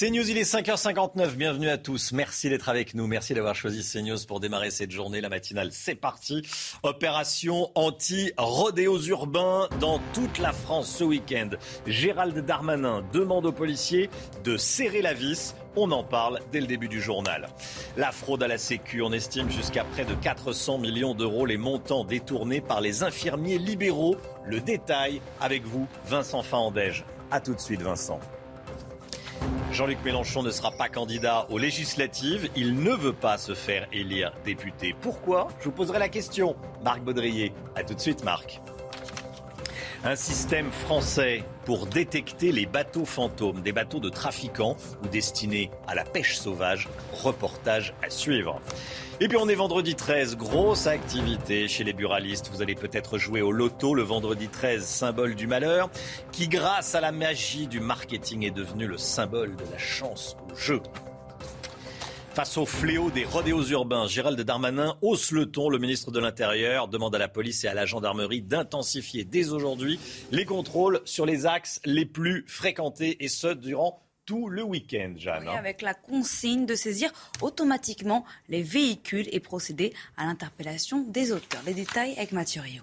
[0.00, 1.32] CNews, il est 5h59.
[1.34, 2.12] Bienvenue à tous.
[2.12, 3.06] Merci d'être avec nous.
[3.06, 5.20] Merci d'avoir choisi CNews pour démarrer cette journée.
[5.20, 6.40] La matinale, c'est parti.
[6.82, 11.50] Opération anti-rodéos urbains dans toute la France ce week-end.
[11.86, 14.08] Gérald Darmanin demande aux policiers
[14.42, 15.54] de serrer la vis.
[15.76, 17.50] On en parle dès le début du journal.
[17.98, 22.04] La fraude à la Sécu, on estime jusqu'à près de 400 millions d'euros les montants
[22.04, 24.16] détournés par les infirmiers libéraux.
[24.46, 27.04] Le détail avec vous, Vincent Fahandège.
[27.30, 28.18] A tout de suite, Vincent.
[29.72, 32.50] Jean-Luc Mélenchon ne sera pas candidat aux législatives.
[32.56, 34.94] Il ne veut pas se faire élire député.
[35.00, 35.48] Pourquoi?
[35.60, 36.56] Je vous poserai la question.
[36.84, 37.52] Marc Baudrier.
[37.76, 38.60] A tout de suite, Marc.
[40.02, 45.94] Un système français pour détecter les bateaux fantômes, des bateaux de trafiquants ou destinés à
[45.94, 46.88] la pêche sauvage.
[47.12, 48.62] Reportage à suivre.
[49.20, 52.50] Et puis on est vendredi 13, grosse activité chez les buralistes.
[52.50, 55.90] Vous allez peut-être jouer au loto le vendredi 13, symbole du malheur,
[56.32, 60.56] qui grâce à la magie du marketing est devenu le symbole de la chance au
[60.56, 60.80] jeu.
[62.40, 65.68] Face au fléau des rodéos urbains, Gérald Darmanin hausse le ton.
[65.68, 70.00] Le ministre de l'Intérieur demande à la police et à la gendarmerie d'intensifier dès aujourd'hui
[70.32, 75.48] les contrôles sur les axes les plus fréquentés et ce durant tout le week-end, Jeanne.
[75.48, 81.60] Oui, avec la consigne de saisir automatiquement les véhicules et procéder à l'interpellation des auteurs.
[81.66, 82.82] Les détails avec Mathieu Rio.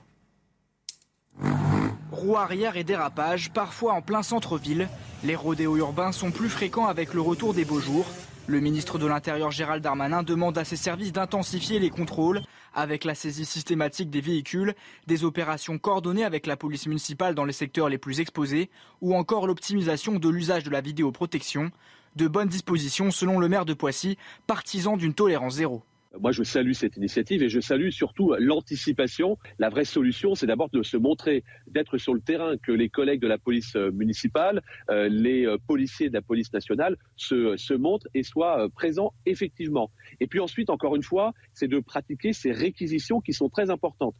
[2.12, 4.88] Roues arrière et dérapage, parfois en plein centre-ville.
[5.24, 8.06] Les rodéos urbains sont plus fréquents avec le retour des beaux jours.
[8.50, 12.40] Le ministre de l'Intérieur Gérald Darmanin demande à ses services d'intensifier les contrôles
[12.74, 14.74] avec la saisie systématique des véhicules,
[15.06, 18.70] des opérations coordonnées avec la police municipale dans les secteurs les plus exposés
[19.02, 21.72] ou encore l'optimisation de l'usage de la vidéoprotection.
[22.16, 24.18] De bonnes dispositions selon le maire de Poissy,
[24.48, 25.84] partisan d'une tolérance zéro.
[26.20, 29.38] Moi, je salue cette initiative et je salue surtout l'anticipation.
[29.60, 33.22] La vraie solution, c'est d'abord de se montrer, d'être sur le terrain, que les collègues
[33.22, 37.74] de la police euh, municipale, euh, les euh, policiers de la police nationale se, se
[37.74, 39.92] montrent et soient présents effectivement.
[40.20, 44.16] Et puis ensuite, encore une fois, c'est de pratiquer ces réquisitions qui sont très importantes.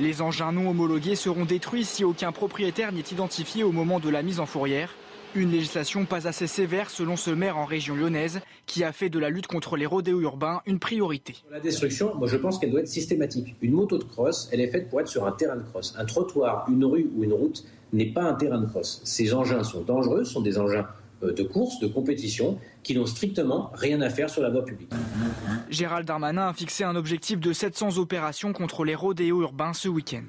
[0.00, 4.22] Les engins non homologués seront détruits si aucun propriétaire n'est identifié au moment de la
[4.22, 4.94] mise en fourrière.
[5.34, 9.18] Une législation pas assez sévère selon ce maire en région lyonnaise qui a fait de
[9.18, 11.36] la lutte contre les rodéos urbains une priorité.
[11.50, 13.54] La destruction, moi je pense qu'elle doit être systématique.
[13.60, 15.94] Une moto de crosse, elle est faite pour être sur un terrain de crosse.
[15.98, 19.02] Un trottoir, une rue ou une route n'est pas un terrain de crosse.
[19.04, 20.86] Ces engins sont dangereux, sont des engins
[21.22, 24.92] euh, de course, de compétition, qui n'ont strictement rien à faire sur la voie publique.
[25.68, 30.26] Gérald Darmanin a fixé un objectif de 700 opérations contre les rodéos urbains ce week-end.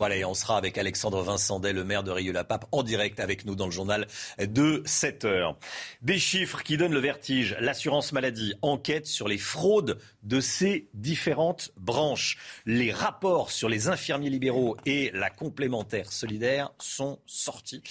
[0.00, 3.54] Voilà, et on sera avec Alexandre Vincendet, le maire de Rieux-la-Pape, en direct avec nous
[3.54, 4.06] dans le journal
[4.38, 5.58] de 7 heures.
[6.00, 7.54] Des chiffres qui donnent le vertige.
[7.60, 12.38] L'assurance maladie enquête sur les fraudes de ces différentes branches.
[12.64, 17.82] Les rapports sur les infirmiers libéraux et la complémentaire solidaire sont sortis.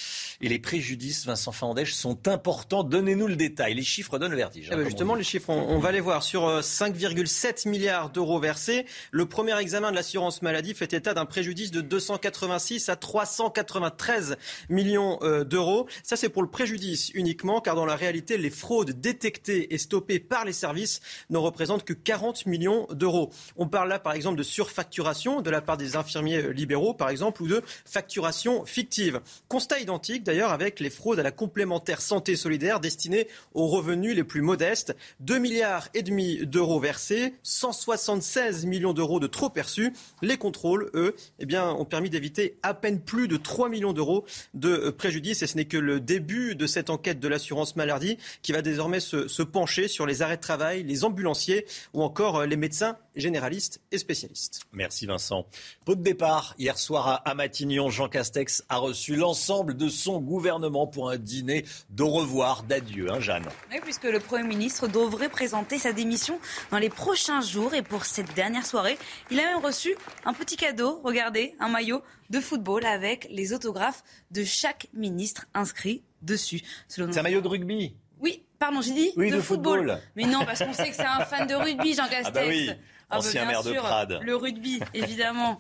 [0.41, 2.83] Et les préjudices, Vincent Fandèche, sont importants.
[2.83, 3.75] Donnez-nous le détail.
[3.75, 4.69] Les chiffres donnent le vertige.
[4.69, 6.23] Hein, eh ben justement, les chiffres, on, va les voir.
[6.23, 11.27] Sur 5,7 euh, milliards d'euros versés, le premier examen de l'assurance maladie fait état d'un
[11.27, 14.37] préjudice de 286 à 393
[14.69, 15.87] millions euh, d'euros.
[16.03, 20.19] Ça, c'est pour le préjudice uniquement, car dans la réalité, les fraudes détectées et stoppées
[20.19, 23.29] par les services ne représentent que 40 40 millions d'euros.
[23.55, 27.41] On parle là, par exemple, de surfacturation de la part des infirmiers libéraux, par exemple,
[27.41, 29.21] ou de facturation fictive.
[29.47, 34.25] Constat identique, d'ailleurs, avec les fraudes à la complémentaire santé solidaire destinées aux revenus les
[34.25, 34.95] plus modestes.
[35.21, 39.93] 2 milliards et demi d'euros versés, 176 millions d'euros de trop perçus.
[40.21, 44.25] Les contrôles, eux, eh bien, ont permis d'éviter à peine plus de 3 millions d'euros
[44.53, 45.41] de préjudice.
[45.41, 48.99] Et ce n'est que le début de cette enquête de l'assurance maladie qui va désormais
[48.99, 52.97] se, se pencher sur les arrêts de travail, les ambulanciers ou encore euh, les médecins
[53.19, 54.61] généralistes et spécialistes.
[54.71, 55.45] Merci Vincent.
[55.85, 60.87] Pot de départ, hier soir à Matignon, Jean Castex a reçu l'ensemble de son gouvernement
[60.87, 65.79] pour un dîner d'au revoir, d'adieu, hein, Jeanne Oui, puisque le Premier ministre devrait présenter
[65.79, 66.39] sa démission
[66.71, 67.73] dans les prochains jours.
[67.73, 68.97] Et pour cette dernière soirée,
[69.31, 69.95] il a même reçu
[70.25, 76.03] un petit cadeau, regardez, un maillot de football avec les autographes de chaque ministre inscrit
[76.21, 76.61] dessus.
[76.87, 77.95] C'est un maillot de rugby?
[78.19, 79.99] Oui, pardon, j'ai dit oui, de, football.
[80.15, 82.27] Mais non, parce qu'on sait que c'est un fan de rugby, Jean Castex.
[82.27, 82.69] Ah bah oui,
[83.09, 84.19] ah bah ancien maire de Prades.
[84.21, 85.59] Le rugby, évidemment.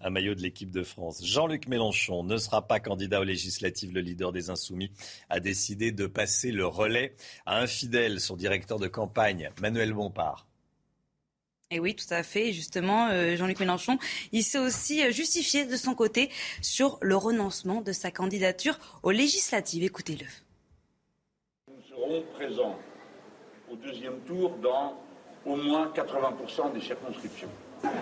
[0.00, 1.24] un maillot de l'équipe de France.
[1.24, 3.92] Jean-Luc Mélenchon ne sera pas candidat aux législatives.
[3.92, 4.90] Le leader des Insoumis
[5.28, 7.16] a décidé de passer le relais
[7.46, 10.46] à un fidèle, son directeur de campagne, Manuel Bompard.
[11.70, 12.52] Et oui, tout à fait.
[12.52, 13.98] Justement, euh, Jean-Luc Mélenchon,
[14.32, 19.10] il s'est aussi euh, justifié de son côté sur le renoncement de sa candidature aux
[19.10, 19.82] législatives.
[19.82, 20.26] Écoutez-le.
[21.68, 22.78] Nous serons présents
[23.70, 25.00] au deuxième tour dans
[25.46, 27.48] au moins 80% des circonscriptions.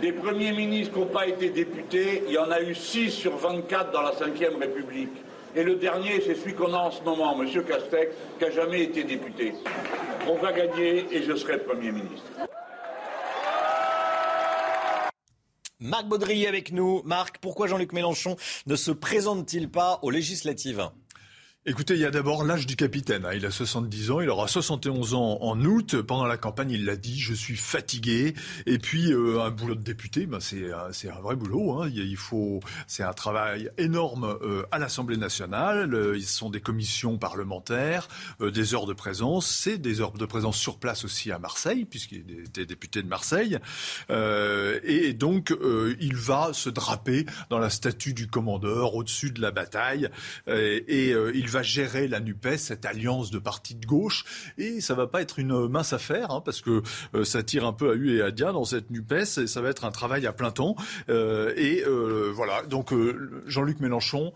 [0.00, 3.36] Des premiers ministres qui n'ont pas été députés, il y en a eu 6 sur
[3.36, 5.10] 24 dans la Ve République.
[5.54, 7.64] Et le dernier, c'est celui qu'on a en ce moment, M.
[7.64, 9.54] Castex, qui n'a jamais été député.
[10.26, 12.30] On va gagner et je serai Premier ministre.
[15.80, 17.02] Marc Baudry avec nous.
[17.04, 18.36] Marc, pourquoi Jean-Luc Mélenchon
[18.66, 20.88] ne se présente-t-il pas aux législatives?
[21.64, 23.24] Écoutez, il y a d'abord l'âge du capitaine.
[23.24, 23.34] Hein.
[23.36, 26.02] Il a 70 ans, il aura 71 ans en août.
[26.02, 28.34] Pendant la campagne, il l'a dit, je suis fatigué.
[28.66, 31.80] Et puis, euh, un boulot de député, ben, c'est un vrai boulot.
[31.80, 31.88] Hein.
[31.94, 35.96] Il faut, c'est un travail énorme euh, à l'Assemblée nationale.
[36.16, 38.08] ils sont des commissions parlementaires,
[38.40, 39.46] euh, des heures de présence.
[39.46, 43.60] C'est des heures de présence sur place aussi à Marseille, puisqu'il était député de Marseille.
[44.10, 45.54] et donc,
[46.00, 50.08] il va se draper dans la statue du commandeur au-dessus de la bataille.
[50.48, 54.24] et il va gérer la NUPES, cette alliance de partis de gauche.
[54.58, 56.82] Et ça va pas être une mince affaire, hein, parce que
[57.14, 59.60] euh, ça tire un peu à U et à Dia dans cette NUPES, et ça
[59.60, 60.74] va être un travail à plein temps.
[61.08, 62.92] Euh, et euh, voilà, donc
[63.46, 64.32] Jean-Luc Mélenchon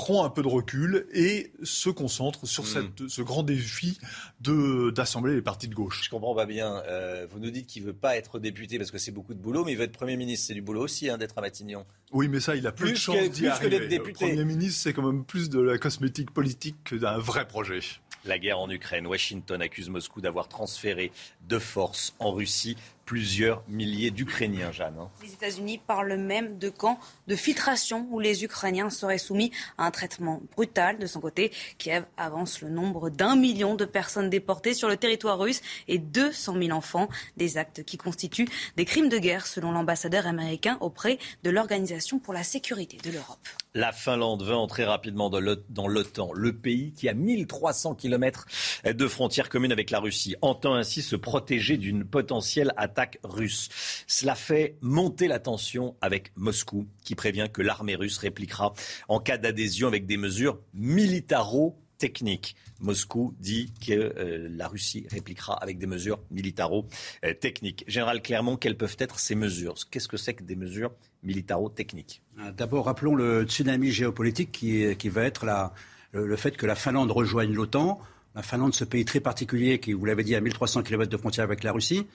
[0.00, 3.06] prend un peu de recul et se concentre sur hmm.
[3.06, 3.98] ce grand défi
[4.40, 6.04] d'assembler les partis de gauche.
[6.04, 6.82] Je comprends pas bien.
[7.30, 9.72] vous nous dites qu'il veut pas être député parce que c'est beaucoup de boulot, mais
[9.72, 10.46] il veut être Premier ministre.
[10.46, 11.84] C'est du boulot aussi hein, d'être à Matignon.
[12.12, 13.78] Oui, mais ça, il a plus, de chance d'y arriver.
[13.78, 14.26] Que député.
[14.26, 17.80] Premier ministre, c'est quand même plus de la cosmétique politique que d'un vrai projet.
[18.24, 19.06] La guerre en Ukraine.
[19.06, 21.12] Washington accuse Moscou d'avoir transféré
[21.46, 22.76] de force en Russie
[23.10, 24.94] plusieurs milliers d'Ukrainiens, Jeanne.
[25.00, 25.08] Hein.
[25.20, 29.90] Les États-Unis parlent même de camps de filtration où les Ukrainiens seraient soumis à un
[29.90, 30.96] traitement brutal.
[30.96, 35.40] De son côté, Kiev avance le nombre d'un million de personnes déportées sur le territoire
[35.40, 37.08] russe et 200 000 enfants.
[37.36, 42.32] Des actes qui constituent des crimes de guerre, selon l'ambassadeur américain auprès de l'Organisation pour
[42.32, 43.40] la sécurité de l'Europe.
[43.74, 46.32] La Finlande veut entrer rapidement dans l'OTAN.
[46.32, 48.46] Le pays qui a 1300 km
[48.84, 53.68] de frontières communes avec la Russie entend ainsi se protéger d'une potentielle attaque russe.
[54.06, 58.72] Cela fait monter la tension avec Moscou, qui prévient que l'armée russe répliquera
[59.08, 62.56] en cas d'adhésion avec des mesures militaro-techniques.
[62.80, 67.84] Moscou dit que euh, la Russie répliquera avec des mesures militaro-techniques.
[67.86, 69.74] Général Clermont, quelles peuvent être ces mesures?
[69.90, 70.92] Qu'est-ce que c'est que des mesures
[71.22, 72.22] militaro-techniques?
[72.38, 75.74] Euh, D'abord, rappelons le tsunami géopolitique qui, qui va être la,
[76.12, 78.00] le, fait que la Finlande rejoigne l'OTAN.
[78.34, 81.44] La Finlande, ce pays très particulier qui, vous l'avez dit, a 1300 km de frontière
[81.44, 82.06] avec la Russie,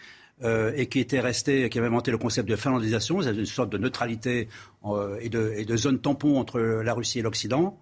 [0.43, 3.77] euh, et qui était resté, qui avait inventé le concept de finlandisation, une sorte de
[3.77, 4.49] neutralité
[4.83, 7.79] euh, et, de, zone tampon entre la Russie et l'Occident.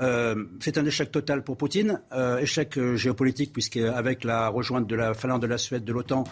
[0.00, 2.00] Euh, c'est un échec total pour Poutine,
[2.40, 6.22] échec géopolitique puisqu'avec la rejointe de la Finlande, de la Suède, de l'OTAN,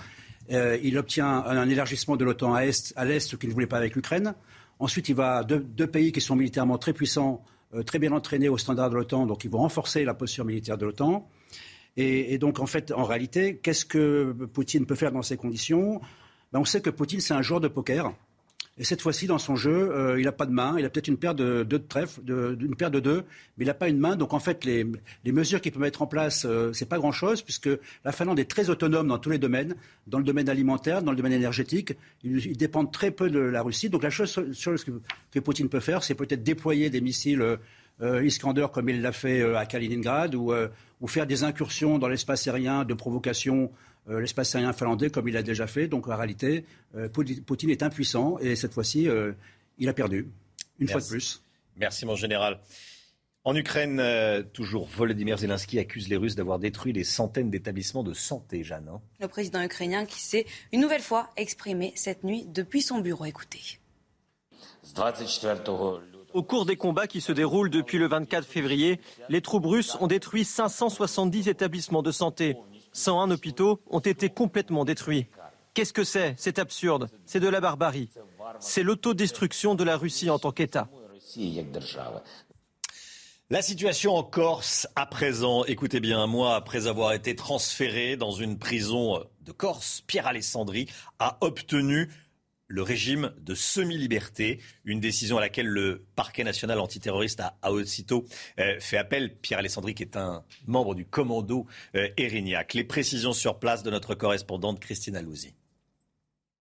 [0.49, 3.79] il obtient un, élargissement de l'OTAN à l'est, à l'est, ce qu'il ne voulait pas
[3.79, 4.35] avec l'Ukraine.
[4.79, 7.45] Ensuite, il va deux, deux, pays qui sont militairement très puissants,
[7.85, 10.87] très bien entraînés au standard de l'OTAN, donc ils vont renforcer la posture militaire de
[10.87, 11.29] l'OTAN.
[12.01, 16.01] Et, donc, en fait, en réalité, qu'est-ce que Poutine peut faire dans ces conditions?
[16.53, 18.15] Ben, On sait que Poutine, c'est un joueur de poker.
[18.81, 20.77] Et cette fois-ci, dans son jeu, euh, il n'a pas de main.
[20.79, 23.25] Il a peut-être une paire de deux de trèfle, une paire de deux,
[23.57, 24.15] mais il n'a pas une main.
[24.15, 24.87] Donc en fait, les,
[25.27, 27.69] mesures qu'il peut mettre en place, euh, c'est pas grand-chose, puisque
[28.05, 29.75] la Finlande est très autonome dans tous les domaines,
[30.07, 31.95] dans le domaine alimentaire, dans le domaine énergétique.
[32.23, 33.91] Ils, dépendent très peu de la Russie.
[33.91, 34.75] Donc la chose sur,
[35.33, 37.59] que, Poutine peut faire, c'est peut-être déployer des missiles
[38.01, 40.53] euh, Iskander comme il l'a fait euh, à Kaliningrad, ou,
[41.01, 43.71] ou, faire des incursions dans l'espace aérien de provocation,
[44.09, 45.89] l'espace aérien finlandais comme il a déjà fait.
[45.89, 46.65] Donc en réalité,
[47.13, 49.09] Poutine est impuissant et cette fois-ci,
[49.79, 50.29] il a perdu,
[50.79, 51.43] une fois de plus.
[51.77, 52.59] Merci mon général.
[53.45, 54.03] En Ukraine,
[54.53, 58.91] toujours Volodymyr Zelensky accuse les Russes d'avoir détruit des centaines d'établissements de santé, Jeanne.
[58.93, 59.01] Hein.
[59.21, 63.25] Le président ukrainien qui s'est une nouvelle fois exprimé cette nuit depuis son bureau.
[63.25, 63.79] Écoutez.
[66.39, 70.07] Au cours des combats qui se déroulent depuis le 24 février, les troupes russes ont
[70.07, 72.57] détruit 570 établissements de santé.
[72.93, 75.27] 101 hôpitaux ont été complètement détruits.
[75.75, 76.37] Qu'est-ce que c'est?
[76.39, 77.11] C'est absurde.
[77.27, 78.09] C'est de la barbarie.
[78.61, 80.89] C'est l'autodestruction de la Russie en tant qu'État.
[83.51, 88.31] La situation en Corse à présent, écoutez bien, un mois après avoir été transféré dans
[88.31, 90.87] une prison de Corse, Pierre Alessandri
[91.19, 92.09] a obtenu
[92.69, 98.27] le régime de semi-liberté, une décision à laquelle le parquet national antiterroriste a, aussitôt
[98.61, 99.35] euh, fait appel.
[99.35, 102.75] Pierre Alessandri, qui est un membre du commando euh, Erignac.
[102.75, 105.55] Les précisions sur place de notre correspondante Christine Alouzi.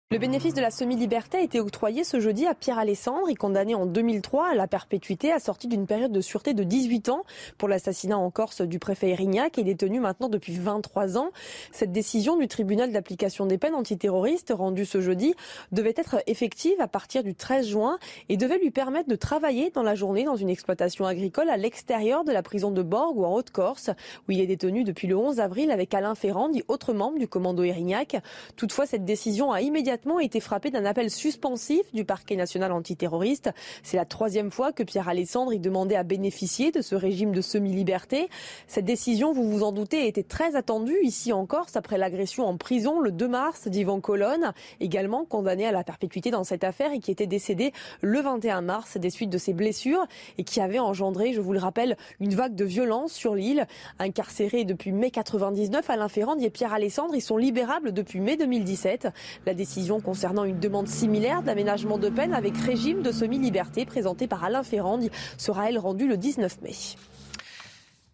[0.09, 3.85] Le bénéfice de la semi-liberté a été octroyé ce jeudi à Pierre Alessandre, condamné en
[3.85, 7.23] 2003 à la perpétuité, assorti d'une période de sûreté de 18 ans
[7.57, 11.31] pour l'assassinat en Corse du préfet Erignac et détenu maintenant depuis 23 ans.
[11.73, 15.35] Cette décision du tribunal d'application des peines antiterroristes rendue ce jeudi
[15.73, 17.99] devait être effective à partir du 13 juin
[18.29, 22.23] et devait lui permettre de travailler dans la journée dans une exploitation agricole à l'extérieur
[22.23, 23.89] de la prison de Borg ou en Haute-Corse,
[24.29, 27.27] où il est détenu depuis le 11 avril avec Alain Ferrand, dit autre membre du
[27.27, 28.15] commando Erignac.
[28.55, 33.51] Toutefois, cette décision a immédiatement été frappé d'un appel suspensif du parquet national antiterroriste.
[33.83, 37.41] C'est la troisième fois que Pierre Alessandre y demandait à bénéficier de ce régime de
[37.41, 38.29] semi-liberté.
[38.67, 42.57] Cette décision, vous vous en doutez, était très attendue ici en Corse après l'agression en
[42.57, 46.99] prison le 2 mars d'Yvan Colonne, également condamné à la perpétuité dans cette affaire et
[46.99, 50.05] qui était décédé le 21 mars des suites de ses blessures
[50.37, 53.67] et qui avait engendré, je vous le rappelle, une vague de violence sur l'île.
[53.99, 59.07] Incarcérés depuis mai 99, Alain Ferrand et Pierre Alessandre, ils sont libérables depuis mai 2017.
[59.45, 64.43] La décision concernant une demande similaire d'aménagement de peine avec régime de semi-liberté présentée par
[64.43, 64.99] Alain Ferrand
[65.37, 66.75] sera elle rendue le 19 mai.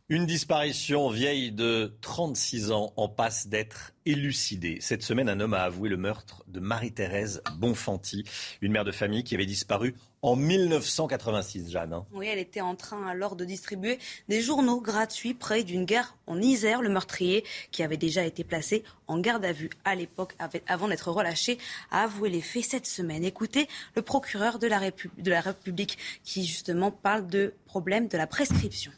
[0.10, 4.78] Une disparition vieille de 36 ans en passe d'être élucidée.
[4.82, 8.24] Cette semaine, un homme a avoué le meurtre de Marie-Thérèse Bonfanti,
[8.62, 11.94] une mère de famille qui avait disparu en 1986, Jeanne.
[11.94, 12.06] Hein.
[12.14, 14.00] Oui, elle était en train alors de distribuer
[14.30, 16.82] des journaux gratuits près d'une gare en Isère.
[16.82, 21.12] Le meurtrier, qui avait déjà été placé en garde à vue à l'époque, avant d'être
[21.12, 21.58] relâché,
[21.92, 23.26] a avoué les faits cette semaine.
[23.26, 28.26] Écoutez le procureur de la, de la République qui justement parle de problème de la
[28.26, 28.94] prescription.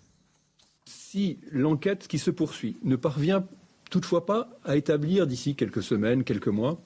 [0.86, 3.44] Si l'enquête qui se poursuit ne parvient
[3.90, 6.80] toutefois pas à établir d'ici quelques semaines, quelques mois,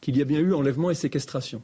[0.00, 1.62] qu'il y a bien eu enlèvement et séquestration,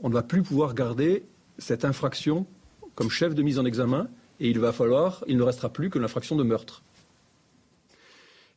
[0.00, 1.24] on ne va plus pouvoir garder
[1.58, 2.46] cette infraction
[2.94, 4.08] comme chef de mise en examen
[4.40, 6.82] et il va falloir, il ne restera plus que l'infraction de meurtre.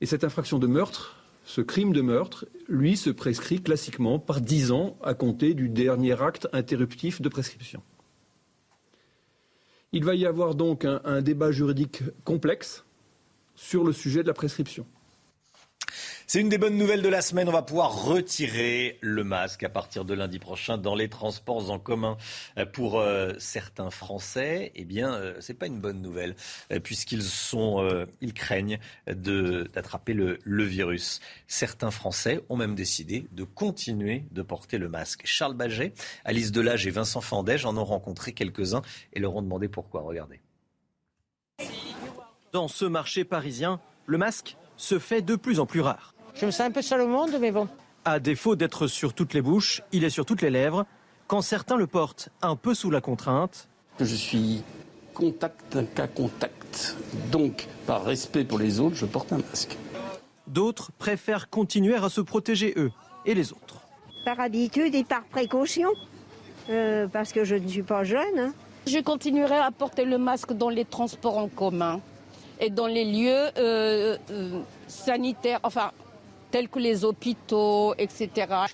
[0.02, 4.72] Et cette infraction de meurtre, ce crime de meurtre, lui, se prescrit classiquement par dix
[4.72, 7.82] ans à compter du dernier acte interruptif de prescription.
[9.92, 12.86] Il va y avoir donc un, un débat juridique complexe
[13.56, 14.86] sur le sujet de la prescription.
[16.32, 17.50] C'est une des bonnes nouvelles de la semaine.
[17.50, 21.80] On va pouvoir retirer le masque à partir de lundi prochain dans les transports en
[21.80, 22.18] commun.
[22.60, 26.36] Euh, pour euh, certains Français, eh bien, euh, c'est pas une bonne nouvelle
[26.84, 27.84] puisqu'ils sont,
[28.22, 31.20] ils craignent d'attraper le, le virus.
[31.48, 35.22] Certains Français ont même décidé de continuer de porter le masque.
[35.26, 35.94] Charles Baget,
[36.26, 38.84] Alice Delage et Vincent Fandège en ont rencontré quelques-uns
[39.14, 40.02] et leur ont demandé pourquoi.
[40.02, 40.40] Regardez.
[42.54, 46.14] Dans ce marché parisien, le masque se fait de plus en plus rare.
[46.36, 47.68] Je me sens un peu seul au monde, mais bon.
[48.06, 50.86] À défaut d'être sur toutes les bouches, il est sur toutes les lèvres.
[51.28, 53.68] Quand certains le portent un peu sous la contrainte.
[54.00, 54.64] Je suis
[55.14, 56.96] contact, un cas contact.
[57.32, 59.78] Donc, par respect pour les autres, je porte un masque.
[60.48, 62.92] D'autres préfèrent continuer à se protéger eux
[63.26, 63.82] et les autres.
[64.26, 65.90] Par habitude et par précaution,
[66.70, 68.40] euh, parce que je ne suis pas jeune.
[68.40, 68.54] Hein.
[68.88, 72.00] Je continuerai à porter le masque dans les transports en commun
[72.60, 75.92] et dans les lieux euh, euh, sanitaires, enfin
[76.52, 78.30] tels que les hôpitaux, etc.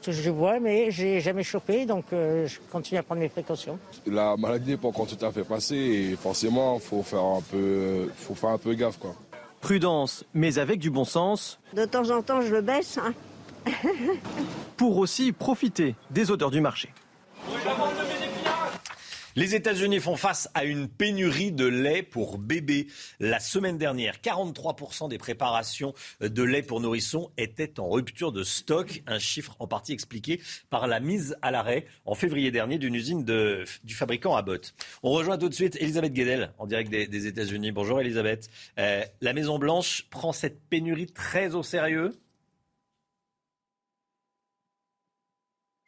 [0.08, 3.78] Je vois, mais j'ai jamais chopé, donc euh, je continue à prendre mes précautions.
[4.06, 8.10] La maladie n'est pas encore tout à fait passée et forcément, faut faire un peu,
[8.16, 9.16] faut faire un peu gaffe, quoi.
[9.62, 11.60] Prudence, mais avec du bon sens.
[11.74, 12.98] De temps en temps, je le baisse.
[12.98, 13.14] Hein.
[14.78, 16.90] pour aussi profiter des odeurs du marché.
[19.38, 22.88] Les États-Unis font face à une pénurie de lait pour bébés.
[23.20, 29.04] La semaine dernière, 43% des préparations de lait pour nourrissons étaient en rupture de stock,
[29.08, 33.26] un chiffre en partie expliqué par la mise à l'arrêt en février dernier d'une usine
[33.26, 34.74] du fabricant Abbott.
[35.04, 37.74] On rejoint tout de suite Elisabeth Guedel en direct des, États-Unis.
[37.74, 38.50] Bonjour Elisabeth.
[38.80, 42.14] Euh, la Maison-Blanche prend cette pénurie très au sérieux?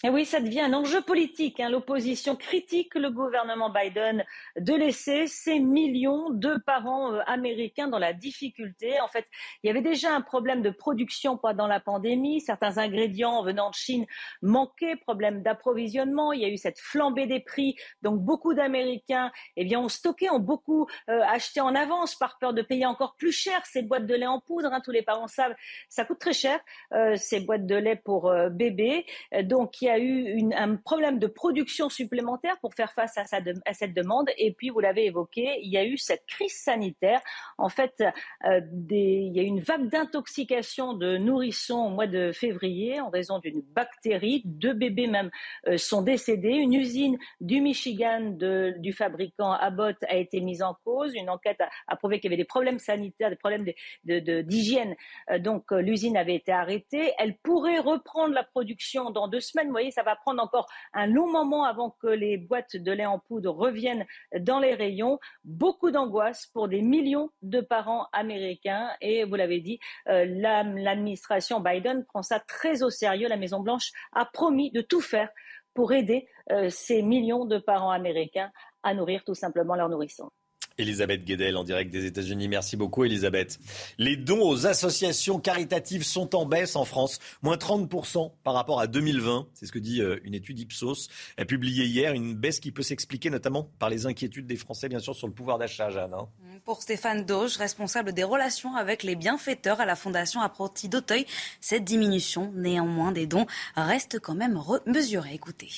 [0.04, 1.60] Et oui, ça devient un enjeu politique.
[1.60, 1.70] Hein.
[1.70, 4.24] L'opposition critique le gouvernement Biden
[4.56, 9.02] de laisser ces millions de parents euh, américains dans la difficulté.
[9.02, 9.26] En fait,
[9.64, 12.42] il y avait déjà un problème de production pendant la pandémie.
[12.42, 14.06] Certains ingrédients venant de Chine
[14.44, 16.32] manquaient, problème d'approvisionnement.
[16.32, 17.76] Il y a eu cette flambée des prix.
[18.04, 22.54] Donc, beaucoup d'Américains, eh bien, ont stocké, ont beaucoup euh, acheté en avance par peur
[22.54, 24.72] de payer encore plus cher ces boîtes de lait en poudre.
[24.72, 24.82] Hein.
[24.86, 25.56] Tous les parents savent,
[25.90, 26.60] ça coûte très cher
[26.94, 29.08] euh, ces boîtes de lait pour bébés.
[29.42, 33.26] Donc, y a eu un problème de production supplémentaire pour faire face à,
[33.74, 34.30] cette demande.
[34.38, 37.22] Et puis, vous l'avez évoqué, il y a eu cette crise sanitaire.
[37.58, 38.04] En fait,
[38.46, 43.10] euh, il y a eu une vague d'intoxication de nourrissons au mois de février en
[43.10, 44.42] raison d'une bactérie.
[44.46, 45.30] Deux bébés même
[45.68, 46.50] euh, sont décédés.
[46.50, 48.36] Une usine du Michigan
[48.78, 51.14] du fabricant Abbott a été mise en cause.
[51.16, 53.66] Une enquête a, prouvé qu'il y avait des problèmes sanitaires, des problèmes
[54.04, 54.96] d'hygiène.
[55.32, 57.14] Euh, donc, l'usine avait été arrêtée.
[57.18, 61.32] Elle pourrait reprendre la production dans deux semaines voyez, ça va prendre encore un long
[61.32, 64.06] moment avant que les boîtes de lait en poudre reviennent
[64.40, 65.20] dans les rayons.
[65.44, 68.90] Beaucoup d'angoisse pour des millions de parents américains.
[69.02, 73.28] Et vous l'avez dit, euh, l'administration Biden prend ça très au sérieux.
[73.28, 75.30] La Maison-Blanche a promis de tout faire
[75.74, 78.52] pour aider euh, ces millions de parents américains
[78.84, 80.32] à nourrir tout simplement leurs nourrissons.
[80.78, 82.48] Elisabeth Guedel en direct des États-Unis.
[82.48, 83.60] Merci beaucoup, Elisabeth.
[83.98, 88.88] Les dons aux associations caritatives sont en baisse en France, moins 30% par rapport à
[88.88, 89.48] 2020.
[89.54, 91.10] C'est ce que dit euh, une étude Ipsos,
[91.48, 92.14] publiée hier.
[92.14, 95.34] Une baisse qui peut s'expliquer notamment par les inquiétudes des Français, bien sûr, sur le
[95.34, 96.14] pouvoir d'achat, Jeanne.
[96.14, 96.28] Hein.
[96.66, 101.26] Pour Stéphane Doge, responsable des relations avec les bienfaiteurs à la Fondation Apprenti d'Auteuil,
[101.62, 105.34] cette diminution, néanmoins, des dons reste quand même mesurée.
[105.34, 105.70] Écoutez.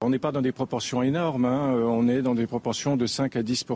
[0.00, 1.74] On n'est pas dans des proportions énormes, hein.
[1.74, 3.66] euh, on est dans des proportions de 5 à 10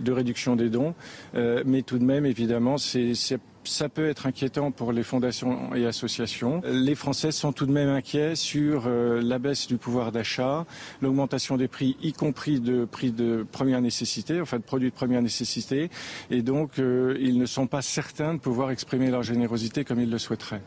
[0.00, 0.92] de réduction des dons,
[1.36, 6.62] euh, mais tout de même, évidemment, ça peut être inquiétant pour les fondations et associations.
[6.64, 10.66] Les Français sont tout de même inquiets sur euh, la baisse du pouvoir d'achat,
[11.00, 15.22] l'augmentation des prix, y compris de prix de première nécessité, enfin de produits de première
[15.22, 15.90] nécessité,
[16.28, 20.18] et donc ils ne sont pas certains de pouvoir exprimer leur générosité comme ils le
[20.18, 20.62] souhaiteraient.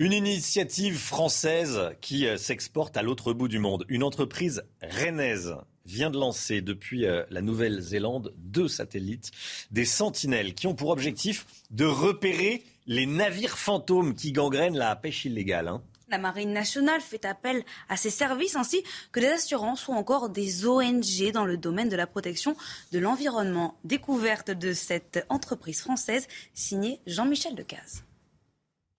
[0.00, 3.84] Une initiative française qui euh, s'exporte à l'autre bout du monde.
[3.90, 5.54] Une entreprise rennaise
[5.84, 9.30] vient de lancer depuis euh, la Nouvelle-Zélande deux satellites,
[9.70, 15.26] des sentinelles, qui ont pour objectif de repérer les navires fantômes qui gangrènent la pêche
[15.26, 15.68] illégale.
[15.68, 15.82] Hein.
[16.08, 20.66] La Marine nationale fait appel à ses services ainsi que des assurances ou encore des
[20.66, 22.56] ONG dans le domaine de la protection
[22.92, 23.78] de l'environnement.
[23.84, 28.02] Découverte de cette entreprise française signée Jean-Michel Decaze.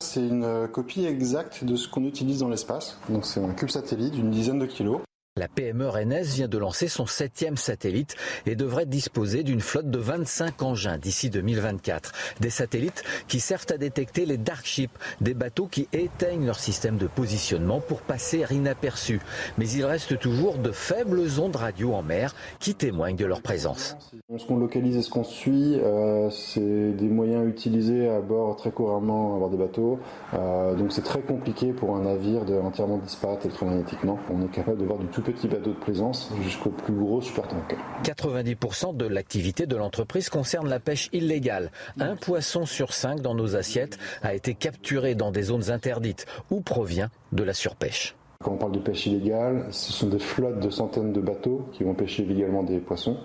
[0.01, 2.97] C'est une euh, copie exacte de ce qu'on utilise dans l'espace.
[3.09, 4.99] Donc c'est un cube satellite d'une dizaine de kilos.
[5.37, 9.97] La PME rennaise vient de lancer son septième satellite et devrait disposer d'une flotte de
[9.97, 12.11] 25 engins d'ici 2024.
[12.41, 16.97] Des satellites qui servent à détecter les dark ships, des bateaux qui éteignent leur système
[16.97, 19.21] de positionnement pour passer inaperçus.
[19.57, 23.95] Mais il reste toujours de faibles ondes radio en mer qui témoignent de leur présence.
[24.37, 28.71] Ce qu'on localise et ce qu'on suit, euh, c'est des moyens utilisés à bord très
[28.71, 29.97] couramment à bord des bateaux.
[30.33, 34.19] Euh, donc c'est très compliqué pour un navire de entièrement disparaître électromagnétiquement.
[34.29, 37.77] On est capable de voir du tout petit bateau de plaisance jusqu'au plus gros supertanker.
[38.03, 41.71] 90% de l'activité de l'entreprise concerne la pêche illégale.
[41.99, 46.61] Un poisson sur cinq dans nos assiettes a été capturé dans des zones interdites ou
[46.61, 48.15] provient de la surpêche.
[48.43, 51.83] Quand on parle de pêche illégale, ce sont des flottes de centaines de bateaux qui
[51.83, 53.17] vont pêcher illégalement des poissons.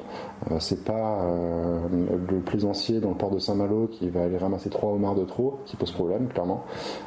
[0.50, 1.80] Euh, c'est pas euh,
[2.28, 5.60] le plaisancier dans le port de Saint-Malo qui va aller ramasser trois homards de trop
[5.64, 6.64] qui pose problème, clairement.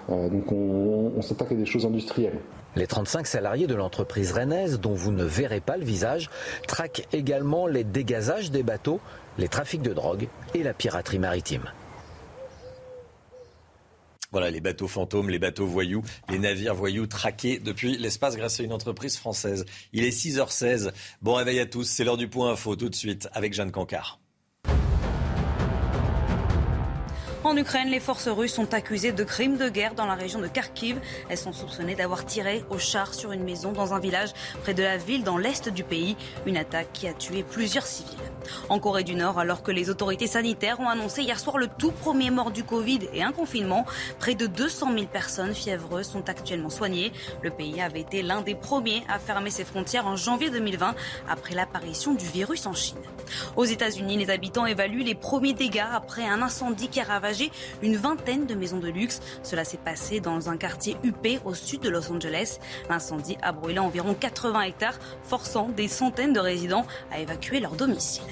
[0.09, 2.39] Euh, donc on, on s'attaque à des choses industrielles.
[2.75, 6.29] Les 35 salariés de l'entreprise rennaise, dont vous ne verrez pas le visage,
[6.67, 8.99] traquent également les dégazages des bateaux,
[9.37, 11.71] les trafics de drogue et la piraterie maritime.
[14.31, 18.63] Voilà, les bateaux fantômes, les bateaux voyous, les navires voyous traqués depuis l'espace grâce à
[18.63, 19.65] une entreprise française.
[19.91, 20.91] Il est 6h16.
[21.23, 24.19] Bon réveil à tous, c'est l'heure du point info tout de suite avec Jeanne Cancard.
[27.45, 30.47] En Ukraine, les forces russes sont accusées de crimes de guerre dans la région de
[30.47, 30.99] Kharkiv.
[31.29, 34.31] Elles sont soupçonnées d'avoir tiré au char sur une maison dans un village
[34.63, 36.17] près de la ville dans l'est du pays.
[36.45, 38.17] Une attaque qui a tué plusieurs civils.
[38.67, 41.91] En Corée du Nord, alors que les autorités sanitaires ont annoncé hier soir le tout
[41.91, 43.85] premier mort du Covid et un confinement,
[44.19, 47.13] près de 200 000 personnes fiévreuses sont actuellement soignées.
[47.41, 50.93] Le pays avait été l'un des premiers à fermer ses frontières en janvier 2020
[51.29, 52.97] après l'apparition du virus en Chine.
[53.55, 57.51] Aux États-Unis, les habitants évaluent les premiers dégâts après un incendie qui a ravagé
[57.83, 59.21] une vingtaine de maisons de luxe.
[59.43, 62.57] Cela s'est passé dans un quartier huppé au sud de Los Angeles.
[62.89, 68.23] L'incendie a brûlé environ 80 hectares, forçant des centaines de résidents à évacuer leur domicile.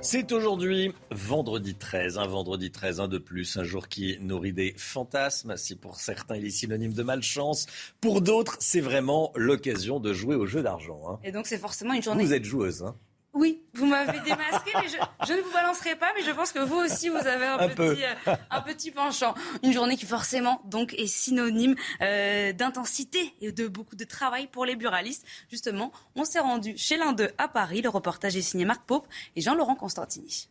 [0.00, 4.74] C'est aujourd'hui vendredi 13, un vendredi 13, un de plus, un jour qui nourrit des
[4.76, 5.56] fantasmes.
[5.56, 7.66] Si pour certains il est synonyme de malchance,
[8.00, 11.00] pour d'autres c'est vraiment l'occasion de jouer au jeu d'argent.
[11.08, 11.18] Hein.
[11.24, 12.22] Et donc c'est forcément une journée.
[12.22, 12.82] Vous êtes joueuse.
[12.82, 12.94] Hein
[13.34, 16.76] oui, vous m'avez démasqué, mais je, ne vous balancerai pas, mais je pense que vous
[16.76, 19.34] aussi, vous avez un, petit, euh, un petit penchant.
[19.64, 24.64] Une journée qui forcément donc est synonyme euh, d'intensité et de beaucoup de travail pour
[24.64, 25.26] les buralistes.
[25.50, 27.82] Justement, on s'est rendu chez l'un d'eux à Paris.
[27.82, 30.48] Le reportage est signé Marc Pope et Jean-Laurent Constantini.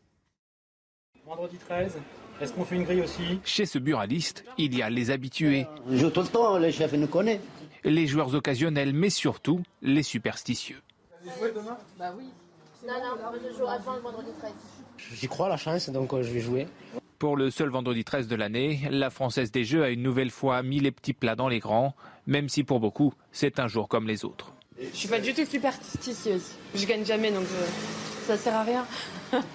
[1.25, 1.93] Vendredi 13,
[2.41, 3.39] est-ce qu'on fait une grille aussi?
[3.45, 5.67] Chez ce buraliste, il y a les habitués.
[5.89, 7.39] Je joue tout le temps, les chefs nous connaissent.
[7.85, 10.81] Les joueurs occasionnels, mais surtout les superstitieux.
[11.21, 11.77] Vous allez jouer demain?
[11.97, 12.25] Bah oui.
[12.85, 14.51] Non, non, je jouerai pas le vendredi 13.
[15.13, 16.67] J'y crois la chance, donc euh, je vais jouer.
[17.17, 20.61] Pour le seul vendredi 13 de l'année, la Française des Jeux a une nouvelle fois
[20.63, 21.95] mis les petits plats dans les grands,
[22.27, 24.51] même si pour beaucoup, c'est un jour comme les autres.
[24.81, 26.55] Je suis pas du tout superstitieuse.
[26.75, 27.65] Je gagne jamais, donc euh,
[28.27, 28.85] ça sert à rien.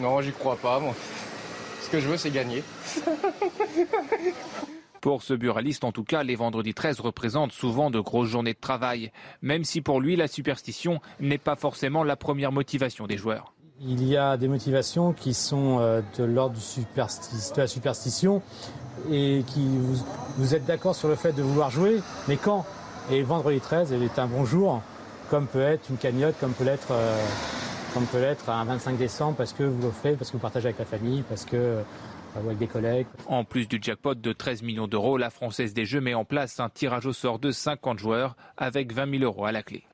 [0.00, 0.94] non, j'y crois pas, moi.
[1.82, 2.62] Ce que je veux, c'est gagner.
[5.00, 8.58] Pour ce buraliste, en tout cas, les vendredis 13 représentent souvent de grosses journées de
[8.60, 13.54] travail, même si pour lui, la superstition n'est pas forcément la première motivation des joueurs.
[13.80, 18.42] Il y a des motivations qui sont euh, de l'ordre de la superstition
[19.08, 19.68] et qui
[20.36, 22.66] vous, êtes d'accord sur le fait de vouloir jouer, mais quand?
[23.12, 24.82] Et vendredi 13 est un bon jour,
[25.30, 27.16] comme peut être une cagnotte, comme peut l'être euh,
[28.48, 31.44] un 25 décembre parce que vous l'offrez, parce que vous partagez avec la famille, parce
[31.44, 31.76] que
[32.38, 33.06] avec des collègues.
[33.26, 36.60] En plus du jackpot de 13 millions d'euros, la Française des Jeux met en place
[36.60, 39.84] un tirage au sort de 50 joueurs avec 20 000 euros à la clé.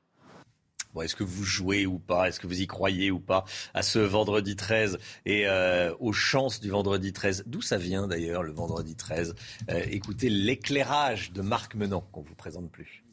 [0.93, 2.29] Bon, Est-ce que vous jouez ou pas?
[2.29, 6.61] Est-ce que vous y croyez ou pas à ce vendredi 13 et euh, aux chances
[6.61, 9.35] du vendredi 13 D'où ça vient d'ailleurs le vendredi 13
[9.69, 13.03] Euh, Écoutez l'éclairage de Marc Menant qu'on vous présente plus.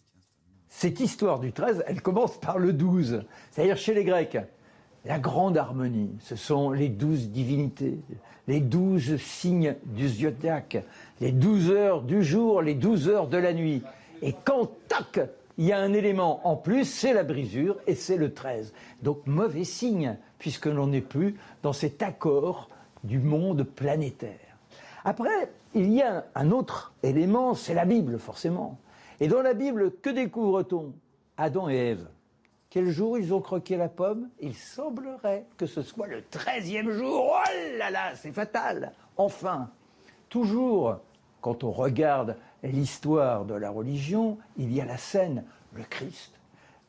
[0.68, 4.38] Cette histoire du 13, elle commence par le 12, c'est-à-dire chez les Grecs.
[5.04, 7.98] La grande harmonie, ce sont les douze divinités,
[8.48, 10.84] les douze signes du zodiaque,
[11.20, 13.82] les douze heures du jour, les douze heures de la nuit.
[14.22, 15.20] Et quand, tac,
[15.58, 18.72] il y a un élément en plus, c'est la brisure et c'est le 13.
[19.02, 22.68] Donc mauvais signe, puisque l'on n'est plus dans cet accord
[23.04, 24.30] du monde planétaire.
[25.04, 28.78] Après, il y a un autre élément, c'est la Bible, forcément.
[29.20, 30.92] Et dans la Bible, que découvre-t-on?
[31.36, 32.06] Adam et Ève.
[32.72, 34.30] Quel jour ils ont croqué la pomme?
[34.40, 37.30] Il semblerait que ce soit le treizième jour.
[37.30, 38.92] Oh là là, c'est fatal.
[39.18, 39.68] Enfin,
[40.30, 40.96] toujours,
[41.42, 46.32] quand on regarde l'histoire de la religion, il y a la scène, le Christ.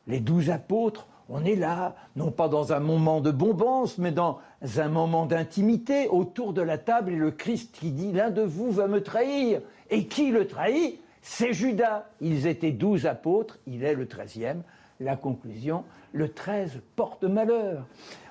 [0.06, 4.38] Les douze apôtres, on est là, non pas dans un moment de bombance, mais dans
[4.78, 8.70] un moment d'intimité, autour de la table, et le Christ qui dit, l'un de vous
[8.70, 9.60] va me trahir.
[9.90, 10.98] Et qui le trahit?
[11.20, 12.06] C'est Judas.
[12.22, 14.62] Ils étaient douze apôtres, il est le treizième.
[15.04, 17.86] La conclusion, le 13 porte malheur.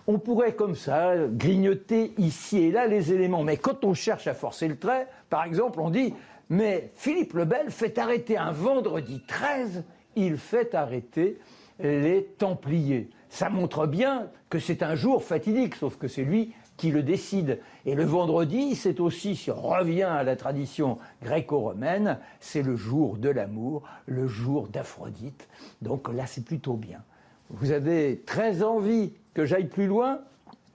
[0.07, 4.33] On pourrait comme ça grignoter ici et là les éléments, mais quand on cherche à
[4.33, 6.13] forcer le trait, par exemple, on dit
[6.49, 9.83] mais Philippe le Bel fait arrêter un vendredi 13,
[10.15, 11.39] il fait arrêter
[11.79, 13.09] les Templiers.
[13.29, 17.59] Ça montre bien que c'est un jour fatidique, sauf que c'est lui qui le décide.
[17.85, 23.17] Et le vendredi, c'est aussi, si on revient à la tradition gréco-romaine, c'est le jour
[23.17, 25.47] de l'amour, le jour d'Aphrodite.
[25.81, 27.03] Donc là, c'est plutôt bien.
[27.49, 30.21] Vous avez très envie que j'aille plus loin?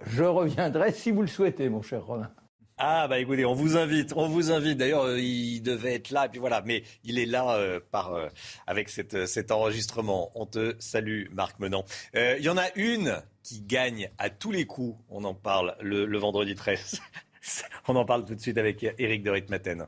[0.06, 2.30] Je reviendrai si vous le souhaitez, mon cher Romain.
[2.80, 4.78] Ah bah écoutez, on vous invite, on vous invite.
[4.78, 6.62] D'ailleurs, euh, il devait être là, et puis voilà.
[6.64, 8.28] Mais il est là euh, par euh,
[8.68, 10.30] avec cette, euh, cet enregistrement.
[10.36, 11.84] On te salue, Marc Menant.
[12.14, 14.96] Euh, Il y en a une qui gagne à tous les coups.
[15.08, 17.00] On en parle le, le vendredi 13.
[17.88, 19.86] on en parle tout de suite avec Eric de Ritmaten.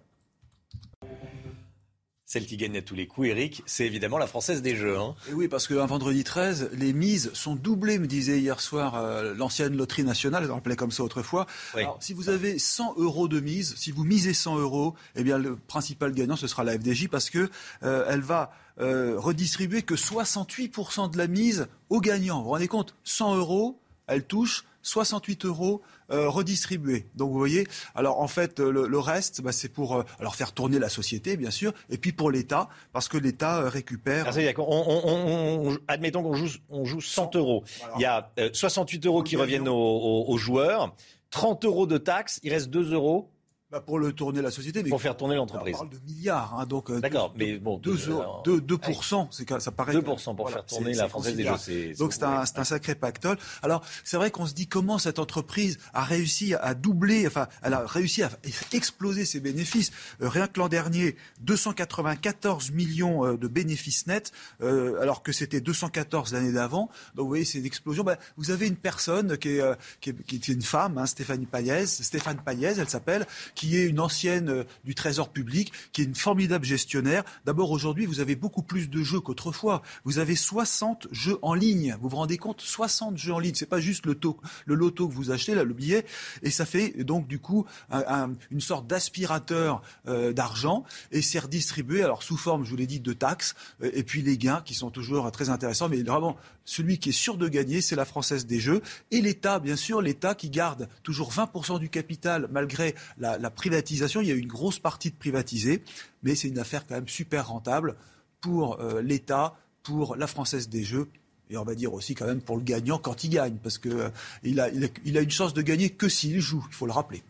[2.32, 4.96] Celle qui gagne à tous les coups, Eric, c'est évidemment la Française des Jeux.
[4.96, 5.16] Hein.
[5.28, 9.34] Et oui, parce qu'un vendredi 13, les mises sont doublées, me disait hier soir euh,
[9.34, 11.48] l'ancienne loterie nationale, elle rappelait comme ça autrefois.
[11.74, 15.38] Alors, si vous avez 100 euros de mise, si vous misez 100 euros, eh bien
[15.38, 17.50] le principal gagnant, ce sera la FDJ, parce que
[17.82, 22.38] euh, elle va euh, redistribuer que 68% de la mise aux gagnants.
[22.38, 22.94] Vous vous rendez compte?
[23.02, 27.06] 100 euros, elle touche 68 euros euh, redistribués.
[27.14, 30.52] Donc vous voyez, alors en fait le, le reste, bah, c'est pour euh, alors faire
[30.52, 34.26] tourner la société bien sûr, et puis pour l'État parce que l'État euh, récupère.
[34.28, 37.64] Ah, on- on- on- admettons qu'on joue, on joue 100 euros.
[37.96, 40.94] Il y a euh, 68 euros qui reviennent aux, aux- aux joueurs,
[41.30, 43.30] 30 euros de taxes, il reste 2 euros.
[43.70, 45.76] Bah, pour le tourner la société, mais pour faire tourner l'entreprise.
[45.76, 46.90] On parle de milliards, hein, donc.
[46.90, 49.92] D'accord, mais bon, 2 deux, euros- euh, 2, 2%, c'est ça paraît.
[49.92, 51.94] 2% pour faire c'est- tourner la Française des Jeux.
[51.96, 53.36] Donc c'est- un, c'est un sacré pactole.
[53.62, 57.74] Alors c'est vrai qu'on se dit comment cette entreprise a réussi à doubler, enfin elle
[57.74, 58.30] a réussi à
[58.72, 59.92] exploser ses bénéfices.
[60.20, 65.60] Euh, rien que l'an dernier, 294 millions euh, de bénéfices nets, euh, alors que c'était
[65.60, 66.90] 214 l'année d'avant.
[67.14, 68.02] Donc vous voyez c'est une explosion.
[68.04, 71.06] Ben, vous avez une personne qui est, euh, qui est, qui est une femme, hein,
[71.06, 73.26] Stéphanie Payez, Stéphane Payez, elle s'appelle,
[73.60, 77.24] qui est une ancienne euh, du Trésor public, qui est une formidable gestionnaire.
[77.44, 79.82] D'abord aujourd'hui vous avez beaucoup plus de jeux qu'autrefois.
[80.04, 81.94] Vous avez 60 jeux en ligne.
[82.00, 83.54] Vous vous rendez compte 60 jeux en ligne.
[83.54, 86.06] C'est pas juste le, taux, le loto que vous achetez, là, le billet.
[86.42, 90.84] Et ça fait donc du coup un- un- une sorte d'aspirateur euh, d'argent.
[91.12, 93.54] Et c'est redistribué, alors sous forme, je vous l'ai dit, de taxes.
[93.82, 95.90] euh, et puis les gains qui sont toujours très intéressants.
[95.90, 98.80] Mais vraiment, celui qui est sûr de gagner, c'est la Française des Jeux.
[99.10, 104.20] Et l'État, bien sûr, l'État qui garde toujours 20% du capital malgré la privatisation.
[104.20, 105.82] Il y a eu une grosse partie de privatisée.
[106.22, 107.96] Mais c'est une affaire quand même super rentable
[108.40, 111.08] pour euh, l'État, pour la Française des Jeux.
[111.50, 113.88] Et on va dire aussi quand même pour le gagnant quand il gagne, parce que
[113.88, 114.08] euh,
[114.44, 117.22] il, a, il, a, une chance de gagner que s'il joue, il faut le rappeler.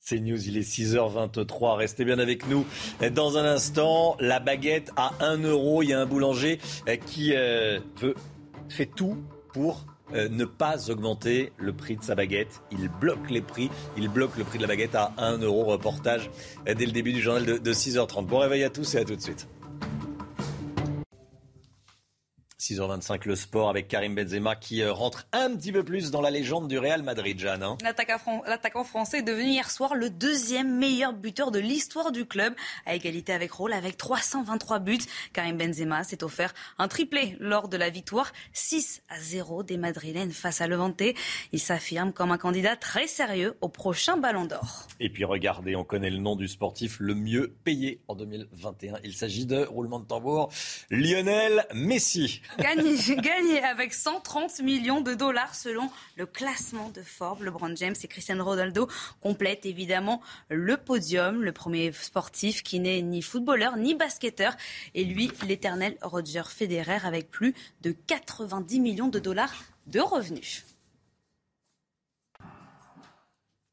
[0.00, 1.76] C'est News, il est 6h23.
[1.76, 2.64] Restez bien avec nous.
[3.12, 5.82] Dans un instant, la baguette à 1 euro.
[5.82, 6.60] Il y a un boulanger
[7.06, 7.80] qui euh,
[8.68, 9.16] fait tout
[9.52, 9.84] pour
[10.14, 12.62] euh, ne pas augmenter le prix de sa baguette.
[12.70, 13.70] Il bloque les prix.
[13.96, 15.64] Il bloque le prix de la baguette à 1 euro.
[15.64, 16.30] Reportage
[16.68, 18.26] euh, dès le début du journal de, de 6h30.
[18.26, 19.48] Bon réveil à tous et à tout de suite.
[22.70, 26.30] 6h25, le sport avec Karim Benzema qui euh, rentre un petit peu plus dans la
[26.30, 27.62] légende du Real Madrid, Jeanne.
[27.62, 27.78] hein.
[27.82, 32.26] L'attaquant fran- l'attaquant français est devenu hier soir le deuxième meilleur buteur de l'histoire du
[32.26, 34.98] club, à égalité avec Raul avec 323 buts.
[35.32, 40.32] Karim Benzema s'est offert un triplé lors de la victoire 6 à 0 des Madrilènes
[40.32, 41.02] face à Levante.
[41.52, 44.88] Il s'affirme comme un candidat très sérieux au prochain Ballon d'Or.
[44.98, 48.94] Et puis regardez, on connaît le nom du sportif le mieux payé en 2021.
[49.04, 50.50] Il s'agit de, roulement de tambour,
[50.90, 52.40] Lionel Messi.
[52.58, 57.42] Gagné, avec 130 millions de dollars selon le classement de Forbes.
[57.42, 58.88] LeBron James et Cristiano Ronaldo
[59.20, 61.42] complètent évidemment le podium.
[61.42, 64.56] Le premier sportif qui n'est ni footballeur ni basketteur.
[64.94, 69.52] Et lui, l'éternel Roger Federer avec plus de 90 millions de dollars
[69.86, 70.64] de revenus.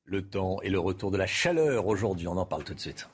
[0.05, 3.07] Le temps et le retour de la chaleur aujourd'hui, on en parle tout de suite.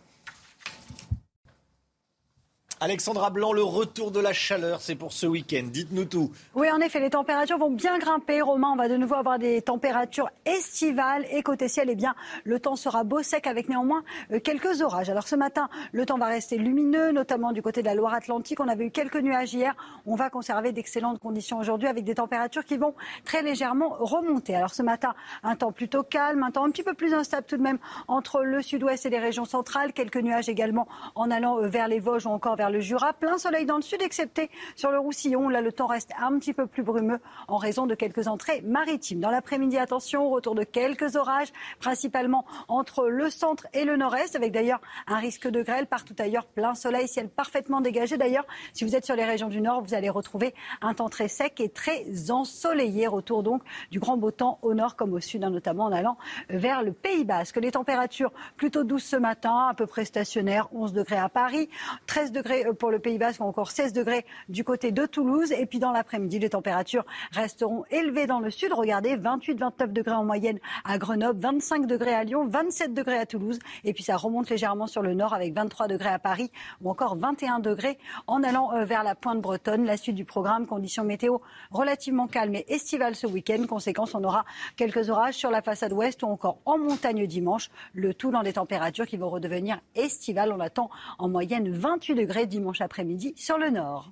[2.81, 5.63] Alexandra Blanc, le retour de la chaleur, c'est pour ce week-end.
[5.69, 6.31] Dites-nous tout.
[6.55, 8.41] Oui, en effet, les températures vont bien grimper.
[8.41, 11.25] Romain, on va de nouveau avoir des températures estivales.
[11.29, 12.15] Et côté ciel, eh bien,
[12.45, 15.09] le temps sera beau, sec, avec néanmoins euh, quelques orages.
[15.09, 18.61] Alors ce matin, le temps va rester lumineux, notamment du côté de la Loire-Atlantique.
[18.61, 19.75] On avait eu quelques nuages hier.
[20.05, 24.55] On va conserver d'excellentes conditions aujourd'hui avec des températures qui vont très légèrement remonter.
[24.55, 27.57] Alors ce matin, un temps plutôt calme, un temps un petit peu plus instable tout
[27.57, 29.91] de même entre le sud-ouest et les régions centrales.
[29.91, 33.13] Quelques nuages également en allant euh, vers les Vosges ou encore vers le Jura.
[33.13, 35.49] Plein soleil dans le sud, excepté sur le Roussillon.
[35.49, 39.19] Là, le temps reste un petit peu plus brumeux en raison de quelques entrées maritimes.
[39.19, 44.51] Dans l'après-midi, attention, retour de quelques orages, principalement entre le centre et le nord-est, avec
[44.51, 46.45] d'ailleurs un risque de grêle partout ailleurs.
[46.45, 48.17] Plein soleil, ciel parfaitement dégagé.
[48.17, 51.27] D'ailleurs, si vous êtes sur les régions du nord, vous allez retrouver un temps très
[51.27, 53.07] sec et très ensoleillé.
[53.07, 56.17] Retour donc du grand beau temps au nord comme au sud, hein, notamment en allant
[56.49, 57.57] vers le Pays Basque.
[57.57, 61.69] Les températures plutôt douces ce matin, à peu près stationnaires, 11 degrés à Paris,
[62.07, 65.51] 13 degrés pour le Pays Basque, encore 16 degrés du côté de Toulouse.
[65.51, 68.73] Et puis dans l'après-midi, les températures resteront élevées dans le sud.
[68.73, 73.59] Regardez, 28-29 degrés en moyenne à Grenoble, 25 degrés à Lyon, 27 degrés à Toulouse.
[73.83, 77.17] Et puis ça remonte légèrement sur le nord avec 23 degrés à Paris ou encore
[77.17, 79.85] 21 degrés en allant euh, vers la pointe bretonne.
[79.85, 81.37] La suite du programme, conditions météo
[81.71, 83.65] relativement calmes et estivales ce week-end.
[83.67, 84.45] Conséquence, on aura
[84.75, 87.69] quelques orages sur la façade ouest ou encore en montagne dimanche.
[87.93, 90.51] Le tout dans des températures qui vont redevenir estivales.
[90.51, 94.11] On attend en moyenne 28 degrés dimanche après-midi sur le nord.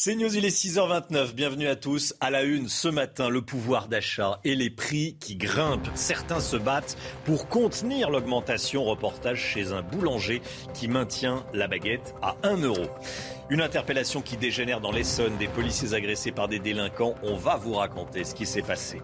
[0.00, 1.32] C'est News, il est 6h29.
[1.34, 2.14] Bienvenue à tous.
[2.20, 5.90] À la une ce matin, le pouvoir d'achat et les prix qui grimpent.
[5.96, 8.84] Certains se battent pour contenir l'augmentation.
[8.84, 10.40] Reportage chez un boulanger
[10.72, 12.86] qui maintient la baguette à 1 euro.
[13.50, 17.16] Une interpellation qui dégénère dans l'Essonne, des policiers agressés par des délinquants.
[17.24, 19.02] On va vous raconter ce qui s'est passé.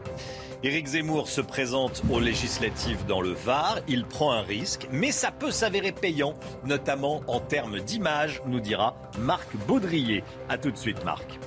[0.65, 3.81] Éric Zemmour se présente aux législatives dans le Var.
[3.87, 6.33] Il prend un risque, mais ça peut s'avérer payant,
[6.65, 10.25] notamment en termes d'image, nous dira Marc Baudrier.
[10.49, 11.39] A tout de suite, Marc.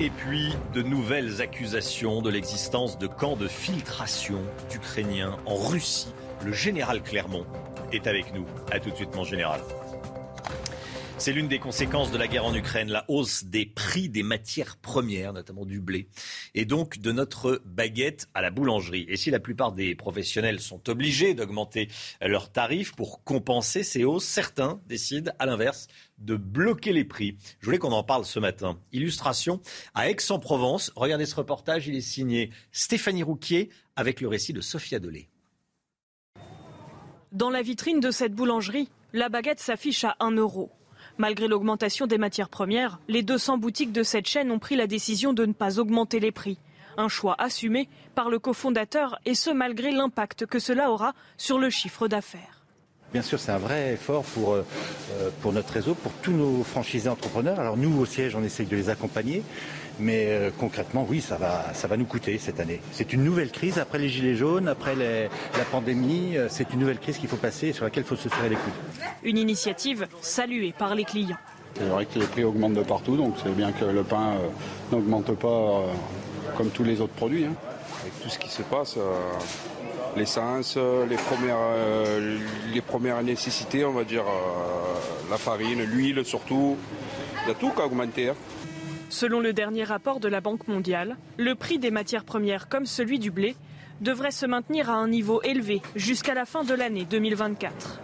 [0.00, 6.14] Et puis, de nouvelles accusations de l'existence de camps de filtration d'Ukrainiens en Russie.
[6.46, 7.44] Le général Clermont
[7.92, 8.46] est avec nous.
[8.72, 9.60] A tout de suite, mon général.
[11.16, 14.76] C'est l'une des conséquences de la guerre en Ukraine, la hausse des prix des matières
[14.76, 16.08] premières, notamment du blé,
[16.54, 19.06] et donc de notre baguette à la boulangerie.
[19.08, 21.88] Et si la plupart des professionnels sont obligés d'augmenter
[22.20, 25.86] leurs tarifs pour compenser ces hausses, certains décident, à l'inverse,
[26.18, 27.38] de bloquer les prix.
[27.60, 28.78] Je voulais qu'on en parle ce matin.
[28.92, 29.60] Illustration
[29.94, 30.92] à Aix-en-Provence.
[30.96, 35.28] Regardez ce reportage, il est signé Stéphanie Rouquier avec le récit de Sophia Dolé.
[37.32, 40.70] Dans la vitrine de cette boulangerie, la baguette s'affiche à 1 euro.
[41.16, 45.32] Malgré l'augmentation des matières premières, les 200 boutiques de cette chaîne ont pris la décision
[45.32, 46.58] de ne pas augmenter les prix.
[46.96, 51.70] Un choix assumé par le cofondateur et ce malgré l'impact que cela aura sur le
[51.70, 52.53] chiffre d'affaires.
[53.14, 54.64] Bien sûr, c'est un vrai effort pour, euh,
[55.40, 57.60] pour notre réseau, pour tous nos franchisés entrepreneurs.
[57.60, 59.44] Alors nous, au siège, on essaye de les accompagner.
[60.00, 62.80] Mais euh, concrètement, oui, ça va, ça va nous coûter cette année.
[62.90, 66.36] C'est une nouvelle crise après les gilets jaunes, après les- la pandémie.
[66.36, 68.48] euh, C'est une nouvelle crise qu'il faut passer et sur laquelle il faut se serrer
[68.48, 68.72] les coudes.
[69.22, 71.36] Une initiative saluée par les clients.
[71.76, 74.48] C'est vrai que les prix augmentent de partout, donc c'est bien que le pain euh,
[74.90, 75.86] n'augmente pas euh,
[76.56, 77.44] comme tous les autres produits.
[77.44, 77.54] hein.
[78.02, 79.00] Avec tout ce qui se passe, euh,
[80.16, 82.38] l'essence, euh, les premières, euh,
[82.72, 86.76] les premières nécessités, on va dire, euh, la farine, l'huile surtout,
[87.44, 88.28] il y a tout qui a augmenté.
[88.30, 88.34] hein.
[89.10, 93.18] Selon le dernier rapport de la Banque mondiale, le prix des matières premières comme celui
[93.18, 93.54] du blé
[94.00, 98.00] devrait se maintenir à un niveau élevé jusqu'à la fin de l'année 2024.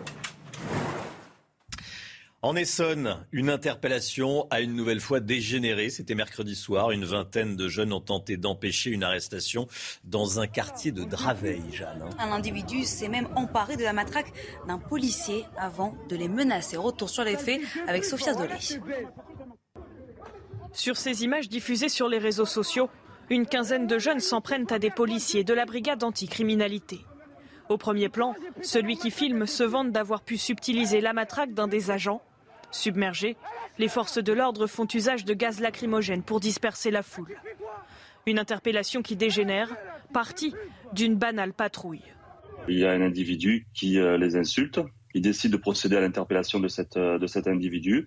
[2.42, 5.90] En Essonne, une interpellation a une nouvelle fois dégénéré.
[5.90, 6.90] C'était mercredi soir.
[6.90, 9.66] Une vingtaine de jeunes ont tenté d'empêcher une arrestation
[10.05, 12.03] dans un quartier de Draveil, Jeanne.
[12.03, 12.16] hein.
[12.18, 14.33] Un individu s'est même emparé de la matraque
[14.66, 16.79] d'un policier avant de les menacer.
[16.79, 18.55] Retour sur les faits avec Sophia Dolé.
[20.72, 22.88] Sur ces images diffusées sur les réseaux sociaux,
[23.29, 27.00] une quinzaine de jeunes s'en prennent à des policiers de la brigade anticriminalité.
[27.68, 31.90] Au premier plan, celui qui filme se vante d'avoir pu subtiliser la matraque d'un des
[31.90, 32.22] agents.
[32.70, 33.37] Submergés,
[33.78, 37.37] les forces de l'ordre font usage de gaz lacrymogène pour disperser la foule.
[38.26, 39.74] Une interpellation qui dégénère,
[40.12, 40.54] partie
[40.92, 42.04] d'une banale patrouille.
[42.68, 44.80] Il y a un individu qui euh, les insulte.
[45.14, 48.06] Il décide de procéder à l'interpellation de, euh, cet individu.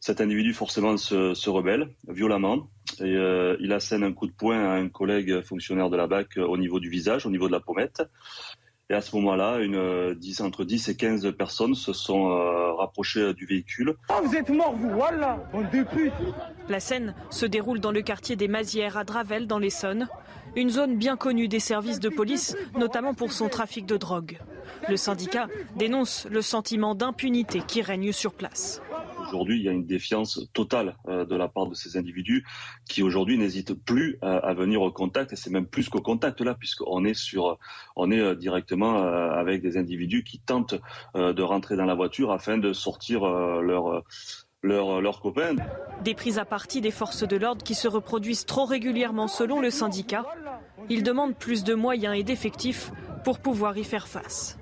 [0.00, 2.68] Cet individu forcément se, rebelle violemment
[3.00, 6.56] euh, il assène un coup de poing à un collègue fonctionnaire de la BAC au
[6.56, 8.02] niveau du visage, au niveau de la pommette.
[8.88, 12.72] Et à ce moment-là, une, euh, 10, entre 10 et 15 personnes se sont euh,
[12.74, 13.96] rapprochées du véhicule.
[14.08, 16.12] Ah, vous êtes mort, vous, voilà, bande de putes.
[16.68, 20.06] La scène se déroule dans le quartier des Mazières à Dravel, dans l'Essonne,
[20.54, 24.38] une zone bien connue des services de police, notamment pour son trafic de drogue.
[24.88, 28.80] Le syndicat dénonce le sentiment d'impunité qui règne sur place.
[29.28, 32.44] Aujourd'hui, il y a une défiance totale euh, de la part de ces individus
[32.88, 35.32] qui aujourd'hui n'hésitent plus à, à venir au contact.
[35.32, 37.58] Et c'est même plus qu'au contact là, puisqu'on est sur,
[37.96, 40.76] on est euh, directement euh, avec des individus qui tentent
[41.16, 44.02] euh, de rentrer dans la voiture afin de sortir euh, leur
[44.62, 45.56] leurs leurs copains.
[46.02, 49.70] Des prises à partie des forces de l'ordre qui se reproduisent trop régulièrement selon le
[49.70, 50.24] syndicat.
[50.88, 52.90] Ils demandent plus de moyens et d'effectifs
[53.22, 54.58] pour pouvoir y faire face.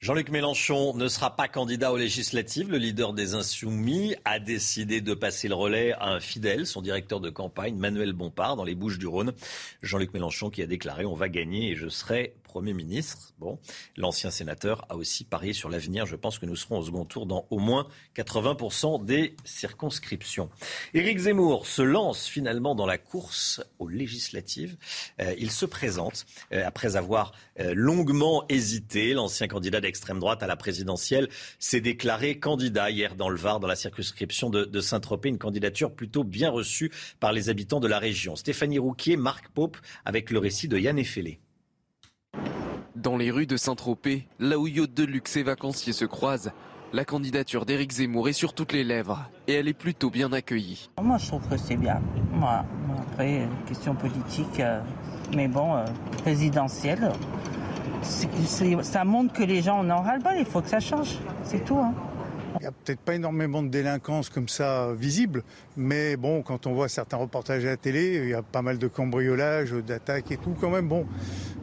[0.00, 2.70] Jean-Luc Mélenchon ne sera pas candidat aux législatives.
[2.70, 7.20] Le leader des Insoumis a décidé de passer le relais à un fidèle, son directeur
[7.20, 9.34] de campagne, Manuel Bompard, dans les Bouches du Rhône.
[9.82, 13.32] Jean-Luc Mélenchon qui a déclaré On va gagner et je serai Premier ministre.
[13.38, 13.60] Bon,
[13.96, 16.04] l'ancien sénateur a aussi parié sur l'avenir.
[16.04, 17.86] Je pense que nous serons au second tour dans au moins
[18.16, 20.50] 80% des circonscriptions.
[20.92, 24.76] Éric Zemmour se lance finalement dans la course aux législatives.
[25.20, 29.14] Euh, il se présente euh, après avoir euh, longuement hésité.
[29.14, 31.28] L'ancien candidat d'extrême droite à la présidentielle
[31.60, 35.28] s'est déclaré candidat hier dans le Var, dans la circonscription de, de Saint-Tropez.
[35.28, 38.34] Une candidature plutôt bien reçue par les habitants de la région.
[38.34, 41.38] Stéphanie Rouquier, Marc Pope, avec le récit de Yann Effelé.
[42.96, 46.50] Dans les rues de Saint-Tropez, là où yachts de luxe et vacanciers se croisent,
[46.92, 50.90] la candidature d'Éric Zemmour est sur toutes les lèvres et elle est plutôt bien accueillie.
[51.00, 52.00] Moi, je trouve que c'est bien.
[52.32, 52.64] Moi,
[53.12, 54.80] après, question politique, euh,
[55.36, 55.84] mais bon, euh,
[56.22, 57.12] présidentielle,
[58.02, 60.34] ça montre que les gens en ont ras-le-bol.
[60.38, 61.16] Il faut que ça change.
[61.44, 61.78] C'est tout.
[61.78, 61.94] hein.
[62.56, 65.44] Il n'y a peut-être pas énormément de délinquance comme ça visible,
[65.76, 68.78] mais bon, quand on voit certains reportages à la télé, il y a pas mal
[68.78, 71.06] de cambriolages, d'attaques et tout, quand même, bon.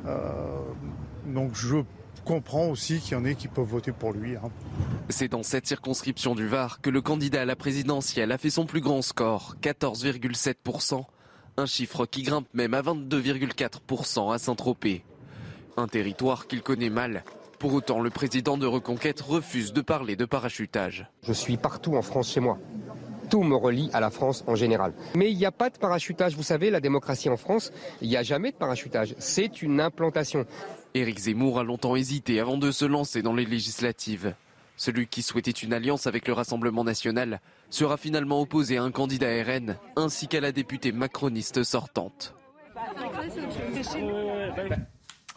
[0.05, 0.61] Euh,
[1.37, 1.77] donc je
[2.25, 4.35] comprends aussi qu'il y en ait qui peuvent voter pour lui.
[4.35, 4.49] hein.
[5.09, 8.65] C'est dans cette circonscription du Var que le candidat à la présidentielle a fait son
[8.65, 11.05] plus grand score, 14,7%,
[11.57, 15.03] un chiffre qui grimpe même à 22,4% à Saint-Tropez.
[15.77, 17.23] Un territoire qu'il connaît mal.
[17.59, 21.07] Pour autant, le président de Reconquête refuse de parler de parachutage.
[21.21, 22.57] Je suis partout en France chez moi.
[23.29, 24.93] Tout me relie à la France en général.
[25.15, 26.35] Mais il n'y a pas de parachutage.
[26.35, 29.15] Vous savez, la démocratie en France, il n'y a jamais de parachutage.
[29.19, 30.45] C'est une implantation.
[30.93, 34.33] Éric Zemmour a longtemps hésité avant de se lancer dans les législatives.
[34.77, 39.43] Celui qui souhaitait une alliance avec le Rassemblement national sera finalement opposé à un candidat
[39.43, 42.35] RN ainsi qu'à la députée macroniste sortante.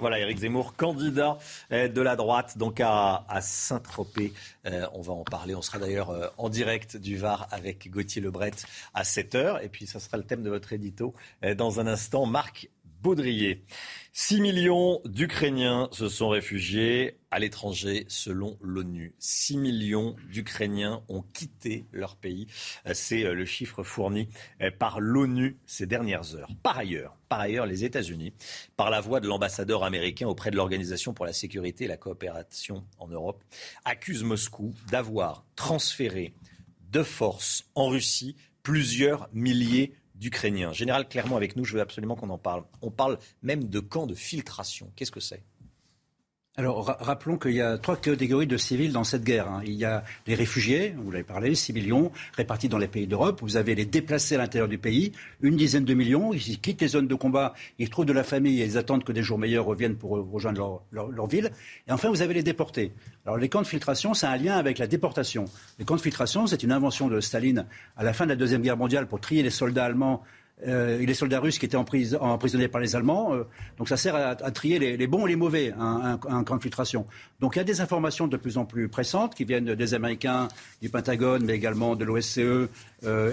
[0.01, 1.37] Voilà, Éric Zemmour, candidat
[1.73, 4.33] euh, de la droite, donc à, Saint-Tropez.
[4.65, 5.55] Euh, on va en parler.
[5.55, 8.53] On sera d'ailleurs euh, en direct du Var avec Gauthier Lebret
[8.95, 9.63] à 7h.
[9.63, 11.15] Et puis, ça sera le thème de votre édito
[11.57, 12.25] dans un instant.
[12.25, 12.71] Marc
[13.03, 13.65] Baudrier.
[14.13, 19.15] 6 millions d'Ukrainiens se sont réfugiés à l'étranger selon l'ONU.
[19.19, 22.47] 6 millions d'Ukrainiens ont quitté leur pays.
[22.87, 24.29] Euh, C'est euh, le chiffre fourni
[24.61, 26.51] euh, par l'ONU ces dernières heures.
[26.63, 28.35] Par ailleurs, par ailleurs, les États-Unis,
[28.77, 32.85] par la voix de l'ambassadeur américain auprès de l'Organisation pour la sécurité et la coopération
[32.99, 33.43] en Europe,
[33.87, 36.35] accusent Moscou d'avoir transféré
[36.91, 40.73] de force en Russie plusieurs milliers d'Ukrainiens.
[40.73, 42.65] Général Clermont avec nous, je veux absolument qu'on en parle.
[42.83, 44.93] On parle même de camps de filtration.
[44.95, 45.43] Qu'est-ce que c'est?
[46.57, 49.49] Alors, ra- rappelons qu'il y a trois catégories de civils dans cette guerre.
[49.49, 49.63] hein.
[49.65, 53.39] Il y a les réfugiés, vous l'avez parlé, 6 millions, répartis dans les pays d'Europe.
[53.41, 56.35] Vous avez les déplacés à l'intérieur du pays, une dizaine de millions.
[56.35, 59.13] Ils quittent les zones de combat, ils trouvent de la famille et ils attendent que
[59.13, 61.51] des jours meilleurs reviennent pour rejoindre leur- leur ville.
[61.89, 62.93] Et enfin, vous avez les déportés.
[63.25, 65.45] Alors, les camps de filtration, c'est un lien avec la déportation.
[65.79, 67.65] Les camps de filtration, c'est une invention de Staline
[67.97, 70.23] à la fin de la Deuxième Guerre mondiale pour trier les soldats allemands
[70.67, 73.35] euh, et les soldats russes qui étaient emprisonnés par les Allemands.
[73.35, 73.45] Euh,
[73.79, 77.07] donc ça sert à, trier les, bons et les mauvais, un, camp de filtration.
[77.41, 80.49] Donc il y a des informations de plus en plus pressantes qui viennent des Américains,
[80.83, 82.69] du Pentagone, mais également de l'OSCE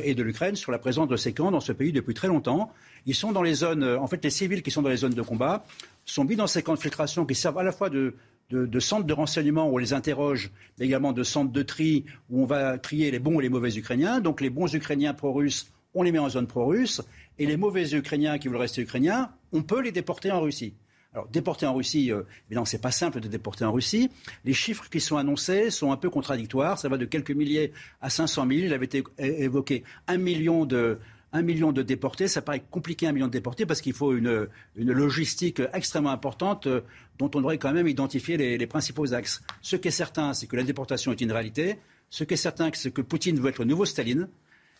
[0.03, 2.71] et de l'Ukraine sur la présence de ces camps dans ce pays depuis très longtemps.
[3.05, 5.21] Ils sont dans les zones, en fait les civils qui sont dans les zones de
[5.21, 5.65] combat
[6.05, 8.15] sont mis dans ces camps de filtration qui servent à la fois de,
[8.49, 12.41] de, centres de renseignement où on les interroge, mais également de centres de tri où
[12.41, 14.19] on va trier les bons et les mauvais Ukrainiens.
[14.19, 17.01] Donc les bons Ukrainiens pro-russes, on les met en zone pro-russe,
[17.39, 20.73] et les mauvais Ukrainiens qui veulent rester Ukrainiens, on peut les déporter en Russie.
[21.13, 24.09] Alors, déporter en Russie, euh, évidemment, ce n'est pas simple de déporter en Russie.
[24.45, 26.77] Les chiffres qui sont annoncés sont un peu contradictoires.
[26.77, 27.71] Ça va de quelques milliers
[28.01, 28.51] à 500 000.
[28.65, 30.99] Il avait été évoqué un million de,
[31.33, 34.47] un million de déportés, ça paraît compliqué un million de déportés parce qu'il faut une,
[34.75, 36.81] logistique extrêmement importante euh,
[37.19, 39.41] dont on devrait quand même identifier les, principaux axes.
[39.61, 41.79] Ce qui est certain, c'est que la déportation est une réalité.
[42.09, 44.29] Ce qui est certain, c'est que Poutine veut être le nouveau Staline.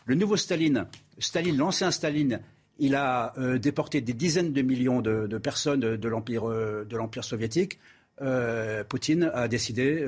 [0.07, 0.87] Le nouveau Staline,
[1.19, 2.39] Staline, l'ancien Staline,
[2.79, 6.85] il a euh, déporté des dizaines de millions de, personnes de l'empire euh,
[7.21, 7.77] soviétique.
[8.89, 10.03] Poutine a décidé,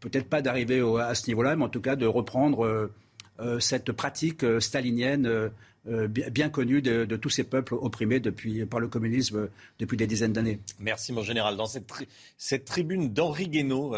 [0.00, 2.90] peut-être pas d'arriver à ce niveau-là, mais en tout cas de reprendre
[3.40, 8.78] euh, cette pratique euh, stalinienne euh, bien connue de, tous ces peuples opprimés depuis, par
[8.78, 9.48] le communisme
[9.80, 10.60] depuis des dizaines d'années.
[10.78, 11.56] Merci, mon général.
[11.56, 11.90] Dans cette,
[12.38, 13.94] cette tribune d'Henri Guénaud,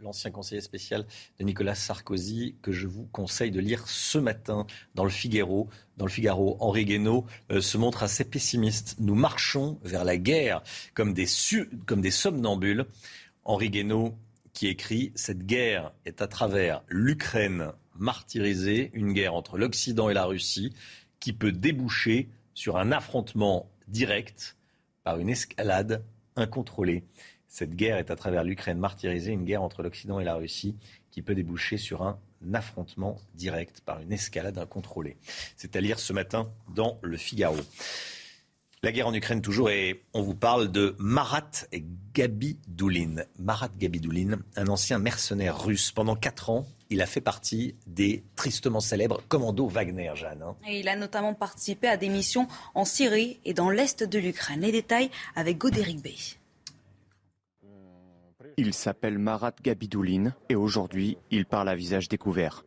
[0.00, 1.06] l'ancien conseiller spécial
[1.38, 5.68] de Nicolas Sarkozy, que je vous conseille de lire ce matin dans le Figaro.
[5.96, 7.26] Dans le Figaro, Henri Guénaud
[7.60, 8.96] se montre assez pessimiste.
[9.00, 10.62] Nous marchons vers la guerre
[10.94, 11.26] comme des,
[11.86, 12.86] comme des somnambules.
[13.44, 14.14] Henri Guénaud
[14.52, 20.24] qui écrit Cette guerre est à travers l'Ukraine martyrisée, une guerre entre l'Occident et la
[20.24, 20.72] Russie
[21.20, 24.56] qui peut déboucher sur un affrontement direct
[25.04, 26.04] par une escalade
[26.36, 27.04] incontrôlée.
[27.48, 30.76] Cette guerre est à travers l'Ukraine martyrisée, une guerre entre l'Occident et la Russie
[31.10, 32.18] qui peut déboucher sur un
[32.52, 35.16] affrontement direct par une escalade incontrôlée.
[35.56, 37.56] C'est à lire ce matin dans le Figaro.
[38.84, 41.50] La guerre en Ukraine toujours et on vous parle de Marat
[42.14, 43.24] Gabidoulin.
[43.36, 45.90] Marat Gabidoulin, un ancien mercenaire russe.
[45.90, 50.42] Pendant quatre ans, il a fait partie des tristement célèbres commandos Wagner, Jeanne.
[50.42, 50.54] Hein.
[50.68, 52.46] Et il a notamment participé à des missions
[52.76, 54.60] en Syrie et dans l'est de l'Ukraine.
[54.60, 56.14] Les détails avec Godéric Bey.
[58.60, 62.64] Il s'appelle Marat Gabidoulin et aujourd'hui, il parle à visage découvert.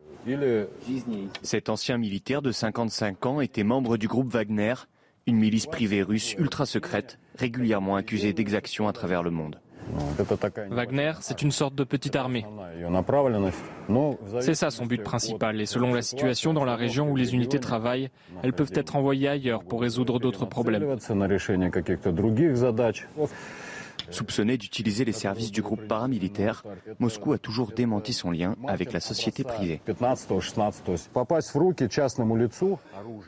[1.42, 4.72] Cet ancien militaire de 55 ans était membre du groupe Wagner
[5.26, 9.60] une milice privée russe ultra secrète, régulièrement accusée d'exactions à travers le monde.
[10.70, 12.46] Wagner, c'est une sorte de petite armée.
[14.40, 15.60] C'est ça son but principal.
[15.60, 18.08] Et selon la situation dans la région où les unités travaillent,
[18.42, 20.96] elles peuvent être envoyées ailleurs pour résoudre d'autres problèmes.
[24.12, 26.62] Soupçonné d'utiliser les services du groupe paramilitaire,
[26.98, 29.80] Moscou a toujours démenti son lien avec la société privée.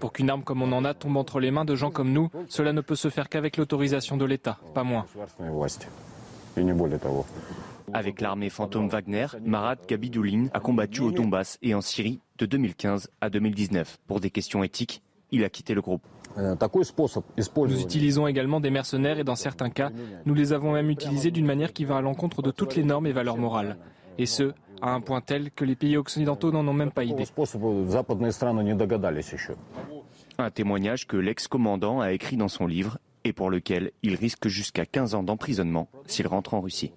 [0.00, 2.30] Pour qu'une arme comme on en a tombe entre les mains de gens comme nous,
[2.48, 5.06] cela ne peut se faire qu'avec l'autorisation de l'État, pas moins.
[7.92, 13.10] Avec l'armée fantôme Wagner, Marat Gabidoulin a combattu au Donbass et en Syrie de 2015
[13.20, 13.98] à 2019.
[14.06, 16.06] Pour des questions éthiques, il a quitté le groupe.
[16.38, 16.54] Euh,
[17.56, 19.90] nous utilisons également des mercenaires et dans certains cas,
[20.26, 23.06] nous les avons même utilisés d'une manière qui va à l'encontre de toutes les normes
[23.06, 23.76] et valeurs morales.
[24.18, 27.24] Et ce, à un point tel que les pays occidentaux n'en ont même pas idée.
[30.38, 34.84] Un témoignage que l'ex-commandant a écrit dans son livre et pour lequel il risque jusqu'à
[34.84, 36.92] 15 ans d'emprisonnement s'il rentre en Russie.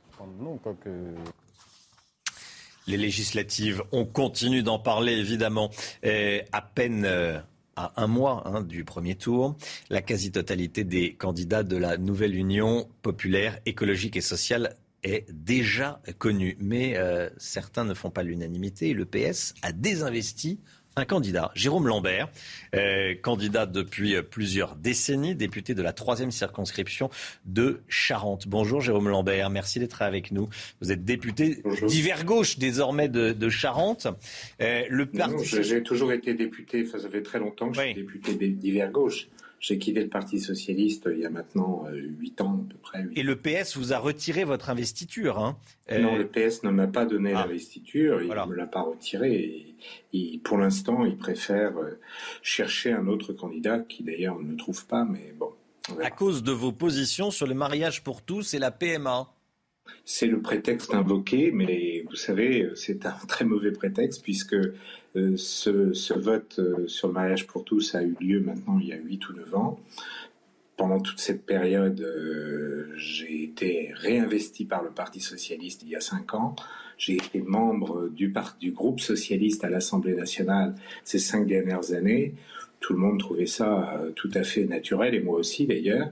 [2.88, 5.70] Les législatives, on continue d'en parler évidemment.
[6.04, 7.40] à peine euh,
[7.78, 9.56] à un mois hein, du premier tour,
[9.90, 16.58] la quasi-totalité des candidats de la nouvelle Union populaire, écologique et sociale est déjà connue.
[16.60, 20.60] Mais euh, certains ne font pas l'unanimité le PS a désinvesti
[20.98, 22.28] un candidat, Jérôme Lambert,
[22.76, 27.10] euh, candidat depuis euh, plusieurs décennies, député de la troisième circonscription
[27.46, 28.48] de Charente.
[28.48, 30.50] Bonjour Jérôme Lambert, merci d'être avec nous.
[30.82, 34.08] Vous êtes député d'hiver gauche désormais de, Charente.
[34.62, 35.08] Euh, le
[35.62, 39.28] J'ai toujours été député, ça fait très longtemps que je suis député d'hiver gauche.
[39.60, 43.08] J'ai quitté le Parti socialiste il y a maintenant euh, huit ans à peu près.
[43.16, 45.58] Et le PS vous a retiré votre investiture hein
[45.92, 47.42] Non, le PS ne m'a pas donné ah.
[47.42, 49.76] l'investiture, il ne me l'a pas retiré.
[50.14, 52.00] Et, pour l'instant, il préfère euh,
[52.44, 55.52] chercher un autre candidat qui d'ailleurs ne trouve pas, mais bon.
[56.04, 59.28] À cause de vos positions sur le mariage pour tous et la PMA
[60.04, 64.56] c'est le prétexte invoqué, mais vous savez, c'est un très mauvais prétexte puisque
[65.18, 68.94] euh, ce, vote euh, sur le mariage pour tous a eu lieu maintenant il y
[68.94, 69.80] a 8 ou 9 ans.
[70.76, 76.02] Pendant toute cette période, euh, j'ai été réinvesti par le Parti socialiste il y a
[76.02, 76.56] 5 ans.
[76.98, 78.32] J'ai été membre du,
[78.72, 82.34] groupe socialiste à l'Assemblée nationale ces cinq dernières années.
[82.80, 86.10] tout le monde trouvait ça tout à fait naturel, et moi aussi d'ailleurs.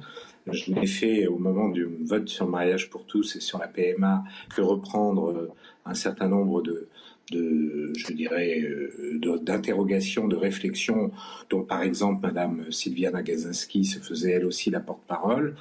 [0.51, 3.67] Je n'ai fait au moment du vote sur le mariage pour tous et sur la
[3.67, 4.23] PMA
[4.55, 6.87] que reprendre un certain nombre de,
[7.31, 11.11] de, je dirais, euh, d'interrogations, de, réflexions,
[11.49, 15.55] dont par exemple Madame Sylviana Gazinski se faisait elle aussi la porte-parole.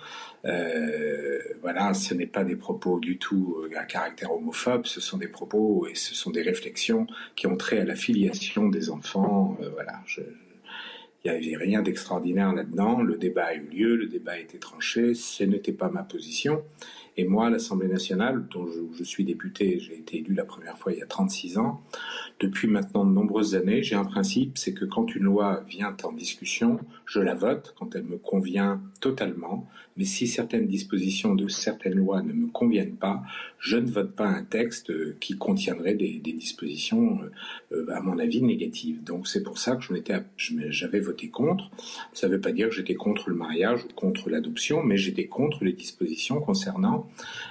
[0.44, 5.16] Euh, voilà, ce n'est pas des propos du tout euh, à caractère homophobe, ce sont
[5.16, 9.56] des propos et ce sont des réflexions qui ont trait à la filiation des enfants.
[9.72, 10.02] voilà,
[11.24, 13.00] il n'y avait rien d'extraordinaire là-dedans.
[13.00, 15.14] Le débat a eu lieu, le débat a été tranché.
[15.14, 16.62] Ce n'était pas ma position.
[17.16, 20.98] Et moi, l'Assemblée nationale, dont je, suis député, j'ai été élu la première fois il
[20.98, 21.80] y a 36 ans,
[22.40, 26.12] depuis maintenant de nombreuses années, j'ai un principe, c'est que quand une loi vient en
[26.12, 29.68] discussion, je la vote quand elle me convient totalement.
[29.96, 33.22] Mais si certaines dispositions de certaines lois ne me conviennent pas,
[33.58, 37.20] je ne vote pas un texte euh, qui contiendrait des, dispositions,
[37.72, 39.04] euh, à mon avis, négatives.
[39.04, 39.84] Donc c'est pour ça que
[40.70, 41.70] j'avais voté contre.
[42.12, 45.26] Ça ne veut pas dire que j'étais contre le mariage ou contre l'adoption, mais j'étais
[45.26, 47.08] contre les dispositions concernant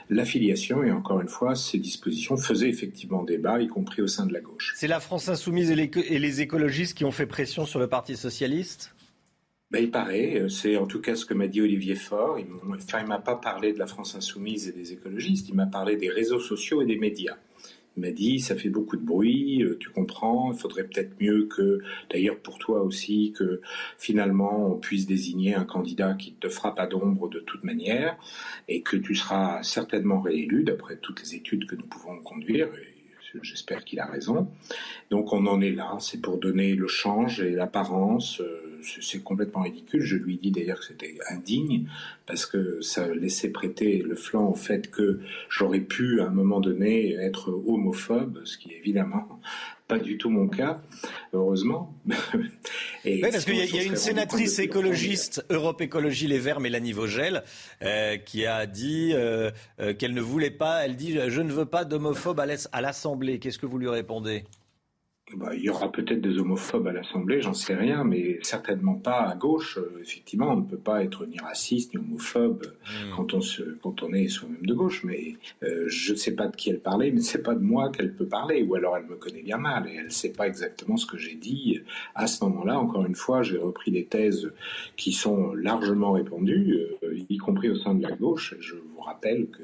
[0.09, 0.83] l'affiliation.
[0.83, 4.41] Et encore une fois, ces dispositions faisaient effectivement débat, y compris au sein de la
[4.41, 4.73] gauche.
[4.75, 8.93] C'est la France insoumise et les écologistes qui ont fait pression sur le Parti socialiste?
[9.73, 12.37] Ben, il paraît, euh, c'est en tout cas ce que m'a dit Olivier Faure.
[12.37, 15.95] Il ne m'a pas parlé de la France insoumise et des écologistes, il m'a parlé
[15.95, 17.37] des réseaux sociaux et des médias.
[17.97, 21.47] Il m'a dit, ça fait beaucoup de bruit, euh, tu comprends, il faudrait peut-être mieux
[21.47, 21.79] que,
[22.11, 23.61] d'ailleurs pour toi aussi, que
[23.97, 28.15] finalement on puisse désigner un candidat qui te fera pas d'ombre de toute manière,
[28.67, 32.69] et que tu seras certainement réélu, d'après toutes les études que nous pouvons conduire,
[33.41, 34.47] j'espère qu'il a raison.
[35.09, 38.39] Donc on en est là, c'est pour donner le change et l'apparence.
[38.41, 38.59] Euh,
[39.01, 40.01] c'est complètement ridicule.
[40.01, 41.87] Je lui dis d'ailleurs que c'était indigne
[42.25, 45.19] parce que ça laissait prêter le flanc au fait que
[45.49, 49.39] j'aurais pu à un moment donné être homophobe, ce qui évidemment
[49.87, 50.81] pas du tout mon cas,
[51.33, 51.93] heureusement.
[53.05, 57.43] Et oui, parce qu'il y a, une sénatrice écologiste, Europe Écologie Les Verts, Mélanie Vogel,
[57.81, 61.65] euh, qui a dit euh, euh, qu'elle ne voulait pas, elle dit je ne veux
[61.65, 63.39] pas d'homophobe à l'Assemblée.
[63.39, 64.45] Qu'est-ce que vous lui répondez?
[65.37, 69.21] Bah, il y aura peut-être des homophobes à l'Assemblée, j'en sais rien, mais certainement pas
[69.21, 69.77] à gauche.
[69.77, 73.15] Euh, effectivement, on ne peut pas être ni raciste ni homophobe hmm.
[73.15, 75.03] quand on se, quand on est soi-même de gauche.
[75.03, 77.91] Mais euh, je ne sais pas de qui elle parlait, mais c'est pas de moi
[77.91, 80.47] qu'elle peut parler, ou alors elle me connaît bien mal et elle ne sait pas
[80.47, 81.81] exactement ce que j'ai dit
[82.15, 82.79] à ce moment-là.
[82.79, 84.51] Encore une fois, j'ai repris des thèses
[84.97, 88.55] qui sont largement répandues, euh, y compris au sein de la gauche.
[88.59, 89.63] Je rappelle que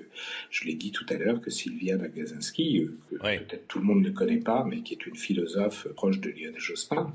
[0.52, 4.12] je l'ai dit tout à l'heure que Sylvia Nagasinski, que peut-être tout le monde ne
[4.12, 7.12] connaît pas, mais qui est une philosophe proche de Lionel Jospin.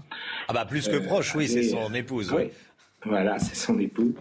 [0.48, 2.32] Ah bah plus que proche, oui, c'est son épouse.
[2.32, 2.50] Oui.
[3.06, 4.14] Voilà, c'est son épouse.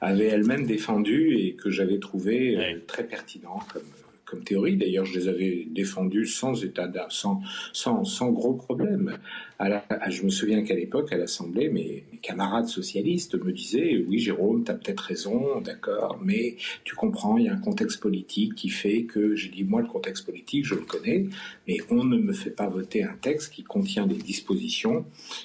[0.00, 3.82] Avait elle-même défendu et que j'avais trouvé euh, très pertinent comme,
[4.24, 4.76] comme théorie.
[4.76, 7.42] D'ailleurs, je les avais défendus sans état sans,
[7.72, 9.18] sans, sans gros problème
[9.60, 14.70] je me souviens qu'à l'époque, à l'Assemblée, mes, camarades socialistes me disaient Oui, Jérôme, tu
[14.70, 19.04] as peut-être raison, d'accord, mais tu comprends, il y a un contexte politique qui fait
[19.04, 21.26] que, j'ai dit Moi, le contexte politique, je le connais,
[21.66, 25.04] mais on ne me fait pas voter un texte qui contient des dispositions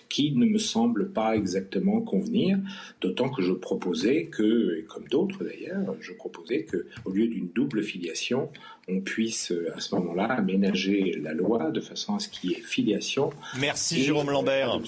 [0.09, 2.59] qui ne me semblent pas exactement convenir,
[3.01, 7.49] d'autant que je proposais que, et comme d'autres d'ailleurs, je proposais que, au lieu d'une
[7.49, 8.49] double filiation,
[8.87, 12.61] on puisse à ce moment-là aménager la loi de façon à ce qu'il y ait
[12.61, 13.31] filiation.
[13.59, 14.79] Merci Jérôme Lambert.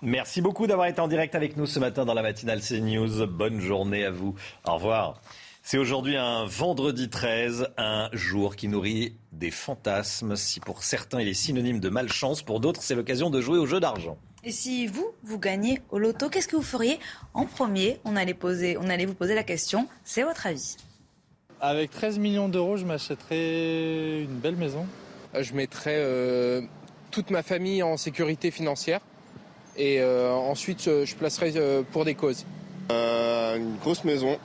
[0.00, 3.26] Merci beaucoup d'avoir été en direct avec nous ce matin dans la matinale CNews.
[3.26, 4.34] Bonne journée à vous.
[4.66, 5.20] Au revoir.
[5.62, 10.36] C'est aujourd'hui un vendredi 13, un jour qui nourrit des fantasmes.
[10.36, 13.66] Si pour certains il est synonyme de malchance, pour d'autres c'est l'occasion de jouer au
[13.66, 14.16] jeu d'argent.
[14.44, 16.98] Et si vous, vous gagnez au loto, qu'est-ce que vous feriez
[17.34, 17.98] en premier?
[18.04, 19.88] On allait, poser, on allait vous poser la question.
[20.04, 20.76] C'est votre avis
[21.60, 24.86] avec 13 millions d'euros, je m'achèterais une belle maison.
[25.34, 26.62] Euh, je mettrais euh,
[27.10, 29.00] toute ma famille en sécurité financière
[29.76, 31.52] et euh, ensuite je placerais
[31.92, 32.44] pour des causes.
[32.90, 34.38] une grosse maison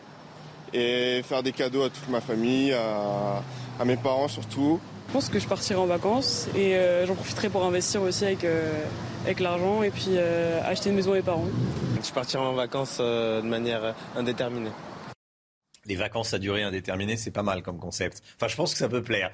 [0.74, 4.80] et faire des cadeaux à toute ma famille, à, mes parents surtout.
[5.08, 8.46] Je pense que je partirai en vacances et j'en profiterai pour investir aussi avec,
[9.26, 10.18] avec l'argent et puis
[10.66, 11.46] acheter une maison à mes parents.
[12.04, 14.72] Je partirai en vacances de manière indéterminée
[15.86, 18.22] les vacances à durée indéterminée, c'est pas mal comme concept.
[18.36, 19.32] Enfin, je pense que ça peut plaire.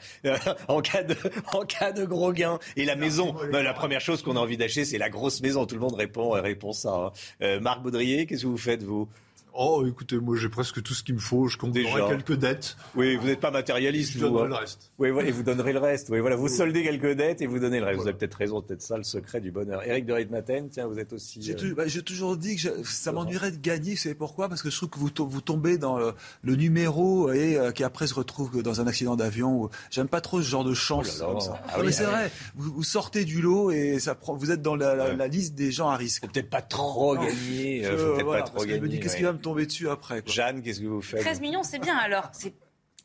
[0.67, 1.15] en, cas de,
[1.53, 2.59] en cas de gros gain.
[2.75, 5.65] Et la maison, ben, la première chose qu'on a envie d'acheter, c'est la grosse maison.
[5.65, 6.93] Tout le monde répond, répond ça.
[6.93, 7.11] Hein.
[7.41, 9.07] Euh, Marc Baudrier, qu'est-ce que vous faites, vous?
[9.53, 11.47] Oh, écoutez, moi j'ai presque tout ce qu'il me faut.
[11.47, 12.77] Je compte quelques dettes.
[12.95, 14.13] Oui, vous n'êtes pas matérialiste.
[14.13, 14.47] Je vous, donnerai hein.
[14.49, 14.91] le reste.
[14.99, 16.09] Oui, et vous donnerez le reste.
[16.09, 17.99] Oui, voilà, vous soldez quelques dettes et vous donnez le reste.
[18.01, 19.83] Vous avez peut-être raison, peut-être ça le secret du bonheur.
[19.85, 21.41] Éric de Ritmaten, tiens, vous êtes aussi.
[21.41, 23.91] J'ai euh, bah, toujours dit que je- ça m'ennuierait de gagner.
[23.91, 24.49] Vous savez pourquoi?
[24.49, 27.71] Parce que je trouve que vous, to- vous tombez dans le, le numéro et euh,
[27.71, 29.69] qui après se retrouve dans un accident d'avion.
[29.89, 31.21] J'aime pas trop ce genre de chance.
[31.21, 31.31] Oh là là.
[31.33, 31.61] comme ça.
[31.67, 32.31] Ah Non, oui, mais c'est ah vrai.
[32.55, 35.55] Vous, vous sortez du lot et ça prend, vous êtes dans la, la- la liste
[35.55, 36.27] des gens à risque.
[36.31, 37.83] Peut-être pas trop gagner.
[37.83, 40.21] Je- euh, faut peut-être voilà, pas trop gagner, qu'est-ce qui va me tomber dessus après
[40.21, 40.31] quoi.
[40.33, 42.29] Jeanne, qu'est-ce que vous faites 13 millions, c'est bien alors.
[42.33, 42.53] C'est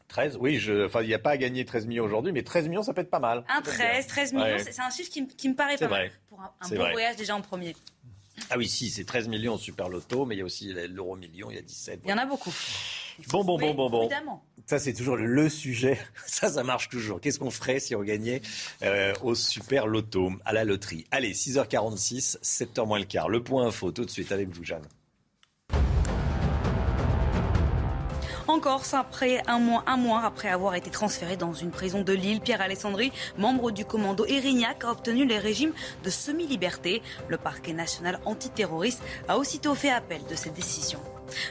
[0.09, 0.86] 13 Oui, je...
[0.86, 3.01] enfin, il n'y a pas à gagner 13 millions aujourd'hui, mais 13 millions, ça peut
[3.01, 3.45] être pas mal.
[3.49, 4.59] un 13, 13 millions, Ouais.
[4.59, 6.07] c'est un chiffre qui, me- qui me paraît pas mal.
[6.09, 6.12] vrai.
[6.28, 6.92] Pour un, un bon vrai.
[6.92, 7.74] voyage déjà en premier.
[8.51, 11.14] Ah oui, si, c'est 13 millions au super loto, mais il y a aussi l'euro
[11.16, 12.01] million, il y a 17.
[12.05, 12.53] Il y en a beaucoup.
[13.28, 14.01] Bon, bon, bon, bon, bon.
[14.03, 14.45] Évidemment.
[14.66, 15.99] Ça, c'est toujours le sujet.
[16.26, 17.20] Ça, ça marche toujours.
[17.20, 18.42] Qu'est-ce qu'on ferait si on gagnait
[18.82, 21.07] euh, au super loto, à la loterie?
[21.12, 23.28] Allez, 6h46, 7h moins le quart.
[23.28, 24.82] Le point info, tout de suite avec vous, Jeanne.
[28.65, 32.41] Corse, après un mois, un mois après avoir été transféré dans une prison de Lille,
[32.41, 37.03] Pierre Alessandri, membre du commando Erignac, a obtenu le régime de semi-liberté.
[37.29, 40.99] Le parquet national antiterroriste a aussitôt fait appel de cette décision.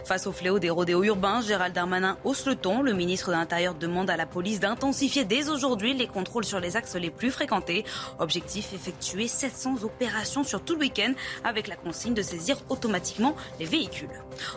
[0.05, 2.81] Face au fléau des rodéos urbains, Gérald Darmanin hausse le ton.
[2.81, 6.75] Le ministre de l'Intérieur demande à la police d'intensifier dès aujourd'hui les contrôles sur les
[6.75, 7.83] axes les plus fréquentés.
[8.19, 11.13] Objectif effectuer 700 opérations sur tout le week-end
[11.43, 14.09] avec la consigne de saisir automatiquement les véhicules.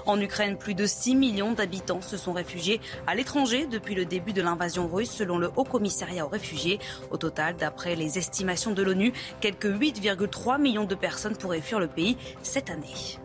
[0.06, 4.32] En Ukraine, plus de 6 millions d'habitants se sont réfugiés à l'étranger depuis le début
[4.32, 6.78] de l'invasion russe selon le Haut Commissariat aux réfugiés.
[7.10, 11.88] Au total, d'après les estimations de l'ONU, quelques 8,3 millions de personnes pourraient fuir le
[11.88, 13.18] pays cette année.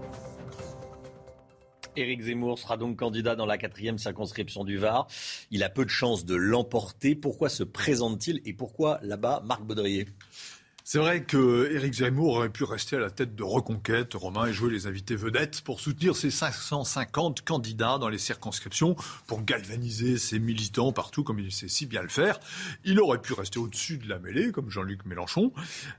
[1.96, 5.08] Éric Zemmour sera donc candidat dans la quatrième circonscription du Var.
[5.52, 7.16] Il a peu de chances de l'emporter.
[7.16, 10.08] Pourquoi se présente-t-il et pourquoi là-bas Marc Baudrier?
[10.84, 14.54] C'est vrai que Éric Zemmour aurait pu rester à la tête de Reconquête, Romain, et
[14.54, 18.96] jouer les invités vedettes pour soutenir ses 550 candidats dans les circonscriptions,
[19.28, 22.40] pour galvaniser ses militants partout comme il sait si bien le faire.
[22.84, 25.54] Il aurait pu rester au-dessus de la mêlée, comme Jean-Luc Mélenchon.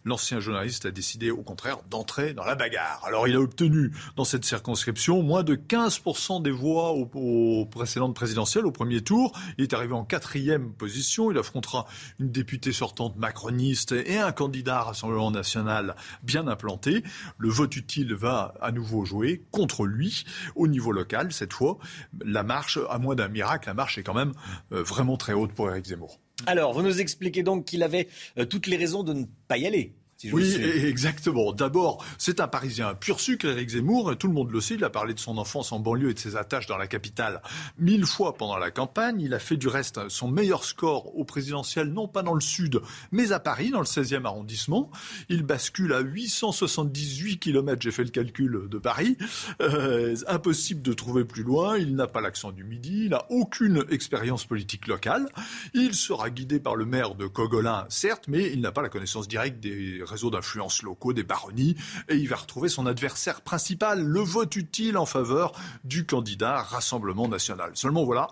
[0.05, 3.03] L'ancien journaliste a décidé, au contraire, d'entrer dans la bagarre.
[3.07, 8.17] Alors il a obtenu dans cette circonscription moins de 15% des voix aux, aux précédentes
[8.17, 9.33] présidentielles, au premier tour.
[9.59, 11.31] Il est arrivé en quatrième position.
[11.31, 11.87] Il affrontera
[12.19, 17.03] une députée sortante macroniste et un candidat Rassemblement national bien implanté.
[17.39, 20.25] Le vote utile va à nouveau jouer contre lui
[20.57, 21.33] au niveau local.
[21.33, 21.79] Cette fois,
[22.25, 24.33] la marche, à moins d'un miracle, la marche est quand même
[24.73, 26.19] euh, vraiment très haute pour Éric Zemmour.
[26.47, 28.09] Alors, vous nous expliquez donc qu'il avait
[28.39, 29.95] euh, toutes les raisons de ne pas y aller.
[30.23, 31.53] Si je vous Oui, et- exactement.
[31.53, 34.75] D'abord, c'est un Parisien pur sucre, Éric Zemmour, et tout le monde le sait.
[34.75, 37.43] Il a parlé de son enfance en banlieue et de ses attaches dans la capitale
[37.79, 39.21] mille fois pendant la campagne.
[39.21, 42.81] Il a fait du reste son meilleur score au présidentiel, non pas dans le sud,
[43.11, 44.91] mais à Paris, dans le 16e arrondissement.
[45.29, 49.17] Il bascule à 878 km, j'ai fait le calcul de Paris.
[49.61, 51.77] Euh, impossible de trouver plus loin.
[51.79, 53.05] Il n'a pas l'accent du midi.
[53.05, 55.27] Il n'a aucune expérience politique locale.
[55.75, 59.29] Il sera guidé par le maire de Cogolin, certes, mais il n'a pas la connaissance
[59.29, 61.75] directe des réseaux d'influence locaux, des baronnies,
[62.09, 65.53] et il va retrouver son adversaire principal, le vote utile en faveur
[65.85, 67.73] du candidat Rassemblement national?
[67.75, 68.29] Seulement voilà,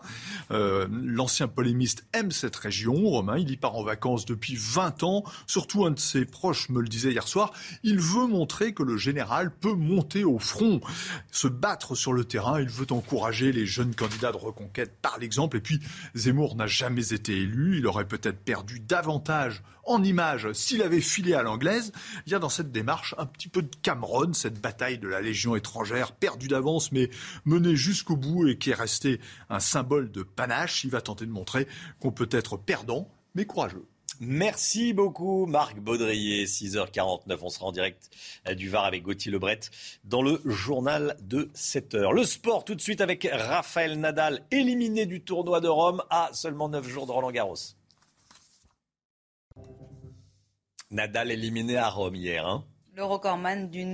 [0.50, 5.24] euh, l'ancien polémiste aime cette région, Romain, il y part en vacances depuis 20 ans,
[5.46, 7.52] surtout un de ses proches me le disait hier soir,
[7.82, 10.80] il veut montrer que le général peut monter au front,
[11.32, 15.56] se battre sur le terrain, il veut encourager les jeunes candidats de reconquête par l'exemple,
[15.56, 15.80] et puis
[16.14, 21.34] Zemmour n'a jamais été élu, il aurait peut-être perdu davantage en image s'il avait filé
[21.34, 21.42] à
[22.26, 25.20] Il y a dans cette démarche un petit peu de Cameron, cette bataille de la
[25.20, 27.10] Légion étrangère, perdue d'avance mais
[27.44, 30.84] menée jusqu'au bout et qui est restée un symbole de panache.
[30.84, 31.66] Il va tenter de montrer
[32.00, 33.86] qu'on peut être perdant mais courageux.
[34.22, 37.38] Merci beaucoup Marc Baudrier, 6h49.
[37.40, 38.10] On sera en direct
[38.48, 39.60] euh, du Var avec Gauthier Lebret
[40.04, 42.12] dans le journal de 7h.
[42.12, 46.68] Le sport tout de suite avec Raphaël Nadal, éliminé du tournoi de Rome à seulement
[46.68, 47.79] 9 jours de Roland Garros.
[50.92, 52.44] Nadal éliminé à Rome hier.
[52.44, 52.64] Hein
[52.96, 53.84] Le recordman, du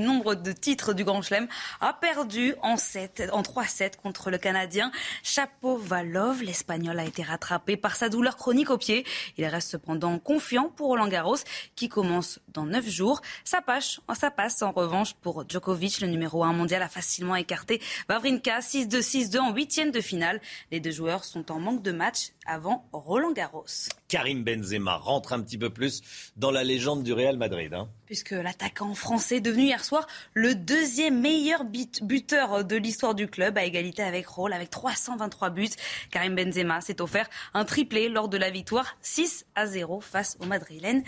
[0.00, 1.46] nombre de titres du Grand Chelem
[1.80, 4.90] a perdu en, 7, en 3-7 contre le Canadien
[5.22, 6.42] Chapovalov.
[6.42, 9.04] L'Espagnol a été rattrapé par sa douleur chronique au pied.
[9.36, 11.36] Il reste cependant confiant pour Roland Garros
[11.76, 13.20] qui commence dans 9 jours.
[13.44, 16.00] Ça passe, ça passe en revanche pour Djokovic.
[16.00, 20.40] Le numéro 1 mondial a facilement écarté Vavrinka 6-2, 6-2 en huitième de finale.
[20.70, 23.66] Les deux joueurs sont en manque de match avant Roland Garros.
[24.12, 26.02] Karim Benzema rentre un petit peu plus
[26.36, 27.72] dans la légende du Real Madrid.
[27.72, 27.88] Hein.
[28.04, 33.56] Puisque l'attaquant français est devenu hier soir le deuxième meilleur buteur de l'histoire du club,
[33.56, 35.70] à égalité avec Roll, avec 323 buts.
[36.10, 40.44] Karim Benzema s'est offert un triplé lors de la victoire 6 à 0 face au
[40.44, 41.04] Madrilène,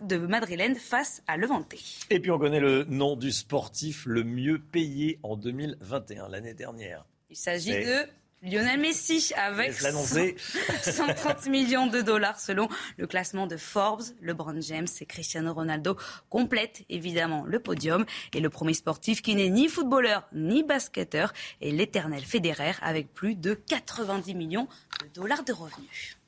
[0.00, 1.74] de Madrilène face à Levante.
[2.08, 7.04] Et puis on connaît le nom du sportif le mieux payé en 2021, l'année dernière.
[7.28, 8.08] Il s'agit de
[8.42, 14.04] Lionel Messi avec 130 millions de dollars selon le classement de Forbes.
[14.22, 15.96] LeBron James et Cristiano Ronaldo
[16.28, 18.04] complètent évidemment le podium.
[18.34, 23.34] Et le premier sportif qui n'est ni footballeur ni basketteur est l'éternel Federer avec plus
[23.34, 24.68] de 90 millions
[25.00, 26.18] de dollars de revenus.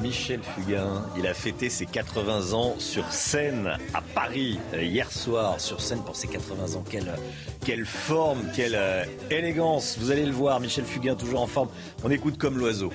[0.00, 1.04] Michel Fugain.
[1.16, 5.60] Il a fêté ses 80 ans sur scène à Paris euh, hier soir.
[5.60, 6.84] Sur scène pour ses 80 ans.
[6.88, 7.14] Quelle,
[7.64, 9.96] quelle forme, quelle euh, élégance.
[9.98, 11.68] Vous allez le voir, Michel Fugain toujours en forme.
[12.04, 12.90] On écoute comme l'oiseau.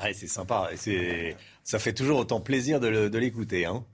[0.00, 0.70] Ah, c'est sympa.
[0.76, 3.64] C'est, ça fait toujours autant plaisir de, l'écouter.
[3.64, 3.84] Hein.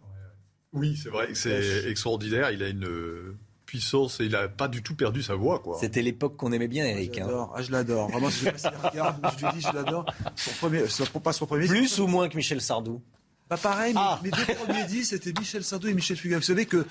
[0.73, 1.35] Oui, c'est vrai.
[1.35, 2.51] C'est extraordinaire.
[2.51, 3.37] Il a une
[3.71, 5.61] puissance et il n'a pas du tout perdu sa voix.
[5.61, 5.79] Quoi.
[5.79, 7.19] C'était l'époque qu'on aimait bien, Eric.
[7.19, 7.49] Hein.
[7.55, 8.11] Ah, je l'adore.
[8.11, 10.07] Vraiment, je, regarde, je lui dis, je l'adore.
[10.35, 10.83] Son premier,
[11.23, 11.69] pas son premier.
[11.69, 13.01] Plus ou moins que Michel Sardou
[13.49, 14.21] bah pareil, ah.
[14.23, 16.37] mes, deux premiers disques, c'était Michel Sardou et Michel Fugain.
[16.37, 16.87] Vous savez que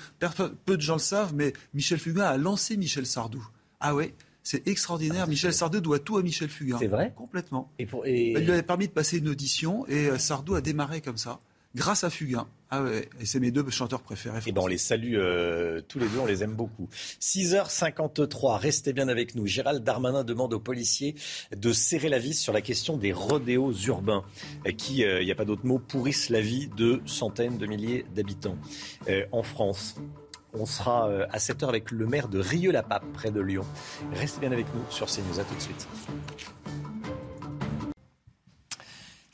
[0.65, 3.45] peu de gens le savent, mais Michel Fugain a lancé Michel Sardou.
[3.79, 4.13] Ah ouais
[4.43, 5.23] c'est extraordinaire.
[5.25, 6.77] Ah, Michel Sardou doit tout à Michel Fugain.
[6.79, 7.71] C'est vrai Complètement.
[7.77, 8.31] Et pour, et...
[8.31, 11.39] il lui avait permis de passer une audition et euh, Sardou a démarré comme ça,
[11.75, 12.47] grâce à Fugain.
[12.71, 14.37] Ah ouais, et c'est mes deux chanteurs préférés.
[14.37, 16.87] Et eh ben on les salue euh, tous les deux, on les aime beaucoup.
[17.19, 19.47] 6h53, restez bien avec nous.
[19.47, 21.15] Gérald Darmanin demande aux policiers
[21.55, 24.23] de serrer la vis sur la question des rodéos urbains
[24.77, 28.05] qui, euh, il n'y a pas d'autre mot, pourrissent la vie de centaines de milliers
[28.15, 28.57] d'habitants
[29.31, 29.95] en France.
[30.53, 33.65] On sera euh, à 7h avec le maire de Rieux-la-Pape, près de Lyon.
[34.13, 35.39] Restez bien avec nous sur CNews.
[35.39, 35.87] À tout de suite.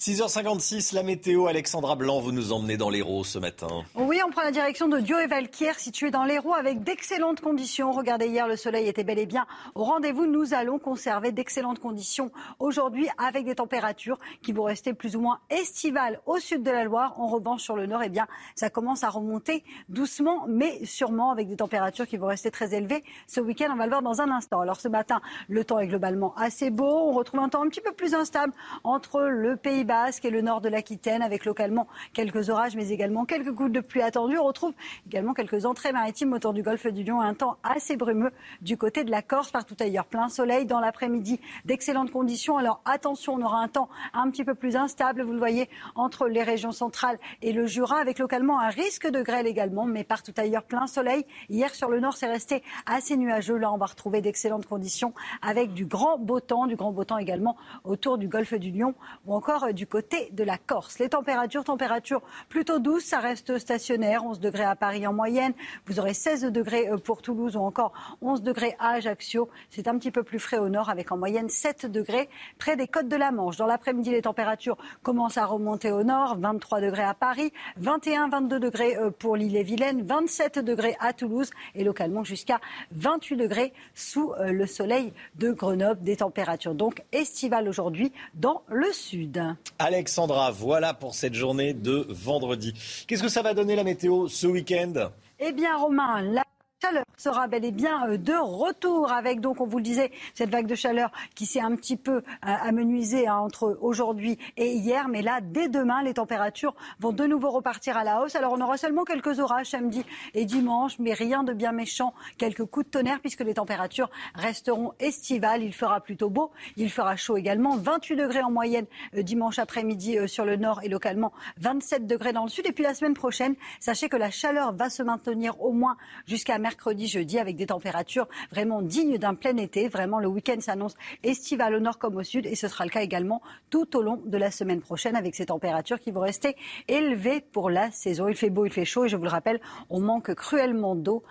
[0.05, 1.47] 6h56, la météo.
[1.47, 3.85] Alexandra Blanc, vous nous emmenez dans l'Hérault ce matin.
[3.95, 7.91] Oui, on prend la direction de Dieu et Valquier, situé dans l'Hérault, avec d'excellentes conditions.
[7.91, 10.27] Regardez, hier, le soleil était bel et bien au rendez-vous.
[10.27, 12.29] Nous allons conserver d'excellentes conditions
[12.59, 16.83] aujourd'hui, avec des températures qui vont rester plus ou moins estivales au sud de la
[16.83, 17.19] Loire.
[17.19, 21.47] En revanche, sur le nord, eh bien, ça commence à remonter doucement, mais sûrement avec
[21.47, 23.03] des températures qui vont rester très élevées.
[23.25, 24.59] Ce week-end, on va le voir dans un instant.
[24.59, 27.09] Alors, ce matin, le temps est globalement assez beau.
[27.09, 28.53] On retrouve un temps un petit peu plus instable
[28.83, 33.51] entre le Pays-Bas et le nord de l'Aquitaine, avec localement quelques orages, mais également quelques
[33.51, 34.37] gouttes de pluie attendues.
[34.37, 34.73] On retrouve
[35.07, 38.31] également quelques entrées maritimes autour du golfe du Lion, un temps assez brumeux
[38.61, 40.05] du côté de la Corse, partout ailleurs.
[40.05, 42.57] Plein soleil dans l'après-midi, d'excellentes conditions.
[42.57, 46.27] Alors attention, on aura un temps un petit peu plus instable, vous le voyez, entre
[46.27, 50.33] les régions centrales et le Jura, avec localement un risque de grêle également, mais partout
[50.37, 51.25] ailleurs, plein soleil.
[51.49, 53.57] Hier sur le nord, c'est resté assez nuageux.
[53.57, 57.17] Là, on va retrouver d'excellentes conditions avec du grand beau temps, du grand beau temps
[57.17, 58.93] également autour du golfe du Lion
[59.25, 60.99] ou encore du côté de la Corse.
[60.99, 65.53] Les températures, températures plutôt douces, ça reste stationnaire, 11 degrés à Paris en moyenne,
[65.87, 69.49] vous aurez 16 degrés euh, pour Toulouse ou encore 11 degrés à Ajaccio.
[69.69, 72.87] C'est un petit peu plus frais au nord avec en moyenne 7 degrés près des
[72.87, 73.57] côtes de la Manche.
[73.57, 78.59] Dans l'après-midi, les températures commencent à remonter au nord, 23 degrés à Paris, 21, 22
[78.59, 82.59] degrés euh, pour l'île et Vilaine, 27 degrés à Toulouse et localement jusqu'à
[82.91, 86.01] 28 degrés sous euh, le soleil de Grenoble.
[86.01, 89.55] Des températures donc estivales aujourd'hui dans le sud.
[89.79, 92.73] Alexandra, voilà pour cette journée de vendredi.
[93.07, 95.09] Qu'est-ce que ça va donner la météo ce week-end?
[95.39, 96.44] Eh bien, Romain, la
[96.85, 100.49] chaleur sera bel et bien euh, de retour avec, donc, on vous le disait, cette
[100.49, 105.07] vague de chaleur qui s'est un petit peu euh, amenuisée hein, entre aujourd'hui et hier.
[105.07, 108.35] Mais là, dès demain, les températures vont de nouveau repartir à la hausse.
[108.35, 112.13] Alors, on aura seulement quelques orages samedi et dimanche, mais rien de bien méchant.
[112.37, 115.63] Quelques coups de tonnerre puisque les températures resteront estivales.
[115.63, 116.51] Il fera plutôt beau.
[116.77, 117.77] Il fera chaud également.
[117.77, 122.43] 28 degrés en moyenne euh, dimanche après-midi sur le nord et localement 27 degrés dans
[122.43, 122.67] le sud.
[122.67, 126.59] Et puis la semaine prochaine, sachez que la chaleur va se maintenir au moins jusqu'à
[126.59, 126.74] mercredi
[127.05, 129.87] jeudi avec des températures vraiment dignes d'un plein été.
[129.87, 133.01] Vraiment, le week-end s'annonce estival au nord comme au sud et ce sera le cas
[133.01, 136.55] également tout au long de la semaine prochaine avec ces températures qui vont rester
[136.87, 138.27] élevées pour la saison.
[138.27, 139.59] Il fait beau, il fait chaud et je vous le rappelle,
[139.89, 141.23] on manque cruellement d'eau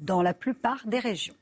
[0.00, 1.34] dans la plupart des régions.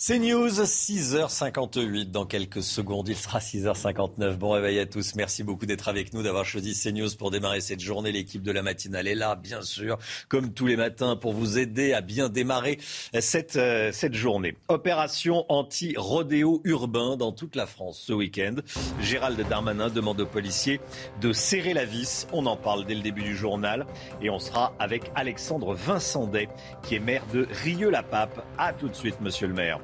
[0.00, 3.08] C'est News, 6h58 dans quelques secondes.
[3.08, 4.36] Il sera 6h59.
[4.36, 5.16] Bon réveil à tous.
[5.16, 8.12] Merci beaucoup d'être avec nous, d'avoir choisi CNews pour démarrer cette journée.
[8.12, 11.94] L'équipe de la matinale est là, bien sûr, comme tous les matins, pour vous aider
[11.94, 12.78] à bien démarrer
[13.18, 14.56] cette, euh, cette journée.
[14.68, 18.54] Opération anti-rodéo urbain dans toute la France ce week-end.
[19.00, 20.80] Gérald Darmanin demande aux policiers
[21.20, 22.28] de serrer la vis.
[22.32, 23.84] On en parle dès le début du journal.
[24.22, 26.48] Et on sera avec Alexandre Vincendet,
[26.84, 28.46] qui est maire de Rieux-la-Pape.
[28.58, 29.80] À tout de suite, monsieur le maire.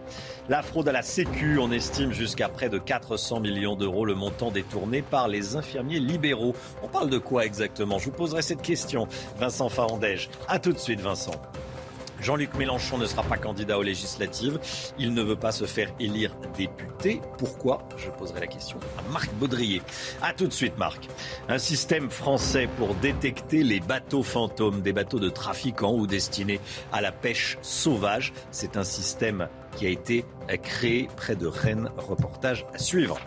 [0.49, 4.51] La fraude à la Sécu, on estime jusqu'à près de 400 millions d'euros le montant
[4.51, 6.55] détourné par les infirmiers libéraux.
[6.83, 7.99] On parle de quoi exactement?
[7.99, 9.09] Je vous poserai cette question.
[9.39, 10.29] Vincent Farandège.
[10.49, 11.33] A tout de suite, Vincent.
[12.25, 14.59] Jean-Luc Mélenchon ne sera pas candidat aux législatives.
[14.99, 17.21] Il ne veut pas se faire élire député.
[17.37, 17.87] Pourquoi?
[17.99, 19.83] Je poserai la question à Marc Baudrier.
[20.23, 21.07] A tout de suite, Marc.
[21.49, 26.61] Un système français pour détecter les bateaux fantômes, des bateaux de trafiquants ou destinés
[26.93, 28.33] à la pêche sauvage.
[28.51, 30.25] C'est un système qui a été
[30.63, 31.91] créé près de Rennes.
[31.97, 33.19] Reportage à suivre.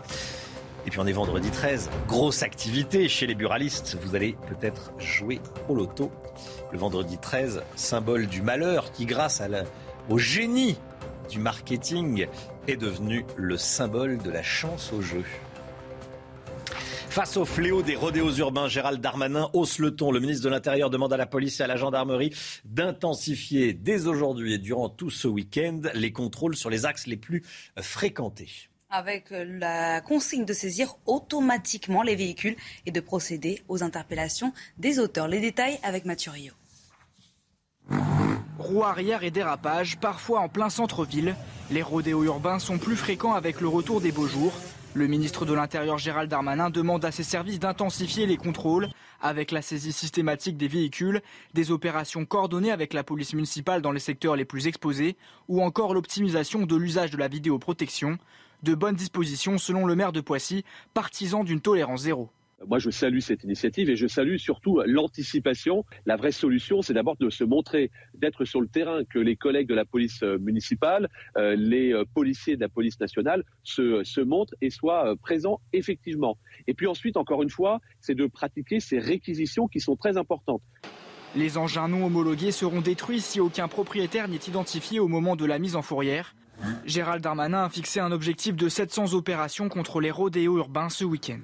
[0.86, 1.90] Et puis on est vendredi 13.
[2.06, 3.98] Grosse activité chez les buralistes.
[4.02, 6.10] Vous allez peut-être jouer au loto
[6.72, 9.42] le vendredi 13, symbole du malheur qui, grâce
[10.08, 10.78] au génie
[11.30, 12.26] du marketing,
[12.66, 15.24] est devenu le symbole de la chance au jeu.
[17.10, 20.12] Face au fléau des rodéos urbains, Gérald Darmanin hausse le ton.
[20.12, 22.32] Le ministre de l'Intérieur demande à la police et à la gendarmerie
[22.64, 27.42] d'intensifier dès aujourd'hui et durant tout ce week-end les contrôles sur les axes les plus
[27.80, 32.56] fréquentés avec la consigne de saisir automatiquement les véhicules
[32.86, 35.28] et de procéder aux interpellations des auteurs.
[35.28, 36.54] Les détails avec Mathieu Rio.
[38.58, 41.36] Roues arrière et dérapage, parfois en plein centre-ville.
[41.70, 44.54] Les rodéos urbains sont plus fréquents avec le retour des beaux jours.
[44.94, 48.88] Le ministre de l'Intérieur Gérald Darmanin demande à ses services d'intensifier les contrôles
[49.20, 51.20] avec la saisie systématique des véhicules,
[51.52, 55.16] des opérations coordonnées avec la police municipale dans les secteurs les plus exposés
[55.46, 58.18] ou encore l'optimisation de l'usage de la vidéoprotection.
[58.62, 60.64] De bonnes dispositions selon le maire de Poissy,
[60.94, 62.30] partisan d'une tolérance zéro.
[62.66, 65.84] Moi, je salue cette initiative et je salue surtout l'anticipation.
[66.06, 69.68] La vraie solution, c'est d'abord de se montrer, d'être sur le terrain, que les collègues
[69.68, 74.20] de la police euh, municipale, euh, les euh, policiers de la police nationale se, se
[74.20, 76.36] montrent et soient présents effectivement.
[76.66, 80.62] Et puis ensuite, encore une fois, c'est de pratiquer ces réquisitions qui sont très importantes.
[81.36, 85.58] Les engins non homologués seront détruits si aucun propriétaire n'est identifié au moment de la
[85.58, 86.34] mise en fourrière.
[86.84, 91.42] Gérald Darmanin a fixé un objectif de 700 opérations contre les rodéos urbains ce week-end.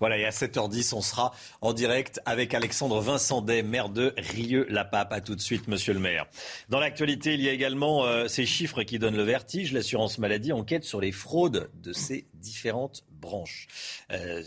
[0.00, 5.12] Voilà, et à 7h10, on sera en direct avec Alexandre Vincendet, maire de Rieux-la-Pape.
[5.12, 6.26] À tout de suite, monsieur le maire.
[6.68, 9.72] Dans l'actualité, il y a également euh, ces chiffres qui donnent le vertige.
[9.72, 13.68] L'assurance maladie enquête sur les fraudes de ces différentes branches.
[14.12, 14.42] Euh,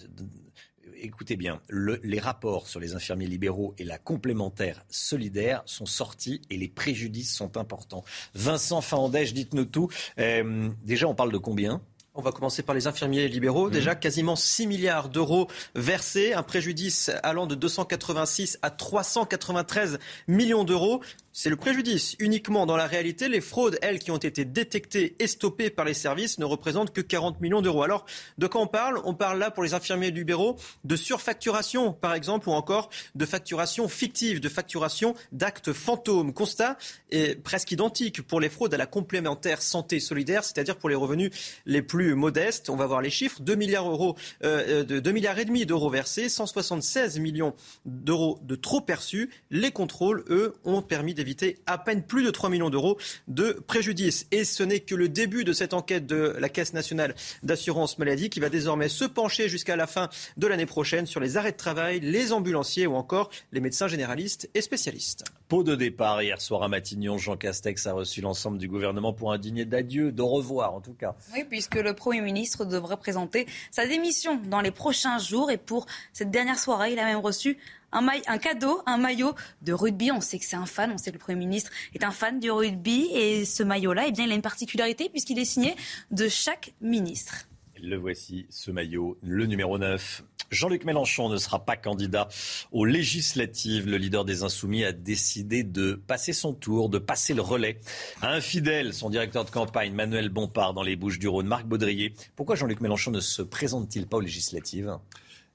[1.02, 6.58] écoutez bien, les rapports sur les infirmiers libéraux et la complémentaire solidaire sont sortis et
[6.58, 8.04] les préjudices sont importants.
[8.34, 9.90] Vincent Faandège, dites-nous tout.
[10.20, 11.82] Euh, déjà, on parle de combien?
[12.16, 13.68] On va commencer par les infirmiers libéraux.
[13.68, 13.72] Mmh.
[13.72, 21.02] Déjà, quasiment 6 milliards d'euros versés, un préjudice allant de 286 à 393 millions d'euros.
[21.42, 22.66] C'est le préjudice uniquement.
[22.66, 26.38] Dans la réalité, les fraudes, elles, qui ont été détectées et stoppées par les services,
[26.38, 27.82] ne représentent que 40 millions d'euros.
[27.82, 28.06] Alors,
[28.38, 29.00] de quoi on parle?
[29.06, 33.88] On parle là, pour les infirmiers libéraux, de surfacturation, par exemple, ou encore de facturation
[33.88, 36.34] fictive, de facturation d'actes fantômes.
[36.34, 36.78] Constat
[37.10, 41.32] est presque identique pour les fraudes à la complémentaire santé solidaire, c'est-à-dire pour les revenus
[41.66, 42.70] les plus modestes.
[42.70, 45.90] On va voir les chiffres 2 milliards, euros, euh, de 2 milliards et demi d'euros
[45.90, 49.30] versés, 176 millions d'euros de trop perçus.
[49.52, 51.29] Les contrôles, eux, ont permis d'éviter
[51.66, 54.28] à peine plus de 3 millions d'euros de préjudice.
[54.32, 58.30] Et ce n'est que le début de cette enquête de la Caisse nationale d'assurance maladie
[58.30, 61.58] qui va désormais se pencher jusqu'à la fin de l'année prochaine sur les arrêts de
[61.58, 65.24] travail, les ambulanciers ou encore les médecins généralistes et spécialistes.
[65.48, 69.32] Pot de départ hier soir à Matignon, Jean Castex a reçu l'ensemble du gouvernement pour
[69.32, 71.16] un dîner d'adieu, de revoir en tout cas.
[71.34, 75.88] Oui, puisque le Premier ministre devrait présenter sa démission dans les prochains jours et pour
[76.14, 77.58] cette dernière soirée, il a même reçu
[77.92, 80.12] un, cadeau, un maillot de rugby.
[80.12, 82.40] On sait que c'est un fan, on sait que le Premier ministre est un fan
[82.40, 83.10] du rugby.
[83.14, 85.76] Et ce maillot-là, eh bien, il a une particularité puisqu'il est signé
[86.12, 87.48] de chaque ministre.
[87.82, 90.24] Le voici, ce maillot, le numéro 9.
[90.52, 92.28] Jean-Luc Mélenchon ne sera pas candidat
[92.72, 93.88] aux législatives.
[93.88, 97.80] Le leader des Insoumis a décidé de passer son tour, de passer le relais
[98.22, 101.66] à un fidèle, son directeur de campagne, Manuel Bompard, dans les Bouches du Rhône, Marc
[101.66, 102.14] Baudrier.
[102.36, 104.98] Pourquoi Jean-Luc Mélenchon ne se présente-t-il pas aux législatives?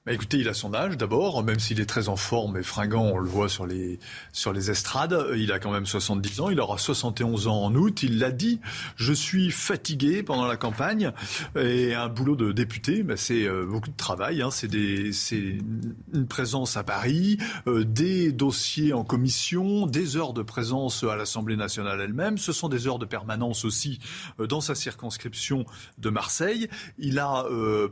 [0.05, 3.05] Bah, écoutez, il a son âge d'abord, même s'il est très en forme et fringant,
[3.05, 3.97] on le voit sur les,
[4.31, 5.17] sur les estrades.
[5.35, 8.03] Il a quand même 70 ans, il aura 71 ans en août.
[8.03, 8.59] Il l'a dit,
[8.97, 11.11] je suis fatigué pendant la campagne
[11.59, 14.43] et un boulot de député, bah, c'est euh, beaucoup de travail.
[14.43, 14.51] Hein.
[14.51, 21.15] C'est une présence à Paris, euh, des dossiers en commission, des heures de présence à
[21.15, 22.37] l'Assemblée nationale elle-même.
[22.37, 23.99] Ce sont des heures de permanence aussi
[24.39, 25.65] euh, dans sa circonscription
[25.97, 26.69] de Marseille.
[26.99, 27.43] Il a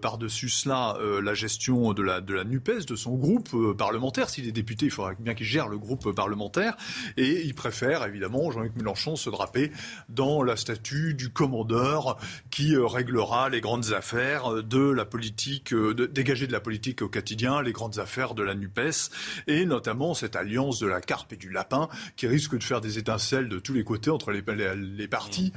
[0.02, 4.30] par-dessus cela la gestion de de la, NUPES, de son groupe euh, parlementaire.
[4.30, 6.76] S'il est député, il faudra bien qu'il gère le groupe parlementaire.
[7.18, 9.72] Et il préfère, évidemment, Jean-Luc Mélenchon, se draper
[10.10, 12.18] dans la statue du commandeur
[12.52, 17.10] qui euh, réglera les grandes affaires de la politique, euh, de, de la politique au
[17.10, 19.10] quotidien, les grandes affaires de la NUPES,
[19.48, 22.98] et notamment cette alliance de la carpe et du lapin qui risque de faire des
[22.98, 24.44] étincelles de tous les côtés entre les,
[24.76, 25.54] les, partis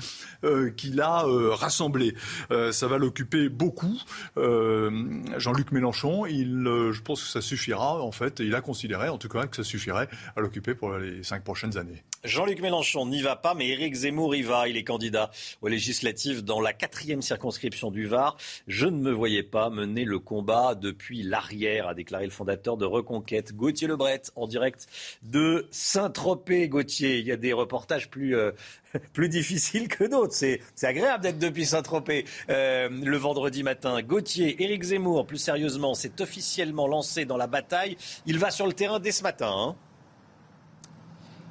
[0.77, 2.15] qu'il a rassemblés.
[2.71, 3.99] ça va l'occuper beaucoup.
[4.37, 8.41] Jean-Luc Mélenchon, euh, je pense que ça suffira, en fait.
[8.41, 11.77] Il a considéré, en tout cas, que ça suffirait à l'occuper pour les cinq prochaines
[11.79, 12.03] années.
[12.25, 14.69] Jean-Luc Mélenchon n'y va pas, mais Éric Zemmour y va.
[14.69, 15.31] Il est candidat
[15.63, 18.37] aux législatives dans la quatrième circonscription du Var.
[18.67, 22.85] Je ne me voyais pas mener le combat depuis l'arrière, a déclaré le fondateur de
[22.85, 24.87] Reconquête, Gauthier Lebret, en direct
[25.23, 26.69] de Saint-Tropez.
[26.69, 28.51] Gauthier, il y a des reportages plus, euh,
[29.13, 30.35] plus difficiles que d'autres.
[30.35, 34.01] C'est, agréable d'être depuis Saint-Tropez euh, le vendredi matin.
[34.03, 37.97] Gauthier, Éric Zemmour, plus sérieusement, s'est officiellement lancé dans la bataille.
[38.27, 39.53] Il va sur le terrain dès ce matin.
[39.53, 39.77] Hein.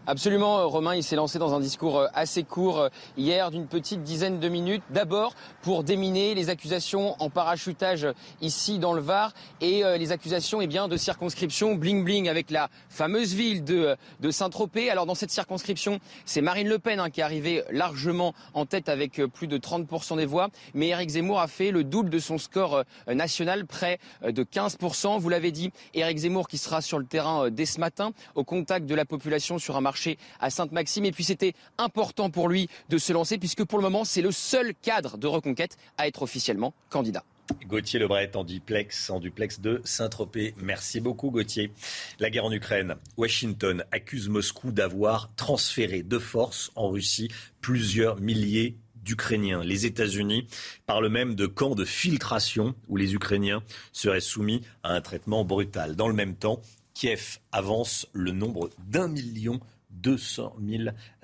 [0.08, 3.66] Absolument, euh, Romain, il s'est lancé dans un discours euh, assez court euh, hier d'une
[3.66, 4.84] petite dizaine de minutes.
[4.92, 5.34] D'abord
[5.64, 8.08] pour déminer les accusations en parachutage
[8.40, 13.34] ici dans le Var et les accusations eh bien, de circonscription bling-bling avec la fameuse
[13.34, 13.98] ville de,
[14.30, 14.92] Saint-Tropez.
[14.92, 18.90] Alors dans cette circonscription, c'est Marine Le Pen hein, qui est arrivée largement en tête
[18.90, 20.50] avec plus de 30% des voix.
[20.76, 25.20] Mais Éric Zemmour a fait le double de son score national, près de 15%.
[25.20, 28.86] Vous l'avez dit, Éric Zemmour qui sera sur le terrain dès ce matin au contact
[28.86, 29.95] de la population sur un marché
[30.40, 31.06] à Sainte-Maxime.
[31.06, 34.32] Et puis c'était important pour lui de se lancer puisque pour le moment c'est le
[34.32, 37.24] seul cadre de reconquête à être officiellement candidat.
[37.68, 40.56] Gauthier Lebret en duplex, en duplex de Saint-Tropez.
[40.58, 41.72] Merci beaucoup Gauthier.
[42.20, 42.96] La guerre en Ukraine.
[43.18, 47.30] Washington accuse Moscou d'avoir transféré de force en Russie
[47.62, 49.64] plusieurs milliers d'Ukrainiens.
[49.64, 50.48] Les États-Unis
[50.88, 53.62] parlent même de camps de filtration où les Ukrainiens
[53.94, 55.96] seraient soumis à un traitement brutal.
[55.96, 56.62] Dans le même temps,
[56.96, 59.60] Kiev avance le nombre d'un million
[60.06, 60.84] 200 000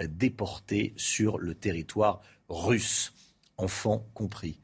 [0.09, 3.13] déportés sur le territoire russe,
[3.57, 4.57] enfants compris.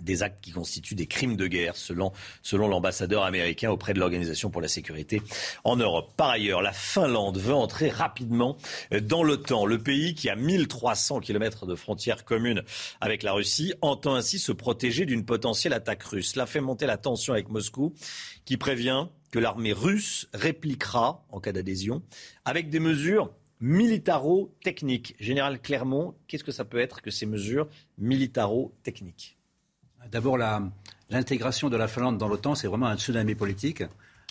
[0.00, 4.48] Des actes qui constituent des crimes de guerre, selon, selon l'ambassadeur américain auprès de l'Organisation
[4.48, 5.20] pour la sécurité
[5.64, 6.14] en Europe.
[6.16, 8.56] Par ailleurs, la Finlande veut entrer rapidement
[9.02, 9.66] dans l'OTAN.
[9.66, 12.62] Le pays, qui a 1300 km de frontières communes
[13.00, 16.32] avec la Russie, entend ainsi se protéger d'une potentielle attaque russe.
[16.32, 17.92] Cela fait monter la tension avec Moscou,
[18.46, 22.02] qui prévient que l'armée russe répliquera en cas d'adhésion
[22.44, 25.16] avec des mesures militaro-techniques.
[25.18, 27.68] Général Clermont, qu'est-ce que ça peut être que ces mesures
[27.98, 29.36] militaro-techniques?
[30.10, 30.38] D'abord,
[31.10, 33.82] l'intégration de la Finlande dans l'OTAN, c'est vraiment un tsunami politique.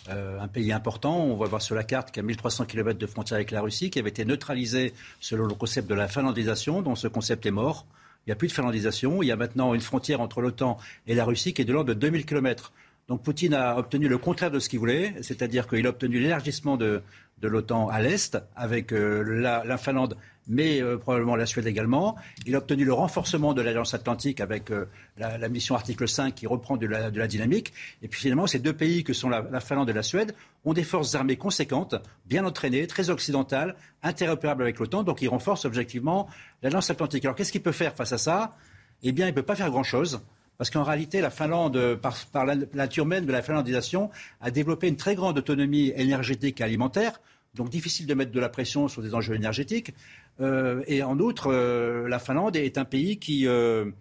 [0.10, 2.98] Euh, un pays important, on va voir sur la carte qu'il y a 1300 km
[2.98, 6.82] de frontière avec la Russie, qui avait été neutralisé selon le concept de la finlandisation,
[6.82, 7.86] dont ce concept est mort.
[8.26, 9.22] Il n'y a plus de finlandisation.
[9.22, 10.78] Il y a maintenant une frontière entre l'OTAN
[11.08, 12.74] et la Russie qui est de l'ordre de 2000 km.
[13.08, 16.76] Donc Poutine a obtenu le contraire de ce qu'il voulait, c'est-à-dire qu'il a obtenu l'élargissement
[16.76, 17.02] de,
[17.42, 20.18] l'OTAN à l'Est, avec euh, la, Finlande,
[20.50, 22.18] mais euh, probablement la Suède également.
[22.46, 26.48] Il a obtenu le renforcement de l'Alliance Atlantique avec euh, la, mission article 5 qui
[26.48, 27.72] reprend de la, dynamique.
[28.02, 30.36] Et puis finalement, ces deux pays que sont la, Finlande et la Suède
[30.66, 31.96] ont des forces armées conséquentes,
[32.26, 36.28] bien entraînées, très occidentales, interopérables avec l'OTAN, donc ils renforcent objectivement
[36.62, 37.24] l'Alliance Atlantique.
[37.24, 38.58] Alors qu'est-ce qu'il peut faire face à ça?
[39.02, 40.20] Eh bien, il ne peut pas faire grand-chose.
[40.58, 44.10] Parce qu'en réalité, la Finlande, par, la nature même de la finlandisation,
[44.42, 47.20] a développé une très grande autonomie énergétique et alimentaire.
[47.54, 49.94] Donc difficile de mettre de la pression sur des enjeux énergétiques.
[50.40, 53.48] Euh, et en outre, euh, la Finlande est un pays qui...
[53.48, 53.92] Euh,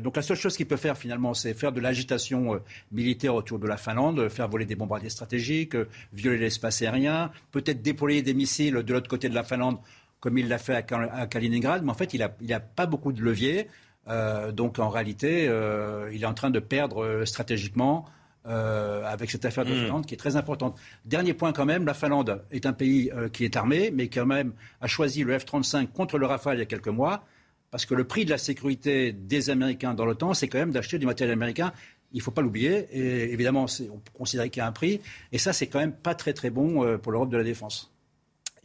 [0.00, 2.60] donc la seule chose qu'il peut faire finalement, c'est faire de l'agitation
[2.92, 5.74] militaire autour de la Finlande, faire voler des bombardiers stratégiques,
[6.12, 9.78] violer l'espace aérien, peut-être déployer des missiles de l'autre côté de la Finlande,
[10.20, 10.82] comme il l'a fait à,
[11.26, 11.82] Kaliningrad.
[11.82, 13.68] Mais en fait, il n'a a pas beaucoup de leviers.
[14.08, 18.06] Euh, donc en réalité, euh, il est en train de perdre euh, stratégiquement
[18.48, 19.86] avec cette affaire de hmm.
[19.86, 20.78] Finlande qui est très importante.
[21.04, 24.52] Dernier point quand même, la Finlande est un pays qui est armé, mais quand même
[24.80, 27.24] a choisi le F-35 contre le Rafale il y a quelques mois,
[27.72, 31.00] parce que le prix de la sécurité des Américains dans l'OTAN, c'est quand même d'acheter
[31.00, 31.72] du matériel américain.
[32.12, 32.86] Il ne faut pas l'oublier.
[32.92, 35.00] Et évidemment, on peut considérer qu'il y a un prix.
[35.32, 37.95] Et ça, c'est quand même pas très très bon pour l'Europe de la défense.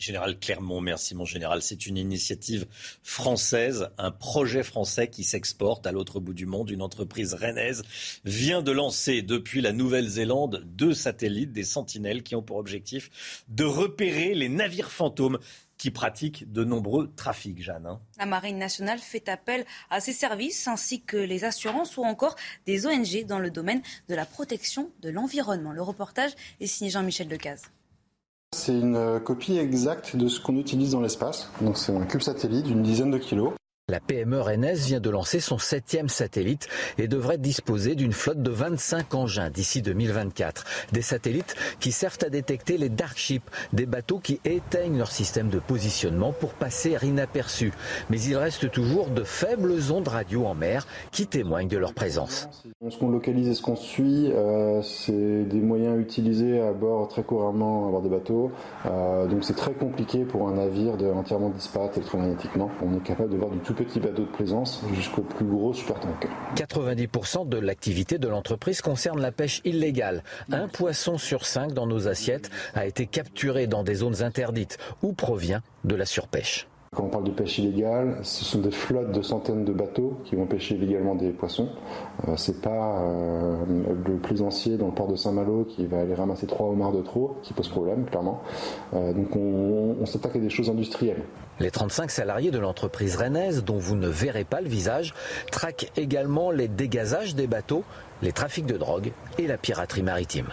[0.01, 1.61] Général Clermont, merci mon général.
[1.61, 2.65] C'est une initiative
[3.03, 6.71] française, un projet français qui s'exporte à l'autre bout du monde.
[6.71, 7.83] Une entreprise rennaise
[8.25, 13.63] vient de lancer depuis la Nouvelle-Zélande deux satellites, des sentinelles, qui ont pour objectif de
[13.63, 15.37] repérer les navires fantômes
[15.77, 17.85] qui pratiquent de nombreux trafics, Jeanne.
[17.85, 18.01] Hein.
[18.17, 22.35] La Marine nationale fait appel à ses services ainsi que les assurances ou encore
[22.65, 25.71] des ONG dans le domaine de la protection de l'environnement.
[25.71, 27.63] Le reportage est signé Jean-Michel Decaze.
[28.53, 31.49] C'est une euh, copie exacte de ce qu'on utilise dans l'espace.
[31.61, 33.53] Donc c'est un cube satellite d'une dizaine de kilos.
[33.89, 38.51] La PME rennaise vient de lancer son septième satellite et devrait disposer d'une flotte de
[38.51, 40.63] 25 engins d'ici 2024.
[40.93, 45.49] Des satellites qui servent à détecter les dark ships, des bateaux qui éteignent leur système
[45.49, 47.73] de positionnement pour passer inaperçus.
[48.09, 52.47] Mais il reste toujours de faibles ondes radio en mer qui témoignent de leur présence.
[52.87, 57.23] Ce qu'on localise et ce qu'on suit, euh, c'est des moyens utilisés à bord très
[57.23, 58.51] couramment à bord des bateaux.
[58.85, 62.69] Euh, donc c'est très compliqué pour un navire de entièrement disparaître électromagnétiquement.
[62.81, 66.29] On est capable de voir du tout petit bateau de plaisance jusqu'au plus gros supertanker.
[66.55, 70.23] 90% de l'activité de l'entreprise concerne la pêche illégale.
[70.51, 75.13] Un poisson sur cinq dans nos assiettes a été capturé dans des zones interdites ou
[75.13, 76.67] provient de la surpêche?
[76.93, 80.35] Quand on parle de pêche illégale, ce sont des flottes de centaines de bateaux qui
[80.35, 81.69] vont pêcher illégalement des poissons.
[82.27, 83.63] Euh, c'est pas euh,
[84.05, 87.37] le plaisancier dans le port de Saint-Malo qui va aller ramasser trois homards de trop
[87.43, 88.41] qui pose problème, clairement.
[88.93, 91.23] Euh, donc on, on s'attaque à des choses industrielles.
[91.61, 95.13] Les 35 salariés de l'entreprise rennaise, dont vous ne verrez pas le visage,
[95.49, 97.85] traquent également les dégazages des bateaux,
[98.21, 100.47] les trafics de drogue et la piraterie maritime.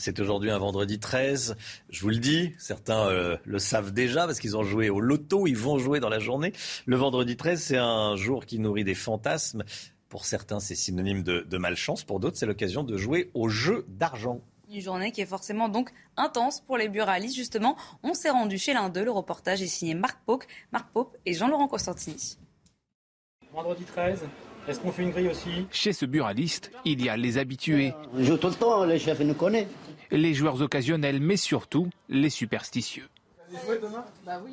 [0.00, 1.56] C'est aujourd'hui un vendredi 13.
[1.90, 5.46] Je vous le dis, certains euh, le savent déjà parce qu'ils ont joué au loto,
[5.46, 6.54] ils vont jouer dans la journée.
[6.86, 9.62] Le vendredi 13, c'est un jour qui nourrit des fantasmes.
[10.08, 12.02] Pour certains, c'est synonyme de, de malchance.
[12.02, 14.40] Pour d'autres, c'est l'occasion de jouer au jeu d'argent.
[14.72, 17.36] Une journée qui est forcément donc intense pour les buralistes.
[17.36, 19.04] Justement, on s'est rendu chez l'un d'eux.
[19.04, 22.38] Le reportage est signé Marc Pope, Marc Pope et Jean-Laurent Costantini.
[23.52, 24.20] Vendredi 13,
[24.68, 25.66] est-ce qu'on fait une grille aussi?
[25.72, 27.92] Chez ce buraliste, il y a les habitués.
[28.14, 29.66] On joue tout le temps, les chefs nous connaissent.
[30.12, 33.08] Les joueurs occasionnels, mais surtout les superstitieux.
[33.48, 34.52] Vous allez jouer demain Bah oui.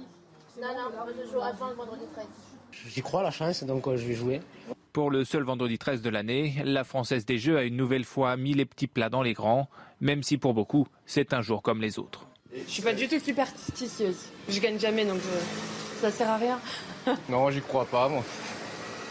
[0.61, 2.25] Non, non, je jouerai pas le vendredi 13.
[2.89, 4.41] J'y crois la chance, donc euh, je vais jouer.
[4.93, 8.37] Pour le seul vendredi 13 de l'année, la Française des Jeux a une nouvelle fois
[8.37, 9.69] mis les petits plats dans les grands,
[10.01, 12.27] même si pour beaucoup, c'est un jour comme les autres.
[12.55, 14.29] Je suis pas du tout superstitieuse.
[14.49, 15.39] Je gagne jamais, donc euh,
[16.01, 16.59] ça sert à rien.
[17.29, 18.23] non, j'y crois pas, moi.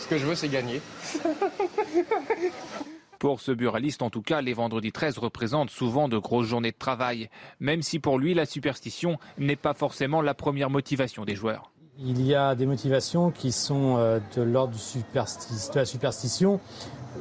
[0.00, 0.80] Ce que je veux, c'est gagner.
[3.18, 6.76] Pour ce buraliste, en tout cas, les vendredis 13 représentent souvent de grosses journées de
[6.78, 11.70] travail, même si pour lui, la superstition n'est pas forcément la première motivation des joueurs.
[11.98, 16.60] Il y a des motivations qui sont euh, de l'ordre de la superstition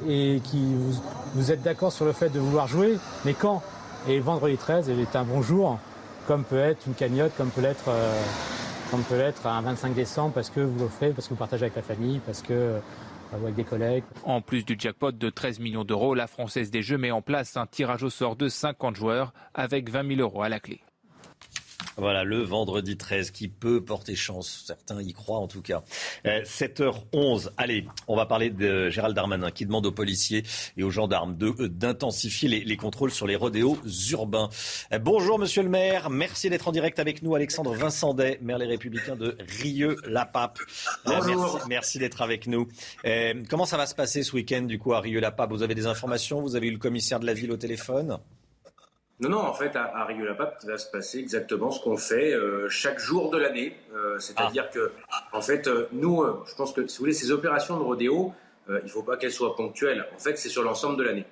[0.06, 0.76] et qui
[1.34, 3.64] vous, êtes d'accord sur le fait de vouloir jouer, mais quand?
[4.10, 5.80] Et vendredi 13 est un bon jour,
[6.28, 8.20] comme peut être une cagnotte, comme peut l'être euh,
[9.46, 12.42] un 25 décembre parce que vous l'offrez, parce que vous partagez avec la famille, parce
[12.42, 12.74] que
[13.34, 14.04] avec des collègues.
[14.24, 17.58] En plus du jackpot de 13 millions d'euros, la Française des Jeux met en place
[17.58, 20.82] un tirage au sort de 50 joueurs avec 20 000 euros à la clé.
[21.98, 24.64] Voilà, le vendredi 13 qui peut porter chance.
[24.68, 25.84] Certains y croient en tout cas.
[26.26, 27.50] 7h11.
[27.58, 30.44] Allez, on va parler de Gérald Darmanin qui demande aux policiers
[30.78, 33.78] et aux gendarmes d'intensifier les, les, contrôles sur les rodéos
[34.12, 34.50] urbains.
[35.02, 36.10] bonjour monsieur le maire.
[36.10, 37.36] Merci d'être en direct avec nous.
[37.36, 40.60] Alexandre Vincendet, maire Les Républicains de Rieux-la-Pape.
[41.08, 42.68] merci, merci d'être avec nous.
[43.50, 45.52] comment ça va se passer ce week-end du coup à Rieux-la-Pape?
[45.52, 46.42] Vous avez des informations?
[46.42, 48.18] Vous avez eu le commissaire de la ville au téléphone?
[49.22, 52.34] Non, non, en fait, à, à Rio-la-Pape, il va se passer exactement ce qu'on fait
[52.34, 53.74] euh, chaque jour de l'année.
[53.94, 54.92] Euh, C'est-à-dire que,
[55.32, 58.34] en fait, euh, nous, je pense que, si vous voulez, ces opérations de rodéo,
[58.68, 60.06] il ne faut pas qu'elles soient ponctuelles.
[60.16, 61.26] En fait, c'est sur l'ensemble de l'année.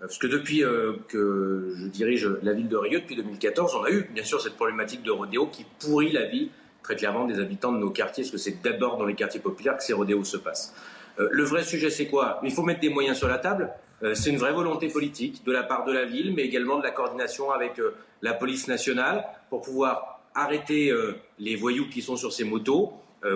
[0.00, 0.64] Parce que depuis
[1.08, 4.56] que je dirige la ville de Rio, depuis 2014, on a eu, bien sûr, cette
[4.56, 6.50] problématique de rodéo qui pourrit la vie,
[6.82, 9.76] très clairement, des habitants de nos quartiers, parce que c'est d'abord dans les quartiers populaires
[9.76, 10.74] que ces rodéos se passent.
[11.18, 12.40] le vrai sujet, c'est quoi?
[12.42, 13.70] Il faut mettre des moyens sur la table.
[14.02, 16.82] Euh, c'est une vraie volonté politique de la part de la ville, mais également de
[16.82, 22.16] la coordination avec euh, la police nationale pour pouvoir arrêter euh, les voyous qui sont
[22.16, 22.92] sur ces motos,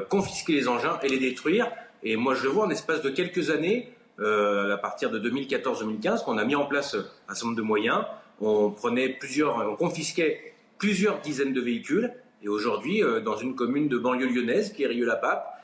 [0.08, 1.70] confisquer les engins et les détruire.
[2.02, 6.38] Et moi, je le vois en espace de quelques années, à partir de 2014-2015, qu'on
[6.38, 6.94] a mis en place
[7.28, 8.02] un certain nombre de moyens.
[8.40, 12.14] On prenait plusieurs, on confisquait plusieurs dizaines de véhicules.
[12.42, 15.62] Et aujourd'hui, dans une commune de banlieue lyonnaise, qui est Rieux-la-Pape,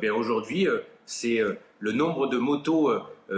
[0.00, 0.66] bien aujourd'hui,
[1.06, 1.38] c'est
[1.78, 2.90] le nombre de motos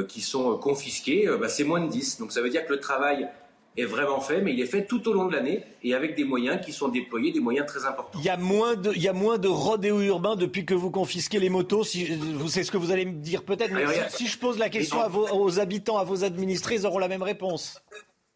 [0.02, 2.18] qui sont confisqués, euh, bah, c'est moins de 10.
[2.18, 3.28] Donc ça veut dire que le travail
[3.76, 6.24] est vraiment fait, mais il est fait tout au long de l'année et avec des
[6.24, 8.18] moyens qui sont déployés, des moyens très importants.
[8.18, 10.90] Il y a moins de, il y a moins de rodéo urbain depuis que vous
[10.90, 11.84] confisquez les motos.
[11.84, 12.18] Si,
[12.48, 15.00] c'est ce que vous allez me dire peut-être, mais si, si, je pose la question
[15.00, 17.82] à vos, aux habitants, à vos administrés, ils auront la même réponse.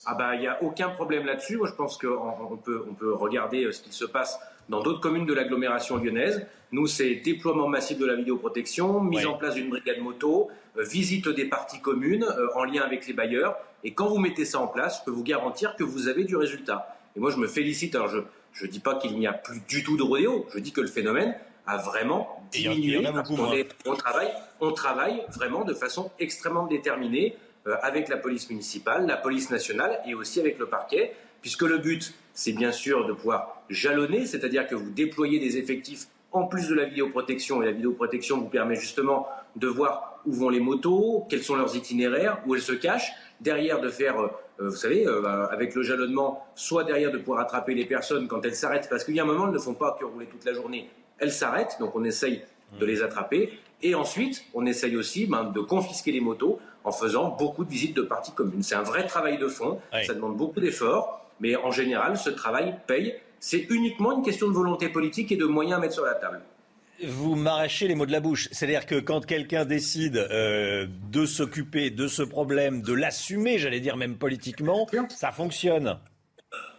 [0.06, 1.56] Ah bah il n'y a aucun problème là-dessus.
[1.56, 4.38] Moi je pense qu'on peut, on peut regarder euh, ce qui se passe
[4.68, 6.46] dans d'autres communes de l'agglomération lyonnaise.
[6.72, 10.52] Nous, c'est déploiement massif de la vidéoprotection, mise en place d'une brigade moto, euh,
[10.82, 13.56] visite des parties communes euh, en lien avec les bailleurs.
[13.84, 16.36] Et quand vous mettez ça en place, je peux vous garantir que vous avez du
[16.36, 16.96] résultat.
[17.16, 17.94] Et moi, je me félicite.
[17.94, 18.08] Alors,
[18.52, 20.46] je ne dis pas qu'il n'y a plus du tout de rodéo.
[20.52, 21.34] Je dis que le phénomène
[21.66, 23.06] a vraiment diminué.
[23.84, 27.36] on, travaille, on travaille vraiment de façon extrêmement déterminée
[27.66, 31.78] euh, avec la police municipale, la police nationale et aussi avec le parquet, puisque le
[31.78, 36.68] but, c'est bien sûr de pouvoir jalonner, c'est-à-dire que vous déployez des effectifs en plus
[36.68, 39.26] de la vidéoprotection, et la vidéoprotection vous permet justement
[39.56, 43.80] de voir où vont les motos, quels sont leurs itinéraires, où elles se cachent, derrière
[43.80, 47.84] de faire, euh, vous savez, euh, avec le jalonnement, soit derrière de pouvoir attraper les
[47.84, 50.04] personnes quand elles s'arrêtent, parce qu'il y a un moment, elles ne font pas que
[50.04, 50.88] rouler toute la journée,
[51.18, 52.42] elles s'arrêtent, donc on essaye
[52.78, 57.36] de les attraper, et ensuite, on essaye aussi ben, de confisquer les motos en faisant
[57.38, 58.62] beaucoup de visites de parties communes.
[58.62, 62.74] C'est un vrai travail de fond, ça demande beaucoup d'efforts, mais en général, ce travail
[62.86, 63.14] paye.
[63.38, 66.40] C'est uniquement une question de volonté politique et de moyens à mettre sur la table.
[67.04, 68.48] Vous m'arrachez les mots de la bouche.
[68.52, 73.96] C'est-à-dire que quand quelqu'un décide euh, de s'occuper de ce problème, de l'assumer, j'allais dire
[73.96, 75.98] même politiquement, ça fonctionne.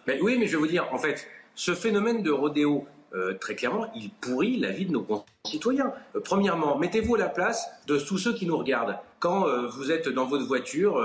[0.08, 3.56] Mais oui, mais je vais vous dire, en fait, ce phénomène de rodéo, euh, très
[3.56, 5.94] clairement, il pourrit la vie de nos concitoyens.
[6.16, 8.98] Euh, premièrement, mettez-vous à la place de tous ceux qui nous regardent.
[9.20, 11.04] Quand vous êtes dans votre voiture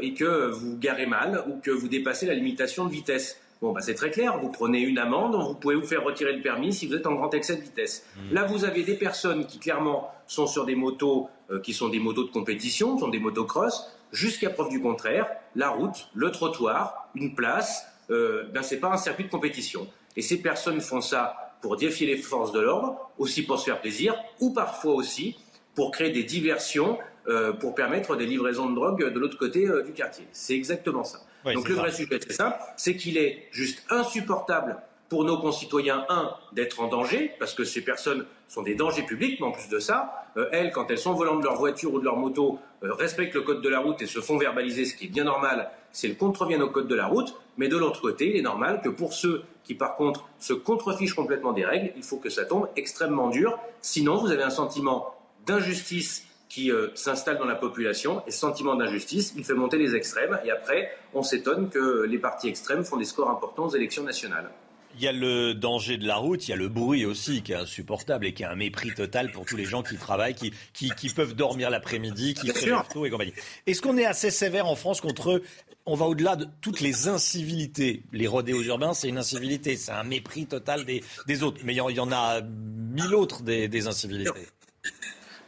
[0.00, 3.80] et que vous garez mal ou que vous dépassez la limitation de vitesse, Bon, bah,
[3.80, 4.38] c'est très clair.
[4.38, 7.14] Vous prenez une amende, vous pouvez vous faire retirer le permis si vous êtes en
[7.14, 8.04] grand excès de vitesse.
[8.14, 8.34] Mmh.
[8.34, 11.98] Là, vous avez des personnes qui clairement sont sur des motos euh, qui sont des
[11.98, 13.90] motos de compétition, sont des motocross.
[14.12, 15.26] Jusqu'à preuve du contraire,
[15.56, 19.88] la route, le trottoir, une place, euh, ben c'est pas un circuit de compétition.
[20.14, 23.80] Et ces personnes font ça pour défier les forces de l'ordre, aussi pour se faire
[23.80, 25.38] plaisir, ou parfois aussi
[25.74, 29.82] pour créer des diversions, euh, pour permettre des livraisons de drogue de l'autre côté euh,
[29.82, 30.26] du quartier.
[30.32, 31.20] C'est exactement ça.
[31.52, 36.32] Donc le vrai sujet, c'est simple, c'est qu'il est juste insupportable pour nos concitoyens, un,
[36.52, 39.78] d'être en danger, parce que ces personnes sont des dangers publics, mais en plus de
[39.78, 42.92] ça, euh, elles, quand elles sont volantes de leur voiture ou de leur moto, euh,
[42.92, 45.70] respectent le code de la route et se font verbaliser, ce qui est bien normal,
[45.92, 48.80] c'est le contrevient au code de la route, mais de l'autre côté, il est normal
[48.82, 52.44] que pour ceux qui, par contre, se contrefichent complètement des règles, il faut que ça
[52.44, 55.14] tombe extrêmement dur, sinon vous avez un sentiment
[55.46, 59.96] d'injustice qui euh, s'installe dans la population et ce sentiment d'injustice, il fait monter les
[59.96, 64.04] extrêmes et après, on s'étonne que les partis extrêmes font des scores importants aux élections
[64.04, 64.48] nationales.
[64.96, 67.50] Il y a le danger de la route, il y a le bruit aussi qui
[67.50, 70.52] est insupportable et qui a un mépris total pour tous les gens qui travaillent, qui,
[70.72, 73.34] qui, peuvent dormir l'après-midi, qui se tôt et compagnie.
[73.66, 75.42] Est-ce qu'on est assez sévère en France contre
[75.86, 78.04] on va au-delà de toutes les incivilités?
[78.12, 81.60] Les rodéos urbains, c'est une incivilité, c'est un mépris total des, des autres.
[81.64, 84.30] Mais il y, en a mille autres des, des incivilités.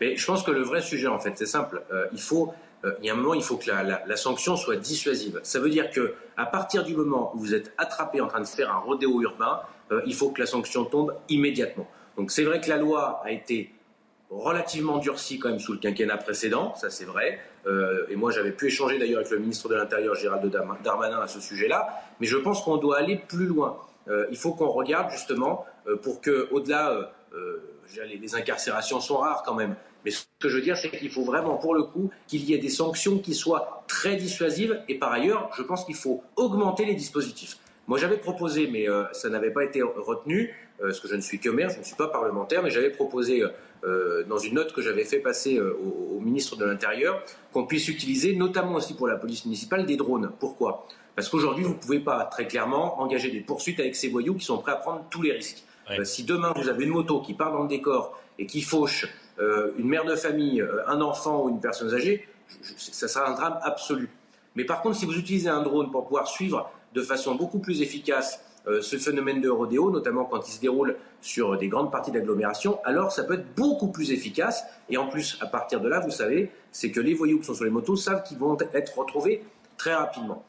[0.01, 1.83] Mais je pense que le vrai sujet, en fait, c'est simple.
[1.93, 2.53] Euh, il faut,
[2.85, 5.41] euh, il y a un moment, il faut que la, sanction soit dissuasive.
[5.43, 8.47] Ça veut dire que à partir du moment où vous êtes attrapé en train de
[8.47, 9.61] faire un rodéo urbain,
[9.93, 11.89] euh, il faut que la sanction tombe immédiatement.
[12.17, 13.73] Donc c'est vrai que la loi a été
[14.31, 17.39] relativement durcie quand même sous le quinquennat précédent, ça c'est vrai.
[18.09, 20.45] et moi j'avais pu échanger d'ailleurs avec le ministre de l'Intérieur Gérald
[20.83, 22.03] Darmanin à ce sujet-là.
[22.19, 23.79] Mais je pense qu'on doit aller plus loin.
[24.09, 25.65] il faut qu'on regarde justement
[26.03, 27.13] pour que, au-delà
[28.05, 29.77] les, incarcérations sont rares quand même.
[30.05, 32.55] Mais ce que je veux dire, c'est qu'il faut vraiment, pour le coup, qu'il y
[32.55, 34.81] ait des sanctions qui soient très dissuasives.
[34.89, 37.59] Et par ailleurs, je pense qu'il faut augmenter les dispositifs.
[37.89, 41.21] Moi, j'avais proposé, mais euh, ça n'avait pas été retenu, euh, parce que je ne
[41.21, 43.45] suis que maire, je ne suis pas parlementaire, mais j'avais proposé,
[43.85, 47.23] euh, dans une note que j'avais fait passer au, ministre de l'Intérieur,
[47.53, 50.33] qu'on puisse utiliser, notamment aussi pour la police municipale, des drones.
[50.41, 50.89] Pourquoi?
[51.15, 54.45] Parce qu'aujourd'hui, vous ne pouvez pas très clairement engager des poursuites avec ces voyous qui
[54.45, 55.65] sont prêts à prendre tous les risques.
[55.91, 59.07] Euh, si demain vous avez une moto qui part dans le décor et qui fauche
[59.39, 62.29] euh, une mère de famille, euh, un enfant ou une personne âgée,
[62.77, 64.09] ça sera un drame absolu.
[64.55, 67.83] Mais par contre, si vous utilisez un drone pour pouvoir suivre de façon beaucoup plus
[67.83, 68.43] efficace
[68.81, 73.13] ce phénomène de rodéo, notamment quand il se déroule sur des grandes parties d'agglomération, alors
[73.13, 74.65] ça peut être beaucoup plus efficace.
[74.89, 77.55] Et en plus, à partir de là, vous savez, c'est que les voyous qui sont
[77.55, 79.45] sur les motos savent qu'ils vont être retrouvés
[79.77, 80.43] très rapidement.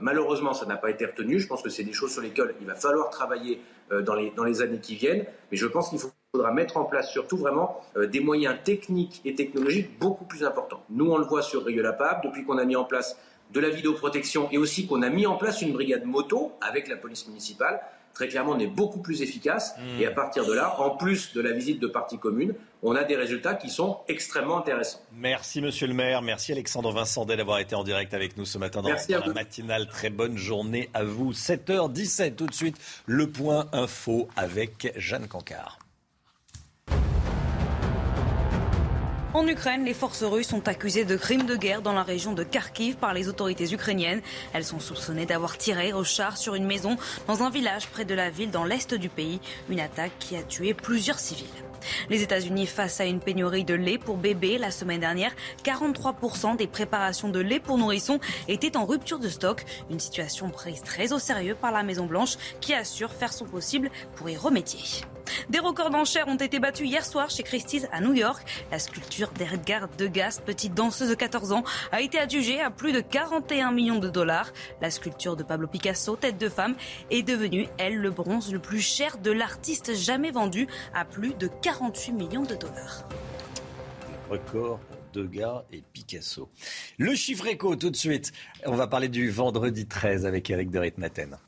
[0.00, 1.38] Malheureusement, ça n'a pas été retenu.
[1.38, 4.30] Je pense que c'est des choses sur lesquelles il va falloir travailler euh, dans les,
[4.36, 5.24] dans les années qui viennent.
[5.50, 9.34] Mais je pense qu'il faudra mettre en place surtout vraiment euh, des moyens techniques et
[9.34, 10.84] technologiques beaucoup plus importants.
[10.90, 13.18] Nous, on le voit sur Rieux-la-Pape, depuis qu'on a mis en place
[13.50, 16.96] de la vidéoprotection et aussi qu'on a mis en place une brigade moto avec la
[16.96, 17.80] police municipale
[18.14, 19.74] très clairement, on est beaucoup plus efficace.
[19.78, 20.00] Hmm.
[20.00, 23.04] Et à partir de là, en plus de la visite de parties communes, on a
[23.04, 25.00] des résultats qui sont extrêmement intéressants.
[25.12, 26.22] Merci, monsieur le maire.
[26.22, 29.88] Merci, Alexandre Vincent, d'avoir été en direct avec nous ce matin dans, la matinale.
[29.88, 31.32] Très bonne journée à vous.
[31.32, 32.76] 7h17, tout de suite,
[33.06, 35.78] le point info avec Jeanne Cancard.
[39.34, 42.44] En Ukraine, les forces russes sont accusées de crimes de guerre dans la région de
[42.44, 44.22] Kharkiv par les autorités ukrainiennes.
[44.54, 46.96] Elles sont soupçonnées d'avoir tiré au char sur une maison
[47.26, 49.38] dans un village près de la ville dans l'est du pays.
[49.68, 51.44] Une attaque qui a tué plusieurs civils.
[52.08, 55.32] Les États-Unis face à une pénurie de lait pour bébés la semaine dernière,
[55.62, 59.62] 43% des préparations de lait pour nourrissons étaient en rupture de stock.
[59.90, 63.90] Une situation prise très au sérieux par la Maison Blanche qui assure faire son possible
[64.16, 64.80] pour y remédier.
[65.48, 68.46] Des records d'enchères ont été battus hier soir chez Christie's à New York.
[68.70, 73.00] La sculpture d'Edgar Degas, petite danseuse de 14 ans, a été adjugée à plus de
[73.00, 74.52] 41 millions de dollars.
[74.80, 76.74] La sculpture de Pablo Picasso, tête de femme,
[77.10, 81.48] est devenue, elle, le bronze le plus cher de l'artiste jamais vendu à plus de
[81.48, 83.04] 48 millions de dollars.
[84.30, 84.80] Record
[85.12, 86.50] Degas et Picasso.
[86.98, 88.32] Le chiffre éco tout de suite.
[88.66, 91.38] On va parler du vendredi 13 avec Eric de Ritmaten.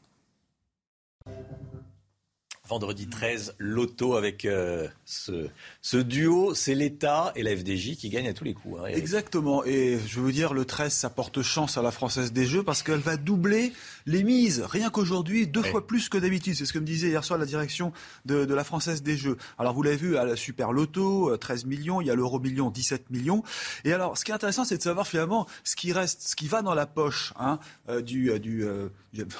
[2.70, 5.48] Vendredi 13, loto avec euh, ce,
[5.82, 8.78] ce, duo, c'est l'État et la FDJ qui gagnent à tous les coups.
[8.80, 9.64] Hein, Exactement.
[9.64, 12.84] Et je veux dire, le 13, ça porte chance à la Française des Jeux parce
[12.84, 13.72] qu'elle va doubler
[14.06, 14.62] les mises.
[14.62, 15.70] Rien qu'aujourd'hui, deux ouais.
[15.70, 16.54] fois plus que d'habitude.
[16.54, 17.92] C'est ce que me disait hier soir la direction
[18.24, 19.36] de, de la Française des Jeux.
[19.58, 22.00] Alors, vous l'avez vu à la Super Loto, 13 millions.
[22.00, 23.42] Il y a l'Euro Million, 17 millions.
[23.84, 26.46] Et alors, ce qui est intéressant, c'est de savoir finalement ce qui reste, ce qui
[26.46, 27.58] va dans la poche hein,
[27.88, 28.88] euh, du, du euh,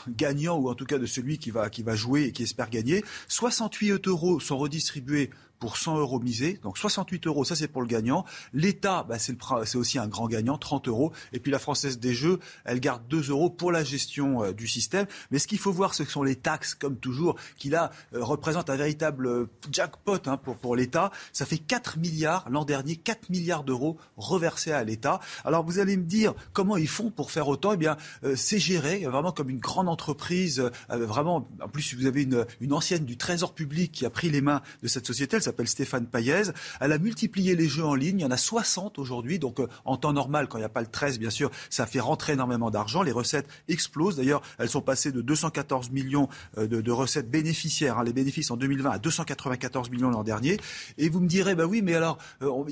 [0.09, 2.71] gagnant ou en tout cas de celui qui va, qui va jouer et qui espère
[2.71, 3.05] gagner.
[3.29, 5.31] 68 euros sont redistribués
[5.61, 6.59] pour 100 euros misés.
[6.63, 8.25] Donc 68 euros, ça c'est pour le gagnant.
[8.53, 9.37] L'État, bah, c'est,
[9.77, 11.13] aussi un grand gagnant, 30 euros.
[11.33, 14.67] Et puis la Française des Jeux, elle garde 2 euros pour la gestion euh, du
[14.67, 15.07] système.
[15.31, 18.71] Mais ce qu'il faut voir, ce sont les taxes, comme toujours, qui là euh, représentent
[18.71, 21.13] un véritable euh, jackpot hein, pour, pour l'État.
[21.33, 25.21] Ça fait 4 milliards l'an dernier, 4 milliards d'euros reversés à l'État.
[25.45, 27.73] Alors vous allez me dire comment ils font pour faire autant?
[27.75, 30.63] Eh bien, euh, c'est géré vraiment comme une grande entreprise.
[30.89, 34.41] vraiment, en plus, vous avez une, une ancienne du Trésor public qui a pris les
[34.41, 35.39] mains de cette société.
[35.51, 36.43] S'appelle Stéphane Payez.
[36.81, 38.21] Elle a multiplié les jeux en ligne.
[38.21, 39.39] Il y en a 60 aujourd'hui.
[39.39, 41.87] Donc, euh, en temps normal, quand il n'y a pas le 13, bien sûr, ça
[41.87, 43.03] fait rentrer énormément d'argent.
[43.03, 44.17] Les recettes explosent.
[44.17, 46.29] D'ailleurs, elles sont passées de 214 millions
[46.59, 50.59] euh, de, recettes bénéficiaires, hein, les bénéfices en 2020, à 294 millions l'an dernier.
[50.99, 52.65] Et vous me direz, bah oui, mais alors, euh,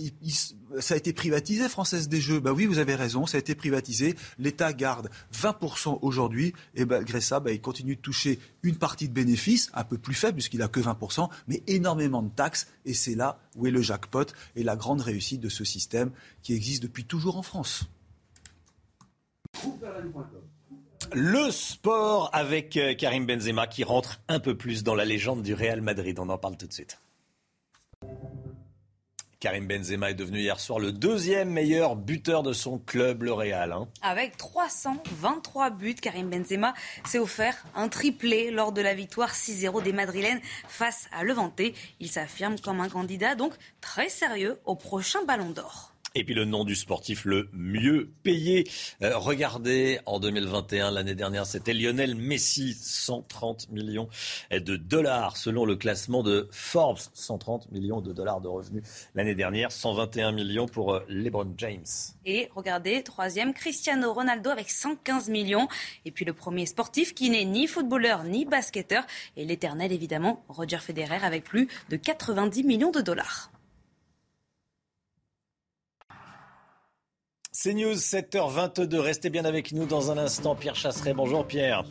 [0.80, 2.40] ça a été privatisé, Française des Jeux.
[2.40, 4.14] Bah oui, vous avez raison, ça a été privatisé.
[4.38, 6.52] L'État garde 20% aujourd'hui.
[6.74, 10.14] Et malgré ça, bah, il continue de toucher une partie de bénéfices, un peu plus
[10.14, 12.68] faible, puisqu'il a que 20%, mais énormément de taxes.
[12.84, 14.24] Et c'est là où est le jackpot
[14.56, 16.10] et la grande réussite de ce système
[16.42, 17.84] qui existe depuis toujours en France.
[21.14, 25.54] Le sport avec euh, Karim Benzema qui rentre un peu plus dans la légende du
[25.54, 26.18] Real Madrid.
[26.18, 27.00] On en parle tout de suite.
[29.40, 33.70] Karim Benzema est devenu hier soir le deuxième meilleur buteur de son club, le Real.
[33.70, 33.86] Hein.
[34.02, 36.74] Avec 323 buts, Karim Benzema
[37.04, 41.62] s'est offert un triplé lors de la victoire 6-0 des Madrilènes face à Levante.
[42.00, 45.92] Il s'affirme comme un candidat donc très sérieux au prochain Ballon d'Or.
[46.14, 48.68] Et puis le nom du sportif le mieux payé.
[49.02, 54.08] Euh, regardez, en 2021, l'année dernière, c'était Lionel Messi, 130 millions
[54.50, 56.98] de dollars selon le classement de Forbes.
[57.12, 58.82] 130 millions de dollars de revenus
[59.14, 61.84] l'année dernière, 121 millions pour euh, LeBron James.
[62.24, 65.68] Et regardez, troisième, Cristiano Ronaldo avec 115 millions.
[66.04, 69.04] Et puis le premier sportif qui n'est ni footballeur ni basketteur.
[69.36, 73.50] Et l'éternel, évidemment, Roger Federer avec plus de 90 millions de dollars.
[77.60, 79.00] C'est News 7h22.
[79.00, 80.54] Restez bien avec nous dans un instant.
[80.54, 81.82] Pierre Chasseret, bonjour Pierre.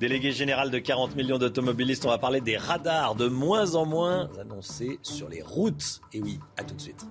[0.00, 4.30] Délégué général de 40 millions d'automobilistes, on va parler des radars de moins en moins
[4.40, 6.00] annoncés sur les routes.
[6.14, 7.04] Et oui, à tout de suite.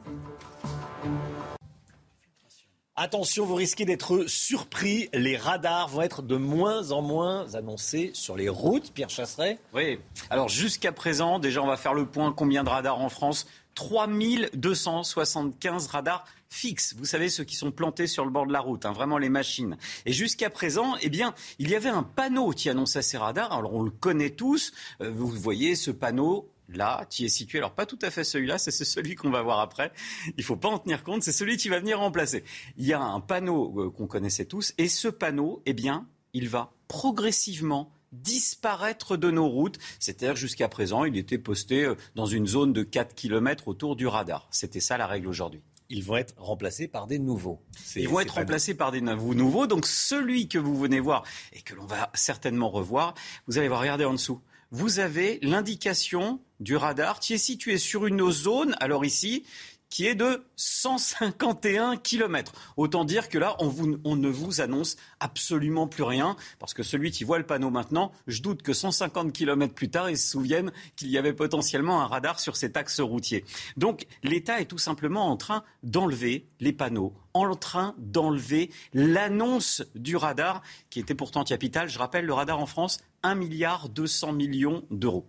[2.95, 5.09] Attention, vous risquez d'être surpris.
[5.13, 8.91] Les radars vont être de moins en moins annoncés sur les routes.
[8.91, 9.99] Pierre Chasseret Oui.
[10.31, 12.33] Alors jusqu'à présent, déjà on va faire le point.
[12.33, 13.45] Combien de radars en France?
[13.75, 16.95] 3275 radars fixes.
[16.97, 19.29] Vous savez, ceux qui sont plantés sur le bord de la route, hein, vraiment les
[19.29, 19.77] machines.
[20.05, 23.53] Et jusqu'à présent, eh bien, il y avait un panneau qui annonçait ces radars.
[23.53, 24.73] Alors, on le connaît tous.
[25.01, 27.57] Euh, vous voyez ce panneau là, qui est situé.
[27.57, 29.91] Alors pas tout à fait celui-là, c'est celui qu'on va voir après.
[30.37, 32.43] Il faut pas en tenir compte, c'est celui qui va venir remplacer.
[32.77, 36.47] Il y a un panneau euh, qu'on connaissait tous, et ce panneau, eh bien, il
[36.47, 39.77] va progressivement disparaître de nos routes.
[39.99, 44.07] C'est-à-dire jusqu'à présent, il était posté euh, dans une zone de 4 km autour du
[44.07, 44.47] radar.
[44.51, 45.61] C'était ça la règle aujourd'hui.
[45.89, 47.59] Ils vont être remplacés par des nouveaux.
[47.95, 49.67] Ils vont être remplacés par des nouveaux.
[49.67, 53.15] Donc celui que vous venez voir et que l'on va certainement revoir,
[53.47, 54.41] vous allez voir, regardez en dessous.
[54.71, 59.43] Vous avez l'indication du radar qui est situé sur une zone, alors ici,
[59.89, 62.53] qui est de 151 km.
[62.77, 67.23] Autant dire que là, on, ne vous annonce absolument plus rien, parce que celui qui
[67.23, 71.09] voit le panneau maintenant, je doute que 150 km plus tard, il se souvienne qu'il
[71.09, 73.45] y avait potentiellement un radar sur cet axe routier.
[73.77, 80.15] Donc l'État est tout simplement en train d'enlever les panneaux, en train d'enlever l'annonce du
[80.15, 81.89] radar, qui était pourtant capital.
[81.89, 85.27] Je rappelle, le radar en France, 1 milliard 200 millions d'euros.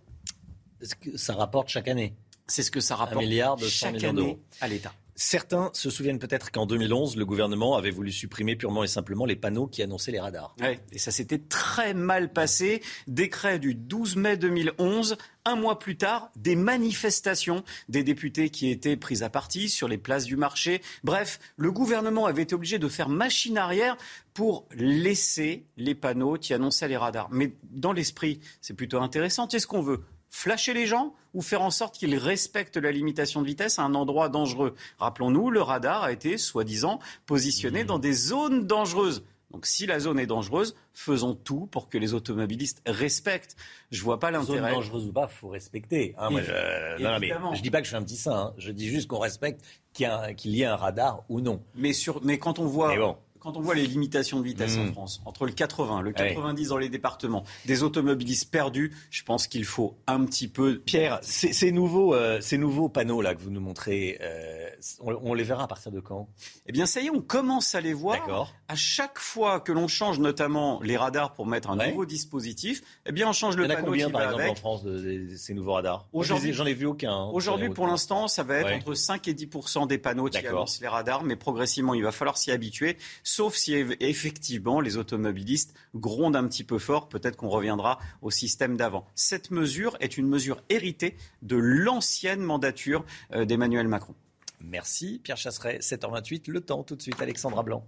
[1.15, 2.15] Ça rapporte chaque année?
[2.47, 4.93] C'est ce que ça rapporte un milliard de chaque millions à l'État.
[5.15, 9.35] Certains se souviennent peut-être qu'en 2011, le gouvernement avait voulu supprimer purement et simplement les
[9.35, 10.55] panneaux qui annonçaient les radars.
[10.91, 12.81] Et ça s'était très mal passé.
[13.07, 15.17] Décret du 12 mai 2011.
[15.45, 19.99] Un mois plus tard, des manifestations des députés qui étaient pris à partie sur les
[19.99, 20.81] places du marché.
[21.03, 23.97] Bref, le gouvernement avait été obligé de faire machine arrière
[24.33, 27.29] pour laisser les panneaux qui annonçaient les radars.
[27.31, 29.45] Mais dans l'esprit, c'est plutôt intéressant.
[29.45, 33.45] Qu'est-ce qu'on veut flasher les gens ou faire en sorte qu'ils respectent la limitation de
[33.45, 34.73] vitesse à un endroit dangereux.
[34.97, 37.87] Rappelons-nous, le radar a été, soi-disant, positionné mmh.
[37.87, 39.23] dans des zones dangereuses.
[39.51, 43.57] Donc si la zone est dangereuse, faisons tout pour que les automobilistes respectent.
[43.91, 44.69] Je vois pas l'intérêt.
[44.69, 46.15] Zone dangereuse ou pas, faut respecter.
[46.17, 48.37] Hein, je, non, mais je dis pas que je suis un petit saint.
[48.37, 48.53] Hein.
[48.57, 49.61] Je dis juste qu'on respecte
[49.93, 50.07] qu'il
[50.45, 51.61] y, ait un radar ou non.
[51.75, 54.91] Mais, sur, mais quand on voit quand on voit les limitations de vitesse en hmm.
[54.93, 59.65] France, entre le 80, le 90 dans les départements, des automobilistes perdus, je pense qu'il
[59.65, 60.79] faut un petit peu.
[60.79, 64.69] Pierre, ces, nouveaux, euh, ces nouveaux panneaux là que vous nous montrez, euh,
[64.99, 66.29] on, les verra à partir de quand?
[66.67, 68.53] Eh bien, ça y est, on commence à les voir.
[68.67, 73.11] À chaque fois que l'on change notamment les radars pour mettre un nouveau dispositif, eh
[73.11, 74.53] bien, on change le panneau combien, qui par va exemple, avec.
[74.53, 76.07] en France de, ces nouveaux radars?
[76.13, 77.11] Aujourd'hui, j'en ai vu aucun.
[77.11, 79.49] Hein, aujourd'hui, pour l'instant, ça va être entre 5 et 10
[79.87, 82.97] des panneaux qui annoncent les radars, mais progressivement, il va falloir s'y habituer,
[83.31, 87.07] sauf si effectivement les automobilistes grondent un petit peu fort.
[87.07, 89.05] Peut-être qu'on reviendra au système d'avant.
[89.15, 94.15] Cette mesure est une mesure héritée de l'ancienne mandature euh, d'Emmanuel Macron.
[94.59, 97.87] Merci Pierre Chasseret, 7h28, le temps tout de suite, Alexandra Blanc.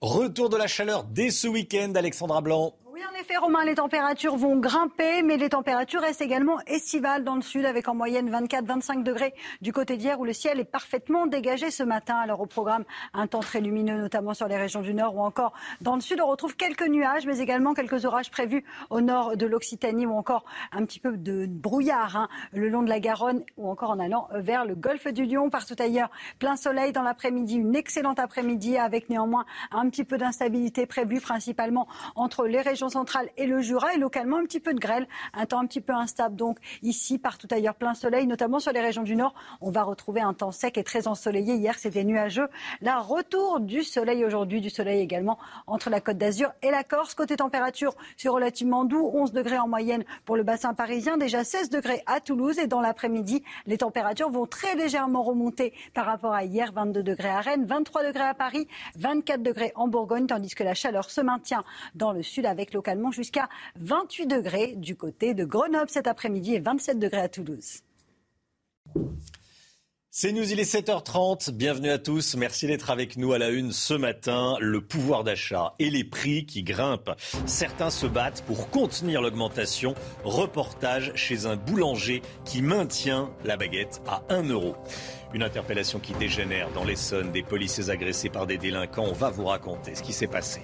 [0.00, 2.76] Retour de la chaleur dès ce week-end, Alexandra Blanc.
[3.10, 7.42] En effet, Romain, les températures vont grimper, mais les températures restent également estivales dans le
[7.42, 11.70] sud, avec en moyenne 24-25 degrés du côté d'hier, où le ciel est parfaitement dégagé
[11.70, 12.16] ce matin.
[12.16, 15.52] Alors au programme, un temps très lumineux, notamment sur les régions du nord ou encore
[15.80, 16.20] dans le sud.
[16.20, 20.44] On retrouve quelques nuages, mais également quelques orages prévus au nord de l'Occitanie, ou encore
[20.72, 24.28] un petit peu de brouillard hein, le long de la Garonne, ou encore en allant
[24.32, 25.50] vers le golfe du Lion.
[25.50, 30.86] Partout ailleurs, plein soleil dans l'après-midi, une excellente après-midi, avec néanmoins un petit peu d'instabilité
[30.86, 34.78] prévue, principalement entre les régions centrale et le Jura et localement un petit peu de
[34.78, 36.36] grêle, un temps un petit peu instable.
[36.36, 40.20] Donc ici, partout ailleurs, plein soleil, notamment sur les régions du Nord, on va retrouver
[40.20, 41.56] un temps sec et très ensoleillé.
[41.56, 42.48] Hier, c'était nuageux.
[42.80, 47.14] Là, retour du soleil aujourd'hui, du soleil également entre la Côte d'Azur et la Corse.
[47.14, 51.70] Côté température, c'est relativement doux, 11 degrés en moyenne pour le bassin parisien, déjà 16
[51.70, 56.44] degrés à Toulouse et dans l'après-midi, les températures vont très légèrement remonter par rapport à
[56.44, 60.62] hier, 22 degrés à Rennes, 23 degrés à Paris, 24 degrés en Bourgogne, tandis que
[60.62, 61.64] la chaleur se maintient
[61.94, 63.48] dans le sud avec localement jusqu'à
[63.80, 67.80] 28 degrés du côté de Grenoble cet après-midi et 27 degrés à Toulouse.
[70.10, 71.50] C'est News, il est 7h30.
[71.50, 72.36] Bienvenue à tous.
[72.36, 74.56] Merci d'être avec nous à la une ce matin.
[74.60, 77.10] Le pouvoir d'achat et les prix qui grimpent.
[77.46, 79.94] Certains se battent pour contenir l'augmentation.
[80.22, 84.76] Reportage chez un boulanger qui maintient la baguette à 1 euro.
[85.32, 87.32] Une interpellation qui dégénère dans l'Essonne.
[87.32, 89.06] Des policiers agressés par des délinquants.
[89.08, 90.60] On va vous raconter ce qui s'est passé.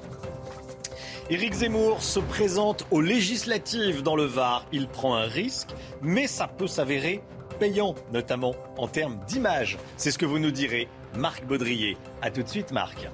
[1.32, 4.66] Éric Zemmour se présente aux législatives dans le Var.
[4.72, 5.68] Il prend un risque,
[6.02, 7.22] mais ça peut s'avérer
[7.60, 9.78] payant, notamment en termes d'image.
[9.96, 11.96] C'est ce que vous nous direz, Marc Baudrier.
[12.20, 13.08] A tout de suite, Marc.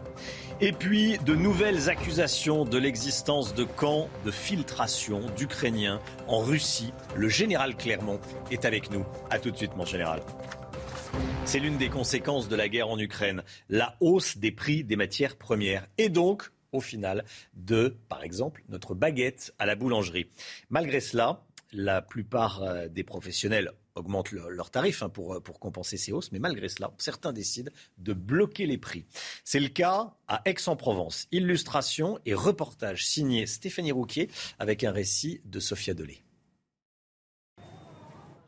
[0.62, 6.94] Et puis, de nouvelles accusations de l'existence de camps de filtration d'Ukrainiens en Russie.
[7.16, 8.20] Le général Clermont
[8.50, 9.04] est avec nous.
[9.28, 10.22] A tout de suite, mon général.
[11.44, 15.36] C'est l'une des conséquences de la guerre en Ukraine, la hausse des prix des matières
[15.36, 17.24] premières et donc au final
[17.54, 20.28] de, par exemple, notre baguette à la boulangerie.
[20.70, 25.96] Malgré cela, la plupart euh, des professionnels augmentent leurs tarifs hein, pour, euh, pour compenser
[25.96, 29.06] ces hausses, mais malgré cela, certains décident de bloquer les prix.
[29.42, 31.26] C'est le cas à Aix-en-Provence.
[31.32, 36.22] Illustration et reportage signé Stéphanie Rouquier avec un récit de Sophia Dolé.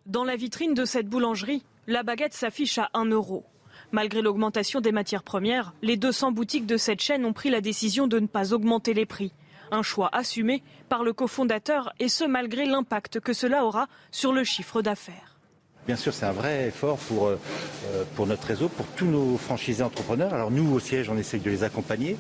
[0.07, 3.45] Dans la vitrine de cette boulangerie, la baguette s'affiche à 1 euro.
[3.91, 8.07] Malgré l'augmentation des matières premières, les 200 boutiques de cette chaîne ont pris la décision
[8.07, 9.33] de ne pas augmenter les prix.
[9.71, 14.45] Un choix assumé par le cofondateur et ce malgré l'impact que cela aura sur le
[14.45, 15.39] chiffre d'affaires.
[15.87, 17.39] Bien sûr, c'est un vrai effort pour, euh,
[18.15, 20.35] pour notre réseau, pour tous nos franchisés entrepreneurs.
[20.35, 22.19] Alors nous, au siège, on essaye de les accompagner.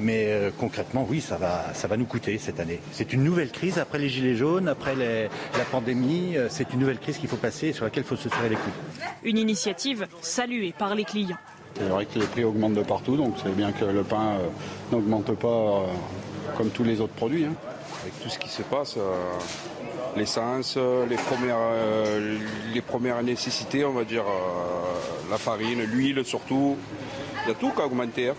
[0.00, 2.80] Mais euh, concrètement, oui, ça va, ça va nous coûter cette année.
[2.92, 6.36] C'est une nouvelle crise après les gilets jaunes, après la pandémie.
[6.36, 8.48] Euh, c'est une nouvelle crise qu'il faut passer et sur laquelle il faut se serrer
[8.48, 8.72] les coudes.
[9.22, 11.38] Une initiative saluée par les clients.
[11.76, 14.38] C'est vrai que les prix augmentent de partout, donc c'est bien que le pain
[14.92, 15.86] n'augmente pas
[16.56, 17.46] comme tous les autres produits.
[17.46, 17.54] Hein.
[18.02, 18.96] Avec tout ce qui se passe,
[20.16, 22.38] l'essence, les premières, euh,
[22.72, 26.76] les premières nécessités, on va dire euh, la farine, l'huile surtout.
[27.44, 28.30] Il y a tout qui a augmenté.
[28.30, 28.34] Hein.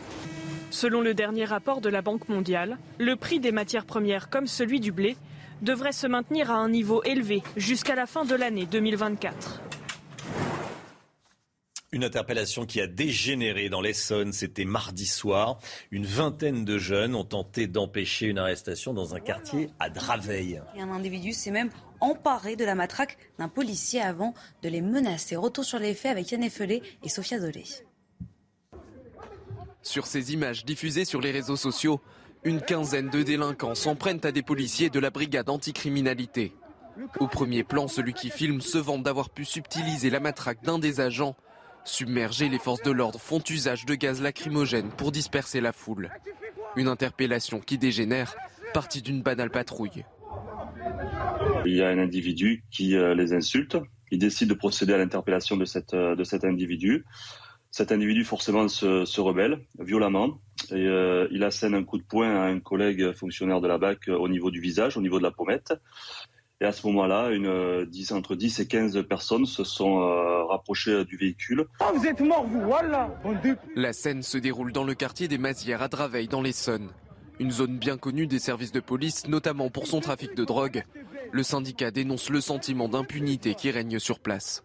[0.76, 4.82] Selon le dernier rapport de la Banque mondiale, le prix des matières premières comme celui
[4.82, 5.16] du blé
[5.62, 9.62] devrait se maintenir à un niveau élevé jusqu'à la fin de l'année 2024.
[11.94, 15.60] Une interpellation qui a dégénéré dans l'Essonne, c'était mardi soir.
[15.92, 20.62] Une vingtaine de jeunes ont tenté d'empêcher une arrestation dans un quartier à Draveil.
[20.76, 21.70] Et un individu s'est même
[22.02, 25.38] emparé de la matraque d'un policier avant de les menacer.
[25.38, 27.64] Retour sur les faits avec Yann Effelé et Sophia Dolé.
[29.86, 32.02] Sur ces images diffusées sur les réseaux sociaux,
[32.44, 36.54] une quinzaine de délinquants s'en prennent à des policiers de la brigade anticriminalité.
[37.20, 41.00] Au premier plan, celui qui filme se vante d'avoir pu subtiliser la matraque d'un des
[41.00, 41.36] agents
[41.86, 46.10] Submergés, les forces de l'ordre font usage de gaz lacrymogène pour disperser la foule.
[46.76, 48.36] Une interpellation qui dégénère,
[48.74, 50.04] partie d'une banale patrouille.
[51.68, 53.78] Il y a un individu qui euh, les insulte.
[54.12, 57.06] Il décide de procéder à l'interpellation de, euh, de cet individu.
[57.76, 60.40] Cet individu forcément se, rebelle violemment
[60.72, 64.08] et euh, il assène un coup de poing à un collègue fonctionnaire de la BAC
[64.08, 65.74] au niveau du visage, au niveau de la pommette.
[66.62, 71.04] Et à ce moment-là, une, euh, entre 10 et 15 personnes se sont euh, rapprochées
[71.04, 71.66] du véhicule.
[71.82, 73.14] Ah, vous êtes mort, vous, voilà
[73.76, 76.92] La scène se déroule dans le quartier des Mazières à Draveil, dans l'Essonne.
[77.42, 80.86] Une zone bien connue des services de police, notamment pour son trafic de drogue.
[81.34, 84.64] Le syndicat dénonce le sentiment d'impunité qui règne sur place.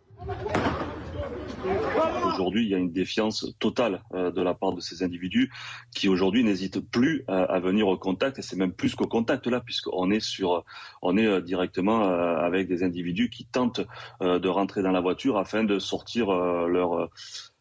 [2.26, 5.50] Aujourd'hui, il y a une défiance totale euh, de la part de ces individus
[5.94, 9.60] qui aujourd'hui n'hésitent plus à, venir au contact et c'est même plus qu'au contact là
[9.60, 10.64] puisqu'on est sur,
[11.02, 13.82] on est euh, directement euh, avec des individus qui tentent
[14.20, 17.08] de rentrer dans la voiture afin de sortir leur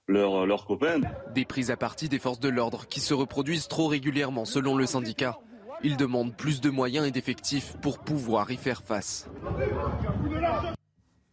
[0.08, 1.02] leurs copains.
[1.34, 4.86] Des prises à partie des forces de l'ordre qui se reproduisent trop régulièrement selon le
[4.86, 5.38] syndicat.
[5.84, 9.30] Ils demandent plus de moyens et d'effectifs pour pouvoir y faire face.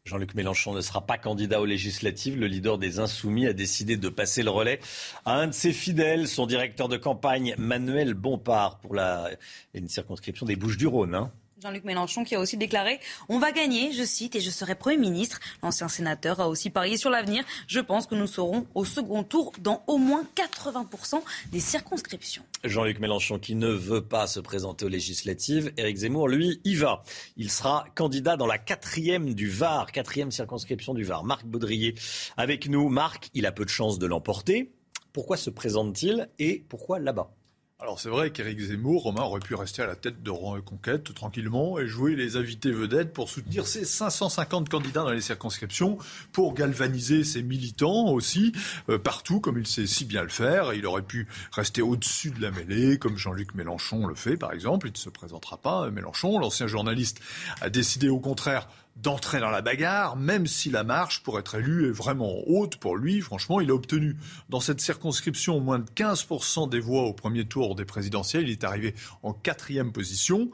[0.07, 2.39] Jean-Luc Mélenchon ne sera pas candidat aux législatives.
[2.39, 4.79] Le leader des Insoumis a décidé de passer le relais
[5.25, 9.31] à un de ses fidèles, son directeur de campagne, Manuel Bompard, pour la
[9.75, 11.17] une circonscription des Bouches-du-Rhône.
[11.17, 11.33] Hein.
[11.63, 13.01] Jean-Luc Mélenchon qui a aussi déclaré
[13.31, 15.41] On va gagner, je cite, et je serai Premier ministre.
[15.63, 17.45] L'ancien sénateur a aussi parié sur l'avenir.
[17.67, 21.23] Je pense que nous serons au second tour dans au moins 80%
[21.53, 22.43] des circonscriptions.
[22.63, 25.73] Jean-Luc Mélenchon qui ne veut pas se présenter aux législatives.
[25.79, 27.03] Éric Zemmour, lui, y va.
[27.39, 31.25] Il sera candidat dans la quatrième du Var, quatrième circonscription du Var.
[31.25, 31.95] Marc Baudrier
[32.37, 32.91] avec nous.
[32.91, 34.73] Marc, il a peu de chances de l'emporter.
[35.15, 37.31] Pourquoi se présente-t-il et pourquoi là-bas?
[37.79, 41.79] Alors c'est vrai qu'Éric Zemmour, Romain, aurait pu rester à la tête de Conquête tranquillement
[41.79, 45.99] et jouer les invités vedettes pour soutenir ses 550 candidats dans les circonscriptions,
[46.33, 48.53] pour galvaniser ses militants aussi,
[48.89, 50.73] euh, partout comme il sait si bien le faire.
[50.73, 54.89] Il aurait pu rester au-dessus de la mêlée, comme Jean-Luc Mélenchon le fait par exemple.
[54.89, 56.39] Il ne se présentera pas, Mélenchon.
[56.39, 57.21] L'ancien journaliste
[57.61, 61.89] a décidé au contraire d'entrer dans la bagarre, même si la marche pour être élu
[61.89, 63.21] est vraiment haute pour lui.
[63.21, 64.17] Franchement, il a obtenu
[64.49, 68.45] dans cette circonscription moins de 15% des voix au premier tour des présidentielles.
[68.45, 70.51] Il est arrivé en quatrième position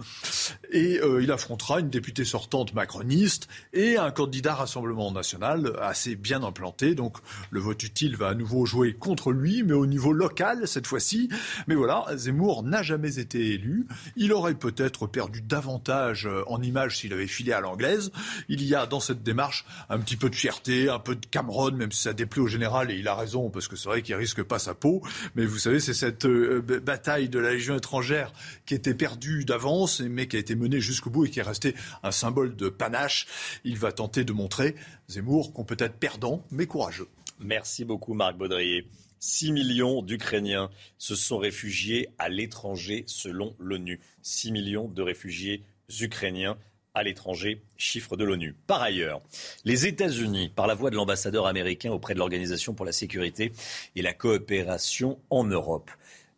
[0.73, 6.43] et euh, il affrontera une députée sortante macroniste et un candidat Rassemblement national assez bien
[6.43, 6.95] implanté.
[6.95, 7.19] Donc
[7.51, 11.29] le vote utile va à nouveau jouer contre lui, mais au niveau local cette fois-ci.
[11.69, 13.87] Mais voilà, Zemmour n'a jamais été élu.
[14.17, 18.11] Il aurait peut-être perdu davantage euh, en image s'il avait filé à l'anglaise
[18.49, 21.73] il y a dans cette démarche un petit peu de fierté, un peu de Cameron,
[21.73, 24.15] même si ça déplaît au général, et il a raison, parce que c'est vrai qu'il
[24.15, 25.03] risque pas sa peau.
[25.35, 28.33] Mais vous savez, c'est cette euh, bataille de la Légion étrangère
[28.67, 31.75] qui était perdue d'avance, mais qui a été menée jusqu'au bout et qui est restée
[32.03, 33.27] un symbole de panache.
[33.65, 34.75] Il va tenter de montrer,
[35.09, 37.09] Zemmour, qu'on peut être perdant, mais courageux.
[37.41, 38.87] Merci beaucoup, Marc Baudrier.
[39.21, 40.69] 6 millions d'Ukrainiens
[40.99, 44.01] se sont réfugiés à l'étranger selon l'ONU.
[44.23, 45.63] 6 millions de réfugiés
[46.01, 46.57] ukrainiens
[46.95, 48.55] à l'étranger, chiffre de l'ONU.
[48.67, 49.23] Par ailleurs,
[49.65, 53.53] les États-Unis, par la voix de l'ambassadeur américain auprès de l'Organisation pour la sécurité
[53.97, 55.91] et la coopération en Europe,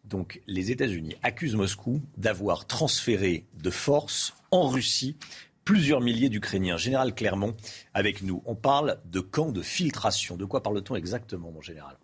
[0.05, 5.17] donc les États-Unis accusent Moscou d'avoir transféré de force en Russie
[5.65, 6.77] plusieurs milliers d'Ukrainiens.
[6.77, 7.57] Général Clermont,
[7.95, 10.37] avec nous, on parle de camps de filtration.
[10.37, 11.97] De quoi parle-t-on exactement, mon général?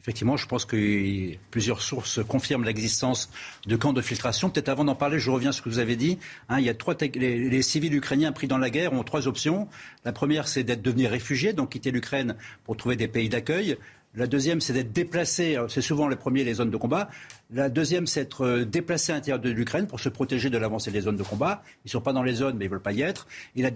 [0.00, 3.30] Effectivement, je pense que plusieurs sources confirment l'existence
[3.66, 4.48] de camps de filtration.
[4.48, 6.18] Peut-être avant d'en parler, je reviens à ce que vous avez dit.
[6.48, 9.26] Hein, il y a trois les, les, civils ukrainiens pris dans la guerre ont trois
[9.26, 9.68] options.
[10.04, 13.76] La première, c'est d'être devenir réfugiés, donc quitter l'Ukraine pour trouver des pays d'accueil.
[14.18, 15.56] La deuxième, c'est d'être déplacé.
[15.68, 17.08] C'est souvent le premier, les zones de combat.
[17.52, 20.90] La deuxième, c'est d'être euh, déplacé à l'intérieur de l'Ukraine pour se protéger de l'avancée
[20.90, 21.62] des zones de combat.
[21.84, 23.28] Ils ne sont pas dans les zones, mais ils ne veulent pas y être.
[23.54, 23.70] Et la,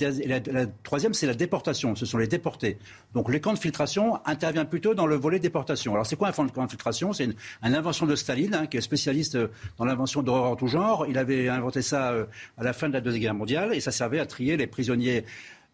[0.82, 1.94] troisième, c'est la déportation.
[1.94, 2.76] Ce sont les déportés.
[3.14, 5.92] Donc les camps de filtration interviennent plutôt dans le volet déportation.
[5.92, 7.12] Alors c'est quoi un camp de filtration?
[7.12, 9.46] C'est une, une, invention de Staline, hein, qui est spécialiste euh,
[9.78, 11.06] dans l'invention d'horreur en tout genre.
[11.08, 12.24] Il avait inventé ça euh,
[12.58, 15.24] à la fin de la Deuxième Guerre mondiale et ça servait à trier les prisonniers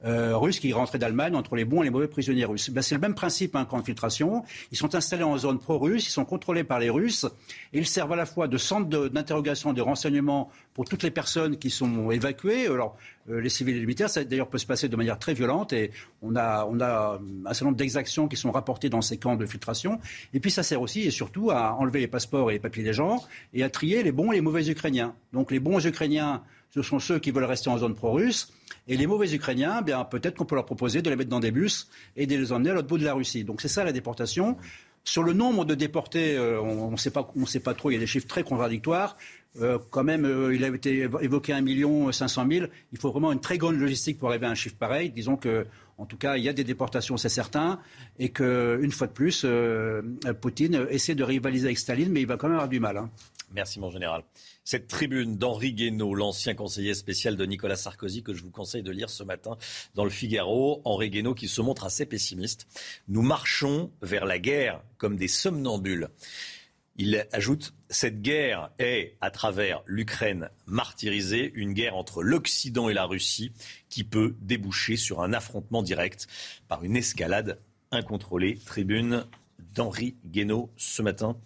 [0.05, 2.70] euh, russes qui rentraient d'Allemagne entre les bons et les mauvais prisonniers russes.
[2.70, 4.45] Ben, c'est le même principe, camp de filtration.
[4.70, 7.27] Ils sont installés en zone pro-russe, ils sont contrôlés par les Russes,
[7.73, 11.59] et ils servent à la fois de centre d'interrogation, de, renseignement pour toutes les personnes
[11.59, 12.66] qui sont évacuées.
[12.66, 12.97] Alors,
[13.29, 15.73] euh, les civils et les militaires, ça d'ailleurs peut se passer de manière très violente,
[15.73, 15.91] et
[16.23, 19.47] on a, on a un certain nombre d'exactions qui sont rapportées dans ces camps de
[19.47, 19.99] filtration.
[20.33, 22.93] Et puis ça sert aussi et surtout à enlever les passeports et les papiers des
[22.93, 25.15] gens, et à trier les bons et les mauvais Ukrainiens.
[25.33, 28.53] Donc les bons Ukrainiens, ce sont ceux qui veulent rester en zone pro-russe.
[28.86, 31.51] Et les mauvais Ukrainiens, bien peut-être qu'on peut leur proposer de les mettre dans des
[31.51, 33.45] bus et de les emmener à l'autre bout de la Russie.
[33.45, 34.57] Donc c'est ça la déportation.
[35.05, 37.23] Sur le nombre de déportés, euh, on ne sait, pas,
[37.74, 39.16] trop, il y a des chiffres très contradictoires.
[39.59, 42.66] Euh, quand même, euh, il a été évoqué 1 million 500 000.
[42.93, 45.09] Il faut vraiment une très grande logistique pour arriver à un chiffre pareil.
[45.09, 45.66] Disons que,
[45.97, 47.81] en tout cas, il y a des déportations, c'est certain,
[48.19, 49.47] et qu'une fois de plus,
[50.43, 52.99] Poutine essaie de rivaliser avec Staline, mais il va quand même avoir du mal.
[52.99, 53.11] Hein.
[53.51, 54.25] Merci, mon général.
[54.65, 58.91] Cette tribune d'Henri Guénaud, l'ancien conseiller spécial de Nicolas Sarkozy, que je vous conseille de
[58.91, 59.57] lire ce matin
[59.95, 60.83] dans le Figaro.
[60.85, 62.66] Henri Guénaud qui se montre assez pessimiste.
[63.09, 66.09] Nous marchons vers la guerre comme des somnambules.
[66.97, 73.07] Il ajoute Cette guerre est, à travers l'Ukraine martyrisée, une guerre entre l'Occident et la
[73.07, 73.53] Russie
[73.89, 76.27] qui peut déboucher sur un affrontement direct
[76.66, 77.61] par une escalade
[77.93, 78.59] incontrôlée.
[78.66, 79.25] Tribune
[79.74, 81.36] d'Henri Guénaud ce matin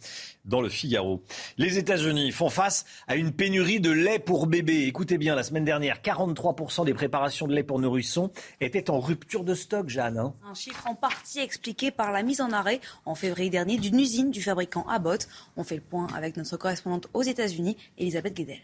[0.44, 1.22] dans le Figaro.
[1.58, 4.86] Les États-Unis font face à une pénurie de lait pour bébés.
[4.86, 8.30] Écoutez bien, la semaine dernière, 43% des préparations de lait pour nourrissons
[8.60, 10.18] étaient en rupture de stock, Jeanne.
[10.18, 10.34] Hein.
[10.44, 14.30] un chiffre en partie expliqué par la mise en arrêt en février dernier d'une usine
[14.30, 15.28] du fabricant Abbott.
[15.56, 18.58] On fait le point avec notre correspondante aux États-Unis, Elisabeth Guedel.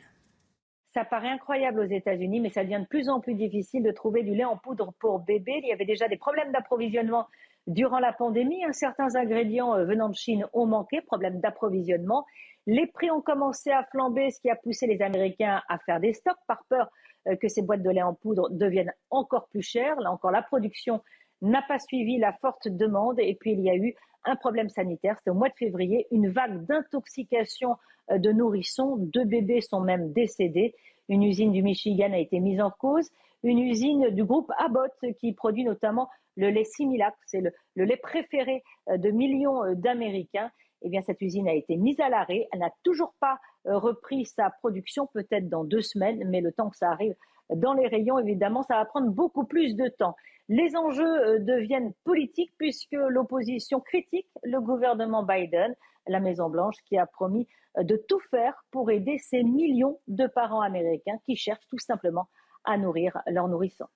[0.95, 4.23] Ça paraît incroyable aux États-Unis, mais ça devient de plus en plus difficile de trouver
[4.23, 5.61] du lait en poudre pour bébés.
[5.63, 7.29] Il y avait déjà des problèmes d'approvisionnement
[7.69, 12.25] Durant la pandémie, certains ingrédients euh, venant de Chine ont manqué, problème d'approvisionnement.
[12.67, 16.15] Les prix ont commencé à flamber, ce qui a poussé les Américains à faire des
[16.15, 16.89] stocks par peur
[17.29, 20.01] euh, que ces boîtes de lait en poudre deviennent encore plus chères.
[20.01, 21.03] Là encore, la production
[21.43, 25.17] n'a pas suivi la forte demande et puis il y a eu un problème sanitaire.
[25.19, 27.77] C'était au mois de février, une vague d'intoxication
[28.11, 28.97] euh, de nourrissons.
[28.97, 30.75] Deux bébés sont même décédés.
[31.11, 33.11] Une usine du Michigan a été mise en cause.
[33.43, 36.09] Une usine du groupe Abbott qui produit notamment
[36.39, 40.51] le lait Similac, c'est le, lait préféré euh, de millions euh, d'Américains.
[40.83, 42.47] Eh cette usine a été mise à l'arrêt.
[42.53, 46.71] Elle n'a toujours pas euh, repris sa production, peut-être dans deux semaines, mais le temps
[46.71, 47.15] que ça arrive
[47.51, 50.15] dans les rayons, évidemment, ça va prendre beaucoup plus de temps.
[50.49, 55.75] Les enjeux deviennent politiques puisque l'opposition critique le gouvernement Biden,
[56.07, 57.49] la Maison-Blanche, qui a promis
[57.79, 62.29] de tout faire pour aider ces millions de parents américains qui cherchent tout simplement
[62.65, 63.89] à nourrir leurs nourrissons.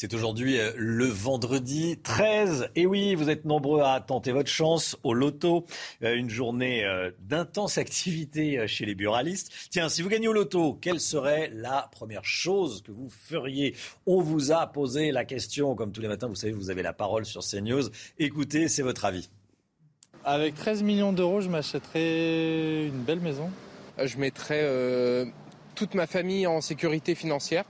[0.00, 2.70] C'est aujourd'hui euh, le vendredi 13.
[2.74, 5.66] Et oui, vous êtes nombreux à tenter votre chance au loto.
[6.02, 9.52] Euh, une journée euh, d'intense activité chez les buralistes.
[9.68, 13.76] Tiens, si vous gagnez au loto, quelle serait la première chose que vous feriez?
[14.06, 15.74] On vous a posé la question.
[15.74, 17.90] Comme tous les matins, vous savez, vous avez la parole sur CNews.
[18.18, 19.28] Écoutez, c'est votre avis.
[20.24, 23.50] Avec 13 millions d'euros, je m'achèterais une belle maison.
[24.02, 24.66] Je mettrais
[25.74, 27.66] toute ma famille en sécurité financière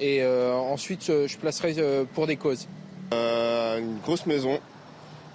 [0.00, 2.68] et euh, ensuite je placerai euh, pour des causes.
[3.14, 4.58] Euh, une grosse maison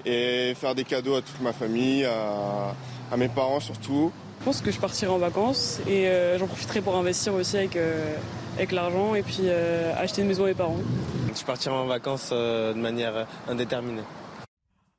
[0.06, 4.11] et faire des cadeaux à toute ma famille, à, mes parents surtout.
[4.40, 7.77] Je pense que je partirai en vacances et j'en profiterai pour investir aussi avec,
[8.57, 9.49] avec l'argent et puis
[9.98, 10.76] acheter une maison à mes parents.
[11.34, 14.02] Je partirai en vacances de manière indéterminée.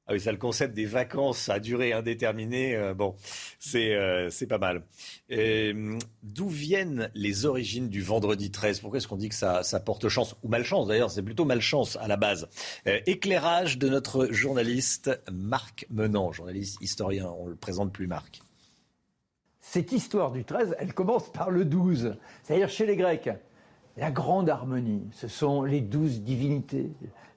[0.06, 3.16] Ah oui, ça, le concept des vacances à durée indéterminée, euh, bon,
[3.58, 4.84] c'est euh, c'est pas mal.
[6.22, 10.08] D'où viennent les origines du vendredi 13 Pourquoi est-ce qu'on dit que ça, ça porte
[10.08, 12.48] chance Ou malchance d'ailleurs, c'est plutôt malchance à la base?
[12.86, 18.42] Euh, éclairage de notre journaliste Marc Menant, journaliste historien, on le présente plus Marc.
[19.62, 23.30] Cette histoire du 13, elle commence par le 12, c'est-à-dire chez les Grecs.
[23.96, 26.90] La grande harmonie, ce sont les douze divinités,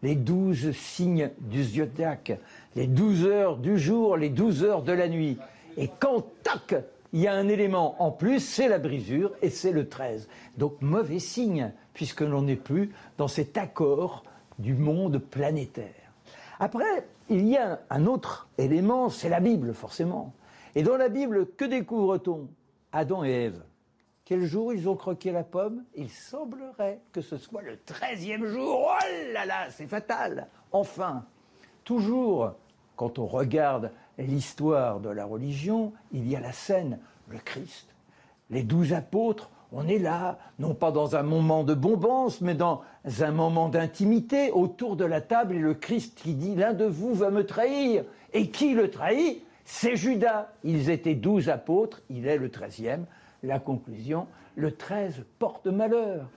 [0.04, 2.40] les douze signes du zodiaque,
[2.76, 5.38] les douze heures du jour, les douze heures de la nuit.
[5.78, 6.76] Et quand, tac,
[7.14, 10.28] il y a un élément en plus, c'est la brisure et c'est le 13.
[10.58, 14.24] Donc mauvais signe, puisque l'on n'est plus dans cet accord
[14.60, 15.86] du monde planétaire.
[16.60, 20.34] Après, il y a un autre élément, c'est la Bible, forcément.
[20.76, 22.48] Et dans la Bible, que découvre-t-on?
[22.92, 23.62] Adam et Ève.
[24.28, 25.86] Quel jour ils ont croqué la pomme?
[25.96, 28.86] Il semblerait que ce soit le treizième jour.
[28.86, 30.50] Oh là là, c'est fatal.
[30.74, 31.24] Enfin,
[31.86, 32.52] toujours,
[32.98, 37.00] quand on regarde l'histoire de la religion, il y a la scène,
[37.30, 37.88] le Christ.
[38.50, 42.82] Les douze apôtres, on est là, non pas dans un moment de bombance, mais dans
[43.22, 47.14] un moment d'intimité, autour de la table, et le Christ qui dit, l'un de vous
[47.14, 48.04] va me trahir.
[48.34, 49.42] Et qui le trahit?
[49.64, 50.52] C'est Judas.
[50.66, 53.06] Ils étaient douze apôtres, il est le treizième.
[53.48, 56.30] La conclusion, le treize porte malheur.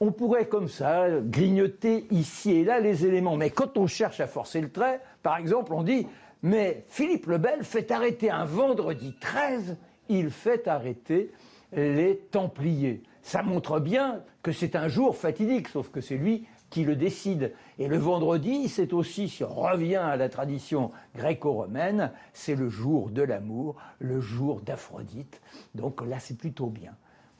[0.00, 4.26] On pourrait comme ça grignoter ici et là les éléments, mais quand on cherche à
[4.26, 6.06] forcer le trait, par exemple, on dit
[6.42, 9.76] mais Philippe le Bel fait arrêter un vendredi 13,
[10.08, 11.30] il fait arrêter
[11.72, 13.02] les Templiers.
[13.22, 17.54] Ça montre bien que c'est un jour fatidique, sauf que c'est lui qui le décide.
[17.78, 23.08] Et le vendredi, c'est aussi, si on revient à la tradition gréco-romaine, c'est le jour
[23.08, 25.40] de l'amour, le jour d'Aphrodite.
[25.74, 26.92] Donc là, c'est plutôt bien.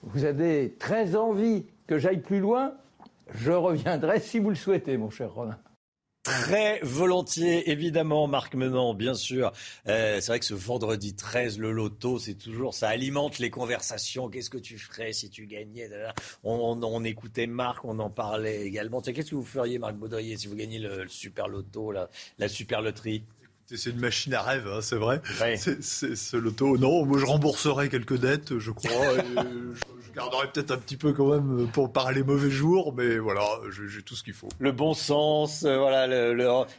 [0.04, 2.72] Vous avez très envie que j'aille plus loin?
[3.34, 5.58] Je reviendrai si vous le souhaitez, mon cher Romain.
[6.26, 9.52] Très volontiers, évidemment, Marc Menant, bien sûr.
[9.86, 14.28] Euh, c'est vrai que ce vendredi 13, le loto, c'est toujours, ça alimente les conversations.
[14.28, 15.88] Qu'est-ce que tu ferais si tu gagnais
[16.42, 19.00] on, écoutait Marc, on en parlait également.
[19.00, 22.82] Qu'est-ce que vous feriez, Marc Baudrier, si vous gagnez le, super loto, la, la super
[22.82, 23.22] loterie?
[23.74, 25.20] C'est une machine à rêve, hein, c'est vrai.
[25.56, 26.78] C'est ce loto.
[26.78, 28.90] Non, moi je rembourserai quelques dettes, je crois.
[30.16, 34.16] garderai peut-être un petit peu quand même pour parler mauvais jours, mais voilà, j'ai tout
[34.16, 34.48] ce qu'il faut.
[34.58, 36.06] Le bon sens, euh, voilà,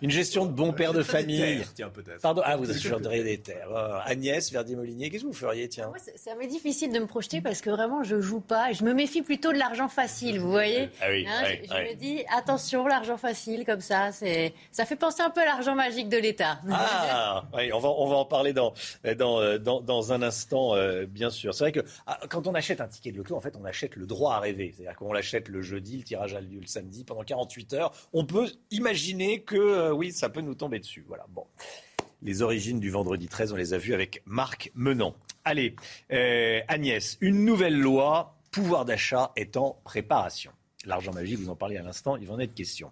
[0.01, 1.63] une gestion de bon père de famille.
[1.75, 2.21] tiens, peut-être.
[2.21, 3.71] Pardon, ah, vous achèteriez des terres.
[3.71, 7.41] Euh, Agnès Verdier-Molinier, qu'est-ce que vous feriez, tiens Moi, ça m'est difficile de me projeter
[7.41, 8.73] parce que vraiment, je joue pas.
[8.73, 12.23] Je me méfie plutôt de l'argent facile, vous voyez ah oui, hein, Je, me dis,
[12.35, 16.17] attention, l'argent facile, comme ça, c'est, ça fait penser un peu à l'argent magique de
[16.17, 16.59] l'État.
[16.79, 18.73] Ah, oui, on va, en parler dans,
[19.03, 21.53] dans un instant, euh, bien sûr.
[21.53, 23.95] C'est vrai que ah, quand on achète un ticket de loto, en fait, on achète
[23.95, 24.73] le droit à rêver.
[24.75, 27.91] C'est-à-dire qu'on l'achète le jeudi, le tirage a lieu le samedi, pendant 48 heures.
[28.13, 31.03] On peut imaginer que, euh, oui, ça peut nous tomber dessus.
[31.07, 31.45] Voilà, bon.
[32.21, 35.13] Les origines du vendredi 13, on les a vues avec Marc Menant.
[35.45, 35.75] Allez,
[36.11, 40.51] euh, Agnès, une nouvelle loi, pouvoir d'achat est en préparation.
[40.85, 42.91] L'argent magique, vous en parlez à l'instant, il va en être question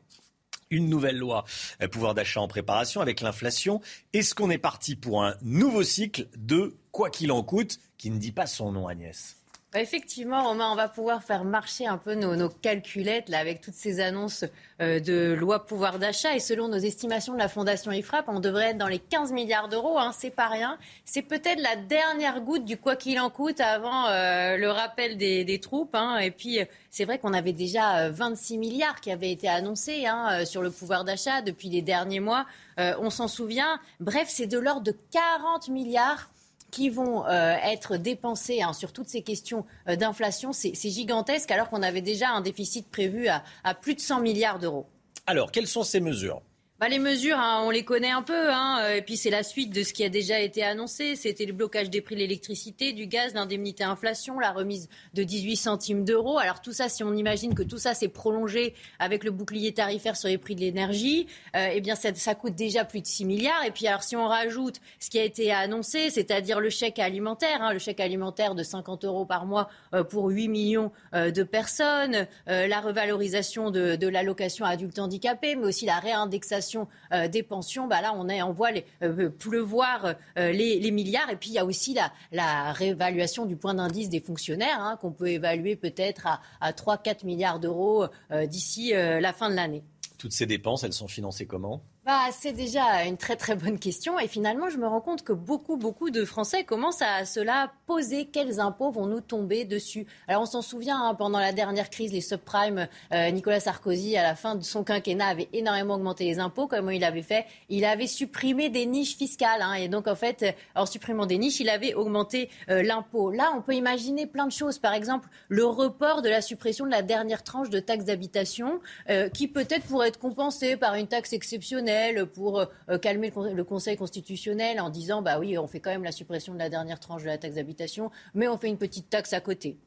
[0.76, 1.46] une nouvelle loi
[1.82, 3.82] euh, pouvoir d'achat en préparation avec l'inflation.
[4.14, 8.18] Est-ce qu'on est parti pour un nouveau cycle de quoi qu'il en coûte qui ne
[8.18, 9.38] dit pas son nom, Agnès?
[9.82, 14.00] Effectivement, Romain, on va pouvoir faire marcher un peu nos, calculettes là, avec toutes ces
[14.00, 14.46] annonces
[14.82, 16.36] euh, de loi pouvoir d'achat.
[16.36, 19.68] Et selon nos estimations de la Fondation IFRAP, on devrait être dans les 15 milliards
[19.68, 19.98] d'euros.
[19.98, 20.78] Hein, c'est pas rien.
[21.04, 25.60] C'est peut-être la dernière goutte du quoi qu'il en coûte avant euh, le rappel des,
[25.60, 25.96] troupes.
[25.96, 26.18] Hein.
[26.20, 30.46] Et puis, c'est vrai qu'on avait déjà 26 euh, milliards qui avaient été annoncés hein,
[30.46, 32.46] sur le pouvoir d'achat depuis les derniers mois.
[32.78, 33.80] on s'en souvient.
[34.00, 36.30] Bref, c'est de l'ordre de 40 milliards
[36.76, 41.70] qui vont euh, être dépensés hein, sur toutes ces questions euh, d'inflation, c'est gigantesque, alors
[41.70, 44.86] qu'on avait déjà un déficit prévu à, à plus de 100 milliards d'euros.
[45.26, 46.42] Alors, quelles sont ces mesures?
[46.78, 48.52] Bah, les mesures, hein, on les connaît un peu.
[48.52, 51.16] Hein, euh, et puis c'est la suite de ce qui a déjà été annoncé.
[51.16, 55.56] C'était le blocage des prix de l'électricité, du gaz, l'indemnité inflation, la remise de 18
[55.56, 56.38] centimes d'euros.
[56.38, 60.18] Alors tout ça, si on imagine que tout ça s'est prolongé avec le bouclier tarifaire
[60.18, 63.64] sur les prix de l'énergie, euh, eh bien ça, coûte déjà plus de 6 milliards.
[63.66, 67.62] Et puis alors si on rajoute ce qui a été annoncé, c'est-à-dire le chèque alimentaire,
[67.62, 72.28] hein, le chèque alimentaire de 50 euros par mois euh, pour 8 millions de personnes,
[72.48, 76.65] la revalorisation de, de l'allocation adulte handicapé, mais aussi la réindexation
[77.12, 78.72] euh, des pensions, bah là, on, est, voit
[79.04, 81.30] euh, pleuvoir euh, les, milliards.
[81.30, 81.96] Et puis, il y a aussi
[82.32, 87.26] la, réévaluation du point d'indice des fonctionnaires, hein, qu'on peut évaluer peut-être à, à 3-4
[87.26, 88.06] milliards d'euros
[88.48, 89.84] d'ici la fin de l'année.
[90.18, 91.82] Toutes ces dépenses, elles sont financées comment?
[92.06, 94.20] Bah, c'est déjà une très très bonne question.
[94.20, 97.72] Et finalement je me rends compte que beaucoup beaucoup de Français commencent à se la
[97.88, 98.26] poser.
[98.26, 100.06] Quels impôts vont nous tomber dessus?
[100.28, 104.22] Alors on s'en souvient hein, pendant la dernière crise les subprimes euh, Nicolas Sarkozy à
[104.22, 106.68] la fin de son quinquennat avait énormément augmenté les impôts.
[106.68, 107.48] Comment il avait fait?
[107.70, 111.60] Il avait supprimé des niches fiscales hein, et donc en fait en supprimant des niches
[111.60, 113.32] il avait augmenté euh, l'impôt.
[113.32, 114.78] Là on peut imaginer plein de choses.
[114.78, 118.80] Par exemple le report de la suppression de la dernière tranche de taxe d'habitation
[119.10, 121.95] euh, qui peut-être pourrait être compensé par une taxe exceptionnelle
[122.34, 126.12] pour euh, calmer le, Conseil constitutionnel en disant bah oui, on fait quand même la
[126.12, 129.34] suppression de la dernière tranche de la taxe d'habitation, mais on fait une petite taxe
[129.34, 129.78] à côté.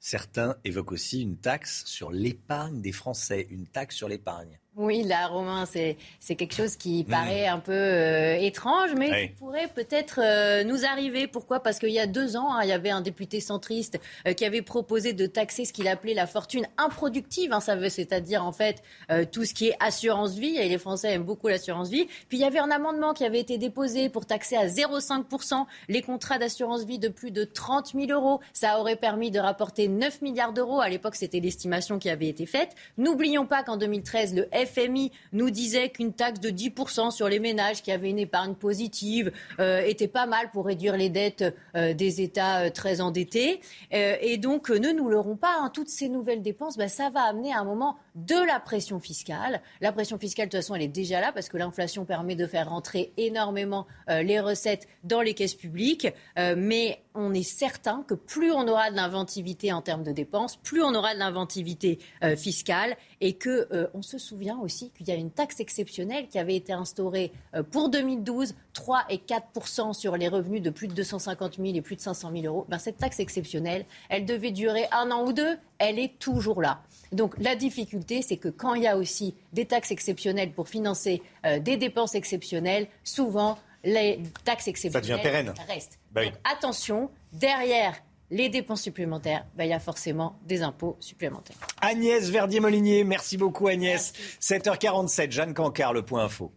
[0.00, 4.58] Certains évoquent aussi une taxe sur l'épargne des Français, une taxe sur l'épargne.
[4.76, 5.96] Oui, là, Romain, c'est
[6.34, 7.10] quelque chose qui hmm.
[7.10, 11.28] paraît un peu euh, étrange, mais qui pourrait peut-être euh, nous arriver.
[11.28, 11.60] Pourquoi?
[11.60, 14.44] Parce qu'il y a deux ans, hein, il y avait un député centriste euh, qui
[14.44, 18.82] avait proposé de taxer ce qu'il appelait la fortune improductive, hein, c'est-à-dire en fait
[19.30, 22.06] tout ce qui est assurance vie, et les Français aiment beaucoup l'assurance vie.
[22.28, 26.02] Puis il y avait un amendement qui avait été déposé pour taxer à 0,5% les
[26.02, 28.40] contrats d'assurance vie de plus de 30 000 euros.
[28.52, 30.80] Ça aurait permis de rapporter 9 milliards d'euros.
[30.80, 32.74] À l'époque, c'était l'estimation qui avait été faite.
[32.98, 37.82] N'oublions pas qu'en 2013, le FMI nous disait qu'une taxe de 10% sur les ménages
[37.82, 41.44] qui avaient une épargne positive euh, était pas mal pour réduire les dettes
[41.76, 43.60] euh, des États euh, très endettés.
[43.90, 47.52] et donc, ne nous leurrons pas, hein, toutes ces nouvelles dépenses, ben, ça va amener
[47.52, 49.60] à un moment de la pression fiscale.
[49.80, 52.46] La pression fiscale, de toute façon, elle est déjà là parce que l'inflation permet de
[52.46, 56.08] faire rentrer énormément les recettes dans les caisses publiques.
[56.36, 60.82] mais on est certain que plus on aura de l'inventivité en termes de dépenses, plus
[60.82, 61.98] on aura de l'inventivité
[62.36, 66.56] fiscale et que on se souvient aussi qu'il y a une taxe exceptionnelle qui avait
[66.56, 71.56] été instaurée euh, pour 2012, 3 et 4% sur les revenus de plus de 250
[71.56, 72.66] 000 et plus de 500 000 euros.
[72.68, 76.80] Ben, cette taxe exceptionnelle, elle devait durer un an ou deux, elle est toujours là.
[77.12, 81.22] Donc la difficulté, c'est que quand il y a aussi des taxes exceptionnelles pour financer
[81.46, 85.98] euh, des dépenses exceptionnelles, souvent les taxes exceptionnelles restent.
[86.10, 87.94] Bah Donc attention, derrière
[88.30, 91.56] les dépenses supplémentaires, ben, il y a forcément des impôts supplémentaires.
[91.80, 94.12] Agnès Verdier-Molinier, merci beaucoup Agnès.
[94.40, 96.52] 7h47, Jeanne Cancard, le point info.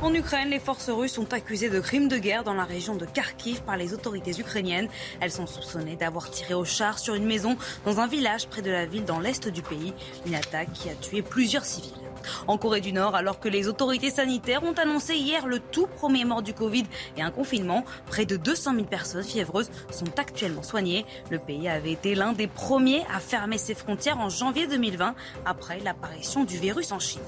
[0.00, 3.04] En Ukraine, les forces russes sont accusées de crimes de guerre dans la région de
[3.04, 4.88] Kharkiv par les autorités ukrainiennes.
[5.20, 8.70] Elles sont soupçonnées d'avoir tiré au char sur une maison dans un village près de
[8.70, 9.92] la ville dans l'est du pays.
[10.24, 12.07] Une attaque qui a tué plusieurs civils.
[12.46, 16.24] En Corée du Nord, alors que les autorités sanitaires ont annoncé hier le tout premier
[16.24, 16.84] mort du Covid
[17.16, 21.04] et un confinement, près de 200 000 personnes fiévreuses sont actuellement soignées.
[21.30, 25.14] Le pays avait été l'un des premiers à fermer ses frontières en janvier 2020
[25.44, 27.20] après l'apparition du virus en Chine.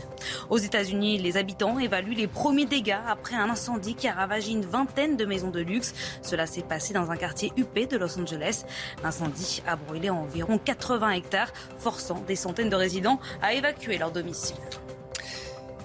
[0.49, 4.65] Aux États-Unis, les habitants évaluent les premiers dégâts après un incendie qui a ravagé une
[4.65, 5.95] vingtaine de maisons de luxe.
[6.23, 8.65] Cela s'est passé dans un quartier huppé de Los Angeles.
[9.03, 14.57] L'incendie a brûlé environ 80 hectares, forçant des centaines de résidents à évacuer leur domicile.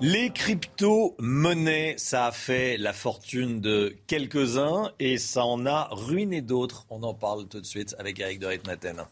[0.01, 6.85] Les crypto-monnaies, ça a fait la fortune de quelques-uns et ça en a ruiné d'autres.
[6.89, 9.05] On en parle tout de suite avec Eric de Ritmaten.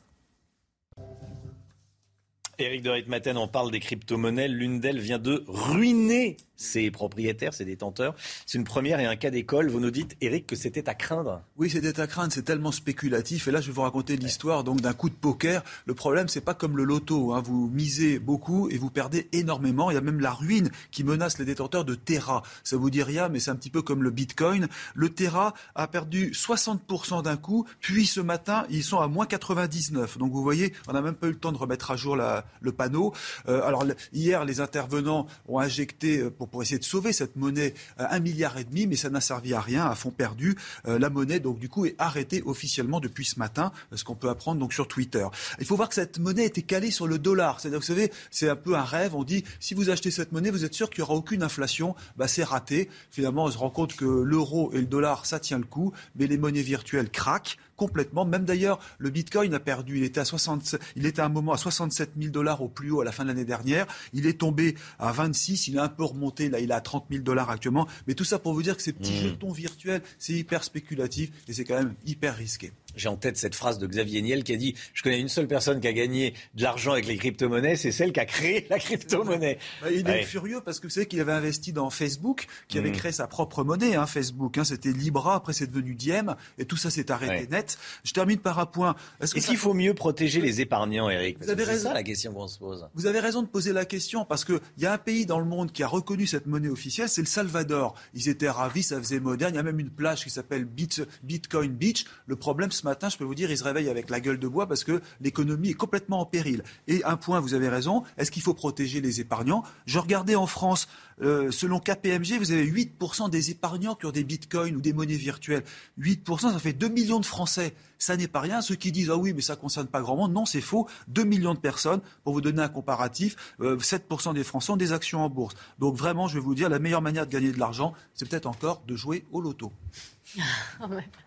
[2.60, 4.50] Eric de Ritmaten, on parle des crypto-monnaies.
[4.50, 8.16] L'une d'elles vient de ruiner ses propriétaires, ses détenteurs.
[8.46, 9.70] C'est une première et un cas d'école.
[9.70, 11.42] Vous nous dites, Eric, que c'était à craindre.
[11.58, 12.32] Oui, c'était à craindre.
[12.32, 13.48] C'est tellement spéculatif.
[13.48, 15.64] Et là, je vais vous raconter l'histoire donc d'un coup de poker.
[15.86, 17.34] Le problème, c'est pas comme le loto.
[17.34, 17.42] Hein.
[17.42, 19.92] Vous misez beaucoup et vous perdez énormément.
[19.92, 22.44] Il y a même la ruine qui menace les détenteurs de Terra.
[22.64, 24.68] Ça vous dit rien, mais c'est un petit peu comme le Bitcoin.
[24.96, 27.66] Le Terra a perdu 60% d'un coup.
[27.80, 30.18] Puis ce matin, ils sont à moins 99.
[30.18, 32.72] Donc vous voyez, on n'a même pas eu le temps de remettre à jour le
[32.72, 33.14] panneau.
[33.48, 38.06] Euh, alors hier, les intervenants ont injecté euh, pour, essayer de sauver cette monnaie euh,
[38.10, 40.56] un milliard et demi, mais ça n'a servi à rien, à fond perdu.
[40.88, 44.30] Euh, la monnaie, donc, du coup, est arrêtée officiellement depuis ce matin, ce qu'on peut
[44.30, 45.26] apprendre donc sur Twitter.
[45.60, 47.60] Il faut voir que cette monnaie était calée sur le dollar.
[47.60, 49.16] C'est-à-dire, vous savez, c'est un peu un rêve.
[49.16, 51.96] On dit, si vous achetez cette monnaie, vous êtes sûr qu'il n'y aura aucune inflation.
[52.18, 52.90] Bah, c'est raté.
[53.10, 56.28] Finalement, on se rend compte que l'euro et le dollar, ça tient le coup, mais
[56.28, 58.24] les monnaies virtuelles craquent complètement.
[58.24, 59.98] Même d'ailleurs, le Bitcoin a perdu.
[59.98, 62.92] Il était à 60, il était à un moment à 67 000 dollars au plus
[62.92, 63.86] haut à la fin de l'année dernière.
[64.14, 65.68] Il est tombé à 26.
[65.68, 66.48] Il a un peu remonté.
[66.48, 67.86] Là, il est à 30 000 dollars actuellement.
[68.08, 69.28] Mais tout ça pour vous dire que ces petits mmh.
[69.28, 72.72] jetons virtuels, c'est hyper spéculatif et c'est quand même hyper risqué.
[72.96, 75.48] J'ai en tête cette phrase de Xavier Niel qui a dit Je connais une seule
[75.48, 78.80] personne qui a gagné de l'argent avec les crypto-monnaies, c'est celle qui a créé la
[78.80, 79.58] crypto-monnaie.
[79.82, 82.90] Bah, il est furieux parce que vous savez qu'il avait investi dans Facebook, qui avait
[82.90, 82.94] mmh.
[82.94, 84.58] créé sa propre monnaie, hein, Facebook.
[84.58, 87.78] Hein, C'était Libra, après c'est devenu Diem, et tout ça s'est arrêté net.
[88.04, 88.96] Je termine par un point.
[89.22, 91.38] Est-ce qu'il faut mieux protéger les épargnants, Eric?
[91.42, 92.88] C'est ça la question qu'on se pose.
[92.96, 95.46] Vous avez raison de poser la question parce qu'il y a un pays dans le
[95.46, 97.96] monde qui a reconnu cette monnaie officielle, c'est le Salvador.
[98.14, 99.54] Ils étaient ravis, ça faisait moderne.
[99.54, 102.06] Il y a même une plage qui s'appelle Bitcoin Beach.
[102.28, 104.48] Le problème ce matin, je peux vous dire, ils se réveillent avec la gueule de
[104.48, 106.64] bois parce que l'économie est complètement en péril.
[106.88, 109.64] Et un point, vous avez raison, est-ce qu'il faut protéger les épargnants?
[109.86, 110.90] Je regardais en France,
[111.22, 115.16] euh, selon KPMG, vous avez 8% des épargnants qui ont des bitcoins ou des monnaies
[115.16, 115.64] virtuelles.
[115.98, 117.74] 8%, ça fait 2 millions de Français.
[118.00, 118.62] Ça n'est pas rien.
[118.62, 120.86] Ceux qui disent, ah oui, mais ça ne concerne pas grand monde, non, c'est faux.
[121.08, 122.02] 2 millions de personnes.
[122.26, 125.56] Pour vous donner un comparatif, 7% euh, des Français ont des actions en bourse.
[125.80, 128.48] Donc vraiment, je vais vous dire, la meilleure manière de gagner de l'argent, c'est peut-être
[128.48, 129.72] encore de jouer au loto.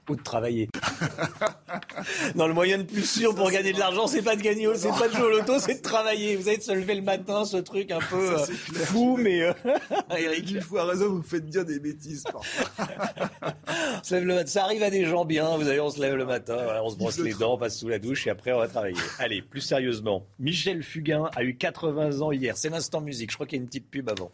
[0.09, 0.69] Ou de travailler.
[2.35, 4.91] non, le moyen le plus sûr pour gagner de l'argent, c'est pas de gagner, c'est
[4.91, 6.37] pas de jouer au loto, c'est de travailler.
[6.37, 8.47] Vous avez de se lever le matin, ce truc un peu euh,
[8.85, 9.53] fou, mais euh,
[10.17, 12.25] Eric, une fois raison, vous faites bien des bêtises.
[14.03, 14.51] se lève le matin.
[14.51, 15.57] Ça arrive à des gens bien.
[15.57, 17.79] Vous savez, on se lève le matin, voilà, on se brosse les dents, on passe
[17.79, 18.97] sous la douche et après on va travailler.
[19.19, 22.57] Allez, plus sérieusement, Michel Fugain a eu 80 ans hier.
[22.57, 23.31] C'est l'instant musique.
[23.31, 24.31] Je crois qu'il y a une petite pub avant.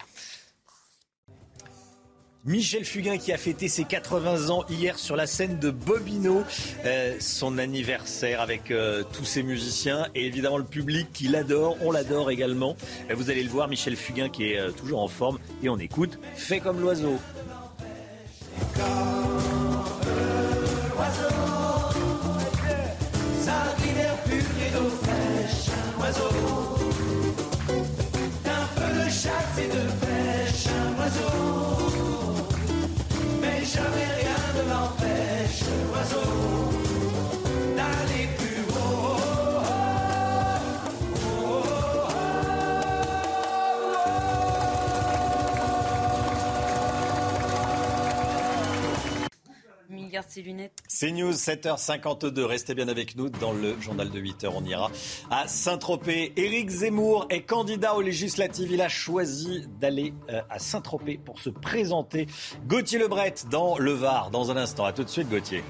[2.44, 6.42] Michel Fugain qui a fêté ses 80 ans hier sur la scène de Bobino,
[6.84, 11.92] euh, son anniversaire avec euh, tous ses musiciens et évidemment le public qui l'adore, on
[11.92, 12.76] l'adore également.
[13.10, 16.18] Euh, vous allez le voir, Michel Fugain qui est toujours en forme et on écoute
[16.34, 17.16] Fait comme l'oiseau.
[50.22, 50.78] Garde ses lunettes.
[50.86, 52.42] C'est News 7h52.
[52.42, 54.52] Restez bien avec nous dans le journal de 8h.
[54.54, 54.88] On ira
[55.32, 56.32] à Saint-Tropez.
[56.36, 58.70] Éric Zemmour est candidat aux législatives.
[58.70, 62.28] Il a choisi d'aller euh, à Saint-Tropez pour se présenter.
[62.68, 64.84] Gauthier Lebret dans le Var dans un instant.
[64.84, 65.64] À tout de suite, Gauthier.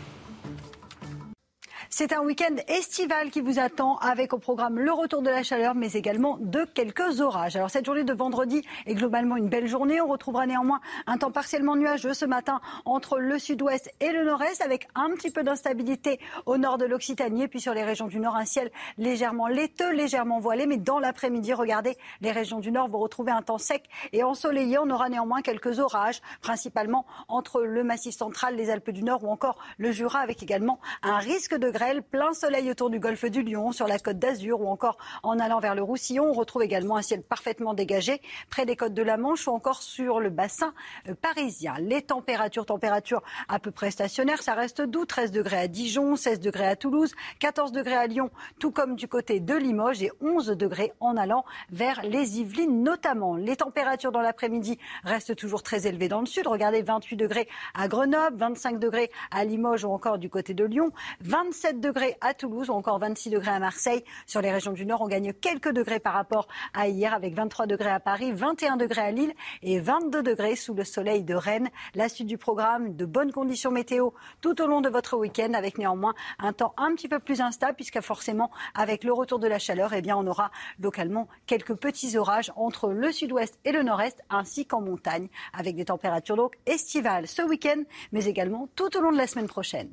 [1.95, 5.75] C'est un week-end estival qui vous attend avec au programme le retour de la chaleur,
[5.75, 7.55] mais également de quelques orages.
[7.55, 10.01] Alors cette journée de vendredi est globalement une belle journée.
[10.01, 14.63] On retrouvera néanmoins un temps partiellement nuageux ce matin entre le sud-ouest et le nord-est,
[14.63, 18.21] avec un petit peu d'instabilité au nord de l'Occitanie, et puis sur les régions du
[18.21, 20.65] nord, un ciel légèrement laiteux, légèrement voilé.
[20.65, 24.79] Mais dans l'après-midi, regardez, les régions du nord vont retrouver un temps sec et ensoleillé.
[24.79, 29.31] On aura néanmoins quelques orages, principalement entre le Massif central, les Alpes du Nord ou
[29.31, 33.43] encore le Jura, avec également un risque de grêle, plein soleil autour du golfe du
[33.43, 36.27] Lion, sur la côte d'Azur ou encore en allant vers le Roussillon.
[36.27, 39.83] On retrouve également un ciel parfaitement dégagé près des côtes de la Manche ou encore
[39.83, 40.75] sur le bassin
[41.09, 41.75] euh, parisien.
[41.81, 46.41] Les températures, températures à peu près stationnaires, ça reste doux, 13 degrés à Dijon, 16
[46.41, 48.31] degrés à Toulouse, 14 degrés à Lyon,
[48.61, 53.35] tout comme du côté de Limoges et 11 degrés en allant vers les Yvelines notamment.
[53.35, 56.47] Les températures dans l'après-midi restent toujours très élevées dans le sud.
[56.47, 60.93] Regardez, 28 degrés à Grenoble, 25 degrés à Limoges ou encore du côté de Lyon,
[61.23, 64.05] 27 degrés à Toulouse ou encore 26 degrés à Marseille.
[64.27, 67.67] Sur les régions du Nord, on gagne quelques degrés par rapport à hier avec 23
[67.67, 69.33] degrés à Paris, 21 degrés à Lille
[69.63, 71.71] et 22 degrés sous le soleil de Rennes.
[71.95, 75.79] La suite du programme, de bonnes conditions météo tout au long de votre week-end avec
[75.79, 79.59] néanmoins un temps un petit peu plus instable puisque forcément avec le retour de la
[79.59, 80.51] chaleur, eh bien, on aura
[80.81, 85.87] localement quelques petits orages entre le sud-ouest et le nord-est ainsi qu'en montagne avec des
[85.87, 87.83] températures donc estivales ce week-end
[88.13, 89.91] mais également tout au long de la semaine prochaine.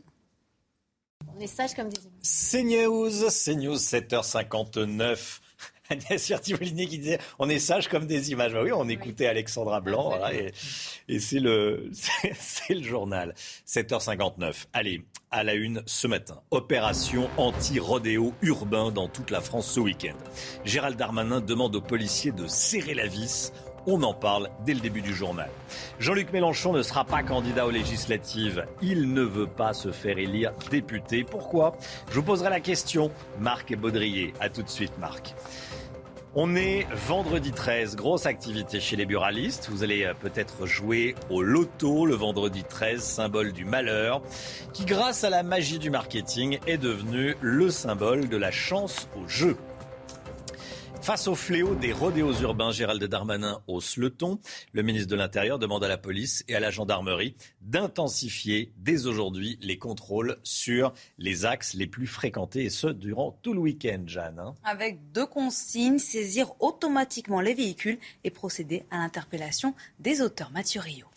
[1.27, 5.39] On est sage comme des C'est News, c'est News 7h59.
[5.89, 8.53] Agnès Fertivolini qui disait on est sage comme des images.
[8.53, 10.51] Bah oui, on écoutait Alexandra Blanc voilà, et,
[11.07, 11.89] et c'est le,
[12.39, 13.33] c'est le journal.
[13.67, 14.65] 7h59.
[14.73, 16.41] Allez, à la une ce matin.
[16.51, 20.17] Opération anti-rodéo urbain dans toute la France ce week-end.
[20.63, 23.51] Gérald Darmanin demande aux policiers de serrer la vis.
[23.91, 25.49] On en parle dès le début du journal.
[25.99, 28.67] Jean-Luc Mélenchon ne sera pas candidat aux législatives.
[28.83, 31.23] Il ne veut pas se faire élire député.
[31.23, 31.75] Pourquoi?
[32.11, 33.09] Je vous poserai la question.
[33.39, 34.35] Marc Baudrier.
[34.39, 35.33] À tout de suite, Marc.
[36.35, 39.69] On est vendredi 13, grosse activité chez les buralistes.
[39.71, 44.21] Vous allez euh, peut-être jouer au loto le vendredi 13, symbole du malheur,
[44.71, 49.27] qui grâce à la magie du marketing est devenu le symbole de la chance au
[49.27, 49.57] jeu.
[51.01, 54.39] Face au fléau des rodéos urbains, Gérald Darmanin hausse le ton.
[54.73, 59.57] Le ministre de l'Intérieur demande à la police et à la gendarmerie d'intensifier dès aujourd'hui
[59.61, 64.39] les contrôles sur les axes les plus fréquentés et ce durant tout le week-end, Jeanne.
[64.39, 64.53] hein.
[64.63, 70.51] Avec deux consignes, saisir automatiquement les véhicules et procéder à l'interpellation des auteurs.
[70.51, 71.07] Mathieu Rio.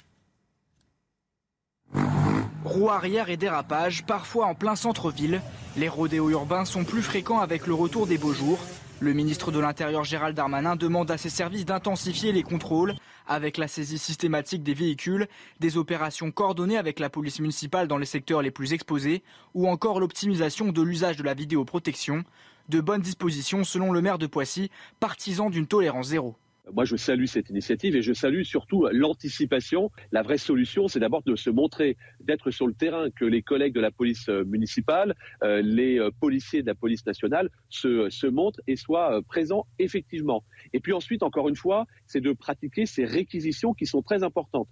[2.65, 5.43] Roue arrière et dérapage, parfois en plein centre-ville.
[5.77, 8.59] Les rodéos urbains sont plus fréquents avec le retour des beaux jours.
[9.03, 12.95] Le ministre de l'Intérieur Gérald Darmanin demande à ses services d'intensifier les contrôles
[13.27, 15.27] avec la saisie systématique des véhicules,
[15.59, 19.25] des opérations coordonnées avec la police municipale dans les secteurs les plus exposés
[19.55, 22.23] ou encore l'optimisation de l'usage de la vidéoprotection.
[22.69, 24.71] De bonnes dispositions selon le maire de Poissy,
[25.01, 26.37] partisan d'une tolérance zéro.
[26.71, 29.91] Moi, je salue cette initiative et je salue surtout l'anticipation.
[30.13, 33.75] La vraie solution, c'est d'abord de se montrer, d'être sur le terrain, que les collègues
[33.75, 38.29] de la police euh, municipale, euh, les euh, policiers de la police nationale se, se
[38.29, 40.45] montrent et soient présents effectivement.
[40.73, 44.69] Et puis ensuite, encore une fois, c'est de pratiquer ces réquisitions qui sont très importantes.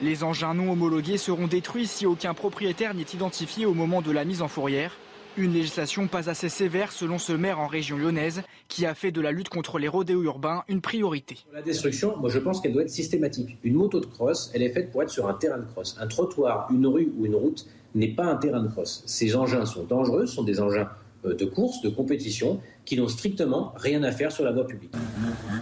[0.00, 4.24] Les engins non homologués seront détruits si aucun propriétaire n'est identifié au moment de la
[4.24, 4.96] mise en fourrière.
[5.38, 8.42] Une législation pas assez sévère selon ce maire en région lyonnaise
[8.72, 11.36] qui a fait de la lutte contre les rodéos urbains une priorité.
[11.52, 13.58] La destruction, moi je pense qu'elle doit être systématique.
[13.64, 15.94] Une moto de cross, elle est faite pour être sur un terrain de cross.
[16.00, 19.02] Un trottoir, une rue ou une route n'est pas un terrain de cross.
[19.04, 20.88] Ces engins sont dangereux, sont des engins
[21.26, 24.94] euh, de course, de compétition, qui n'ont strictement rien à faire sur la voie publique.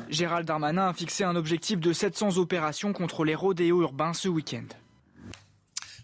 [0.09, 4.69] Gérald Darmanin a fixé un objectif de 700 opérations contre les rodéos urbains ce week-end.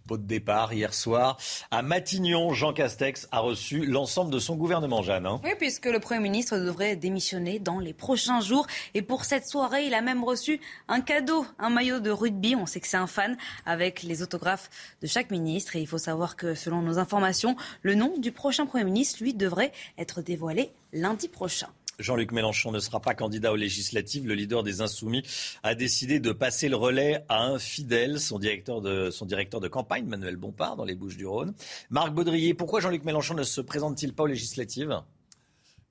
[0.06, 1.36] Pot de départ hier soir
[1.70, 2.52] à Matignon.
[2.54, 5.26] Jean Castex a reçu l'ensemble de son gouvernement, Jeanne.
[5.26, 5.40] hein.
[5.44, 8.66] Oui, puisque le Premier ministre devrait démissionner dans les prochains jours.
[8.94, 12.54] Et pour cette soirée, il a même reçu un cadeau, un maillot de rugby.
[12.54, 14.70] On sait que c'est un fan avec les autographes
[15.02, 15.76] de chaque ministre.
[15.76, 19.34] Et il faut savoir que selon nos informations, le nom du prochain Premier ministre, lui,
[19.34, 21.68] devrait être dévoilé lundi prochain.
[21.98, 24.26] Jean-Luc Mélenchon ne sera pas candidat aux législatives.
[24.26, 25.22] Le leader des Insoumis
[25.62, 30.76] a décidé de passer le relais à un fidèle, son directeur de, campagne, Manuel Bompard,
[30.76, 31.54] dans les Bouches-du-Rhône.
[31.90, 35.00] Marc Baudrier, pourquoi Jean-Luc Mélenchon ne se présente-t-il pas aux législatives?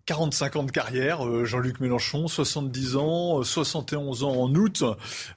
[0.06, 4.84] 45 ans de carrière, euh, Jean-Luc Mélenchon, 70 ans, euh, 71 ans en août.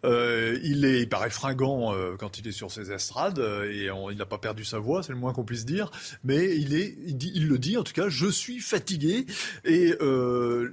[0.04, 3.90] Euh, il est, il paraît fringant euh, quand il est sur ses estrades euh, et
[3.90, 5.90] on- il n'a pas perdu sa voix, c'est le moins qu'on puisse dire.
[6.22, 9.24] Mais il est, il, dit- il le dit en tout cas, je suis fatigué
[9.64, 10.70] et euh,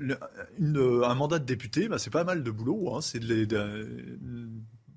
[0.60, 2.94] une- un mandat de député, bah, c'est pas mal de boulot.
[2.96, 4.10] Hein, c'est de de-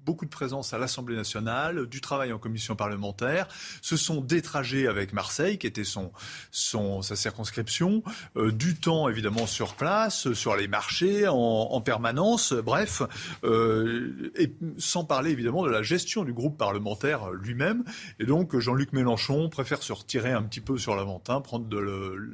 [0.08, 3.46] beaucoup de présence à l'Assemblée nationale, du travail en commission parlementaire.
[3.82, 6.12] Ce sont des trajets avec Marseille, qui était son,
[6.50, 8.02] son, sa circonscription,
[8.38, 13.02] euh, du temps évidemment sur place, sur les marchés, en, en permanence, bref,
[13.44, 14.32] euh,
[14.78, 17.84] sans parler évidemment de la gestion du groupe parlementaire lui-même.
[18.18, 21.78] Et donc Jean-Luc Mélenchon préfère se retirer un petit peu sur l'Aventin, prendre de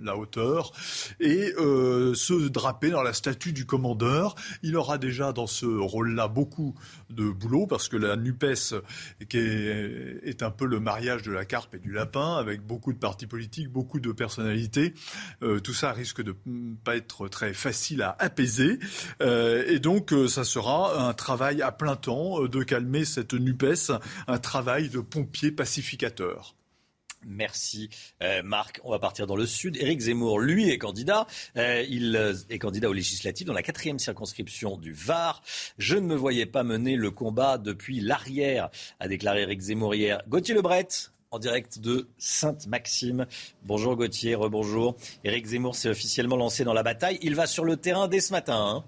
[0.01, 0.71] la hauteur
[1.19, 4.37] et euh, se draper dans la statue du commandeur.
[4.63, 6.77] Il aura déjà dans ce rôle-là beaucoup
[7.11, 8.74] de boulot parce que la NUPES
[9.28, 12.99] qui est, un peu le mariage de la carpe et du lapin avec beaucoup de
[12.99, 14.95] partis politiques, beaucoup de personnalités.
[15.43, 16.35] Euh, tout ça risque de
[16.85, 18.78] pas être très facile à apaiser.
[19.23, 23.93] Euh, et donc, euh, ça sera un travail à plein temps de calmer cette NUPES,
[24.27, 26.55] un travail de pompier pacificateur.
[27.27, 27.89] Merci
[28.23, 28.81] euh, Marc.
[28.85, 29.77] On va partir dans le sud.
[29.77, 31.27] Éric Zemmour, lui, est candidat.
[31.57, 35.43] Euh, il euh, est candidat aux législatives dans la quatrième circonscription du Var.
[35.79, 38.71] Je ne me voyais pas mener le combat depuis l'arrière,
[39.01, 40.23] a déclaré Éric Zemmour hier.
[40.29, 40.89] Gauthier Lebret,
[41.31, 43.27] en direct de Sainte-Maxime.
[43.65, 44.97] Bonjour Gauthier, rebonjour.
[45.25, 47.19] Éric Zemmour s'est officiellement lancé dans la bataille.
[47.23, 48.57] Il va sur le terrain dès ce matin.
[48.57, 48.85] hein.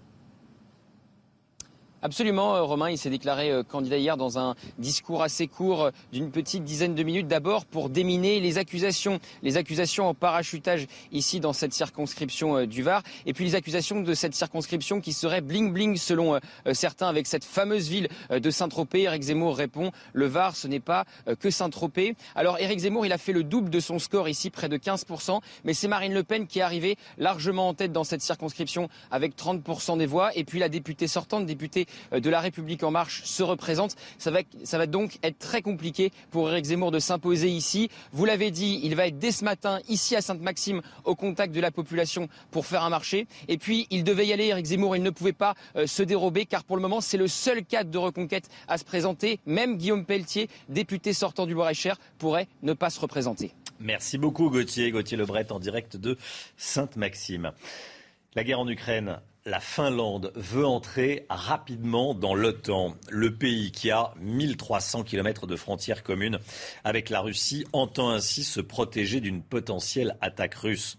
[2.06, 5.90] Absolument, euh, Romain, il s'est déclaré euh, candidat hier dans un discours assez court euh,
[6.12, 7.26] d'une petite dizaine de minutes.
[7.26, 13.02] D'abord pour déminer les accusations, les accusations en parachutage ici dans cette circonscription du Var,
[13.26, 16.38] et puis les accusations de cette circonscription qui serait bling bling selon
[16.74, 19.02] certains avec cette fameuse ville de Saint-Tropez.
[19.02, 21.06] Eric Zemmour répond le Var, ce n'est pas
[21.40, 22.14] que Saint-Tropez.
[22.36, 25.40] Alors Eric Zemmour, il a fait le double de son score ici, près de 15%,
[25.64, 29.36] mais c'est Marine Le Pen qui est arrivée largement en tête dans cette circonscription avec
[29.36, 33.42] 30% des voix, et puis la députée sortante, députée de La République En Marche, se
[33.42, 33.96] représente.
[34.18, 37.90] Ça va, donc être très compliqué pour Eric Zemmour de s'imposer ici.
[38.12, 41.60] Vous l'avez dit, il va être dès ce matin ici à Sainte-Maxime au contact de
[41.60, 43.26] la population pour faire un marché.
[43.48, 46.46] Et puis, il devait y aller, Eric Zemmour, il ne pouvait pas euh, se dérober
[46.46, 49.40] car pour le moment, c'est le seul cadre de reconquête à se présenter.
[49.46, 53.52] Même Guillaume Pelletier, député sortant du Loir-et-Cher, pourrait ne pas se représenter.
[53.78, 54.90] Merci beaucoup Gauthier.
[54.90, 56.16] Gauthier Lebret en direct de
[56.56, 57.52] Sainte-Maxime.
[58.34, 62.96] La guerre en Ukraine, la Finlande veut entrer rapidement dans l'OTAN.
[63.08, 66.40] Le pays qui a 1300 km de frontières communes
[66.82, 70.98] avec la Russie entend ainsi se protéger d'une potentielle attaque russe.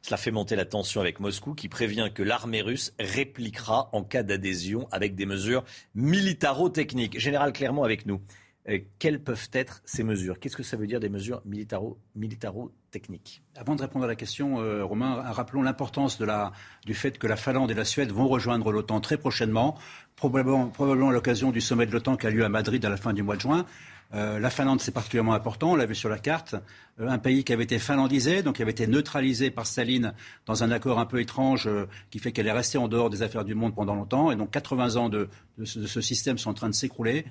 [0.00, 4.22] Cela fait monter la tension avec Moscou qui prévient que l'armée russe répliquera en cas
[4.22, 5.64] d'adhésion avec des mesures
[5.96, 7.18] militaro-techniques.
[7.18, 8.20] Général Clermont avec nous.
[8.68, 10.38] Euh, quelles peuvent être ces mesures?
[10.38, 13.42] Qu'est-ce que ça veut dire des mesures militaro- militaro-techniques?
[13.56, 16.18] Avant de répondre à la question, euh, Romain, rappelons l'importance
[16.84, 19.78] du fait que la Finlande et la Suède vont rejoindre l'OTAN très prochainement,
[20.16, 20.70] probablement,
[21.08, 23.22] à l'occasion du sommet de l'OTAN qui a lieu à Madrid à la fin du
[23.22, 23.64] mois de juin.
[24.14, 26.54] Euh, la Finlande, c'est particulièrement important, on l'a vu sur la carte,
[27.00, 30.14] Euh, un pays qui avait été finlandisé, donc qui avait été neutralisé par Staline
[30.46, 33.22] dans un accord un peu étrange euh, qui fait qu'elle est restée en dehors des
[33.22, 34.32] affaires du monde pendant longtemps.
[34.32, 35.28] Et donc 80 ans de
[35.64, 37.24] ce système sont en train de s'écrouler.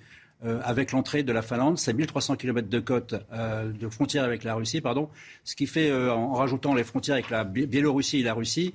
[0.45, 4.43] Euh, avec l'entrée de la Finlande, c'est 1300 km de côte euh, de frontière avec
[4.43, 5.09] la Russie, pardon,
[5.43, 8.73] ce qui fait, euh, en rajoutant les frontières avec la Bi- Biélorussie et la Russie,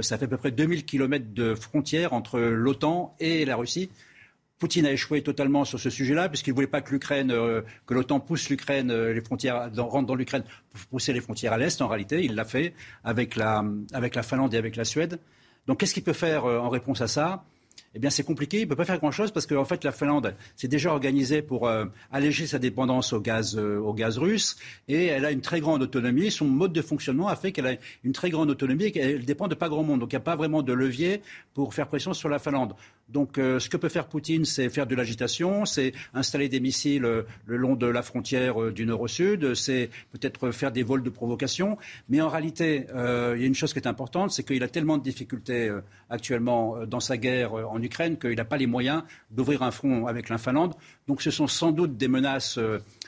[0.00, 3.90] ça fait à peu près 2000 km de frontières entre l'OTAN et la Russie.
[4.58, 8.18] Poutine a échoué totalement sur ce sujet-là, puisqu'il ne voulait pas que l'Ukraine, que l'OTAN
[8.18, 10.42] pousse l'Ukraine, les frontières, rentre dans l'Ukraine
[10.72, 11.82] pour pousser les frontières à l'Est.
[11.82, 12.72] En réalité, il l'a fait
[13.04, 13.62] avec la,
[14.22, 15.18] Finlande et avec la Suède.
[15.66, 17.44] Donc, qu'est-ce qu'il peut faire en réponse à ça?
[17.94, 18.58] Eh bien c'est compliqué.
[18.58, 21.68] Il ne peut pas faire grand-chose parce qu'en fait la Finlande s'est déjà organisée pour
[21.68, 24.56] euh, alléger sa dépendance au gaz, euh, au gaz russe
[24.88, 26.30] et elle a une très grande autonomie.
[26.30, 29.48] Son mode de fonctionnement a fait qu'elle a une très grande autonomie et qu'elle dépend
[29.48, 30.00] de pas grand monde.
[30.00, 31.22] Donc il n'y a pas vraiment de levier
[31.54, 32.74] pour faire pression sur la Finlande.
[33.08, 37.04] Donc euh, ce que peut faire Poutine, c'est faire de l'agitation, c'est installer des missiles
[37.04, 40.82] euh, le long de la frontière euh, du nord au sud, c'est peut-être faire des
[40.82, 41.76] vols de provocation.
[42.08, 44.96] Mais en réalité, il y a une chose qui est importante, c'est qu'il a tellement
[44.96, 45.70] de difficultés
[46.08, 50.28] actuellement dans sa guerre en Ukraine qu'il n'a pas les moyens d'ouvrir un front avec
[50.28, 50.74] la Finlande.
[51.06, 52.58] Donc ce sont sans doute des menaces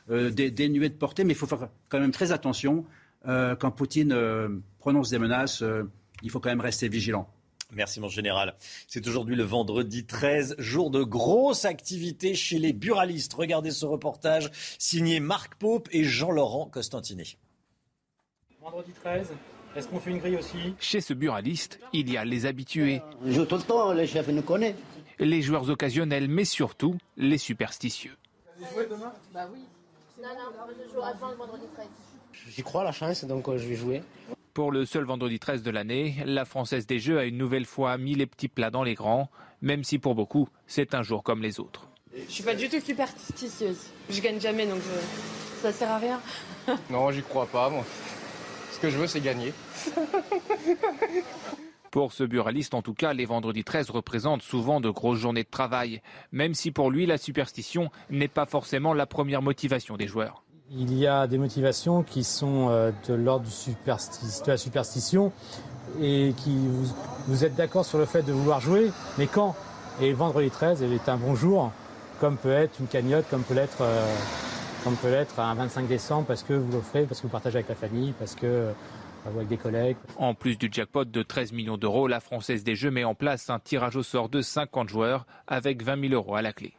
[0.09, 2.85] dénuées de portée, mais il faut faire quand même très attention.
[3.25, 4.15] quand Poutine
[4.79, 5.63] prononce des menaces,
[6.23, 7.29] il faut quand même rester vigilant.
[7.73, 8.55] Merci mon général.
[8.87, 13.35] C'est aujourd'hui le vendredi 13, jour de grosse activité chez les buralistes.
[13.35, 17.37] Regardez ce reportage signé Marc Pope et Jean-Laurent Costantini.
[18.61, 19.33] Vendredi 13,
[19.75, 20.75] est-ce qu'on fait une grille aussi?
[20.79, 23.03] Chez ce buraliste, il y a les habitués.
[23.25, 24.77] Joue tout le temps, chefs nous connaissent.
[25.19, 28.17] Les joueurs occasionnels, mais surtout les superstitieux.
[28.59, 29.61] Vous allez jouer demain Bah oui.
[30.23, 31.87] Non, non, je joue avant le vendredi 13.
[32.49, 34.03] J'y crois la chance, donc je vais jouer.
[34.57, 37.99] Pour le seul vendredi 13 de l'année, la Française des Jeux a une nouvelle fois
[37.99, 39.29] mis les petits plats dans les grands,
[39.61, 41.91] même si pour beaucoup, c'est un jour comme les autres.
[42.15, 43.91] Je suis pas du tout superstitieuse.
[44.09, 45.01] Je gagne jamais, donc euh,
[45.61, 46.23] ça sert à rien.
[46.91, 47.85] non, j'y crois pas, moi.
[48.73, 49.53] Ce que je veux, c'est gagner.
[51.91, 55.51] Pour ce buraliste, en tout cas, les vendredis 13 représentent souvent de grosses journées de
[55.51, 56.01] travail,
[56.33, 60.46] même si pour lui, la superstition n'est pas forcément la première motivation des joueurs.
[60.73, 65.33] Il y a des motivations qui sont euh, de l'ordre de la superstition
[66.01, 66.57] et qui
[67.29, 69.55] vous, êtes d'accord sur le fait de vouloir jouer, mais quand?
[70.01, 71.71] Et vendredi 13 est un bon jour,
[72.21, 74.15] comme peut être une cagnotte, comme peut l'être euh,
[74.83, 77.69] comme peut l'être un 25 décembre parce que vous l'offrez, parce que vous partagez avec
[77.69, 78.73] la famille, parce que euh,
[79.25, 79.97] avec des collègues.
[80.17, 83.51] En plus du jackpot de 13 millions d'euros, la Française des Jeux met en place
[83.51, 86.75] un tirage au sort de 50 joueurs avec 20 000 euros à la clé.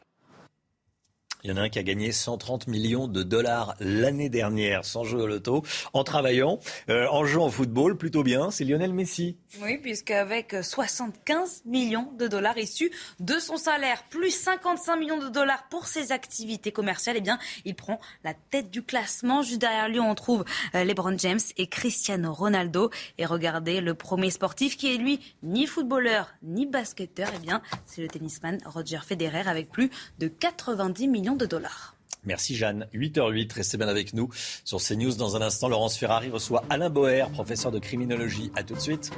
[1.43, 5.03] Il y en a un qui a gagné 130 millions de dollars l'année dernière sans
[5.03, 6.59] jouer au loto, en travaillant,
[6.89, 8.49] euh, en jouant au football, plutôt bien.
[8.49, 9.37] C'est Lionel Messi.
[9.61, 15.67] Oui, puisqu'avec 75 millions de dollars issus de son salaire, plus 55 millions de dollars
[15.69, 19.43] pour ses activités commerciales, eh bien, il prend la tête du classement.
[19.43, 20.43] Juste derrière lui, on trouve
[20.73, 22.89] euh, LeBron James et Cristiano Ronaldo.
[23.19, 28.01] Et regardez, le premier sportif qui est lui ni footballeur ni basketteur, eh bien, c'est
[28.01, 31.95] le tennisman Roger Federer avec plus de 90 millions de dollars.
[32.23, 32.87] Merci Jeanne.
[32.93, 34.29] 8h08, restez bien avec nous
[34.65, 35.15] sur CNews.
[35.15, 38.51] Dans un instant, Laurence Ferrari reçoit Alain Boer, professeur de criminologie.
[38.55, 39.11] A tout de suite.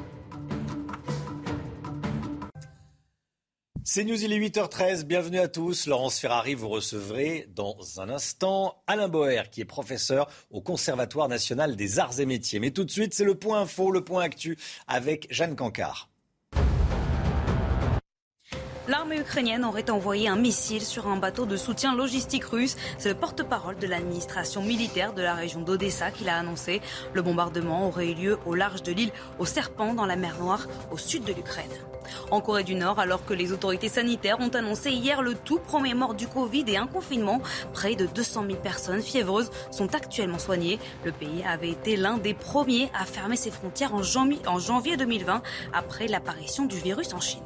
[3.92, 5.06] C'est News, il est 8h13.
[5.06, 5.88] Bienvenue à tous.
[5.88, 11.76] Laurence Ferrari, vous recevrez dans un instant Alain Boer, qui est professeur au Conservatoire national
[11.76, 12.60] des arts et métiers.
[12.60, 16.09] Mais tout de suite, c'est le point info, le point actu avec Jeanne Cancard.
[18.90, 22.76] L'armée ukrainienne aurait envoyé un missile sur un bateau de soutien logistique russe.
[22.98, 26.82] C'est le porte-parole de l'administration militaire de la région d'Odessa qui l'a annoncé.
[27.14, 30.66] Le bombardement aurait eu lieu au large de l'île au Serpent dans la mer Noire
[30.90, 31.70] au sud de l'Ukraine.
[32.32, 35.94] En Corée du Nord, alors que les autorités sanitaires ont annoncé hier le tout premier
[35.94, 37.42] mort du Covid et un confinement,
[37.74, 40.80] près de 200 000 personnes fiévreuses sont actuellement soignées.
[41.04, 45.42] Le pays avait été l'un des premiers à fermer ses frontières en janvier 2020
[45.74, 47.44] après l'apparition du virus en Chine.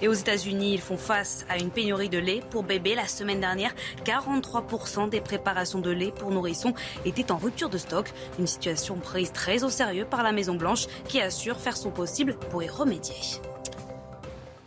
[0.00, 2.94] Et aux États-Unis, ils font face à une pénurie de lait pour bébés.
[2.94, 3.74] La semaine dernière,
[4.04, 6.74] 43% des préparations de lait pour nourrissons
[7.04, 8.12] étaient en rupture de stock.
[8.38, 12.62] Une situation prise très au sérieux par la Maison-Blanche qui assure faire son possible pour
[12.62, 13.14] y remédier.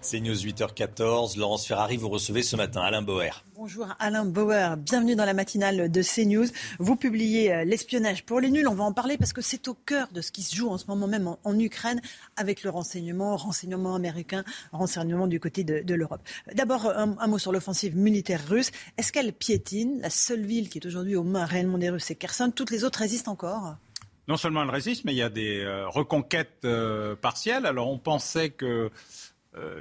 [0.02, 1.38] C'est News 8h14.
[1.38, 3.44] Laurence Ferrari, vous recevez ce matin Alain Bauer.
[3.56, 6.48] Bonjour Alain Bauer, bienvenue dans la matinale de CNews.
[6.80, 9.74] Vous publiez euh, l'espionnage pour les nuls, on va en parler parce que c'est au
[9.74, 12.02] cœur de ce qui se joue en ce moment même en, Ukraine
[12.38, 16.22] avec le renseignement, renseignement américain, renseignement du côté de, l'Europe.
[16.54, 18.72] D'abord, un, mot sur l'offensive militaire russe.
[18.98, 22.16] Est-ce qu'elle piétine La seule ville qui est aujourd'hui aux mains réellement des Russes, c'est
[22.16, 22.52] Kherson?
[22.56, 23.76] Toutes les autres résistent encore?
[24.30, 27.66] Non seulement elle résiste, mais il y a des euh, reconquêtes euh, partielles.
[27.66, 28.90] Alors on pensait que euh,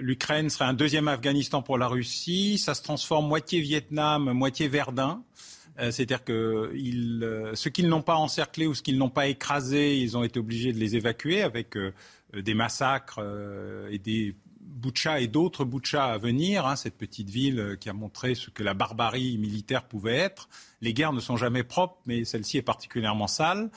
[0.01, 2.59] l'Ukraine serait un deuxième Afghanistan pour la Russie.
[2.59, 5.23] Ça se transforme moitié Vietnam, moitié Verdun.
[5.79, 9.99] Euh, c'est-à-dire que euh, ceux qui n'ont pas encerclé ou ceux qui n'ont pas écrasé,
[9.99, 11.77] ils ont été obligés de les évacuer avec
[12.35, 13.21] des massacres
[13.91, 14.35] et des
[14.79, 18.51] Boucha et d'autres Boucha à venir, hein, cette petite ville euh, qui a montré ce
[18.51, 20.49] que la barbarie militaire pouvait être.
[20.81, 23.71] Les guerres ne sont jamais propres, mais celle-ci est particulièrement sale.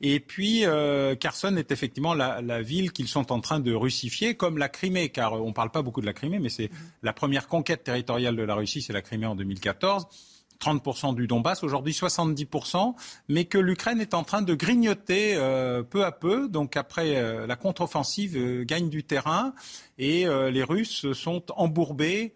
[0.00, 4.34] Et puis, euh, Kherson est effectivement la, la ville qu'ils sont en train de russifier,
[4.34, 6.70] comme la Crimée, car on ne parle pas beaucoup de la Crimée, mais c'est
[7.02, 10.06] la première conquête territoriale de la Russie, c'est la Crimée en 2014
[10.60, 12.94] 30% du Donbass, aujourd'hui 70%,
[13.28, 16.48] mais que l'Ukraine est en train de grignoter euh, peu à peu.
[16.48, 19.54] Donc après, euh, la contre-offensive euh, gagne du terrain
[19.98, 22.34] et les Russes sont embourbés.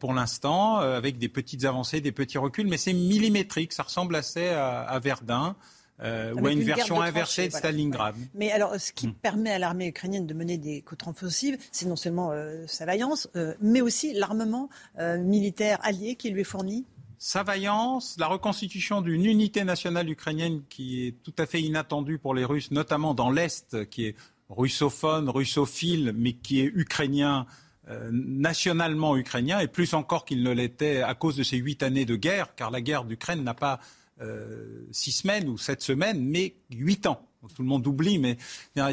[0.00, 3.72] pour l'instant, avec des petites avancées, des petits reculs, mais c'est millimétrique.
[3.72, 5.54] Ça ressemble assez à, à Verdun.
[6.00, 8.16] ou à une, version inversée de Stalingrad.
[8.34, 12.32] Mais alors, ce qui permet à l'armée ukrainienne de mener des contre-offensives, c'est non seulement
[12.66, 13.28] sa vaillance,
[13.60, 14.68] mais aussi l'armement
[14.98, 16.86] militaire allié qui lui est fourni
[17.18, 22.34] sa vaillance, la reconstitution d'une unité nationale ukrainienne qui est tout à fait inattendue pour
[22.34, 24.16] les Russes, notamment dans l'Est, qui est
[24.48, 27.46] russophone, russophile, mais qui est ukrainien,
[27.88, 32.04] euh, nationalement ukrainien, et plus encore qu'il ne l'était à cause de ces huit années
[32.04, 33.80] de guerre, car la guerre d'Ukraine n'a pas
[34.20, 38.36] euh, six semaines ou sept semaines, mais huit ans tout le monde oublie, mais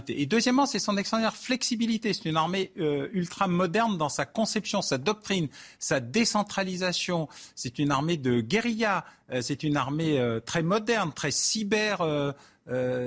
[0.10, 2.14] Et deuxièmement, c'est son extraordinaire flexibilité.
[2.14, 5.48] C'est une armée euh, ultra moderne dans sa conception, sa doctrine,
[5.80, 7.28] sa décentralisation.
[7.56, 9.06] C'est une armée de guérilla.
[9.32, 12.06] Euh, c'est une armée euh, très moderne, très cyber.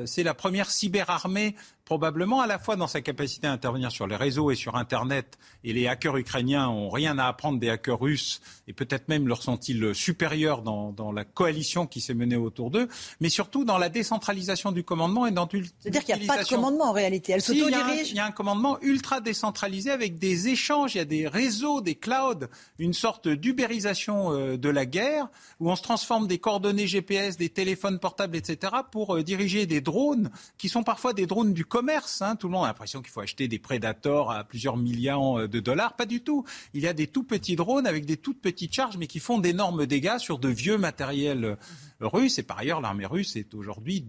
[0.07, 1.55] c'est la première cyberarmée
[1.89, 5.39] probablement à la fois dans sa capacité à intervenir sur les réseaux et sur Internet.
[5.65, 9.43] Et les hackers ukrainiens ont rien à apprendre des hackers russes, et peut-être même leur
[9.43, 12.89] sont-ils supérieurs dans, dans, la coalition qui s'est menée autour d'eux,
[13.21, 16.47] mais surtout dans la décentralisation du commandement et dans C'est-à-dire qu'il n'y a pas de
[16.47, 18.11] commandement en réalité, elle si, s'autodirige.
[18.11, 21.81] Il, y a un commandement ultra décentralisé avec des échanges, il y a des réseaux,
[21.81, 22.49] des clouds,
[22.79, 25.29] une sorte d'ubérisation euh, de la guerre,
[25.59, 29.81] où on se transforme des coordonnées GPS, des téléphones portables, etc., pour euh, diriger des
[29.81, 32.23] drones, qui sont parfois des drones du commerce.
[32.23, 32.35] Hein.
[32.35, 35.61] Tout le monde a l'impression qu'il faut acheter des Predators à plusieurs millions euh, de
[35.61, 35.95] dollars.
[35.95, 36.45] Pas du tout.
[36.75, 39.39] Il y a des tout petits drones avec des toutes petites charges, mais qui font
[39.39, 41.57] d'énormes dégâts sur de vieux matériels euh,
[42.01, 42.41] russes.
[42.41, 44.05] Et par ailleurs, l'armée russe est aujourd'hui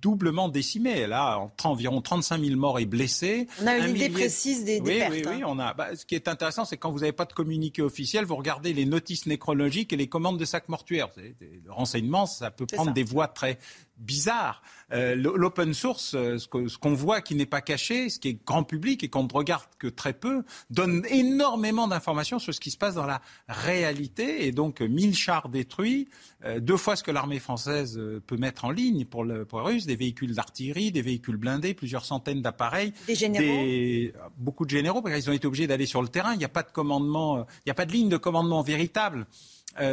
[0.00, 0.98] doublement décimée.
[0.98, 3.46] Elle a environ 35 000 morts et blessés.
[3.60, 5.12] On a une idée précise des, oui, pertes.
[5.12, 5.74] Oui, oui, on a.
[5.74, 8.72] Bah, ce qui est intéressant, c'est quand vous n'avez pas de communiqué officiel, vous regardez
[8.72, 11.10] les notices nécrologiques et les commandes de sacs mortuaires.
[11.18, 13.58] Le renseignement, ça peut prendre des voies très
[14.00, 14.62] bizarre.
[14.92, 18.64] Euh, l'open source, euh, ce qu'on voit qui n'est pas caché, ce qui est grand
[18.64, 22.76] public et qu'on ne regarde que très peu, donne énormément d'informations sur ce qui se
[22.76, 24.46] passe dans la réalité.
[24.46, 26.08] Et donc, 1000 chars détruits,
[26.44, 29.74] euh, deux fois ce que l'armée française peut mettre en ligne pour, le, pour les
[29.74, 32.92] Russes, des véhicules d'artillerie, des véhicules blindés, plusieurs centaines d'appareils.
[33.06, 36.32] Des généraux Beaucoup de généraux, parce qu'ils ont été obligés d'aller sur le terrain.
[36.32, 39.26] Il n'y a pas de commandement, il n'y a pas de ligne de commandement véritable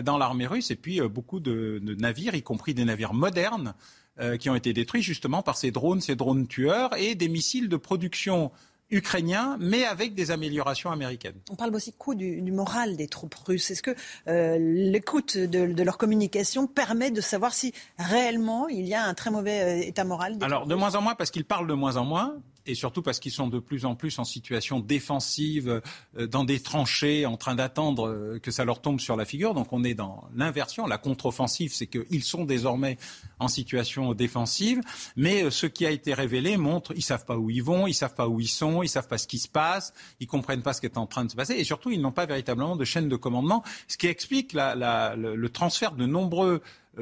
[0.04, 0.72] dans l'armée russe.
[0.72, 3.74] Et puis, beaucoup de, de navires, y compris des navires modernes,
[4.20, 7.70] euh, qui ont été détruits justement par ces drones, ces drones tueurs et des missiles
[7.70, 8.52] de production
[8.90, 11.36] ukrainiens, mais avec des améliorations américaines.
[11.52, 13.70] On parle aussi coup du, moral des troupes russes.
[13.70, 13.94] Est-ce que
[14.28, 19.30] euh, l'écoute de, leur communication permet de savoir si réellement il y a un très
[19.30, 22.06] mauvais euh, état moral Alors, de moins en moins, parce qu'ils parlent de moins en
[22.06, 22.38] moins
[22.68, 25.82] et surtout parce qu'ils sont de plus en plus en situation défensive,
[26.18, 29.54] euh, dans des tranchées, en train d'attendre euh, que ça leur tombe sur la figure.
[29.54, 30.86] Donc on est dans l'inversion.
[30.86, 32.98] La contre-offensive, c'est qu'ils sont désormais
[33.40, 34.82] en situation défensive.
[35.16, 37.94] Mais euh, ce qui a été révélé montre, ils savent pas où ils vont, ils
[37.94, 40.74] savent pas où ils sont, ils savent pas ce qui se passe, ils comprennent pas
[40.74, 42.84] ce qui est en train de se passer, et surtout ils n'ont pas véritablement de
[42.84, 46.62] chaîne de commandement, ce qui explique la, la, le, transfert de nombreux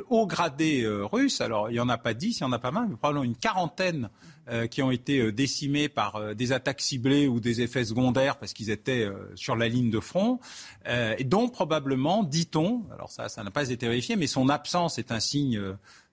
[0.09, 1.41] hauts gradés russes.
[1.41, 3.23] Alors il y en a pas dix, il y en a pas mal, mais probablement
[3.23, 4.09] une quarantaine
[4.47, 8.37] euh, qui ont été euh, décimés par euh, des attaques ciblées ou des effets secondaires
[8.37, 10.39] parce qu'ils étaient sur la ligne de front,
[10.87, 15.11] et dont probablement, dit-on, alors ça, ça n'a pas été vérifié, mais son absence est
[15.11, 15.59] un signe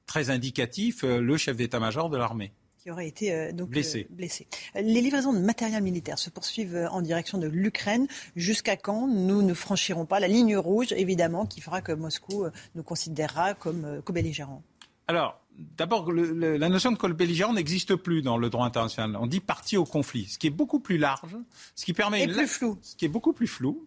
[0.06, 4.08] très indicatif, le chef d'état-major de l'armée qui aurait été donc blessé.
[4.10, 4.48] blessé.
[4.74, 8.08] Les livraisons de matériel militaire se poursuivent en direction de l'Ukraine.
[8.34, 12.82] Jusqu'à quand nous ne franchirons pas la ligne rouge, évidemment, qui fera que Moscou nous
[12.82, 14.64] considérera comme co-belligérants
[15.06, 19.16] Alors, D'abord, la notion de col belligérant n'existe plus dans le droit international.
[19.20, 21.36] On dit partie au conflit, ce qui est beaucoup plus large,
[21.74, 23.86] ce qui permet et plus flou, ce qui est beaucoup plus flou.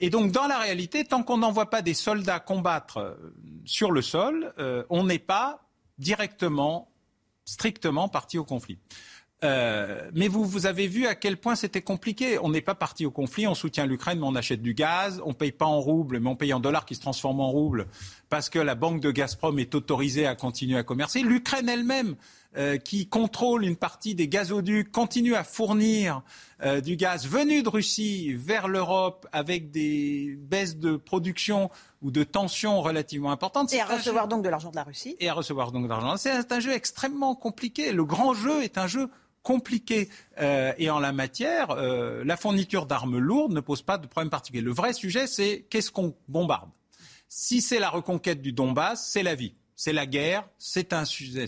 [0.00, 3.14] Et donc, dans la réalité, tant qu'on n'envoie pas des soldats combattre euh,
[3.64, 5.68] sur le sol, euh, on n'est pas
[5.98, 6.90] directement,
[7.44, 8.78] strictement parti au conflit.
[9.44, 12.38] Euh, mais vous, vous avez vu à quel point c'était compliqué.
[12.38, 15.30] On n'est pas parti au conflit, on soutient l'Ukraine, mais on achète du gaz, on
[15.30, 17.86] ne paye pas en roubles, mais on paye en dollars qui se transforment en roubles
[18.30, 21.20] parce que la banque de Gazprom est autorisée à continuer à commercer.
[21.20, 22.16] L'Ukraine elle-même,
[22.56, 26.22] euh, qui contrôle une partie des gazoducs, continue à fournir
[26.62, 31.70] euh, du gaz venu de Russie vers l'Europe avec des baisses de production
[32.02, 33.72] ou de tensions relativement importantes.
[33.72, 35.16] Et à recevoir donc de l'argent de la Russie.
[35.20, 36.16] Et à recevoir donc de l'argent.
[36.16, 37.92] C'est un jeu extrêmement compliqué.
[37.92, 39.10] Le grand jeu est un jeu
[39.44, 40.08] compliqué.
[40.40, 44.30] Euh, et en la matière, euh, la fourniture d'armes lourdes ne pose pas de problème
[44.30, 44.62] particulier.
[44.62, 46.70] Le vrai sujet, c'est qu'est-ce qu'on bombarde?
[47.28, 51.44] Si c'est la reconquête du Donbass, c'est la vie, c'est la guerre, c'est un sujet.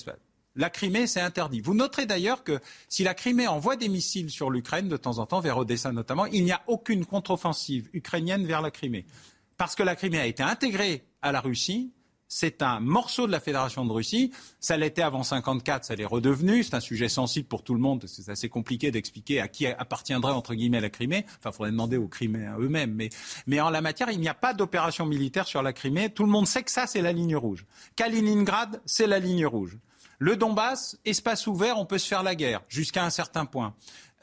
[0.54, 1.60] La Crimée, c'est interdit.
[1.60, 5.26] Vous noterez d'ailleurs que si la Crimée envoie des missiles sur l'Ukraine de temps en
[5.26, 9.06] temps, vers Odessa notamment, il n'y a aucune contre-offensive ukrainienne vers la Crimée.
[9.56, 11.92] parce que la Crimée a été intégrée à la Russie,
[12.28, 14.32] c'est un morceau de la Fédération de Russie.
[14.60, 16.62] Ça l'était avant 54, ça l'est redevenu.
[16.62, 18.04] C'est un sujet sensible pour tout le monde.
[18.06, 21.24] C'est assez compliqué d'expliquer à qui appartiendrait entre guillemets la Crimée.
[21.38, 22.94] Enfin, il faudrait demander aux Criméens eux-mêmes.
[22.94, 23.10] Mais,
[23.46, 26.10] mais en la matière, il n'y a pas d'opération militaire sur la Crimée.
[26.10, 27.64] Tout le monde sait que ça, c'est la ligne rouge.
[27.94, 29.78] Kaliningrad, c'est la ligne rouge.
[30.18, 33.74] Le Donbass, espace ouvert, on peut se faire la guerre jusqu'à un certain point.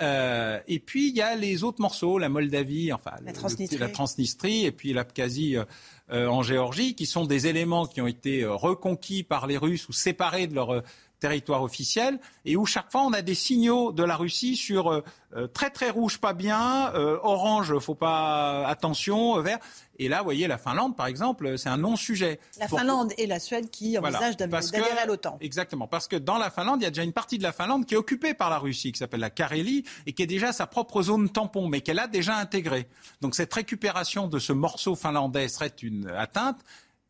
[0.04, 3.78] Euh, et puis il y a les autres morceaux, la Moldavie, enfin La le- Transnistrie.
[3.80, 5.64] la Transnistrie et puis l'Abkhazie euh,
[6.12, 9.94] euh, en Géorgie, qui sont des éléments qui ont été reconquis par les Russes ou
[9.94, 10.84] séparés de leur
[11.24, 15.02] territoire officiel, et où chaque fois on a des signaux de la Russie sur euh,
[15.38, 19.60] euh, très très rouge, pas bien, euh, orange, faut pas attention, vert.
[20.00, 22.40] Et là, vous voyez, la Finlande, par exemple, c'est un non-sujet.
[22.60, 24.18] La Pour- Finlande et la Suède qui voilà.
[24.18, 25.38] envisagent que- d'adhérer à l'OTAN.
[25.40, 25.88] Exactement.
[25.88, 27.94] Parce que dans la Finlande, il y a déjà une partie de la Finlande qui
[27.94, 31.02] est occupée par la Russie, qui s'appelle la Carélie, et qui est déjà sa propre
[31.04, 32.88] zone tampon, mais qu'elle a déjà intégrée.
[33.22, 36.58] Donc cette récupération de ce morceau finlandais serait une atteinte.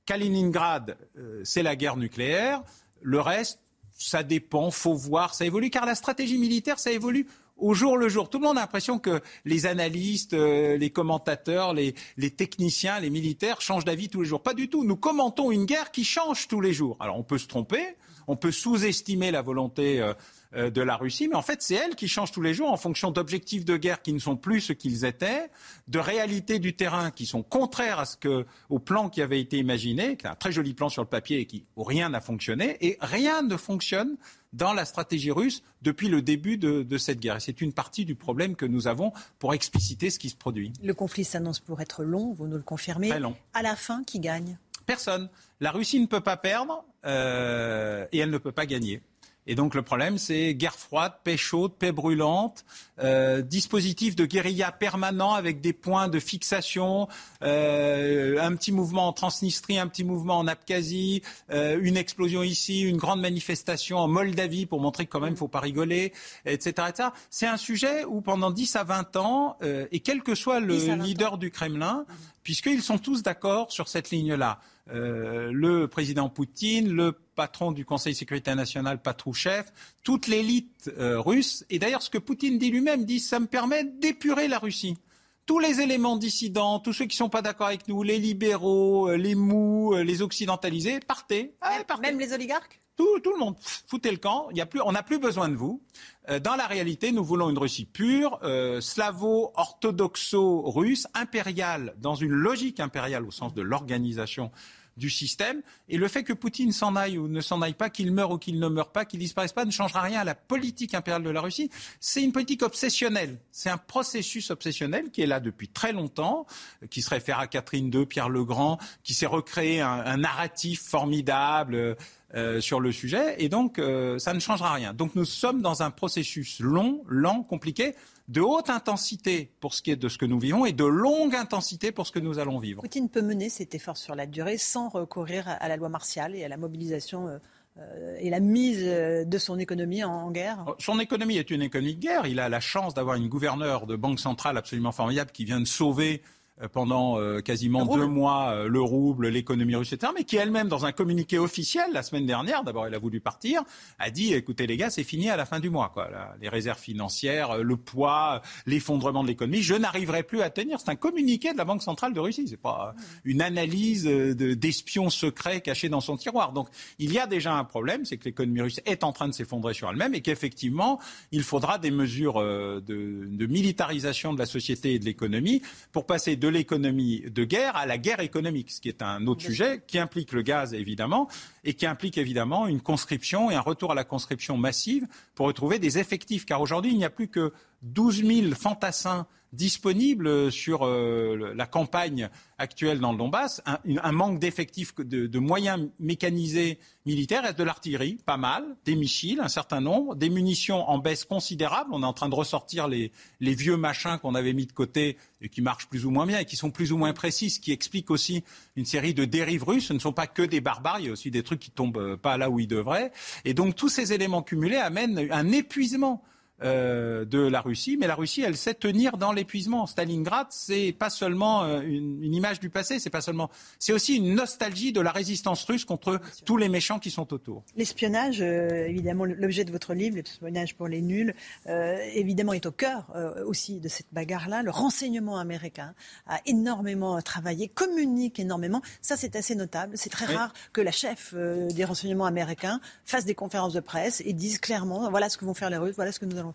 [0.06, 2.61] Kaliningrad, euh, c'est la guerre nucléaire.
[3.02, 3.60] Le reste,
[3.94, 8.10] ça dépend, faut voir, ça évolue, car la stratégie militaire, ça évolue au jour le
[8.10, 8.30] jour.
[8.30, 13.10] Tout le monde a l'impression que les analystes, euh, les commentateurs, les, les techniciens, les
[13.10, 14.41] militaires changent d'avis tous les jours.
[14.41, 14.84] Pas du tout.
[14.84, 16.98] Nous commentons une guerre qui change tous les jours.
[16.99, 17.95] Alors on peut se tromper,
[18.28, 20.14] on peut sous-estimer la volonté euh,
[20.55, 23.11] de la Russie, mais en fait c'est elle qui change tous les jours en fonction
[23.11, 25.49] d'objectifs de guerre qui ne sont plus ce qu'ils étaient,
[25.88, 29.57] de réalités du terrain qui sont contraires à ce que, au plan qui avait été
[29.57, 32.21] imaginé, qui est un très joli plan sur le papier et qui où rien n'a
[32.21, 34.17] fonctionné, et rien ne fonctionne
[34.53, 37.38] dans la stratégie russe depuis le début de, de cette guerre.
[37.38, 40.71] Et c'est une partie du problème que nous avons pour expliciter ce qui se produit.
[40.84, 43.09] Le conflit s'annonce pour être long, vous nous le confirmez.
[43.09, 43.35] Très long.
[43.53, 44.57] À la fin, qui gagne?
[44.85, 45.30] Personne.
[45.59, 49.01] La Russie ne peut pas perdre euh, et elle ne peut pas gagner.
[49.48, 52.64] Et donc le problème, c'est guerre froide, paix chaude, paix brûlante,
[52.99, 57.07] euh, dispositif de guérilla permanent avec des points de fixation,
[57.44, 62.82] euh, un petit mouvement en Transnistrie, un petit mouvement en Abkhazie, euh, une explosion ici,
[62.82, 66.14] une grande manifestation en Moldavie pour montrer que quand même il ne faut pas rigoler,
[66.45, 66.88] etc.
[66.90, 67.10] etc.
[67.30, 70.78] C'est un sujet où pendant 10 à 20 ans, euh, et quel que soit le
[70.78, 72.06] 10 à 20 leader du Kremlin,
[72.44, 74.60] puisqu'ils sont tous d'accord sur cette ligne-là.
[74.91, 79.64] Euh, le président Poutine, le patron du Conseil de sécurité nationale, Patrouchev,
[80.03, 81.65] toute l'élite euh, russe.
[81.69, 84.97] Et d'ailleurs, ce que Poutine dit lui-même, dit ça me permet d'épurer la Russie.
[85.45, 89.15] Tous les éléments dissidents, tous ceux qui sont pas d'accord avec nous, les libéraux, euh,
[89.15, 91.55] les mous, les occidentalisés, partez.
[91.61, 92.01] Allez, partez.
[92.01, 92.82] Même les oligarques?
[92.95, 93.56] Tout, tout le monde,
[93.88, 94.49] foutez le camp.
[94.52, 95.82] Il a plus, on n'a plus besoin de vous.
[96.30, 102.80] Euh, dans la réalité, nous voulons une Russie pure, euh, slavo-orthodoxo-russe, impériale, dans une logique
[102.80, 104.52] impériale au sens de l'organisation
[104.98, 105.61] du système.
[105.90, 108.38] Et le fait que Poutine s'en aille ou ne s'en aille pas, qu'il meure ou
[108.38, 111.30] qu'il ne meure pas, qu'il disparaisse pas, ne changera rien à la politique impériale de
[111.30, 111.70] la Russie.
[111.99, 113.40] C'est une politique obsessionnelle.
[113.52, 116.45] C'est un processus obsessionnel qui est là depuis très longtemps,
[116.84, 120.18] euh, qui se réfère à Catherine II, Pierre le Grand, qui s'est recréé un, un
[120.18, 121.98] narratif formidable.
[122.35, 124.93] Euh, sur le sujet, et donc euh, ça ne changera rien.
[124.93, 127.95] Donc nous sommes dans un processus long, lent, compliqué,
[128.27, 131.35] de haute intensité pour ce qui est de ce que nous vivons, et de longue
[131.35, 132.81] intensité pour ce que nous allons vivre.
[132.81, 136.43] Poutine peut mener cet effort sur la durée sans recourir à la loi martiale et
[136.43, 137.38] à la mobilisation euh,
[137.77, 140.65] euh, et la mise de son économie en, en guerre?
[140.80, 142.26] Son économie est une économie de guerre.
[142.26, 145.65] Il a la chance d'avoir une gouverneure de banque centrale absolument formidable qui vient de
[145.65, 146.22] sauver
[146.71, 150.85] pendant euh, quasiment deux mois euh, le rouble, l'économie russe, etc., mais qui elle-même, dans
[150.85, 153.63] un communiqué officiel la semaine dernière, d'abord elle a voulu partir,
[153.99, 155.89] a dit écoutez les gars, c'est fini à la fin du mois.
[155.93, 156.09] Quoi.
[156.41, 160.80] Les réserves financières, euh, le poids, euh, l'effondrement de l'économie, je n'arriverai plus à tenir.
[160.80, 162.47] C'est un communiqué de la Banque centrale de Russie.
[162.47, 166.53] C'est pas euh, une analyse euh, de- d'espions secrets cachés dans son tiroir.
[166.53, 166.69] Donc
[166.99, 169.73] il y a déjà un problème, c'est que l'économie russe est en train de s'effondrer
[169.73, 170.99] sur elle-même et qu'effectivement
[171.31, 175.61] il faudra des mesures euh, de, de militarisation de la société et de l'économie
[175.91, 179.41] pour passer de l'économie de guerre à la guerre économique, ce qui est un autre
[179.41, 181.30] sujet qui implique le gaz évidemment
[181.64, 185.80] et qui implique évidemment une conscription et un retour à la conscription massive pour retrouver
[185.80, 186.44] des effectifs.
[186.45, 187.53] Car aujourd'hui, il n'y a plus que
[187.84, 194.39] 12 000 fantassins disponibles sur euh, la campagne actuelle dans le Donbass, un, un manque
[194.39, 199.80] d'effectifs, de, de moyens mécanisés militaires, et de l'artillerie, pas mal, des missiles, un certain
[199.80, 201.91] nombre, des munitions en baisse considérable.
[201.93, 205.17] On est en train de ressortir les, les vieux machins qu'on avait mis de côté
[205.41, 207.59] et qui marchent plus ou moins bien et qui sont plus ou moins précis, ce
[207.59, 208.43] qui explique aussi
[208.75, 209.88] une série de dérives russes.
[209.88, 211.97] Ce ne sont pas que des barbares, il y a aussi des trucs qui tombent
[211.97, 213.11] euh, pas là où ils devraient.
[213.45, 216.23] Et donc tous ces éléments cumulés amènent un épuisement
[216.61, 219.88] euh, de la Russie, mais la Russie, elle sait tenir dans l'épuisement.
[219.88, 223.49] Stalingrad, c'est pas seulement euh, une, une, image du passé, c'est pas seulement,
[223.80, 227.63] c'est aussi une nostalgie de la résistance russe contre tous les méchants qui sont autour.
[227.75, 231.34] L'espionnage, euh, évidemment, l'objet de votre livre, l'espionnage pour les nuls,
[231.65, 233.07] évidemment, est au cœur
[233.45, 234.61] aussi de cette bagarre-là.
[234.61, 235.95] Le renseignement américain
[236.27, 238.81] a énormément travaillé, communique énormément.
[239.01, 239.97] Ça, c'est assez notable.
[239.97, 240.35] C'est très Oui.
[240.35, 245.09] rare que la chef des renseignements américains fasse des conférences de presse et dise clairement,
[245.09, 246.52] voilà ce que vont faire les Russes, voilà ce que nous allons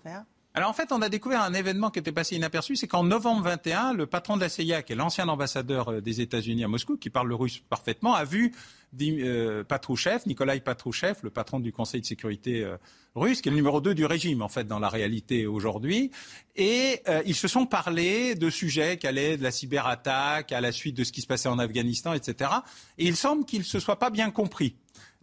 [0.54, 3.42] Alors en fait, on a découvert un événement qui était passé inaperçu, c'est qu'en novembre
[3.44, 6.96] 21, le patron de la CIA, qui est l'ancien ambassadeur euh, des États-Unis à Moscou,
[6.96, 8.52] qui parle le russe parfaitement, a vu
[9.00, 12.76] euh, Patrouchev, Nikolai Patrouchev, le patron du Conseil de sécurité euh,
[13.14, 16.10] russe, qui est le numéro 2 du régime en fait dans la réalité aujourd'hui,
[16.56, 20.96] et ils se sont parlé de sujets qui allaient de la cyberattaque à la suite
[20.96, 22.50] de ce qui se passait en Afghanistan, etc.
[22.98, 24.74] Et il semble qu'ils ne se soient pas bien compris.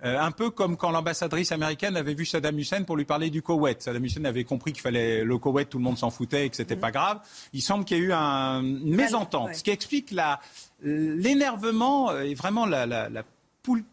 [0.04, 3.42] Euh, un peu comme quand l'ambassadrice américaine avait vu Saddam Hussein pour lui parler du
[3.42, 3.82] Koweït.
[3.82, 6.58] Saddam Hussein avait compris qu'il fallait le Koweït, tout le monde s'en foutait et que
[6.58, 7.20] c'était pas grave.
[7.54, 9.54] Il semble qu'il y a eu un- une mésentente, ouais.
[9.54, 10.14] ce qui explique
[10.84, 13.32] l'énervement et vraiment la, la- la poul-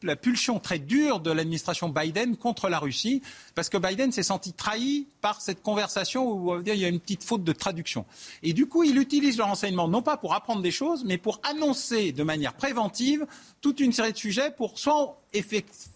[0.03, 3.23] la pulsion très dure de l'administration Biden contre la Russie,
[3.55, 7.25] parce que Biden s'est senti trahi par cette conversation où il y a une petite
[7.25, 8.05] faute de traduction.
[8.43, 11.41] Et du coup, il utilise le renseignement non pas pour apprendre des choses, mais pour
[11.43, 13.27] annoncer de manière préventive
[13.61, 15.19] toute une série de sujets pour soit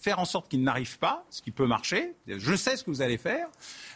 [0.01, 3.03] faire en sorte qu'ils n'arrivent pas, ce qui peut marcher, je sais ce que vous
[3.03, 3.49] allez faire,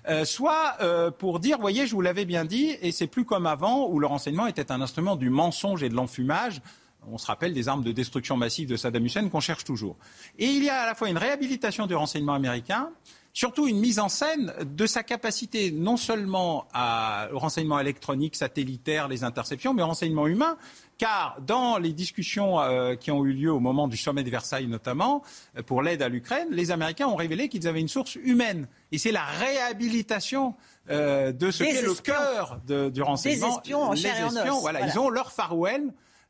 [0.09, 3.47] euh, soit euh, pour dire, voyez, je vous l'avais bien dit, et c'est plus comme
[3.47, 6.61] avant où le renseignement était un instrument du mensonge et de l'enfumage.
[7.09, 9.97] On se rappelle des armes de destruction massive de Saddam Hussein qu'on cherche toujours.
[10.39, 12.90] Et il y a à la fois une réhabilitation du renseignement américain,
[13.32, 19.09] surtout une mise en scène de sa capacité non seulement à, au renseignement électronique, satellitaire,
[19.09, 20.56] les interceptions, mais au renseignement humain.
[20.98, 24.66] Car dans les discussions euh, qui ont eu lieu au moment du sommet de Versailles
[24.66, 25.22] notamment,
[25.56, 28.68] euh, pour l'aide à l'Ukraine, les Américains ont révélé qu'ils avaient une source humaine.
[28.93, 30.55] Et c'est la réhabilitation
[30.90, 33.48] euh, de ce Des qu'est le cœur de- du renseignement.
[33.56, 34.60] espions en chair et en os.
[34.60, 34.86] voilà, Voilà.
[34.86, 35.85] Ils ont leur Far West,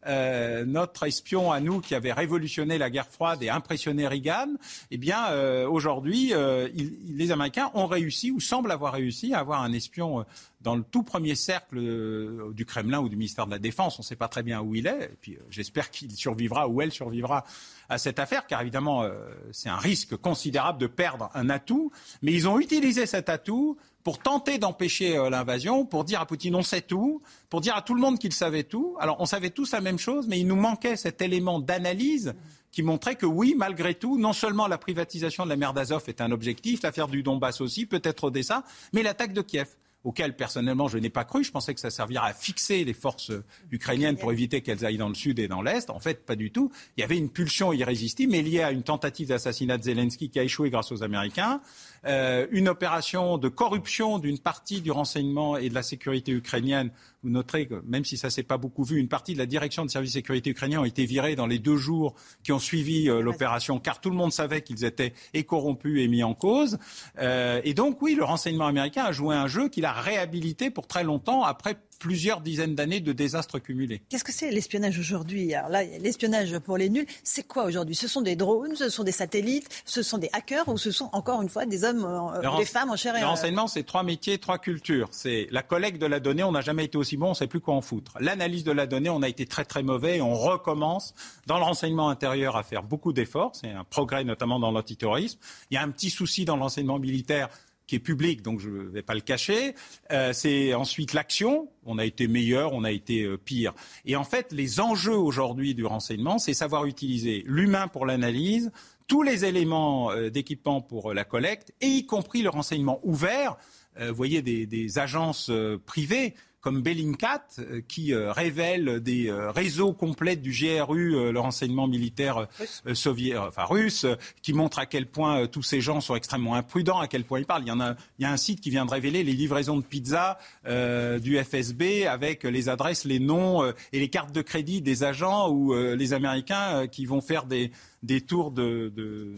[0.07, 4.49] euh, notre espion à nous qui avait révolutionné la guerre froide et impressionné Reagan,
[4.91, 6.69] eh bien euh, aujourd'hui, euh,
[7.09, 10.23] les Américains ont réussi ou semblent avoir réussi à avoir un espion euh,
[10.63, 13.99] dans le tout premier cercle euh, du Kremlin ou du ministère de la Défense.
[13.99, 15.05] On ne sait pas très bien où il est.
[15.05, 17.45] Et puis j'espère qu'il survivra ou elle survivra
[17.89, 19.05] à cette affaire, car évidemment
[19.51, 21.91] c'est un risque considérable de perdre un atout.
[22.23, 26.55] Mais ils ont utilisé cet atout pour tenter d'empêcher euh, l'invasion, pour dire à Poutine
[26.55, 28.97] on sait tout, pour dire à tout le monde qu'il savait tout.
[29.01, 32.35] Alors on savait tous la même chose, mais il nous manquait cet élément d'analyse
[32.73, 36.21] qui montrait que oui, malgré tout, non seulement la privatisation de la mer d'Azov est
[36.21, 39.69] un objectif, l'affaire du Donbass aussi, peut-être Odessa, mais l'attaque de Kiev
[40.05, 41.45] auquel personnellement je n'ai pas cru.
[41.45, 43.33] Je pensais que ça servirait à fixer les forces
[43.71, 45.91] ukrainiennes pour éviter qu'elles aillent dans le sud et dans l'est.
[45.91, 46.71] En fait, pas du tout.
[46.97, 50.39] Il y avait une pulsion irrésistible, mais liée à une tentative d'assassinat de Zelensky qui
[50.39, 51.61] a échoué grâce aux Américains,
[52.07, 56.91] euh, une opération de corruption d'une partie du renseignement et de la sécurité ukrainienne.
[57.23, 59.85] Vous noterez que, même si ça s'est pas beaucoup vu, une partie de la direction
[59.85, 63.21] de service sécurité ukrainien a été virée dans les deux jours qui ont suivi euh,
[63.21, 66.79] l'opération, car tout le monde savait qu'ils étaient et corrompus et mis en cause.
[67.19, 70.87] Euh, et donc, oui, le renseignement américain a joué un jeu qu'il a réhabilité pour
[70.87, 74.03] très longtemps après plusieurs dizaines d'années de désastres cumulés.
[74.09, 75.55] Qu'est-ce que c'est l'espionnage aujourd'hui?
[75.55, 77.95] Alors là, l'espionnage pour les nuls, c'est quoi aujourd'hui?
[77.95, 81.11] Ce sont des drones, ce sont des satellites, ce sont des hackers ou ce sont
[81.13, 83.85] encore une fois des hommes, euh, des femmes en chair et Le en renseignement, c'est
[83.85, 85.09] trois métiers, trois cultures.
[85.13, 87.47] C'est la collecte de la donnée, on n'a jamais été aussi bon, on ne sait
[87.47, 88.15] plus quoi en foutre.
[88.19, 91.15] L'analyse de la donnée, on a été très très mauvais et on recommence
[91.47, 93.53] dans le renseignement intérieur à faire beaucoup d'efforts.
[93.55, 95.39] C'est un progrès notamment dans l'antiterrorisme.
[95.71, 97.51] Il y a un petit souci dans le renseignement militaire
[97.91, 99.75] qui est public, donc je ne vais pas le cacher.
[100.13, 101.69] Euh, c'est ensuite l'action.
[101.85, 103.75] On a été meilleur, on a été euh, pire.
[104.05, 108.71] Et en fait, les enjeux aujourd'hui du renseignement, c'est savoir utiliser l'humain pour l'analyse,
[109.09, 113.57] tous les éléments euh, d'équipement pour euh, la collecte, et y compris le renseignement ouvert.
[113.99, 115.51] Vous voyez des, des agences
[115.85, 121.87] privées comme Bellingcat, euh, qui euh, révèle des euh, réseaux complets du GRU, le renseignement
[121.89, 122.49] militaire
[122.93, 124.05] sovié- euh, enfin russe,
[124.43, 127.47] qui montre à quel point tous ces gens sont extrêmement imprudents, à quel point ils
[127.47, 127.63] parlent.
[127.65, 129.79] Il y en a, il y a un site qui vient de révéler les livraisons
[129.79, 134.43] de pizza euh, du FSB avec les adresses, les noms euh, et les cartes de
[134.43, 137.71] crédit des agents ou euh, les Américains qui vont faire des
[138.03, 139.35] des tours de, de,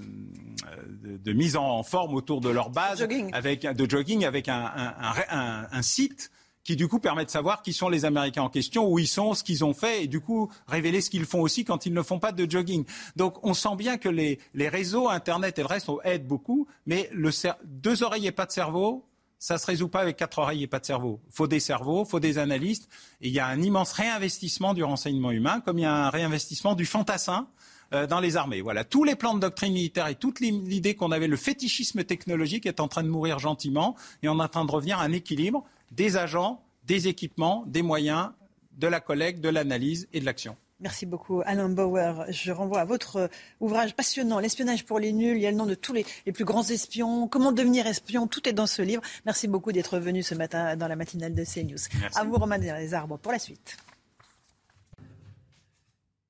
[1.03, 3.29] de- de mise en forme autour de leur base Jogging.
[3.33, 4.71] avec de jogging avec un-
[5.73, 6.31] un site
[6.65, 9.35] qui du coup permet de savoir qui sont les Américains en question, où ils sont,
[9.35, 12.03] ce qu'ils ont fait, et du coup révéler ce qu'ils font aussi quand ils ne
[12.03, 12.85] font pas de jogging.
[13.17, 17.09] Donc on sent bien que les, les réseaux, Internet et le reste aident beaucoup, mais
[17.13, 17.31] le
[17.65, 19.05] deux oreilles et pas de cerveau,
[19.39, 21.21] ça se résout pas avec quatre oreilles et pas de cerveau.
[21.31, 22.89] faut des cerveaux, faut des analystes,
[23.21, 26.11] et il y a un immense réinvestissement du renseignement humain, comme il y a un
[26.11, 27.49] réinvestissement du fantassin.
[27.93, 28.61] euh, dans les armées.
[28.61, 32.67] Voilà, tous les plans de doctrine militaire et toute l'idée qu'on avait, le fétichisme technologique
[32.67, 35.13] est en train de mourir gentiment et on est en train de revenir à un
[35.13, 38.31] équilibre des agents, des équipements, des moyens,
[38.79, 40.57] de la collecte, de l'analyse et de l'action.
[40.81, 42.25] Merci beaucoup, Alain Bauer.
[42.29, 45.37] Je renvoie à votre ouvrage passionnant, L'espionnage pour les nuls.
[45.37, 47.29] Il y a le nom de tous les, plus grands espions.
[47.29, 48.27] Comment devenir espion?
[48.27, 49.01] Tout est dans ce livre.
[49.25, 51.79] Merci beaucoup d'être venu ce matin dans la matinale de CNews.
[52.01, 52.19] Merci.
[52.19, 53.77] À vous, Romain des Arbres, pour la suite.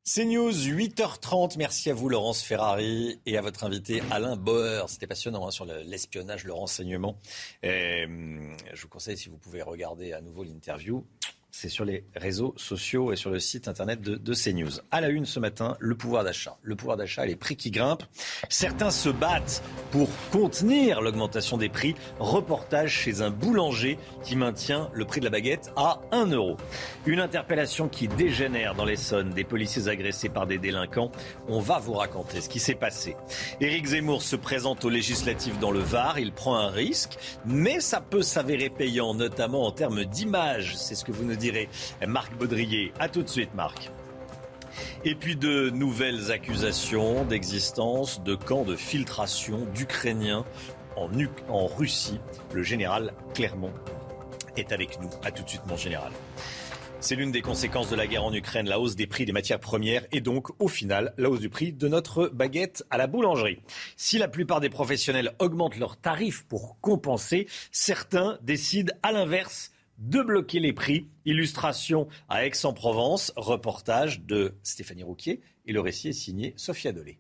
[0.04, 1.56] CNews, 8h30.
[1.58, 4.88] Merci à vous, Laurence Ferrari, et à votre invité, Alain Bauer.
[4.88, 7.16] C'était passionnant hein, sur l'espionnage, le renseignement.
[7.64, 11.04] Euh, je vous conseille, si vous pouvez regarder à nouveau l'interview,
[11.54, 14.80] c'est sur les réseaux sociaux et sur le site internet de, CNews.
[14.90, 16.56] À la une ce matin, le pouvoir d'achat.
[16.62, 18.04] Le pouvoir d'achat et les prix qui grimpent.
[18.48, 21.94] Certains se battent pour contenir l'augmentation des prix.
[22.18, 26.56] Reportage chez un boulanger qui maintient le prix de la baguette à 1 euro.
[27.04, 29.30] Une interpellation qui dégénère dans l'Essonne.
[29.30, 31.12] Des policiers agressés par des délinquants.
[31.48, 33.14] On va vous raconter ce qui s'est passé.
[33.60, 36.18] Éric Zemmour se présente aux législatives dans le Var.
[36.18, 40.76] Il prend un risque, mais ça peut s'avérer payant, notamment en termes d'image.
[40.78, 41.68] C'est ce que vous nous dirait
[42.06, 42.92] Marc Baudrier.
[42.98, 43.90] A tout de suite, Marc.
[45.04, 50.44] Et puis de nouvelles accusations d'existence de camps de filtration d'Ukrainiens
[50.96, 52.20] en, Russie.
[52.52, 53.72] Le général Clermont
[54.56, 55.10] est avec nous.
[55.24, 56.12] A tout de suite, mon général.
[57.00, 59.58] C'est l'une des conséquences de la guerre en Ukraine, la hausse des prix des matières
[59.58, 63.58] premières et donc, au final, la hausse du prix de notre baguette à la boulangerie.
[63.96, 69.71] Si la plupart des professionnels augmentent leurs tarifs pour compenser, certains décident à l'inverse
[70.02, 71.06] de bloquer les prix.
[71.24, 77.18] Illustration à Aix-en-Provence, reportage de Stéphanie Rouquier et le récit est signé Sophia Dolé.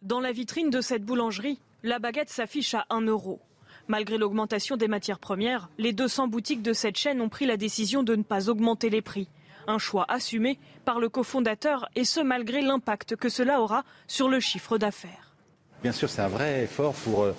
[0.00, 3.40] Dans la vitrine de cette boulangerie, la baguette s'affiche à 1 euro.
[3.88, 8.02] Malgré l'augmentation des matières premières, les 200 boutiques de cette chaîne ont pris la décision
[8.02, 9.28] de ne pas augmenter les prix.
[9.66, 14.40] Un choix assumé par le cofondateur et ce malgré l'impact que cela aura sur le
[14.40, 15.31] chiffre d'affaires.
[15.82, 17.34] Bien sûr, c'est un vrai effort pour, euh,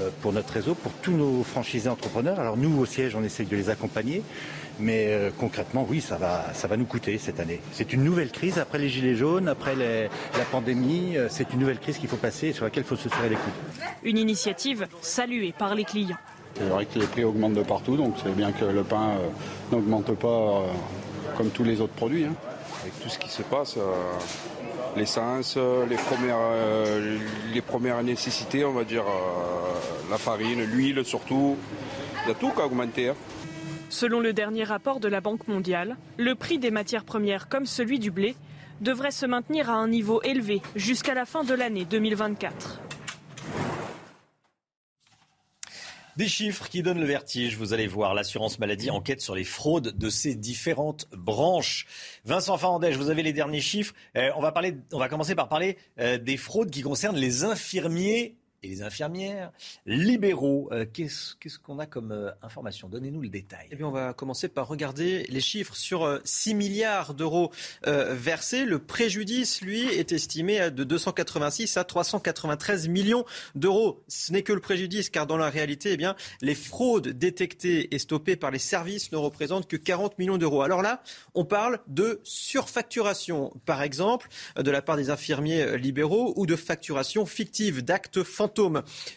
[0.00, 2.40] euh, pour notre réseau, pour tous nos franchisés entrepreneurs.
[2.40, 4.22] Alors nous, au siège, on essaye de les accompagner.
[4.80, 7.60] Mais euh, concrètement, oui, ça va, ça va nous coûter cette année.
[7.72, 11.16] C'est une nouvelle crise après les gilets jaunes, après la pandémie.
[11.28, 13.36] C'est une nouvelle crise qu'il faut passer et sur laquelle il faut se serrer les
[13.36, 13.52] coudes.
[14.04, 16.16] Une initiative saluée par les clients.
[16.56, 19.12] C'est vrai que les prix augmentent de partout, donc c'est bien que le pain
[19.70, 20.62] n'augmente pas
[21.36, 22.24] comme tous les autres produits.
[22.24, 22.34] Hein.
[22.82, 23.76] Avec tout ce qui se passe,
[24.96, 25.56] l'essence,
[25.88, 27.18] les premières, euh,
[27.52, 31.56] les premières nécessités, on va dire euh, la farine, l'huile surtout.
[32.24, 33.08] Il y a tout qui a augmenté.
[33.08, 33.14] Hein.
[33.88, 37.98] Selon le dernier rapport de la Banque mondiale, le prix des matières premières comme celui
[37.98, 38.34] du blé
[38.80, 42.80] devrait se maintenir à un niveau élevé jusqu'à la fin de l'année 2024.
[46.18, 48.12] Des chiffres qui donnent le vertige, vous allez voir.
[48.12, 51.86] L'assurance maladie enquête sur les fraudes de ces différentes branches.
[52.26, 53.94] Vincent Farandège, vous avez les derniers chiffres.
[54.16, 57.44] Euh, on, va parler, on va commencer par parler euh, des fraudes qui concernent les
[57.44, 59.52] infirmiers et les infirmières
[59.86, 60.68] libéraux.
[60.72, 62.88] Euh, qu'est-ce qu'on a comme euh, information?
[62.88, 63.66] Donnez-nous le détail.
[63.70, 65.74] Eh bien, on va commencer par regarder les chiffres.
[65.76, 67.50] Sur 6 euh, milliards d'euros
[67.84, 73.24] versés, le préjudice, lui, est estimé de 286 à 393 millions
[73.54, 74.02] d'euros.
[74.08, 77.98] Ce n'est que le préjudice, car dans la réalité, eh bien, les fraudes détectées et
[77.98, 80.62] stoppées par les services ne représentent que 40 millions d'euros.
[80.62, 81.02] Alors là,
[81.34, 87.26] on parle de surfacturation, par exemple, de la part des infirmiers libéraux ou de facturation
[87.26, 88.22] fictive d'actes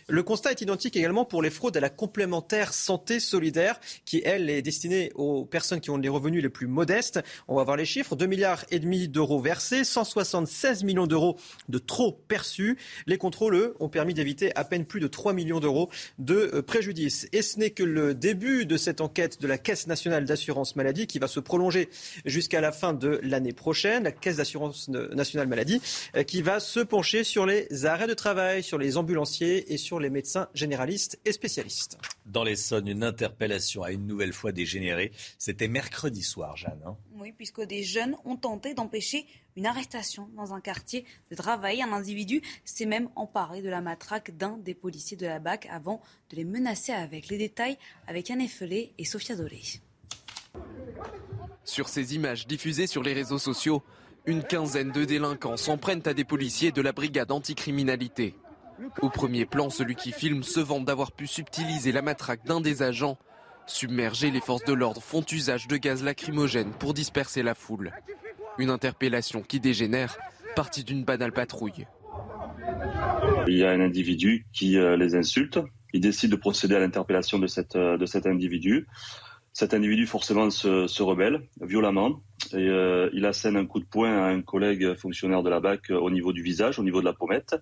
[0.08, 4.50] le constat est identique également pour les fraudes à la complémentaire santé solidaire, qui, elle,
[4.50, 7.20] est destinée aux personnes qui ont les revenus les plus modestes.
[7.48, 8.16] On va voir les chiffres.
[8.16, 11.38] 2 milliards et demi d'euros versés, 176 millions d'euros
[11.70, 12.78] de trop perçus.
[13.08, 15.90] Les contrôles, eux, ont permis d'éviter à peine plus de 3 millions d'euros
[16.20, 17.28] de euh, préjudice.
[17.34, 21.08] Et ce n'est que le début de cette enquête de la Caisse nationale d'assurance maladie
[21.08, 21.90] qui va se prolonger
[22.26, 24.04] jusqu'à la fin de l'année prochaine.
[24.04, 25.82] La Caisse d'assurance nationale maladie
[26.16, 30.00] euh, qui va se pencher sur les arrêts de travail, sur les ambulances et sur
[30.00, 31.98] les médecins généralistes et spécialistes.
[32.26, 35.12] Dans l'Essonne, une interpellation a une nouvelle fois dégénéré.
[35.38, 36.82] C'était mercredi soir, Jeanne.
[36.86, 36.96] Hein.
[37.16, 39.26] oui, puisque des jeunes ont tenté d'empêcher
[39.56, 41.82] une arrestation dans un quartier de travail.
[41.82, 46.02] Un individu s'est même emparé de la matraque d'un des policiers de la BAC avant
[46.30, 47.78] de les menacer avec les détails
[48.08, 49.62] avec Anne Effelé et Sophia Dolé.
[51.64, 53.82] Sur ces images diffusées sur les réseaux sociaux,
[54.28, 58.36] une quinzaine de délinquants s'en prennent à des policiers de la brigade anticriminalité.
[59.02, 62.84] Au premier plan, celui qui filme se vante d'avoir pu subtiliser la matraque d'un des
[62.84, 63.18] agents.
[63.68, 67.92] Submergés, les forces de l'ordre font usage de gaz lacrymogène pour disperser la foule.
[68.58, 70.18] Une interpellation qui dégénère,
[70.56, 71.88] partie d'une banale patrouille.
[73.48, 75.60] Il y a un individu qui euh, les insulte.
[75.94, 78.88] Il décide de procéder à l'interpellation de, euh, cet individu.
[79.54, 82.22] cet individu forcément se, se rebelle violemment
[82.54, 85.90] et euh, il assène un coup de poing à un collègue fonctionnaire de la BAC
[85.90, 87.56] au niveau du visage, au niveau de la pommette.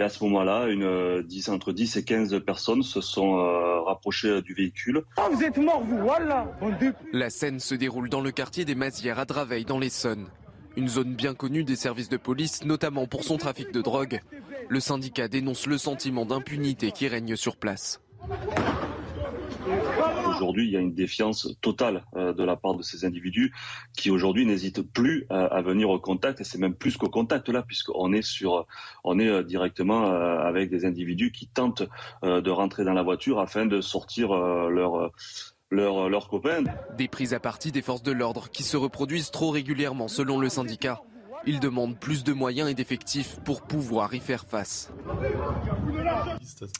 [0.00, 4.40] Et à ce moment-là, une, 10, entre 10 et 15 personnes se sont euh, rapprochées
[4.40, 5.02] du véhicule.
[5.18, 6.50] Ah, vous êtes mort, vous, voilà
[7.12, 10.28] La scène se déroule dans le quartier des Mazières à Draveil, dans l'Essonne.
[10.78, 14.22] Une zone bien connue des services de police, notamment pour son trafic de drogue.
[14.70, 18.00] Le syndicat dénonce le sentiment d'impunité qui règne sur place.
[20.40, 23.52] Aujourd'hui, il y a une défiance totale euh, de la part de ces individus
[23.94, 27.50] qui aujourd'hui n'hésitent plus à, à, venir au contact et c'est même plus qu'au contact
[27.50, 28.66] là puisqu'on est sur,
[29.04, 31.82] on est euh, directement euh, avec des individus qui tentent
[32.22, 35.12] de rentrer dans la voiture afin de sortir leur
[35.70, 36.64] leurs leur copains.
[36.96, 40.48] Des prises à partie des forces de l'ordre qui se reproduisent trop régulièrement selon le
[40.48, 41.02] syndicat.
[41.46, 44.90] Ils demandent plus de moyens et d'effectifs pour pouvoir y faire face.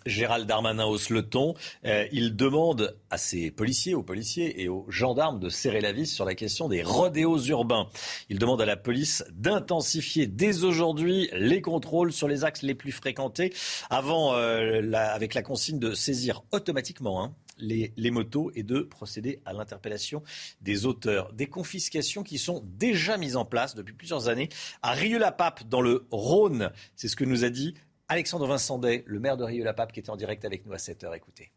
[0.06, 1.54] Gérald Darmanin hausse le ton.
[1.84, 6.06] Euh, il demande à ses policiers, aux policiers et aux gendarmes de serrer la vis
[6.06, 7.88] sur la question des rodéos urbains.
[8.28, 12.92] Il demande à la police d'intensifier dès aujourd'hui les contrôles sur les axes les plus
[12.92, 13.52] fréquentés
[13.88, 19.40] avant, euh, avec la consigne de saisir automatiquement hein, les, les, motos et de procéder
[19.44, 20.22] à l'interpellation
[20.60, 21.32] des auteurs.
[21.32, 24.48] Des confiscations qui sont déjà mises en place depuis plusieurs années
[24.82, 26.72] à Rieux-la-Pape, dans le Rhône.
[26.96, 27.74] C'est ce que nous a dit
[28.10, 31.14] Alexandre Vincendet, le maire de Rieux-la-Pape, qui était en direct avec nous à 7h.
[31.16, 31.52] Écoutez.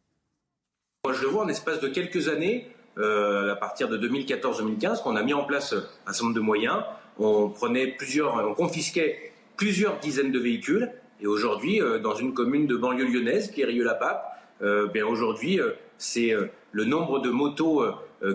[1.03, 5.15] Moi, je le vois en espace de quelques années, euh, à partir de 2014-2015, qu'on
[5.15, 6.83] a mis en place un certain nombre de moyens.
[7.17, 10.91] On prenait plusieurs, on confisquait plusieurs dizaines de véhicules.
[11.19, 15.59] Et aujourd'hui, euh, dans une commune de banlieue lyonnaise, qui est Rieux-la-Pape, euh, bien aujourd'hui,
[16.03, 16.33] c'est
[16.71, 17.83] le nombre de motos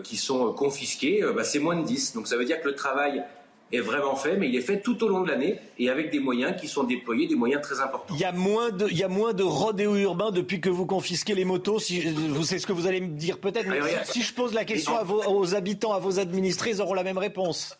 [0.03, 2.15] qui sont confisquées, bah, c'est moins de 10.
[2.15, 3.25] Donc ça veut dire que le travail
[3.73, 6.21] est vraiment fait, mais il est fait tout au long de l'année et avec des
[6.21, 8.15] moyens qui sont déployés, des moyens très importants.
[8.15, 10.87] Il y a moins de, il y a moins de rodéo urbain depuis que vous
[10.87, 11.79] confisquez les motos.
[11.79, 14.35] Si, vous savez ce que vous allez me dire peut-être, mais ah, si, si, je
[14.35, 17.79] pose la question à vos, aux habitants, à vos administrés, ils auront la même réponse.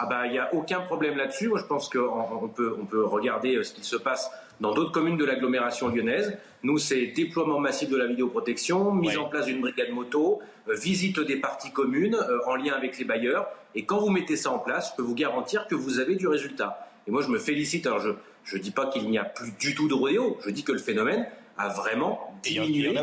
[0.00, 1.48] Ah bah il n'y a aucun problème là-dessus.
[1.48, 4.92] Moi je pense qu'on peut, on peut regarder euh, ce qui se passe dans d'autres
[4.92, 6.38] communes de l'agglomération lyonnaise.
[6.62, 11.20] Nous, c'est déploiement massif de la vidéoprotection, mise en place d'une brigade moto, euh, visite
[11.20, 13.48] des parties communes euh, en lien avec les bailleurs.
[13.74, 16.26] Et quand vous mettez ça en place, je peux vous garantir que vous avez du
[16.26, 16.88] résultat.
[17.06, 17.86] Et moi, je me félicite.
[17.86, 18.00] Alors,
[18.44, 20.38] je ne dis pas qu'il n'y a plus du tout de rodéo.
[20.44, 22.96] Je dis que le phénomène a vraiment diminué.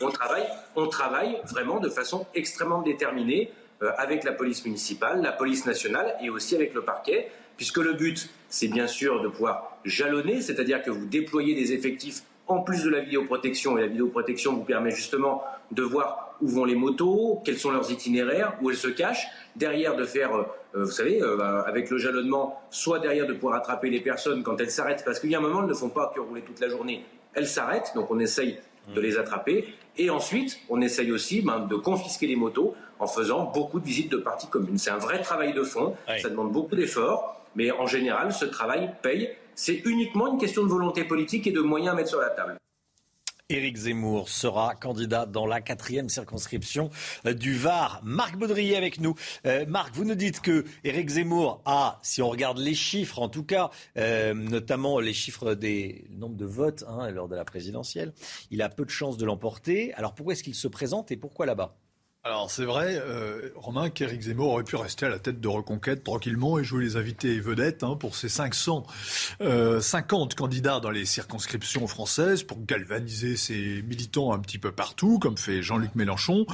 [0.00, 3.50] on, travaille, on travaille vraiment de façon extrêmement déterminée
[3.98, 8.30] avec la police municipale, la police nationale et aussi avec le parquet, puisque le but,
[8.48, 12.90] c'est bien sûr de pouvoir jalonner, c'est-à-dire que vous déployez des effectifs en plus de
[12.90, 17.58] la vidéoprotection, et la vidéoprotection vous permet justement de voir où vont les motos, quels
[17.58, 20.44] sont leurs itinéraires, où elles se cachent, derrière de faire, euh,
[20.74, 24.70] vous savez, euh, avec le jalonnement, soit derrière de pouvoir attraper les personnes quand elles
[24.70, 26.68] s'arrêtent, parce qu'il y a un moment, elles ne font pas que rouler toute la
[26.68, 27.04] journée,
[27.34, 28.58] elles s'arrêtent, donc on essaye
[28.92, 33.44] de les attraper, et ensuite, on essaye aussi ben, de confisquer les motos en faisant
[33.44, 34.78] beaucoup de visites de parties communes.
[34.78, 38.90] C'est un vrai travail de fond, ça demande beaucoup d'efforts, mais en général, ce travail
[39.02, 42.30] paye c'est uniquement une question de volonté politique et de moyens à mettre sur la
[42.30, 42.56] table.
[43.52, 46.88] Éric Zemmour sera candidat dans la quatrième circonscription
[47.26, 48.00] du Var.
[48.02, 49.14] Marc Baudrier avec nous.
[49.44, 53.28] Euh, Marc, vous nous dites que Éric Zemmour a, si on regarde les chiffres en
[53.28, 58.14] tout cas, euh, notamment les chiffres des nombres de votes hein, lors de la présidentielle,
[58.50, 59.92] il a peu de chances de l'emporter.
[59.94, 61.76] Alors pourquoi est-ce qu'il se présente et pourquoi là-bas?
[62.24, 66.04] Alors c'est vrai, euh, Romain, qu'Éric Zemmour aurait pu rester à la tête de Reconquête
[66.04, 68.86] tranquillement et jouer les invités et vedettes hein, pour ses 500,
[69.40, 75.18] euh, 50 candidats dans les circonscriptions françaises pour galvaniser ses militants un petit peu partout,
[75.18, 76.46] comme fait Jean-Luc Mélenchon.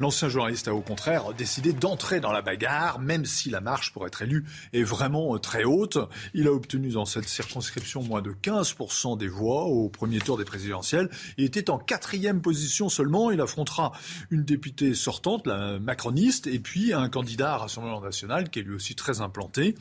[0.00, 4.06] L'ancien journaliste a au contraire décidé d'entrer dans la bagarre, même si la marche pour
[4.06, 5.96] être élu est vraiment euh, très haute.
[6.34, 10.44] Il a obtenu dans cette circonscription moins de 15% des voix au premier tour des
[10.44, 11.08] présidentielles.
[11.38, 13.30] Il était en quatrième position seulement.
[13.30, 13.92] Il affrontera
[14.30, 18.74] une députée sortante, la macroniste, et puis un candidat à Rassemblement national qui est lui
[18.74, 19.76] aussi très implanté.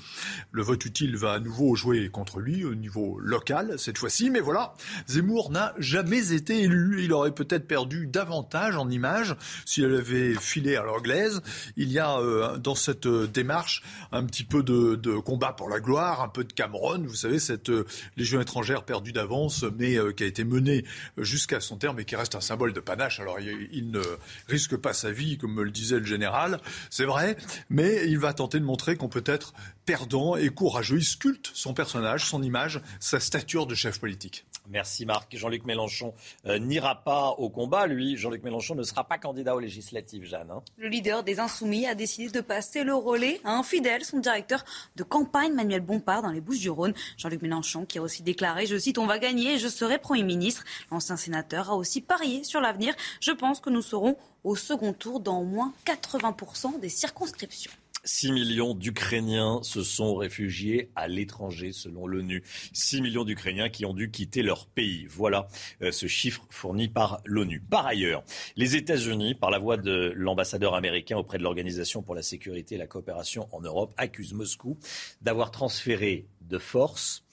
[0.52, 4.40] Le vote utile va à nouveau jouer contre lui au niveau local cette fois-ci, mais
[4.40, 4.76] voilà,
[5.08, 7.04] Zemmour n'a jamais été élu.
[7.04, 11.42] Il aurait peut-être perdu davantage en image s'il avait filé à l'anglaise.
[11.76, 13.82] Il y a euh, dans cette euh, démarche
[14.12, 17.70] un petit peu de, combat pour la gloire, un peu de Cameron, vous savez, cette
[17.70, 20.86] euh, légion étrangère perdue d'avance, mais qui a été menée
[21.18, 23.20] jusqu'à son terme et qui reste un symbole de panache.
[23.20, 24.04] Alors il, il ne
[24.48, 27.38] risque pas sa comme me le disait le général, c'est vrai,
[27.69, 29.53] mais il va tenter de montrer qu'on peut être
[29.85, 30.97] perdant et courageux.
[30.97, 34.45] Il sculpte son personnage, son image, sa stature de chef politique.
[34.67, 35.35] Merci Marc.
[35.35, 36.14] Jean-Luc Mélenchon
[36.47, 37.85] euh, n'ira pas au combat.
[37.85, 40.49] Lui, Jean-Luc Mélenchon ne sera pas candidat aux législatives, Jeanne.
[40.49, 40.64] Hein.
[40.77, 44.65] Le leader des Insoumis a décidé de passer le relais à un fidèle, son directeur
[44.95, 46.93] de campagne, Manuel Bompard, dans les Bouches-du-Rhône.
[47.17, 50.23] Jean-Luc Mélenchon qui a aussi déclaré, je cite, on va gagner et je serai Premier
[50.23, 50.64] ministre.
[50.91, 52.95] L'ancien sénateur a aussi parié sur l'avenir.
[53.19, 57.72] Je pense que nous serons au second tour dans au moins 80% des circonscriptions.
[58.06, 62.43] 6 millions d'Ukrainiens se sont réfugiés à l'étranger selon l'ONU.
[62.74, 65.08] 6 millions d'Ukrainiens qui ont dû quitter leur pays.
[65.09, 65.48] Voilà
[65.82, 67.59] euh, ce chiffre fourni par l'ONU.
[67.59, 68.24] Par ailleurs,
[68.56, 72.77] les États-Unis, par la voix de l'ambassadeur américain auprès de l'Organisation pour la sécurité et
[72.77, 74.77] la coopération en Europe, accusent Moscou
[75.22, 77.24] d'avoir transféré de force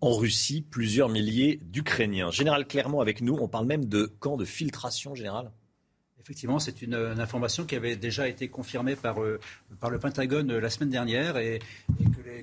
[0.00, 2.30] en Russie plusieurs milliers d'Ukrainiens.
[2.30, 5.50] Général Clermont avec nous, on parle même de camps de filtration générale.
[6.28, 9.40] Effectivement, c'est une, information qui avait déjà été confirmée par, euh,
[9.80, 11.58] par le Pentagone euh, la semaine dernière et,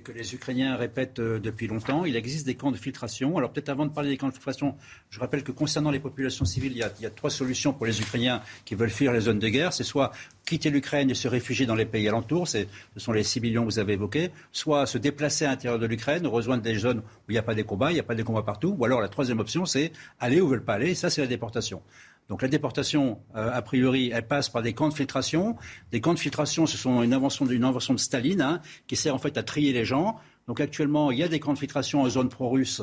[0.04, 2.04] que, les, Ukrainiens répètent euh, depuis longtemps.
[2.04, 3.38] Il existe des camps de filtration.
[3.38, 4.76] Alors peut-être avant de parler des camps de filtration,
[5.12, 8.42] je rappelle que concernant les populations civiles, il y a, trois solutions pour les Ukrainiens
[8.66, 9.72] qui veulent fuir les zones de guerre.
[9.72, 10.12] C'est soit
[10.46, 12.66] quitter l'Ukraine et se réfugier dans les pays alentours, ce
[12.98, 16.26] sont les 6 millions que vous avez évoqués, soit se déplacer à l'intérieur de l'Ukraine,
[16.28, 18.24] rejoindre des zones où il n'y a pas de combats, il n'y a pas de
[18.24, 20.96] combats partout, ou alors la troisième option, c'est aller où ne veulent pas aller, et
[20.96, 21.82] ça c'est la déportation.
[22.30, 25.56] Donc la déportation, euh, a priori, elle passe par des camps de filtration.
[25.92, 29.14] Des camps de filtration, ce sont une invention, une invention de Staline, hein, qui sert
[29.14, 30.16] en fait à trier les gens.
[30.48, 32.82] Donc actuellement, il y a des camps de filtration en zone pro-russe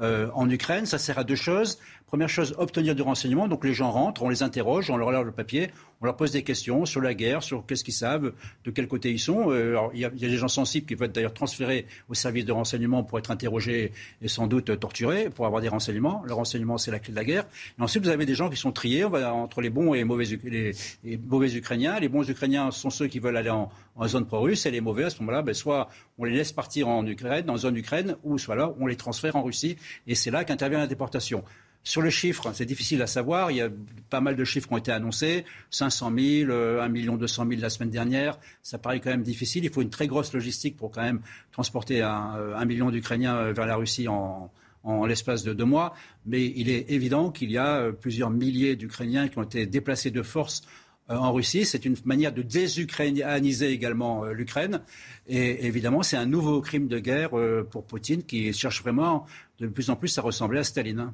[0.00, 0.86] euh, en Ukraine.
[0.86, 1.78] Ça sert à deux choses.
[2.10, 3.46] Première chose, obtenir du renseignement.
[3.46, 6.32] Donc les gens rentrent, on les interroge, on leur lève le papier, on leur pose
[6.32, 8.32] des questions sur la guerre, sur qu'est-ce qu'ils savent,
[8.64, 9.52] de quel côté ils sont.
[9.52, 12.14] Euh, il, y a, y a des gens sensibles qui peuvent être d'ailleurs transférés au
[12.14, 16.24] service de renseignement pour être interrogés et sans doute torturés, pour avoir des renseignements.
[16.26, 17.44] Le renseignement, c'est la clé de la guerre.
[17.78, 19.98] Et ensuite, vous avez des gens qui sont triés on va, entre les bons et
[19.98, 20.24] les mauvais,
[21.04, 22.00] les mauvais Ukrainiens.
[22.00, 25.04] Les bons Ukrainiens sont ceux qui veulent aller en, en zone pro-russe et les mauvais,
[25.04, 28.36] à ce moment-là, ben, soit on les laisse partir en Ukraine, en zone Ukraine, ou
[28.36, 29.76] soit là, on les transfère en Russie.
[30.06, 31.44] Et c'est là qu'intervient la déportation.
[31.82, 33.50] Sur le chiffre, c'est difficile à savoir.
[33.50, 33.70] Il y a
[34.10, 35.44] pas mal de chiffres qui ont été annoncés.
[35.70, 38.38] 500 000, 1 million 200 000 la semaine dernière.
[38.62, 39.64] Ça paraît quand même difficile.
[39.64, 41.20] Il faut une très grosse logistique pour quand même
[41.52, 44.50] transporter un, un million d'Ukrainiens vers la Russie en,
[45.06, 45.94] l'espace de deux mois.
[46.26, 50.22] Mais il est évident qu'il y a plusieurs milliers d'Ukrainiens qui ont été déplacés de
[50.22, 50.62] force
[51.10, 51.64] euh, en Russie.
[51.64, 54.80] C'est une manière de désukrainianiser également euh, l'Ukraine.
[55.26, 59.26] Et évidemment, c'est un nouveau crime de guerre euh, pour Poutine qui cherche vraiment
[59.58, 61.12] de plus en plus à ressembler à Staline.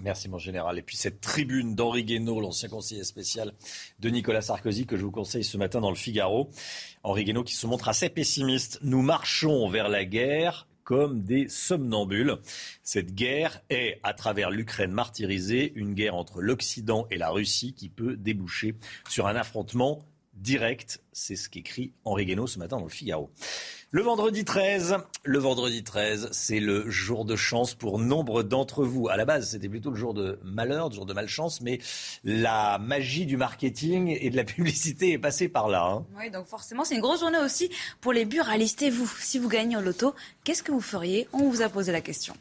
[0.00, 0.78] Merci mon général.
[0.78, 3.52] Et puis cette tribune d'Henri Guénaud, l'ancien conseiller spécial
[4.00, 6.50] de Nicolas Sarkozy, que je vous conseille ce matin dans le Figaro.
[7.02, 8.78] Henri Guénaud qui se montre assez pessimiste.
[8.82, 12.36] Nous marchons vers la guerre comme des somnambules.
[12.82, 17.88] Cette guerre est, à travers l'Ukraine martyrisée, une guerre entre l'Occident et la Russie qui
[17.88, 18.76] peut déboucher
[19.08, 21.00] sur un affrontement direct.
[21.12, 23.30] C'est ce qu'écrit Henri Guénaud ce matin dans le Figaro.
[23.90, 29.08] Le vendredi 13, le vendredi 13, c'est le jour de chance pour nombre d'entre vous.
[29.08, 31.78] À la base, c'était plutôt le jour de malheur, le jour de malchance, mais
[32.24, 35.84] la magie du marketing et de la publicité est passée par là.
[35.84, 36.06] Hein.
[36.18, 38.82] Oui, donc forcément, c'est une grosse journée aussi pour les buralistes.
[38.82, 41.28] Et vous, si vous gagnez au loto, qu'est-ce que vous feriez?
[41.32, 42.34] On vous a posé la question.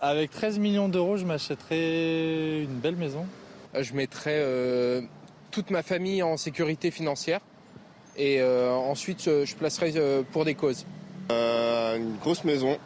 [0.00, 3.24] Avec 13 millions d'euros, je m'achèterais une belle maison.
[3.78, 5.02] Je mettrais euh,
[5.52, 7.40] toute ma famille en sécurité financière.
[8.16, 10.84] Et euh, ensuite, je placerai euh, pour des causes.
[11.30, 12.76] Euh, une grosse maison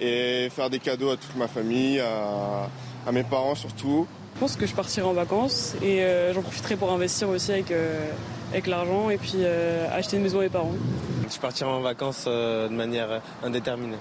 [0.00, 2.68] et faire des cadeaux à toute ma famille, à,
[3.12, 4.06] mes parents surtout.
[4.34, 7.72] Je pense que je partirai en vacances et j'en profiterai pour investir aussi avec,
[8.50, 9.44] avec l'argent et puis
[9.92, 10.72] acheter une maison à mes parents.
[11.32, 13.98] Je partirai en vacances de manière indéterminée.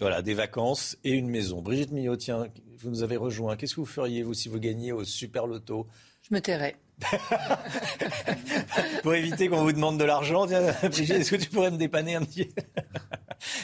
[0.00, 1.62] Voilà, des vacances et une maison.
[1.62, 2.48] Brigitte Millot, tiens,
[2.80, 3.54] vous nous avez rejoint.
[3.54, 5.86] Qu'est-ce que vous feriez, vous, si vous gagniez au Super Loto
[6.22, 6.76] Je me tairais.
[9.02, 12.48] Pour éviter qu'on vous demande de l'argent, est-ce que tu pourrais me dépanner un petit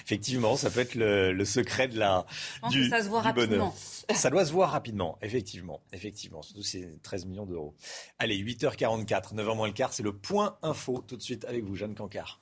[0.05, 2.27] Effectivement, ça peut être le, secret de la,
[2.71, 3.75] du, ça se voit rapidement.
[4.15, 5.83] Ça doit se voir rapidement, effectivement.
[5.93, 7.75] Effectivement, surtout c'est 13 millions d'euros.
[8.19, 11.77] Allez, 8h44, 9h moins le quart, c'est le point info tout de suite avec vous,
[11.77, 12.41] Jeanne Cancard.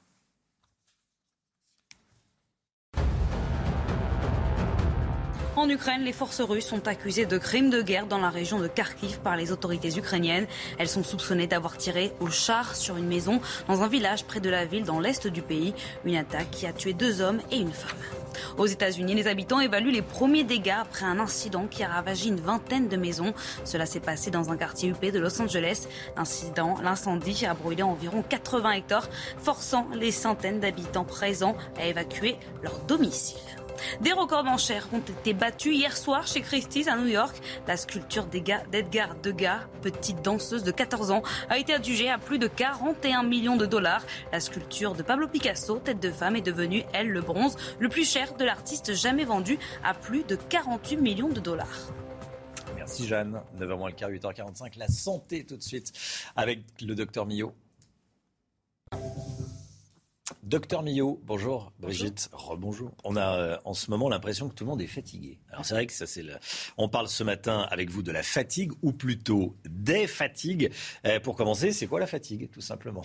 [5.56, 8.68] En Ukraine, les forces russes sont accusées de crimes de guerre dans la région de
[8.68, 10.46] Kharkiv par les autorités ukrainiennes.
[10.78, 14.50] Elles sont soupçonnées d'avoir tiré au char sur une maison dans un village près de
[14.50, 15.72] la ville dans l'est du pays.
[16.04, 17.96] Une attaque qui a tué deux hommes et une femme.
[18.58, 22.40] Aux États-Unis, les habitants évaluent les premiers dégâts après un incident qui a ravagé une
[22.40, 23.32] vingtaine de maisons.
[23.64, 25.88] Cela s'est passé dans un quartier UP de Los Angeles.
[26.18, 32.78] L'incident, l'incendie a brûlé environ 80 hectares, forçant les centaines d'habitants présents à évacuer leur
[32.80, 33.55] domicile.
[34.00, 37.36] Des records en chair ont été battus hier soir chez Christie's à New York.
[37.66, 42.46] La sculpture d'Edgar Degas, petite danseuse de 14 ans, a été adjugée à plus de
[42.46, 44.02] 41 millions de dollars.
[44.32, 48.08] La sculpture de Pablo Picasso, tête de femme, est devenue, elle, le bronze, le plus
[48.08, 51.92] cher de l'artiste jamais vendu à plus de 48 millions de dollars.
[52.74, 53.40] Merci Jeanne.
[53.58, 54.78] 9h moins le quart, 8h45.
[54.78, 55.92] La santé tout de suite
[56.36, 57.52] avec le docteur Millot.
[60.42, 61.72] Docteur Millot, bonjour.
[61.78, 62.90] Brigitte, rebonjour.
[63.04, 65.38] On a euh, en ce moment l'impression que tout le monde est fatigué.
[65.52, 66.34] Alors c'est vrai que ça c'est le...
[66.76, 70.72] On parle ce matin avec vous de la fatigue, ou plutôt des fatigues.
[71.04, 73.02] Euh, pour commencer, c'est quoi la fatigue, tout simplement?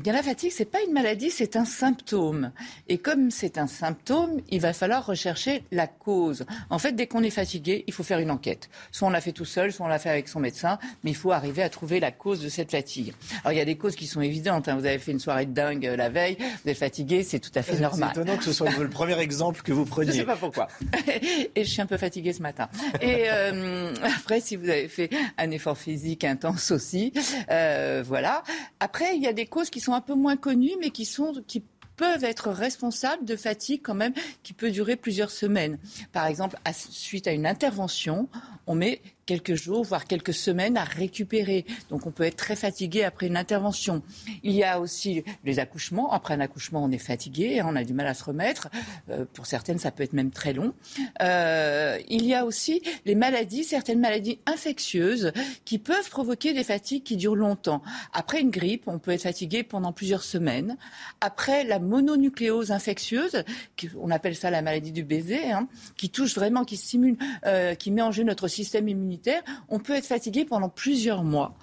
[0.00, 2.52] Eh bien, la fatigue, c'est pas une maladie, c'est un symptôme.
[2.88, 6.46] Et comme c'est un symptôme, il va falloir rechercher la cause.
[6.70, 8.70] En fait, dès qu'on est fatigué, il faut faire une enquête.
[8.92, 11.16] Soit on l'a fait tout seul, soit on l'a fait avec son médecin, mais il
[11.16, 13.12] faut arriver à trouver la cause de cette fatigue.
[13.44, 14.68] Alors, il y a des causes qui sont évidentes.
[14.68, 14.76] Hein.
[14.76, 17.52] Vous avez fait une soirée de dingue euh, la veille, vous êtes fatigué, c'est tout
[17.54, 18.12] à fait normal.
[18.14, 20.12] C'est étonnant que ce soit le premier exemple que vous preniez.
[20.12, 20.68] Je sais pas pourquoi.
[21.54, 22.70] Et je suis un peu fatiguée ce matin.
[23.02, 27.12] Et euh, après, si vous avez fait un effort physique intense aussi,
[27.50, 28.42] euh, voilà.
[28.78, 31.34] Après, il y a des causes qui sont un peu moins connus, mais qui sont
[31.46, 31.62] qui
[31.96, 35.78] peuvent être responsables de fatigue quand même qui peut durer plusieurs semaines.
[36.12, 38.26] Par exemple, suite à une intervention,
[38.66, 41.64] on met quelques jours, voire quelques semaines à récupérer.
[41.88, 44.02] Donc on peut être très fatigué après une intervention.
[44.42, 46.12] Il y a aussi les accouchements.
[46.12, 48.68] Après un accouchement, on est fatigué, on a du mal à se remettre.
[49.10, 50.74] Euh, pour certaines, ça peut être même très long.
[51.22, 55.32] Euh, il y a aussi les maladies, certaines maladies infectieuses
[55.64, 57.82] qui peuvent provoquer des fatigues qui durent longtemps.
[58.12, 60.76] Après une grippe, on peut être fatigué pendant plusieurs semaines.
[61.20, 63.44] Après la mononucléose infectieuse,
[63.98, 67.16] on appelle ça la maladie du baiser, hein, qui touche vraiment, qui stimule,
[67.46, 69.19] euh, qui met en jeu notre système immunitaire
[69.68, 71.54] on peut être fatigué pendant plusieurs mois.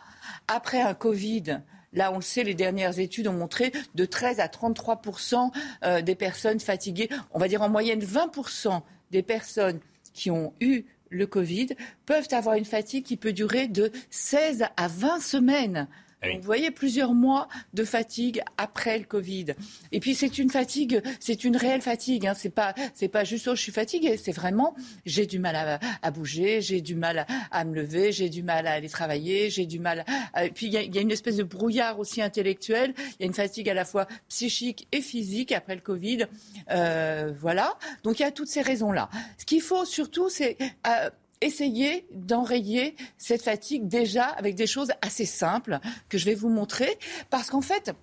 [0.48, 1.62] Après un Covid,
[1.94, 5.02] Là, on le sait, les dernières études ont montré de 13 à 33
[5.84, 8.32] euh, des personnes fatiguées, on va dire en moyenne 20
[9.10, 9.80] des personnes
[10.14, 11.70] qui ont eu le Covid
[12.06, 15.88] peuvent avoir une fatigue qui peut durer de 16 à 20 semaines.
[16.24, 19.54] Ah vous voyez plusieurs mois de fatigue après le Covid.
[19.92, 22.26] Et puis c'est une fatigue, c'est une réelle fatigue.
[22.26, 22.34] Hein.
[22.36, 24.18] C'est pas, c'est pas juste oh je suis fatiguée.
[24.18, 28.42] C'est vraiment j'ai du mal à, bouger, j'ai du mal à, me lever, j'ai du
[28.42, 30.06] mal à aller travailler, j'ai du mal.
[30.42, 32.96] Et puis il y, a, une espèce de brouillard aussi intellectuel.
[32.98, 36.26] Il y a une fatigue à la fois psychique et physique après le Covid.
[36.72, 37.78] Euh, voilà.
[38.04, 39.10] Donc il y a toutes ces raisons là.
[39.38, 41.10] Ce qu'il faut surtout c'est euh,
[41.42, 46.98] essayer d'enrayer cette fatigue déjà avec des choses assez simples que je vais vous montrer.
[47.30, 47.94] Parce qu'en fait,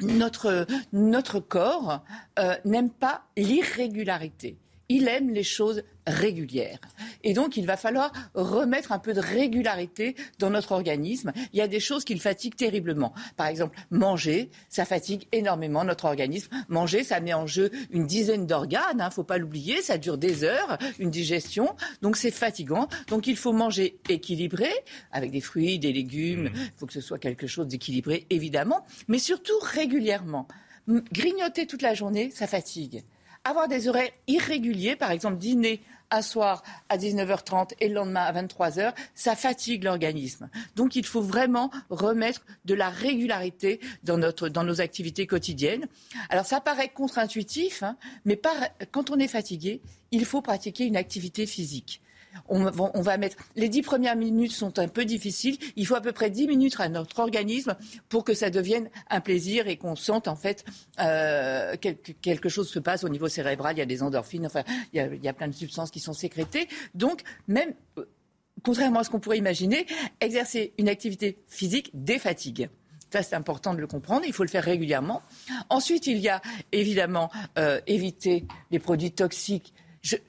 [0.00, 2.02] notre, notre corps
[2.38, 4.56] euh, n'aime pas l'irrégularité.
[4.92, 6.80] Il aime les choses régulière.
[7.22, 11.32] Et donc, il va falloir remettre un peu de régularité dans notre organisme.
[11.52, 13.14] Il y a des choses qui le fatiguent terriblement.
[13.36, 16.50] Par exemple, manger, ça fatigue énormément notre organisme.
[16.68, 19.96] Manger, ça met en jeu une dizaine d'organes, il hein, ne faut pas l'oublier, ça
[19.96, 22.88] dure des heures, une digestion, donc c'est fatigant.
[23.06, 24.70] Donc, il faut manger équilibré,
[25.12, 26.52] avec des fruits, des légumes, mmh.
[26.56, 30.48] il faut que ce soit quelque chose d'équilibré, évidemment, mais surtout régulièrement.
[30.88, 33.04] Grignoter toute la journée, ça fatigue.
[33.44, 38.32] Avoir des horaires irréguliers, par exemple dîner un soir à 19h30 et le lendemain à
[38.32, 40.50] 23h, ça fatigue l'organisme.
[40.76, 45.86] Donc il faut vraiment remettre de la régularité dans, nos activités quotidiennes.
[46.28, 48.40] Alors ça paraît contre-intuitif, hein, mais
[48.90, 52.02] quand on est fatigué, il faut pratiquer une activité physique
[52.48, 53.36] on va, mettre.
[53.56, 55.56] Les dix premières minutes sont un peu difficiles.
[55.76, 57.76] Il faut à peu près dix minutes à notre organisme
[58.08, 60.64] pour que ça devienne un plaisir et qu'on sente en fait
[60.98, 63.76] euh, quelque, chose se passe au niveau cérébral.
[63.76, 64.46] Il y a des endorphines.
[64.46, 66.68] Enfin, il y a, plein de substances qui sont sécrétées.
[66.94, 68.04] Donc, même euh,
[68.62, 69.86] contrairement à ce qu'on pourrait imaginer,
[70.20, 72.68] exercer une activité physique défatigue.
[73.12, 74.22] Ça, c'est important de le comprendre.
[74.26, 75.22] Il faut le faire régulièrement.
[75.68, 79.74] Ensuite, il y a évidemment euh, éviter les produits toxiques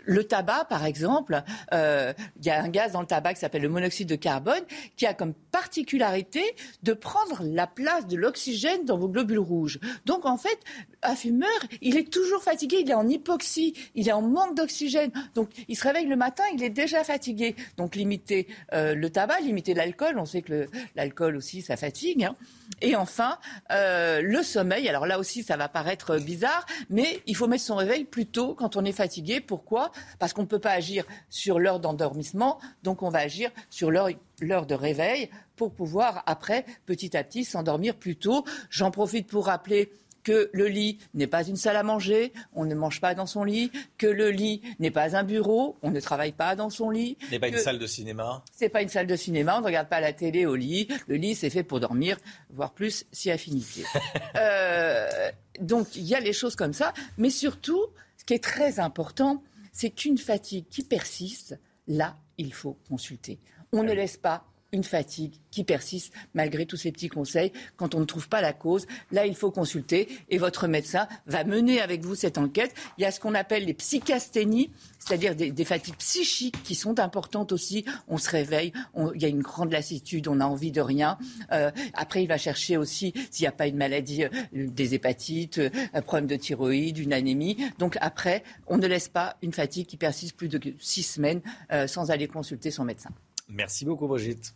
[0.06, 1.44] le tabac, par exemple,
[1.74, 4.64] euh, il y a un gaz dans le tabac qui s'appelle le monoxyde de carbone,
[4.98, 6.44] qui a comme particularité
[6.84, 9.80] de prendre la place de l'oxygène dans vos globules rouges.
[10.06, 10.60] Donc, en fait,
[11.04, 11.50] un fumeur,
[11.82, 15.12] il est toujours fatigué, il est en hypoxie, il est en manque d'oxygène.
[15.36, 17.56] Donc, il se réveille le matin, il est déjà fatigué.
[17.78, 20.20] Donc, limiter euh, le tabac, limiter l'alcool.
[20.20, 22.26] On sait que l'alcool aussi, ça fatigue.
[22.26, 22.36] Hein.
[22.80, 23.38] Et enfin,
[23.72, 24.88] euh, le sommeil.
[24.88, 28.56] Alors là aussi, ça va paraître bizarre, mais il faut mettre son réveil plus tôt
[28.56, 29.40] quand on est fatigué.
[29.42, 29.92] Pourquoi?
[30.20, 34.66] Parce qu'on ne peut pas agir sur l'heure d'endormissement, donc on va agir sur l'heure
[34.66, 38.46] de réveil pour pouvoir, après, petit à petit, s'endormir plus tôt.
[38.70, 39.92] J'en profite pour rappeler
[40.24, 43.44] que le lit n'est pas une salle à manger, on ne mange pas dans son
[43.44, 47.18] lit, que le lit n'est pas un bureau, on ne travaille pas dans son lit.
[47.32, 48.44] N'est pas une salle de cinéma.
[48.52, 50.88] C'est pas une salle de cinéma, on ne regarde pas la télé au lit.
[51.08, 52.18] Le lit, c'est fait pour dormir,
[52.50, 53.84] voire plus si affinité.
[54.36, 57.86] euh, donc il y a les choses comme ça, mais surtout,
[58.18, 63.40] ce qui est très important, c'est qu'une fatigue qui persiste, là, il faut consulter.
[63.72, 67.52] On ne laisse pas une fatigue qui persiste malgré tous ces petits conseils.
[67.76, 71.44] Quand on ne trouve pas la cause, là, il faut consulter et votre médecin va
[71.44, 72.74] mener avec vous cette enquête.
[72.98, 77.52] Il y a ce qu'on appelle les psychasthénies, c'est-à-dire des, fatigues psychiques qui sont importantes
[77.52, 77.86] aussi.
[78.08, 78.72] On se réveille,
[79.16, 81.18] il y a une grande lassitude, on a envie de rien.
[81.52, 85.58] Euh, après, il va chercher aussi s'il n'y a pas une maladie, euh, des hépatites,
[85.58, 87.58] euh, un problème de thyroïde, une anémie.
[87.78, 91.42] Donc après, on ne laisse pas une fatigue qui persiste plus de six semaines
[91.88, 93.10] sans aller consulter son médecin.
[93.50, 94.54] Merci beaucoup, Brigitte.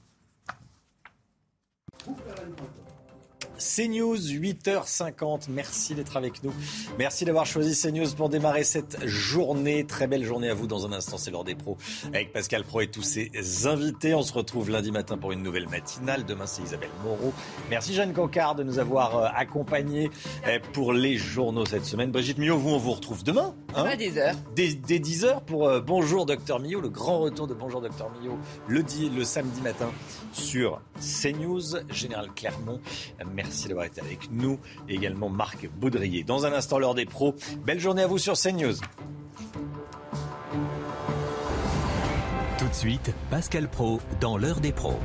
[2.06, 2.95] Busca la
[3.58, 5.46] CNews, 8h50.
[5.50, 6.54] Merci d'être avec nous.
[6.98, 9.86] Merci d'avoir choisi CNews pour démarrer cette journée.
[9.86, 10.68] Très belle journée à vous.
[10.68, 11.78] Dans un instant, c'est l'heure des pros
[12.08, 13.32] avec Pascal Pro et tous ses
[13.68, 14.14] invités.
[14.14, 16.26] On se retrouve lundi matin pour une nouvelle matinale.
[16.26, 17.34] Demain, c'est Isabelle Moreau.
[17.70, 20.10] Merci Jeanne Cocard de nous avoir euh, accompagnés
[20.48, 22.12] euh, pour les journaux cette semaine.
[22.12, 23.56] Brigitte Millot, vous, on vous retrouve demain.
[23.76, 24.36] Hein à 10h.
[24.56, 28.84] Dès, 10h pour euh, Bonjour Docteur Millot, le grand retour de Bonjour Docteur Millot le,
[29.16, 29.90] le samedi matin
[30.34, 32.80] sur CNews, Général Clermont.
[33.46, 34.60] Merci d'avoir été avec nous.
[34.90, 36.24] Également Marc Baudrier.
[36.24, 37.36] Dans un instant, l'heure des pros.
[37.64, 38.74] Belle journée à vous sur CNews.
[42.58, 45.00] Tout de suite, Pascal Pro dans l'heure des pros.